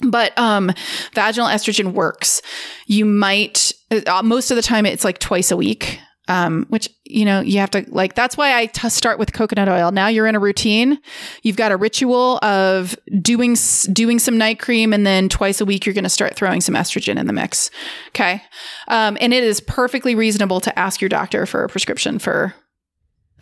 But 0.00 0.36
um, 0.36 0.72
vaginal 1.14 1.48
estrogen 1.48 1.92
works. 1.92 2.42
You 2.86 3.04
might, 3.04 3.72
uh, 4.06 4.22
most 4.22 4.50
of 4.50 4.56
the 4.56 4.62
time, 4.62 4.86
it's 4.86 5.04
like 5.04 5.20
twice 5.20 5.50
a 5.52 5.56
week. 5.56 6.00
Um, 6.26 6.64
which 6.70 6.88
you 7.04 7.26
know 7.26 7.40
you 7.40 7.58
have 7.58 7.70
to 7.72 7.84
like. 7.88 8.14
That's 8.14 8.34
why 8.34 8.58
I 8.58 8.64
t- 8.66 8.88
start 8.88 9.18
with 9.18 9.34
coconut 9.34 9.68
oil. 9.68 9.90
Now 9.92 10.06
you're 10.08 10.26
in 10.26 10.34
a 10.34 10.40
routine. 10.40 10.98
You've 11.42 11.56
got 11.58 11.70
a 11.70 11.76
ritual 11.76 12.38
of 12.42 12.96
doing 13.20 13.52
s- 13.52 13.82
doing 13.92 14.18
some 14.18 14.38
night 14.38 14.58
cream, 14.58 14.94
and 14.94 15.06
then 15.06 15.28
twice 15.28 15.60
a 15.60 15.66
week 15.66 15.84
you're 15.84 15.94
going 15.94 16.04
to 16.04 16.08
start 16.08 16.34
throwing 16.34 16.62
some 16.62 16.74
estrogen 16.74 17.18
in 17.18 17.26
the 17.26 17.34
mix. 17.34 17.70
Okay, 18.08 18.42
um, 18.88 19.18
and 19.20 19.34
it 19.34 19.44
is 19.44 19.60
perfectly 19.60 20.14
reasonable 20.14 20.60
to 20.62 20.78
ask 20.78 21.02
your 21.02 21.10
doctor 21.10 21.44
for 21.44 21.62
a 21.62 21.68
prescription 21.68 22.18
for 22.18 22.54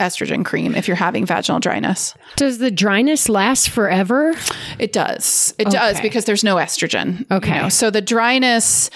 estrogen 0.00 0.44
cream 0.44 0.74
if 0.74 0.88
you're 0.88 0.96
having 0.96 1.24
vaginal 1.24 1.60
dryness. 1.60 2.14
Does 2.34 2.58
the 2.58 2.70
dryness 2.72 3.28
last 3.28 3.68
forever? 3.68 4.34
It 4.80 4.92
does. 4.92 5.54
It 5.58 5.68
does 5.70 6.00
because 6.00 6.24
there's 6.24 6.42
no 6.42 6.56
estrogen. 6.56 7.20
you 7.20 7.26
Okay. 7.36 7.60
know. 7.60 7.68
So 7.68 7.90
the 7.90 8.00
dryness, 8.00 8.90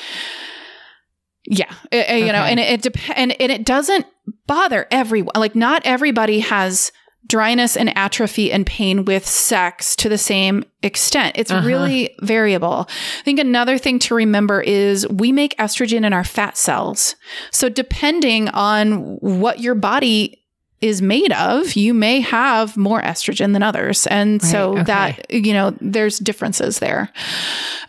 yeah, 1.47 1.73
it- 1.91 2.09
it- 2.11 2.21
you 2.27 2.33
know, 2.33 2.43
and 2.43 2.59
it, 2.61 2.69
it 2.71 2.83
dep- 2.83 3.11
and, 3.19 3.33
and 3.41 3.53
it 3.53 3.65
doesn't 3.65 4.07
bother 4.47 4.87
everyone. 4.91 5.33
Like 5.37 5.55
not 5.55 5.83
everybody 5.85 6.41
has 6.41 6.93
dryness 7.29 7.77
and 7.77 7.97
atrophy 7.99 8.53
and 8.53 8.65
pain 8.65 9.05
with 9.05 9.27
sex 9.27 9.97
to 9.97 10.09
the 10.09 10.17
same 10.19 10.65
extent. 10.85 11.35
It's 11.37 11.51
Uh-huh. 11.51 11.67
really 11.67 12.15
variable. 12.23 12.87
I 12.89 13.23
think 13.25 13.41
another 13.41 13.79
thing 13.79 13.99
to 14.01 14.15
remember 14.15 14.61
is 14.61 15.09
we 15.09 15.33
make 15.33 15.57
estrogen 15.59 16.05
in 16.07 16.13
our 16.13 16.23
fat 16.23 16.57
cells. 16.57 17.17
So 17.51 17.69
depending 17.69 18.49
on 18.51 19.17
what 19.19 19.59
your 19.59 19.75
body 19.75 20.41
is 20.81 21.01
made 21.01 21.33
of, 21.33 21.75
you 21.75 21.95
may 21.95 22.21
have 22.21 22.77
more 22.77 23.01
estrogen 23.01 23.53
than 23.55 23.63
others. 23.63 24.07
And 24.09 24.43
right, 24.43 24.51
so 24.51 24.73
okay. 24.73 24.83
that, 24.85 25.31
you 25.31 25.53
know, 25.53 25.75
there's 25.81 26.19
differences 26.19 26.81
there. 26.81 27.11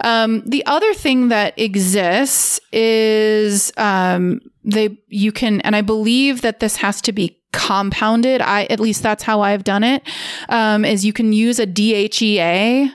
Um, 0.01 0.41
the 0.45 0.65
other 0.65 0.93
thing 0.93 1.27
that 1.27 1.57
exists 1.59 2.61
is 2.71 3.73
um, 3.77 4.39
they, 4.63 4.97
you 5.07 5.31
can, 5.31 5.59
and 5.61 5.75
I 5.75 5.81
believe 5.81 6.41
that 6.41 6.59
this 6.61 6.77
has 6.77 7.01
to 7.01 7.11
be 7.11 7.37
compounded. 7.51 8.41
I, 8.41 8.65
at 8.65 8.79
least 8.79 9.03
that's 9.03 9.23
how 9.23 9.41
I've 9.41 9.63
done 9.63 9.83
it. 9.83 10.03
Um, 10.47 10.85
is 10.85 11.03
you 11.03 11.13
can 11.13 11.33
use 11.33 11.59
a 11.59 11.67
DHEA 11.67 12.89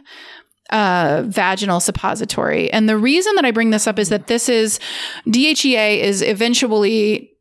uh, 0.71 1.23
vaginal 1.27 1.81
suppository. 1.81 2.73
And 2.73 2.89
the 2.89 2.97
reason 2.97 3.35
that 3.35 3.45
I 3.45 3.51
bring 3.51 3.71
this 3.71 3.87
up 3.87 3.99
is 3.99 4.09
that 4.09 4.27
this 4.27 4.49
is 4.49 4.81
DHEA 5.27 5.99
is 6.01 6.23
eventually 6.23 7.32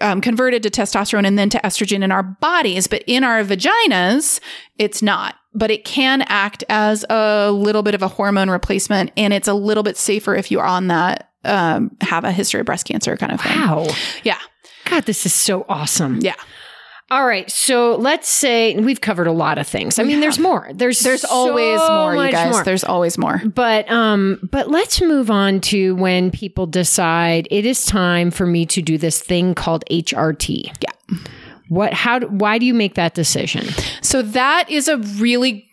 um, 0.00 0.20
converted 0.20 0.62
to 0.64 0.70
testosterone 0.70 1.26
and 1.26 1.38
then 1.38 1.50
to 1.50 1.58
estrogen 1.58 2.02
in 2.02 2.12
our 2.12 2.22
bodies, 2.22 2.86
but 2.86 3.02
in 3.06 3.24
our 3.24 3.42
vaginas, 3.42 4.40
it's 4.78 5.02
not. 5.02 5.36
But 5.54 5.70
it 5.70 5.84
can 5.84 6.22
act 6.22 6.64
as 6.68 7.04
a 7.08 7.52
little 7.52 7.82
bit 7.82 7.94
of 7.94 8.02
a 8.02 8.08
hormone 8.08 8.50
replacement, 8.50 9.12
and 9.16 9.32
it's 9.32 9.48
a 9.48 9.54
little 9.54 9.82
bit 9.82 9.96
safer 9.96 10.34
if 10.34 10.50
you're 10.50 10.64
on 10.64 10.88
that, 10.88 11.30
um, 11.44 11.96
have 12.00 12.24
a 12.24 12.32
history 12.32 12.60
of 12.60 12.66
breast 12.66 12.86
cancer 12.86 13.16
kind 13.16 13.32
of 13.32 13.40
thing. 13.40 13.58
Wow. 13.58 13.86
Yeah. 14.24 14.38
God, 14.84 15.04
this 15.04 15.24
is 15.26 15.32
so 15.32 15.64
awesome. 15.68 16.20
Yeah. 16.20 16.34
All 17.14 17.24
right, 17.24 17.48
so 17.48 17.94
let's 17.94 18.28
say 18.28 18.74
we've 18.74 19.00
covered 19.00 19.28
a 19.28 19.32
lot 19.32 19.56
of 19.56 19.68
things. 19.68 20.00
I 20.00 20.02
mean, 20.02 20.18
there's 20.18 20.40
more. 20.40 20.68
There's 20.74 20.98
there's 20.98 21.20
so 21.20 21.28
always 21.30 21.78
more, 21.78 22.16
you 22.16 22.32
guys. 22.32 22.52
More. 22.52 22.64
There's 22.64 22.82
always 22.82 23.16
more. 23.16 23.40
But 23.44 23.88
um, 23.88 24.40
but 24.50 24.68
let's 24.68 25.00
move 25.00 25.30
on 25.30 25.60
to 25.60 25.94
when 25.94 26.32
people 26.32 26.66
decide 26.66 27.46
it 27.52 27.64
is 27.64 27.84
time 27.84 28.32
for 28.32 28.46
me 28.46 28.66
to 28.66 28.82
do 28.82 28.98
this 28.98 29.22
thing 29.22 29.54
called 29.54 29.84
HRT. 29.92 30.76
Yeah. 30.80 31.18
What? 31.68 31.94
How? 31.94 32.18
Why 32.18 32.58
do 32.58 32.66
you 32.66 32.74
make 32.74 32.96
that 32.96 33.14
decision? 33.14 33.64
So 34.02 34.20
that 34.20 34.68
is 34.68 34.88
a 34.88 34.96
really 34.98 35.68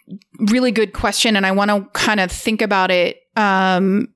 really 0.51 0.71
good 0.71 0.93
question, 0.93 1.35
and 1.35 1.43
I 1.47 1.53
want 1.53 1.71
to 1.71 1.89
kind 1.99 2.19
of 2.19 2.31
think 2.31 2.61
about 2.61 2.91
it 2.91 3.17
um, 3.35 4.13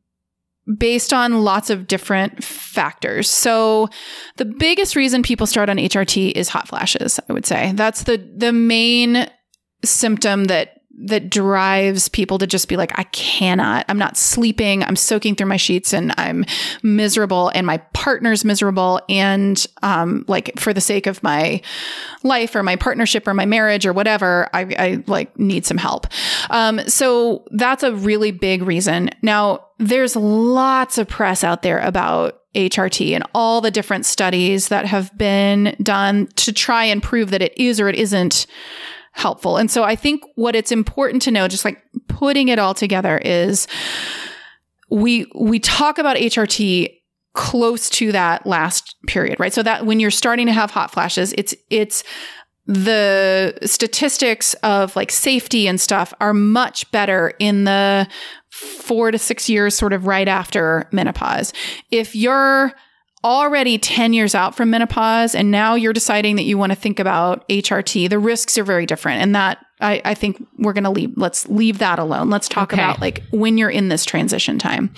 based 0.78 1.14
on 1.14 1.44
lots 1.44 1.70
of 1.70 1.88
different 1.88 2.44
factors. 2.44 3.30
So 3.30 3.90
the 4.38 4.46
biggest 4.46 4.96
reason 4.96 5.22
people 5.22 5.48
start 5.48 5.70
on 5.70 5.78
HRT 5.78 6.32
is 6.32 6.50
hot 6.50 6.68
flashes, 6.68 7.20
I 7.30 7.34
would 7.34 7.46
say. 7.46 7.72
That's 7.76 8.04
the 8.04 8.18
the 8.36 8.52
main 8.52 9.30
symptom 9.84 10.46
that 10.46 10.75
that 10.98 11.30
drives 11.30 12.08
people 12.08 12.38
to 12.38 12.48
just 12.48 12.68
be 12.68 12.78
like, 12.78 12.98
I 12.98 13.04
cannot, 13.04 13.86
I'm 13.90 13.98
not 13.98 14.18
sleeping, 14.18 14.84
I'm 14.84 14.96
soaking 14.96 15.36
through 15.36 15.48
my 15.48 15.58
sheets 15.58 15.94
and 15.94 16.14
I'm 16.18 16.46
miserable 16.84 17.50
and 17.50 17.68
my 17.68 17.78
partner's 17.94 18.46
miserable. 18.46 19.02
And, 19.10 19.66
um, 19.84 20.24
like 20.28 20.58
for 20.58 20.74
the 20.74 20.82
sake 20.82 21.06
of 21.06 21.22
my 21.22 21.62
life 22.24 22.56
or 22.56 22.64
my 22.64 22.76
partnership 22.76 23.28
or 23.28 23.34
my 23.34 23.46
marriage 23.46 23.86
or 23.86 23.94
whatever, 23.94 24.50
I, 24.54 24.62
I 24.80 25.04
like 25.08 25.38
need 25.38 25.66
some 25.66 25.78
help. 25.78 26.08
Um, 26.50 26.80
so 26.88 27.46
that's 27.52 27.84
a 27.84 27.94
really 27.94 28.32
big 28.32 28.64
reason. 28.64 29.10
Now, 29.22 29.66
there's 29.78 30.16
lots 30.16 30.98
of 30.98 31.08
press 31.08 31.44
out 31.44 31.62
there 31.62 31.80
about 31.80 32.42
HRT 32.56 33.12
and 33.12 33.26
all 33.36 33.60
the 33.60 33.72
different 33.72 34.06
studies 34.06 34.70
that 34.70 34.86
have 34.86 35.16
been 35.18 35.76
done 35.84 36.28
to 36.38 36.54
try 36.54 36.86
and 36.86 37.04
prove 37.04 37.32
that 37.32 37.42
it 37.42 37.58
is 37.58 37.82
or 37.82 37.90
it 37.90 37.96
isn't 37.96 38.48
helpful. 39.16 39.58
And 39.58 39.72
so 39.72 39.84
I 39.84 39.96
think 39.96 40.24
what 40.36 40.56
it's 40.56 40.72
important 40.72 41.22
to 41.24 41.32
know, 41.32 41.48
just 41.48 41.66
like 41.66 41.82
putting 42.08 42.50
it 42.50 42.60
all 42.60 42.74
together, 42.74 43.18
is 43.18 43.68
we 44.90 45.26
we 45.34 45.60
talk 45.60 45.98
about 45.98 46.18
HRT 46.18 47.02
close 47.34 47.90
to 47.90 48.12
that 48.12 48.46
last 48.46 48.96
period, 49.08 49.40
right? 49.40 49.54
So 49.54 49.64
that 49.64 49.86
when 49.86 50.00
you're 50.00 50.12
starting 50.12 50.46
to 50.48 50.54
have 50.54 50.70
hot 50.72 50.92
flashes, 50.92 51.34
it's 51.38 51.56
it's 51.70 52.04
the 52.68 53.58
statistics 53.64 54.54
of 54.56 54.96
like 54.96 55.12
safety 55.12 55.68
and 55.68 55.80
stuff 55.80 56.14
are 56.20 56.34
much 56.34 56.90
better 56.92 57.34
in 57.40 57.64
the 57.64 58.08
four 58.50 59.12
to 59.12 59.18
six 59.18 59.50
years, 59.50 59.76
sort 59.76 59.94
of 59.94 60.08
right 60.08 60.28
after 60.28 60.90
menopause. 60.92 61.54
If 61.92 62.16
you're 62.16 62.74
already 63.26 63.80
10 63.80 64.14
years 64.14 64.36
out 64.36 64.56
from 64.56 64.70
menopause 64.70 65.34
and 65.34 65.50
now 65.50 65.74
you're 65.74 65.94
deciding 65.94 66.36
that 66.36 66.44
you 66.44 66.60
want 66.60 66.72
to 66.72 66.76
think 66.76 67.00
about 67.00 67.48
HRT, 67.50 68.08
the 68.08 68.20
risks 68.20 68.56
are 68.56 68.64
very 68.64 68.86
different. 68.86 69.20
And 69.20 69.34
that 69.34 69.66
I, 69.82 70.00
I 70.06 70.14
think 70.14 70.46
we're 70.60 70.74
going 70.74 70.84
to 70.84 70.92
leave, 70.92 71.12
let's 71.18 71.50
leave 71.50 71.80
that 71.80 71.98
alone. 71.98 72.30
Let's 72.30 72.48
talk 72.48 72.72
okay. 72.72 72.82
about 72.82 73.02
like 73.02 73.24
when 73.32 73.58
you're 73.58 73.72
in 73.72 73.90
this 73.90 74.06
transition 74.06 74.60
time. 74.60 74.94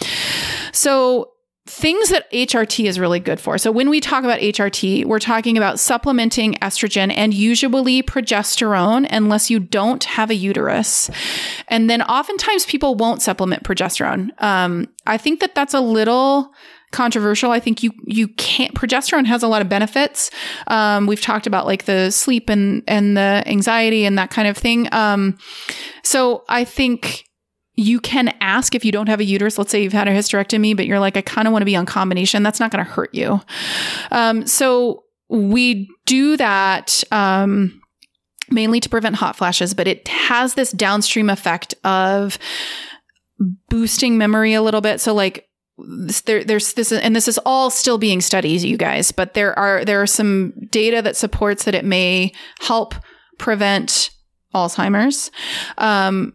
So 0.74 1.32
things 1.68 2.10
that 2.10 2.30
HRT 2.32 2.86
is 2.86 3.00
really 3.00 3.22
good 3.22 3.40
for. 3.40 3.58
So 3.58 3.72
when 3.72 3.90
we 3.90 4.02
talk 4.02 4.26
about 4.26 4.40
HRT, 4.40 5.06
we're 5.06 5.20
talking 5.20 5.58
about 5.58 5.80
supplementing 5.80 6.56
estrogen 6.56 7.14
and 7.16 7.34
usually 7.34 8.04
progesterone 8.04 9.08
unless 9.10 9.50
you 9.50 9.60
don't 9.60 10.04
have 10.04 10.30
a 10.30 10.36
uterus. 10.36 11.10
And 11.70 11.90
then 11.90 12.02
oftentimes 12.02 12.66
people 12.66 12.96
won't 12.96 13.22
supplement 13.22 13.64
progesterone. 13.64 14.32
Um, 14.44 14.90
I 15.06 15.18
think 15.18 15.40
that 15.40 15.56
that's 15.56 15.74
a 15.74 15.82
little 15.82 16.54
controversial. 16.92 17.52
I 17.52 17.60
think 17.60 17.84
you 17.84 17.92
you 18.06 18.28
can't. 18.30 18.74
Progesterone 18.74 19.26
has 19.26 19.44
a 19.44 19.48
lot 19.48 19.62
of 19.62 19.70
benefits. 19.70 20.32
Um, 20.68 21.06
we've 21.06 21.22
talked 21.22 21.48
about 21.48 21.66
like 21.66 21.86
the 21.86 22.12
sleep 22.12 22.50
and 22.50 22.84
and 22.88 23.18
the 23.18 23.44
anxiety 23.46 24.06
and 24.06 24.18
that 24.18 24.30
kind 24.30 24.48
of 24.48 24.58
thing. 24.58 24.88
Um, 24.94 25.38
so 26.04 26.44
I 26.50 26.64
think 26.64 27.26
you 27.76 28.00
can 28.00 28.34
ask 28.42 28.74
if 28.74 28.84
you 28.84 28.92
don't 28.92 29.08
have 29.08 29.20
a 29.20 29.24
uterus. 29.24 29.58
Let's 29.58 29.72
say 29.72 29.84
you've 29.84 29.94
had 29.94 30.08
a 30.08 30.12
hysterectomy, 30.12 30.76
but 30.76 30.88
you're 30.88 31.00
like, 31.00 31.16
I 31.16 31.22
kind 31.22 31.48
of 31.48 31.52
want 31.52 31.62
to 31.62 31.68
be 31.68 31.76
on 31.76 31.86
combination. 31.86 32.42
That's 32.42 32.60
not 32.60 32.72
going 32.72 32.84
to 32.84 32.92
hurt 32.92 33.14
you. 33.14 33.40
Um, 34.10 34.48
so 34.48 35.04
we 35.30 35.88
do 36.06 36.38
that. 36.38 37.04
Um, 37.12 37.82
mainly 38.50 38.80
to 38.80 38.90
prevent 38.90 39.16
hot 39.16 39.36
flashes, 39.36 39.74
but 39.74 39.88
it 39.88 40.08
has 40.08 40.54
this 40.54 40.72
downstream 40.72 41.30
effect 41.30 41.76
of 41.84 42.40
boosting 43.70 44.18
memory 44.18 44.54
a 44.54 44.62
little 44.62 44.82
bit. 44.82 45.02
So 45.02 45.14
like 45.14 45.47
there, 45.78 46.44
there's 46.44 46.74
this, 46.74 46.92
and 46.92 47.16
this 47.16 47.28
is 47.28 47.40
all 47.46 47.70
still 47.70 47.98
being 47.98 48.22
studied, 48.22 48.62
you 48.62 48.78
guys. 48.78 49.12
But 49.12 49.34
there 49.34 49.58
are 49.58 49.86
there 49.86 50.02
are 50.02 50.08
some 50.08 50.54
data 50.72 51.02
that 51.02 51.16
supports 51.16 51.66
that 51.66 51.76
it 51.76 51.86
may 51.86 52.34
help 52.60 52.96
prevent 53.38 54.10
Alzheimer's. 54.54 55.32
Um, 55.78 56.34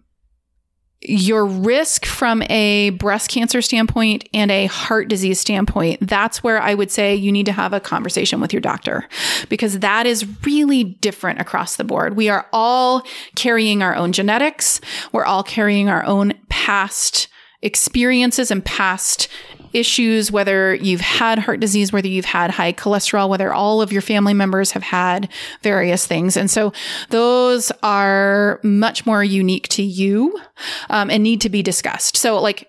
your 1.04 1.44
risk 1.44 2.06
from 2.06 2.42
a 2.42 2.90
breast 2.90 3.28
cancer 3.28 3.60
standpoint 3.60 4.28
and 4.32 4.52
a 4.52 4.66
heart 4.66 5.08
disease 5.08 5.40
standpoint, 5.40 5.98
that's 6.06 6.44
where 6.44 6.62
I 6.62 6.74
would 6.74 6.92
say 6.92 7.14
you 7.14 7.32
need 7.32 7.46
to 7.46 7.52
have 7.52 7.72
a 7.72 7.80
conversation 7.80 8.40
with 8.40 8.52
your 8.52 8.60
doctor 8.60 9.08
because 9.48 9.80
that 9.80 10.06
is 10.06 10.24
really 10.44 10.84
different 10.84 11.40
across 11.40 11.74
the 11.74 11.82
board. 11.82 12.16
We 12.16 12.28
are 12.28 12.46
all 12.52 13.02
carrying 13.34 13.82
our 13.82 13.96
own 13.96 14.12
genetics, 14.12 14.80
we're 15.10 15.24
all 15.24 15.42
carrying 15.42 15.88
our 15.88 16.04
own 16.04 16.34
past 16.48 17.26
experiences 17.62 18.50
and 18.50 18.64
past 18.64 19.28
issues, 19.72 20.30
whether 20.30 20.74
you've 20.74 21.00
had 21.00 21.38
heart 21.38 21.60
disease, 21.60 21.92
whether 21.92 22.08
you've 22.08 22.24
had 22.24 22.50
high 22.50 22.72
cholesterol, 22.72 23.28
whether 23.28 23.52
all 23.52 23.80
of 23.80 23.92
your 23.92 24.02
family 24.02 24.34
members 24.34 24.72
have 24.72 24.82
had 24.82 25.28
various 25.62 26.06
things. 26.06 26.36
And 26.36 26.50
so 26.50 26.72
those 27.10 27.72
are 27.82 28.60
much 28.62 29.06
more 29.06 29.24
unique 29.24 29.68
to 29.68 29.82
you 29.82 30.38
um, 30.90 31.10
and 31.10 31.22
need 31.22 31.40
to 31.42 31.48
be 31.48 31.62
discussed. 31.62 32.16
So, 32.16 32.40
like, 32.40 32.68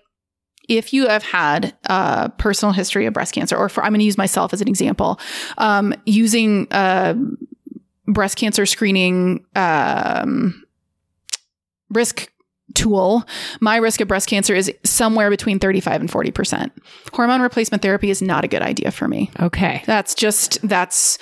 if 0.66 0.94
you 0.94 1.08
have 1.08 1.22
had 1.22 1.76
a 1.84 2.30
personal 2.38 2.72
history 2.72 3.04
of 3.04 3.12
breast 3.12 3.34
cancer, 3.34 3.56
or 3.56 3.68
for, 3.68 3.84
I'm 3.84 3.90
going 3.90 3.98
to 3.98 4.06
use 4.06 4.16
myself 4.16 4.54
as 4.54 4.62
an 4.62 4.68
example, 4.68 5.20
um, 5.58 5.94
using 6.06 6.66
uh, 6.70 7.14
breast 8.06 8.38
cancer 8.38 8.64
screening 8.64 9.44
um, 9.54 10.64
risk 11.90 12.30
tool, 12.74 13.24
my 13.60 13.76
risk 13.76 14.00
of 14.00 14.08
breast 14.08 14.28
cancer 14.28 14.54
is 14.54 14.72
somewhere 14.84 15.30
between 15.30 15.58
35 15.58 16.00
and 16.00 16.10
40%. 16.10 16.70
Hormone 17.12 17.40
replacement 17.40 17.82
therapy 17.82 18.10
is 18.10 18.20
not 18.20 18.44
a 18.44 18.48
good 18.48 18.62
idea 18.62 18.90
for 18.90 19.08
me. 19.08 19.30
Okay. 19.40 19.82
That's 19.86 20.14
just, 20.14 20.66
that's 20.66 21.18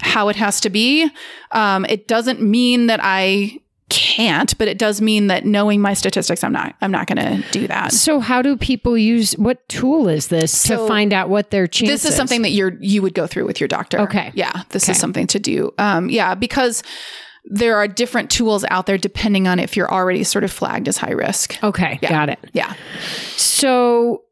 how 0.00 0.28
it 0.28 0.36
has 0.36 0.60
to 0.60 0.70
be. 0.70 1.10
Um, 1.50 1.84
it 1.86 2.08
doesn't 2.08 2.40
mean 2.40 2.86
that 2.86 3.00
I 3.02 3.60
can't, 3.90 4.56
but 4.56 4.68
it 4.68 4.78
does 4.78 5.02
mean 5.02 5.26
that 5.26 5.44
knowing 5.44 5.80
my 5.80 5.92
statistics, 5.92 6.42
I'm 6.42 6.52
not, 6.52 6.74
I'm 6.80 6.90
not 6.90 7.06
going 7.06 7.18
to 7.18 7.50
do 7.50 7.66
that. 7.66 7.92
So 7.92 8.20
how 8.20 8.40
do 8.40 8.56
people 8.56 8.96
use, 8.96 9.32
what 9.34 9.68
tool 9.68 10.08
is 10.08 10.28
this 10.28 10.58
so 10.58 10.78
to 10.78 10.88
find 10.88 11.12
out 11.12 11.28
what 11.28 11.50
their 11.50 11.66
chances? 11.66 12.02
This 12.02 12.10
is 12.12 12.16
something 12.16 12.42
that 12.42 12.50
you're, 12.50 12.78
you 12.80 13.02
would 13.02 13.14
go 13.14 13.26
through 13.26 13.44
with 13.44 13.60
your 13.60 13.68
doctor. 13.68 14.00
Okay. 14.00 14.32
Yeah. 14.34 14.62
This 14.70 14.84
okay. 14.84 14.92
is 14.92 14.98
something 14.98 15.26
to 15.26 15.38
do. 15.38 15.74
Um, 15.76 16.08
yeah, 16.08 16.34
because 16.34 16.82
there 17.44 17.76
are 17.76 17.88
different 17.88 18.30
tools 18.30 18.64
out 18.70 18.86
there 18.86 18.98
depending 18.98 19.48
on 19.48 19.58
if 19.58 19.76
you're 19.76 19.90
already 19.90 20.24
sort 20.24 20.44
of 20.44 20.52
flagged 20.52 20.88
as 20.88 20.96
high 20.96 21.12
risk. 21.12 21.62
Okay, 21.62 21.98
yeah. 22.02 22.08
got 22.08 22.28
it. 22.28 22.38
Yeah. 22.52 22.74
So 23.36 24.22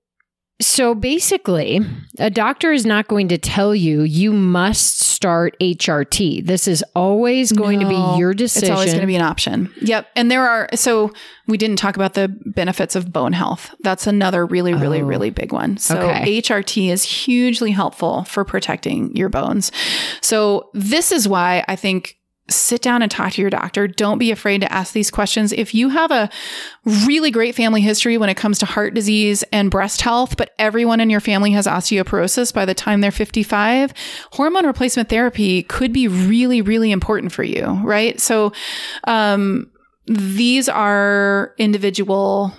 so 0.61 0.95
basically, 0.95 1.81
a 2.19 2.29
doctor 2.29 2.71
is 2.71 2.85
not 2.85 3.09
going 3.09 3.29
to 3.29 3.39
tell 3.39 3.75
you 3.75 4.03
you 4.03 4.31
must 4.31 5.01
start 5.01 5.57
HRT. 5.59 6.45
This 6.47 6.69
is 6.69 6.85
always 6.95 7.51
going 7.51 7.81
to 7.81 7.89
be 7.89 8.19
your 8.19 8.35
decision. 8.35 8.69
It's 8.69 8.71
always 8.71 8.93
going 8.93 9.01
to 9.01 9.07
be 9.07 9.17
an 9.17 9.23
option. 9.23 9.73
Yep. 9.81 10.09
And 10.17 10.31
there 10.31 10.47
are, 10.47 10.69
so 10.75 11.13
we 11.47 11.57
didn't 11.57 11.77
talk 11.79 11.97
about 11.97 12.13
the 12.13 12.29
benefits 12.45 12.95
of 12.95 13.11
bone 13.11 13.33
health. 13.33 13.75
That's 13.81 14.07
another 14.07 14.45
really, 14.45 14.75
really, 14.75 15.01
Oh. 15.01 15.07
really 15.07 15.31
big 15.31 15.51
one. 15.53 15.79
So 15.79 15.99
Okay. 15.99 16.41
HRT 16.43 16.91
is 16.91 17.05
hugely 17.05 17.71
helpful 17.71 18.25
for 18.25 18.45
protecting 18.45 19.17
your 19.17 19.31
bones. 19.31 19.73
So 20.21 20.69
this 20.75 21.11
is 21.11 21.27
why 21.27 21.65
I 21.69 21.77
think 21.77 22.17
sit 22.51 22.83
down 22.83 23.03
and 23.03 23.11
talk 23.11 23.33
to 23.33 23.41
your 23.41 23.51
doctor. 23.51 23.87
Don't 23.87 24.19
be 24.19 24.31
afraid 24.31 24.61
to 24.61 24.73
ask 24.73 24.93
these 24.93 25.11
questions. 25.11 25.53
If 25.53 25.75
you 25.75 25.89
have 25.91 26.11
a 26.11 26.31
really 27.07 27.31
great 27.31 27.55
family 27.55 27.81
history 27.81 28.19
when 28.19 28.29
it 28.29 28.37
comes 28.37 28.59
to 28.59 28.67
heart 28.67 28.95
disease 28.95 29.43
and 29.53 29.71
breast 29.71 30.03
health, 30.03 30.37
but 30.37 30.55
everyone 30.59 31.01
in 31.01 31.11
your 31.11 31.21
family 31.21 31.53
has 31.53 31.67
osteoporosis 31.67 32.53
by 32.53 32.65
the 32.65 32.75
time 32.75 33.01
they're 33.01 33.11
55, 33.11 33.93
hormone 34.33 34.67
replacement 34.67 35.09
therapy 35.09 35.63
could 35.63 35.93
be 35.93 36.09
really, 36.09 36.63
really 36.63 36.91
important 36.91 37.33
for 37.33 37.43
you, 37.43 37.81
right? 37.85 38.21
So, 38.21 38.53
um, 39.05 39.71
these 40.07 40.69
are 40.69 41.55
individual 41.59 42.53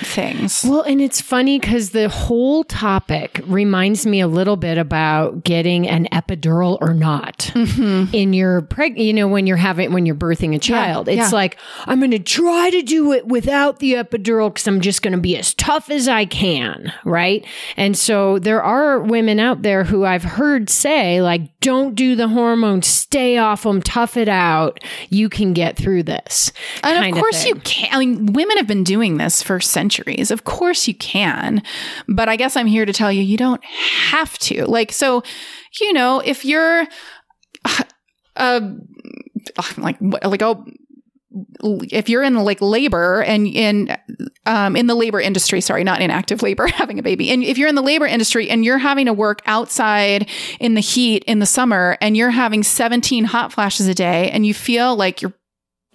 things. 0.00 0.64
Well, 0.64 0.82
and 0.82 1.00
it's 1.00 1.20
funny 1.20 1.58
because 1.58 1.90
the 1.90 2.08
whole 2.08 2.64
topic 2.64 3.40
reminds 3.46 4.06
me 4.06 4.20
a 4.20 4.28
little 4.28 4.56
bit 4.56 4.78
about 4.78 5.44
getting 5.44 5.88
an 5.88 6.06
epidural 6.12 6.78
or 6.80 6.94
not 6.94 7.50
mm-hmm. 7.54 8.14
in 8.14 8.32
your 8.32 8.62
preg. 8.62 8.96
You 8.96 9.12
know, 9.12 9.28
when 9.28 9.46
you're 9.46 9.56
having 9.56 9.92
when 9.92 10.06
you're 10.06 10.14
birthing 10.14 10.54
a 10.54 10.58
child, 10.58 11.08
it's 11.08 11.16
yeah. 11.16 11.30
like 11.30 11.58
I'm 11.86 11.98
going 11.98 12.10
to 12.12 12.18
try 12.18 12.70
to 12.70 12.82
do 12.82 13.12
it 13.12 13.26
without 13.26 13.78
the 13.78 13.94
epidural 13.94 14.52
because 14.52 14.66
I'm 14.66 14.80
just 14.80 15.02
going 15.02 15.12
to 15.12 15.20
be 15.20 15.36
as 15.36 15.54
tough 15.54 15.90
as 15.90 16.08
I 16.08 16.24
can, 16.24 16.92
right? 17.04 17.44
And 17.76 17.96
so 17.96 18.38
there 18.38 18.62
are 18.62 19.00
women 19.00 19.40
out 19.40 19.62
there 19.62 19.84
who 19.84 20.04
I've 20.04 20.24
heard 20.24 20.70
say 20.70 21.22
like, 21.22 21.58
"Don't 21.60 21.94
do 21.94 22.14
the 22.14 22.28
hormones, 22.28 22.86
stay 22.86 23.38
off 23.38 23.62
them, 23.62 23.82
tough 23.82 24.16
it 24.16 24.28
out. 24.28 24.82
You 25.08 25.28
can 25.28 25.52
get 25.52 25.76
through 25.76 26.04
this." 26.04 26.52
And 26.82 27.14
of 27.16 27.20
course 27.20 27.42
thing. 27.42 27.54
you 27.54 27.60
can. 27.62 27.88
I 27.92 27.98
mean, 27.98 28.32
women 28.32 28.56
have 28.56 28.66
been 28.66 28.84
doing 28.84 29.16
this 29.16 29.42
for 29.42 29.60
centuries. 29.78 30.32
Of 30.32 30.42
course 30.42 30.88
you 30.88 30.94
can. 30.94 31.62
But 32.08 32.28
I 32.28 32.34
guess 32.34 32.56
I'm 32.56 32.66
here 32.66 32.84
to 32.84 32.92
tell 32.92 33.12
you, 33.12 33.22
you 33.22 33.36
don't 33.36 33.64
have 34.10 34.36
to. 34.40 34.66
Like, 34.66 34.90
so, 34.90 35.22
you 35.80 35.92
know, 35.92 36.20
if 36.24 36.44
you're, 36.44 36.84
uh, 38.36 38.60
like, 39.76 39.96
like, 40.00 40.42
oh, 40.42 40.64
if 41.92 42.08
you're 42.08 42.24
in 42.24 42.34
like 42.34 42.60
labor 42.60 43.22
and 43.22 43.46
in 43.46 43.96
um, 44.46 44.74
in 44.74 44.88
the 44.88 44.96
labor 44.96 45.20
industry, 45.20 45.60
sorry, 45.60 45.84
not 45.84 46.00
in 46.00 46.10
active 46.10 46.42
labor, 46.42 46.66
having 46.82 46.98
a 46.98 47.02
baby, 47.02 47.30
and 47.30 47.44
if 47.44 47.56
you're 47.56 47.68
in 47.68 47.76
the 47.76 47.82
labor 47.82 48.06
industry 48.06 48.50
and 48.50 48.64
you're 48.64 48.78
having 48.78 49.06
to 49.06 49.12
work 49.12 49.42
outside 49.46 50.28
in 50.58 50.74
the 50.74 50.80
heat 50.80 51.22
in 51.24 51.38
the 51.38 51.46
summer 51.46 51.96
and 52.00 52.16
you're 52.16 52.30
having 52.30 52.64
17 52.64 53.24
hot 53.24 53.52
flashes 53.52 53.86
a 53.86 53.94
day 53.94 54.30
and 54.30 54.44
you 54.44 54.54
feel 54.54 54.96
like 54.96 55.22
your 55.22 55.32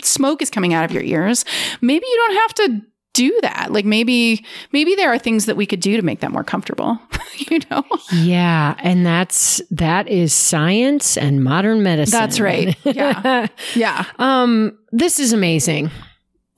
smoke 0.01 0.41
is 0.41 0.49
coming 0.49 0.73
out 0.73 0.85
of 0.85 0.91
your 0.91 1.03
ears, 1.03 1.43
maybe 1.81 2.05
you 2.05 2.23
don't 2.27 2.41
have 2.41 2.53
to 2.53 2.92
do 3.14 3.38
that. 3.41 3.72
Like 3.72 3.85
maybe 3.85 4.45
maybe 4.72 4.95
there 4.95 5.11
are 5.14 5.19
things 5.19 5.45
that 5.45 5.56
we 5.56 5.65
could 5.65 5.80
do 5.80 5.95
to 5.95 6.03
make 6.03 6.19
that 6.19 6.31
more 6.31 6.44
comfortable. 6.44 6.99
you 7.38 7.60
know, 7.69 7.84
Yeah, 8.11 8.76
and 8.80 9.06
that's 9.06 9.61
that 9.72 10.07
is 10.07 10.34
science 10.34 11.18
and 11.18 11.44
modern 11.44 11.84
medicine. 11.84 12.19
That's 12.19 12.40
right. 12.40 12.76
Yeah. 12.84 13.48
yeah. 13.76 14.06
um, 14.19 14.77
this 14.91 15.19
is 15.19 15.34
amazing. 15.34 15.91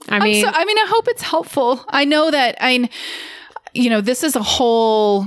I 0.10 0.19
mean, 0.19 0.44
so, 0.44 0.52
I 0.53 0.65
mean, 0.65 0.77
I 0.77 0.86
hope 0.88 1.07
it's 1.07 1.23
helpful. 1.23 1.84
I 1.90 2.06
know 2.06 2.30
that 2.30 2.57
I, 2.60 2.90
you 3.73 3.90
know, 3.90 4.02
this 4.02 4.23
is 4.23 4.36
a 4.36 4.44
whole 4.44 5.26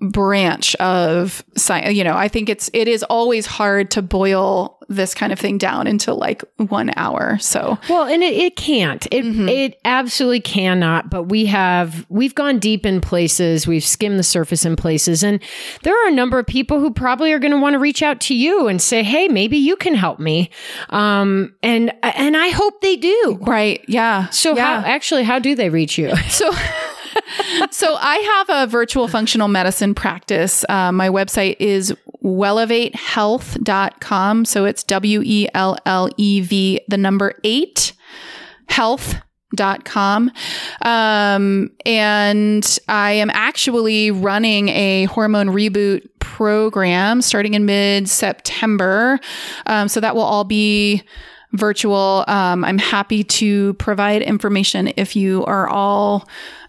branch 0.00 0.74
of 0.76 1.44
science. 1.56 1.94
You 1.94 2.04
know, 2.04 2.16
I 2.16 2.28
think 2.28 2.48
it's 2.48 2.70
it 2.72 2.88
is 2.88 3.02
always 3.04 3.46
hard 3.46 3.90
to 3.92 4.02
boil 4.02 4.78
this 4.88 5.14
kind 5.14 5.32
of 5.32 5.38
thing 5.38 5.56
down 5.56 5.86
into 5.86 6.12
like 6.12 6.42
one 6.56 6.90
hour. 6.96 7.38
So 7.38 7.78
well, 7.88 8.04
and 8.04 8.22
it, 8.24 8.34
it 8.34 8.56
can't. 8.56 9.06
It 9.12 9.24
Mhm. 9.24 9.48
it 9.48 9.78
absolutely 9.84 10.40
cannot. 10.40 11.10
But 11.10 11.24
we 11.24 11.46
have 11.46 12.06
we've 12.08 12.34
gone 12.34 12.58
deep 12.58 12.84
in 12.86 13.00
places. 13.00 13.66
We've 13.66 13.84
skimmed 13.84 14.18
the 14.18 14.22
surface 14.24 14.64
in 14.64 14.74
places, 14.76 15.22
and 15.22 15.40
there 15.82 15.94
are 15.94 16.08
a 16.08 16.12
number 16.14 16.38
of 16.38 16.46
people 16.46 16.80
who 16.80 16.90
probably 16.92 17.32
are 17.32 17.38
going 17.38 17.52
to 17.52 17.58
want 17.58 17.74
to 17.74 17.78
reach 17.78 18.02
out 18.02 18.20
to 18.22 18.34
you 18.34 18.66
and 18.68 18.80
say, 18.82 19.02
"Hey, 19.02 19.28
maybe 19.28 19.58
you 19.58 19.76
can 19.76 19.94
help 19.94 20.18
me." 20.18 20.50
Um, 20.88 21.54
and 21.62 21.92
and 22.02 22.36
I 22.36 22.48
hope 22.48 22.80
they 22.80 22.96
do. 22.96 23.38
right, 23.42 23.84
yeah. 23.86 24.28
So 24.30 24.56
yeah. 24.56 24.80
how 24.80 24.88
actually 24.88 25.22
how 25.24 25.38
do 25.38 25.54
they 25.54 25.68
reach 25.68 25.98
you? 25.98 26.14
So, 26.30 26.50
so 27.70 27.96
I 27.96 28.16
have 28.16 28.50
a 28.50 28.66
virtual 28.70 29.08
functional 29.08 29.48
medicine 29.48 29.94
practice. 29.94 30.64
Uh, 30.68 30.92
my 30.92 31.08
website 31.08 31.56
is 31.58 31.94
wellev8health.com. 32.22 34.44
So 34.44 34.64
it's 34.64 34.84
W 34.84 35.22
E 35.24 35.48
L 35.54 35.76
L 35.86 36.08
E 36.16 36.40
V, 36.40 36.80
the 36.88 36.98
number 36.98 37.34
eight, 37.44 37.92
health 38.68 39.16
health.com. 39.58 40.30
Um, 40.82 41.70
and 41.84 42.78
I 42.88 43.12
am 43.12 43.30
actually 43.30 44.10
running 44.10 44.68
a 44.68 45.04
hormone 45.04 45.48
reboot 45.48 46.08
program 46.20 47.22
starting 47.22 47.54
in 47.54 47.64
mid 47.64 48.08
September. 48.08 49.18
Um, 49.66 49.88
so 49.88 50.00
that 50.00 50.14
will 50.14 50.22
all 50.22 50.44
be 50.44 51.02
virtual. 51.52 52.24
Um, 52.28 52.64
I'm 52.64 52.78
happy 52.78 53.24
to 53.24 53.74
provide 53.74 54.22
information 54.22 54.92
if 54.96 55.16
you 55.16 55.44
are 55.46 55.68
all, 55.68 56.28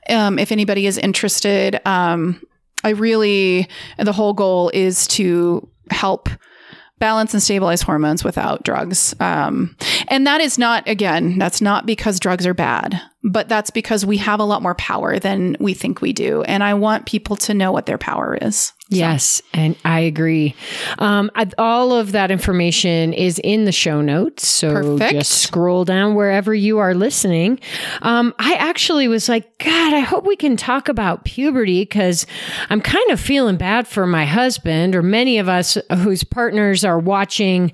um, 0.09 0.39
if 0.39 0.51
anybody 0.51 0.87
is 0.87 0.97
interested. 0.97 1.79
Um, 1.85 2.41
I 2.83 2.89
really, 2.89 3.67
the 3.97 4.13
whole 4.13 4.33
goal 4.33 4.71
is 4.73 5.07
to 5.09 5.67
help 5.91 6.29
balance 7.01 7.33
and 7.33 7.41
stabilize 7.41 7.81
hormones 7.81 8.23
without 8.23 8.63
drugs. 8.63 9.13
Um, 9.19 9.75
and 10.07 10.25
that 10.27 10.39
is 10.39 10.57
not, 10.57 10.87
again, 10.87 11.37
that's 11.39 11.59
not 11.59 11.85
because 11.85 12.19
drugs 12.19 12.45
are 12.45 12.53
bad, 12.53 13.01
but 13.23 13.49
that's 13.49 13.71
because 13.71 14.05
we 14.05 14.17
have 14.17 14.39
a 14.39 14.45
lot 14.45 14.61
more 14.61 14.75
power 14.75 15.19
than 15.19 15.57
we 15.59 15.73
think 15.73 16.01
we 16.01 16.13
do. 16.13 16.43
And 16.43 16.63
I 16.63 16.75
want 16.75 17.07
people 17.07 17.35
to 17.37 17.53
know 17.53 17.71
what 17.71 17.87
their 17.87 17.97
power 17.97 18.37
is. 18.39 18.71
Yes, 18.91 19.41
and 19.53 19.77
I 19.85 20.01
agree. 20.01 20.53
Um, 20.99 21.31
I, 21.33 21.49
all 21.57 21.93
of 21.93 22.11
that 22.11 22.29
information 22.29 23.13
is 23.13 23.39
in 23.39 23.63
the 23.63 23.71
show 23.71 24.01
notes. 24.01 24.45
So 24.47 24.73
Perfect. 24.73 25.11
just 25.13 25.31
scroll 25.31 25.85
down 25.85 26.13
wherever 26.13 26.53
you 26.53 26.79
are 26.79 26.93
listening. 26.93 27.59
Um, 28.01 28.33
I 28.37 28.55
actually 28.55 29.07
was 29.07 29.29
like, 29.29 29.57
God, 29.59 29.93
I 29.93 29.99
hope 29.99 30.25
we 30.25 30.35
can 30.35 30.57
talk 30.57 30.89
about 30.89 31.23
puberty 31.23 31.83
because 31.83 32.27
I'm 32.69 32.81
kind 32.81 33.09
of 33.11 33.19
feeling 33.19 33.55
bad 33.55 33.87
for 33.87 34.05
my 34.05 34.25
husband 34.25 34.93
or 34.93 35.01
many 35.01 35.37
of 35.37 35.47
us 35.47 35.77
whose 35.93 36.25
partners 36.25 36.83
are 36.83 36.99
watching 36.99 37.71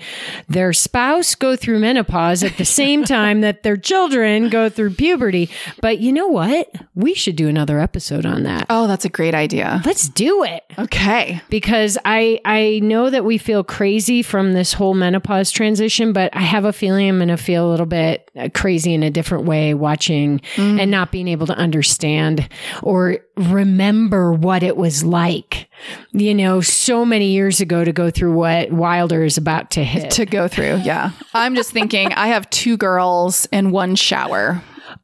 their 0.47 0.71
spouse 0.71 1.33
go 1.33 1.55
through 1.55 1.79
menopause 1.79 2.43
at 2.43 2.57
the 2.57 2.65
same 2.65 3.03
time 3.05 3.41
that 3.41 3.63
their 3.63 3.77
children 3.77 4.49
go 4.49 4.69
through 4.69 4.91
puberty. 4.91 5.49
But 5.81 5.97
you 5.97 6.13
know 6.13 6.27
what? 6.27 6.69
We 6.93 7.15
should 7.15 7.35
do 7.35 7.47
another 7.47 7.79
episode 7.79 8.25
on 8.25 8.43
that. 8.43 8.67
Oh, 8.69 8.85
that's 8.85 9.05
a 9.05 9.09
great 9.09 9.33
idea. 9.33 9.81
Let's 9.83 10.07
do 10.09 10.43
it 10.43 10.63
Okay. 10.79 11.06
Because 11.49 11.97
I 12.05 12.39
I 12.45 12.79
know 12.83 13.09
that 13.09 13.23
we 13.25 13.37
feel 13.37 13.63
crazy 13.63 14.21
from 14.21 14.53
this 14.53 14.73
whole 14.73 14.93
menopause 14.93 15.51
transition, 15.51 16.13
but 16.13 16.35
I 16.35 16.41
have 16.41 16.65
a 16.65 16.73
feeling 16.73 17.07
I'm 17.09 17.17
going 17.17 17.29
to 17.29 17.37
feel 17.37 17.67
a 17.67 17.71
little 17.71 17.85
bit 17.85 18.29
uh, 18.35 18.49
crazy 18.53 18.93
in 18.93 19.03
a 19.03 19.09
different 19.09 19.45
way 19.45 19.73
watching 19.73 20.41
and 20.57 20.91
not 20.91 21.11
being 21.11 21.27
able 21.27 21.47
to 21.47 21.55
understand 21.55 22.47
or 22.83 23.19
remember 23.35 24.33
what 24.33 24.63
it 24.63 24.77
was 24.77 25.03
like. 25.03 25.69
You 26.11 26.33
know, 26.33 26.61
so 26.61 27.05
many 27.05 27.31
years 27.31 27.61
ago 27.61 27.83
to 27.83 27.93
go 27.93 28.09
through 28.09 28.33
what 28.33 28.71
Wilder 28.71 29.23
is 29.23 29.37
about 29.37 29.71
to 29.71 29.83
hit. 29.83 30.11
To 30.11 30.25
go 30.25 30.47
through. 30.47 30.77
Yeah. 30.77 31.11
I'm 31.33 31.55
just 31.55 31.71
thinking 31.71 32.13
I 32.13 32.27
have 32.27 32.49
two 32.49 32.77
girls 32.77 33.47
and 33.51 33.71
one 33.71 33.95
shower. 33.95 34.61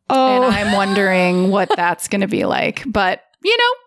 oh, 0.10 0.44
And 0.44 0.54
I'm 0.54 0.74
wondering 0.76 1.50
what 1.52 1.70
that's 1.76 2.08
going 2.08 2.22
to 2.22 2.28
be 2.28 2.46
like. 2.46 2.84
But, 2.86 3.22
you 3.44 3.56
know, 3.56 3.83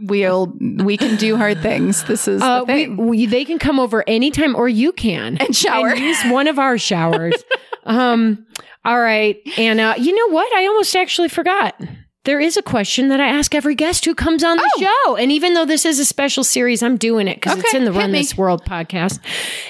we'll 0.00 0.52
we 0.60 0.96
can 0.96 1.16
do 1.16 1.36
hard 1.36 1.62
things. 1.62 2.04
This 2.04 2.28
is 2.28 2.42
Uh, 2.42 2.60
the 2.60 2.66
thing. 2.66 2.96
we, 3.08 3.26
they 3.26 3.44
can 3.44 3.58
come 3.58 3.78
over 3.80 4.04
anytime, 4.06 4.54
or 4.56 4.68
you 4.68 4.92
can 4.92 5.36
And 5.38 5.54
shower. 5.54 5.88
and 5.88 5.98
use 6.00 6.22
one 6.24 6.48
of 6.48 6.58
our 6.58 6.78
showers. 6.78 7.34
um, 7.84 8.46
all 8.84 9.00
right, 9.00 9.36
and 9.56 9.80
uh, 9.80 9.94
you 9.98 10.14
know 10.14 10.34
what? 10.34 10.52
I 10.54 10.66
almost 10.66 10.94
actually 10.96 11.28
forgot. 11.28 11.80
There 12.24 12.40
is 12.40 12.56
a 12.56 12.62
question 12.62 13.06
that 13.10 13.20
I 13.20 13.28
ask 13.28 13.54
every 13.54 13.76
guest 13.76 14.04
who 14.04 14.12
comes 14.12 14.42
on 14.42 14.56
the 14.56 14.70
show, 14.80 15.14
and 15.16 15.30
even 15.30 15.54
though 15.54 15.64
this 15.64 15.84
is 15.86 16.00
a 16.00 16.04
special 16.04 16.42
series, 16.42 16.82
I'm 16.82 16.96
doing 16.96 17.28
it 17.28 17.36
because 17.40 17.58
it's 17.60 17.72
in 17.72 17.84
the 17.84 17.92
Run 17.92 18.10
me. 18.10 18.18
This 18.18 18.36
World 18.36 18.64
podcast. 18.64 19.20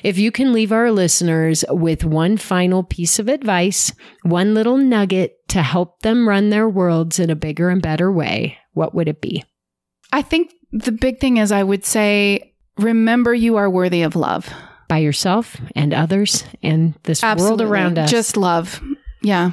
If 0.02 0.16
you 0.16 0.32
can 0.32 0.54
leave 0.54 0.72
our 0.72 0.90
listeners 0.90 1.66
with 1.68 2.02
one 2.06 2.38
final 2.38 2.82
piece 2.82 3.18
of 3.18 3.28
advice, 3.28 3.92
one 4.22 4.54
little 4.54 4.78
nugget 4.78 5.36
to 5.48 5.62
help 5.62 6.00
them 6.00 6.26
run 6.26 6.48
their 6.48 6.66
worlds 6.66 7.18
in 7.18 7.28
a 7.28 7.36
bigger 7.36 7.68
and 7.68 7.82
better 7.82 8.10
way, 8.10 8.56
what 8.72 8.94
would 8.94 9.08
it 9.08 9.20
be? 9.20 9.44
I 10.12 10.22
think 10.22 10.52
the 10.72 10.92
big 10.92 11.20
thing 11.20 11.36
is 11.36 11.52
I 11.52 11.62
would 11.62 11.84
say 11.84 12.54
remember 12.78 13.34
you 13.34 13.56
are 13.56 13.70
worthy 13.70 14.02
of 14.02 14.16
love. 14.16 14.48
By 14.88 14.98
yourself 14.98 15.56
and 15.74 15.92
others 15.92 16.44
and 16.62 16.94
this 17.02 17.20
world 17.20 17.60
around 17.60 17.98
us. 17.98 18.08
Just 18.08 18.36
love. 18.36 18.80
Yeah. 19.20 19.50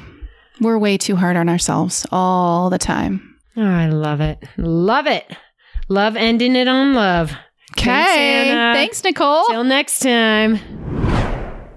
We're 0.61 0.77
way 0.77 0.99
too 0.99 1.15
hard 1.15 1.35
on 1.37 1.49
ourselves 1.49 2.05
all 2.11 2.69
the 2.69 2.77
time. 2.77 3.35
Oh, 3.57 3.63
I 3.63 3.87
love 3.87 4.21
it. 4.21 4.43
Love 4.57 5.07
it. 5.07 5.25
Love 5.89 6.15
ending 6.15 6.55
it 6.55 6.67
on 6.67 6.93
love. 6.93 7.31
Okay. 7.71 8.51
Thanks, 8.73 9.03
Nicole. 9.03 9.45
Till 9.47 9.63
next 9.63 9.99
time. 9.99 10.59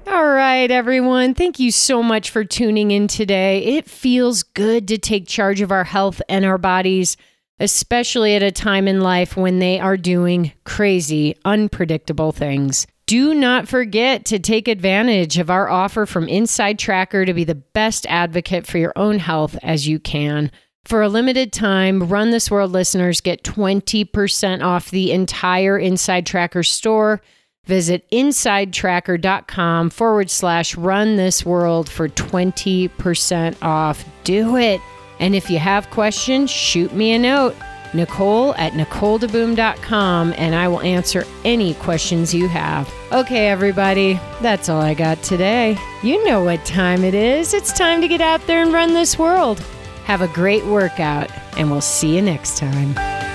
All 0.07 0.27
right, 0.27 0.71
everyone. 0.71 1.35
Thank 1.35 1.59
you 1.59 1.71
so 1.73 2.03
much 2.03 2.31
for 2.31 2.45
tuning 2.45 2.91
in 2.91 3.09
today. 3.09 3.65
It 3.65 3.89
feels 3.89 4.43
good 4.43 4.87
to 4.89 4.99
take 4.99 5.27
charge 5.27 5.63
of 5.63 5.73
our 5.73 5.85
health 5.85 6.21
and 6.29 6.45
our 6.45 6.59
bodies, 6.59 7.17
especially 7.59 8.35
at 8.35 8.43
a 8.43 8.53
time 8.53 8.87
in 8.87 9.01
life 9.01 9.37
when 9.37 9.59
they 9.59 9.81
are 9.81 9.97
doing 9.97 10.53
crazy, 10.65 11.37
unpredictable 11.45 12.33
things. 12.33 12.87
Do 13.07 13.35
not 13.35 13.69
forget 13.69 14.25
to 14.27 14.39
take 14.41 14.67
advantage 14.67 15.39
of 15.39 15.49
our 15.49 15.69
offer 15.69 16.07
from 16.07 16.27
InsideTracker 16.27 17.25
to 17.27 17.35
be 17.35 17.45
the 17.45 17.55
best 17.55 18.05
advocate 18.07 18.67
for 18.67 18.79
your 18.79 18.93
own 18.97 19.21
health 19.21 19.57
as 19.63 19.87
you 19.87 20.01
can. 20.01 20.51
For 20.85 21.03
a 21.03 21.09
limited 21.09 21.53
time, 21.53 22.09
Run 22.09 22.31
This 22.33 22.51
World 22.51 22.73
listeners 22.73 23.21
get 23.21 23.45
20% 23.45 24.65
off 24.65 24.91
the 24.91 25.13
entire 25.13 25.81
InsideTracker 25.81 26.67
store. 26.67 27.23
Visit 27.65 28.09
insidetracker.com 28.11 29.91
forward 29.91 30.31
slash 30.31 30.77
run 30.77 31.17
this 31.17 31.45
world 31.45 31.89
for 31.89 32.09
20% 32.09 33.57
off. 33.63 34.05
Do 34.23 34.57
it. 34.57 34.81
And 35.19 35.35
if 35.35 35.51
you 35.51 35.59
have 35.59 35.91
questions, 35.91 36.51
shoot 36.51 36.93
me 36.93 37.13
a 37.13 37.19
note. 37.19 37.57
Nicole 37.95 38.55
at 38.57 38.73
NicoleDeBoom.com 38.73 40.35
and 40.37 40.55
I 40.55 40.69
will 40.69 40.83
answer 40.83 41.25
any 41.45 41.75
questions 41.75 42.35
you 42.35 42.49
have. 42.49 42.93
Okay, 43.13 43.49
everybody, 43.49 44.21
that's 44.43 44.69
all 44.69 44.81
I 44.81 44.95
got 44.95 45.23
today. 45.23 45.79
You 46.03 46.23
know 46.25 46.45
what 46.45 46.65
time 46.65 47.05
it 47.05 47.15
is. 47.15 47.55
It's 47.55 47.73
time 47.73 48.01
to 48.03 48.09
get 48.09 48.21
out 48.21 48.47
there 48.47 48.63
and 48.63 48.73
run 48.73 48.93
this 48.93 49.19
world. 49.19 49.61
Have 50.05 50.23
a 50.23 50.29
great 50.29 50.65
workout, 50.67 51.31
and 51.57 51.71
we'll 51.71 51.81
see 51.81 52.15
you 52.15 52.23
next 52.23 52.59
time. 52.59 53.26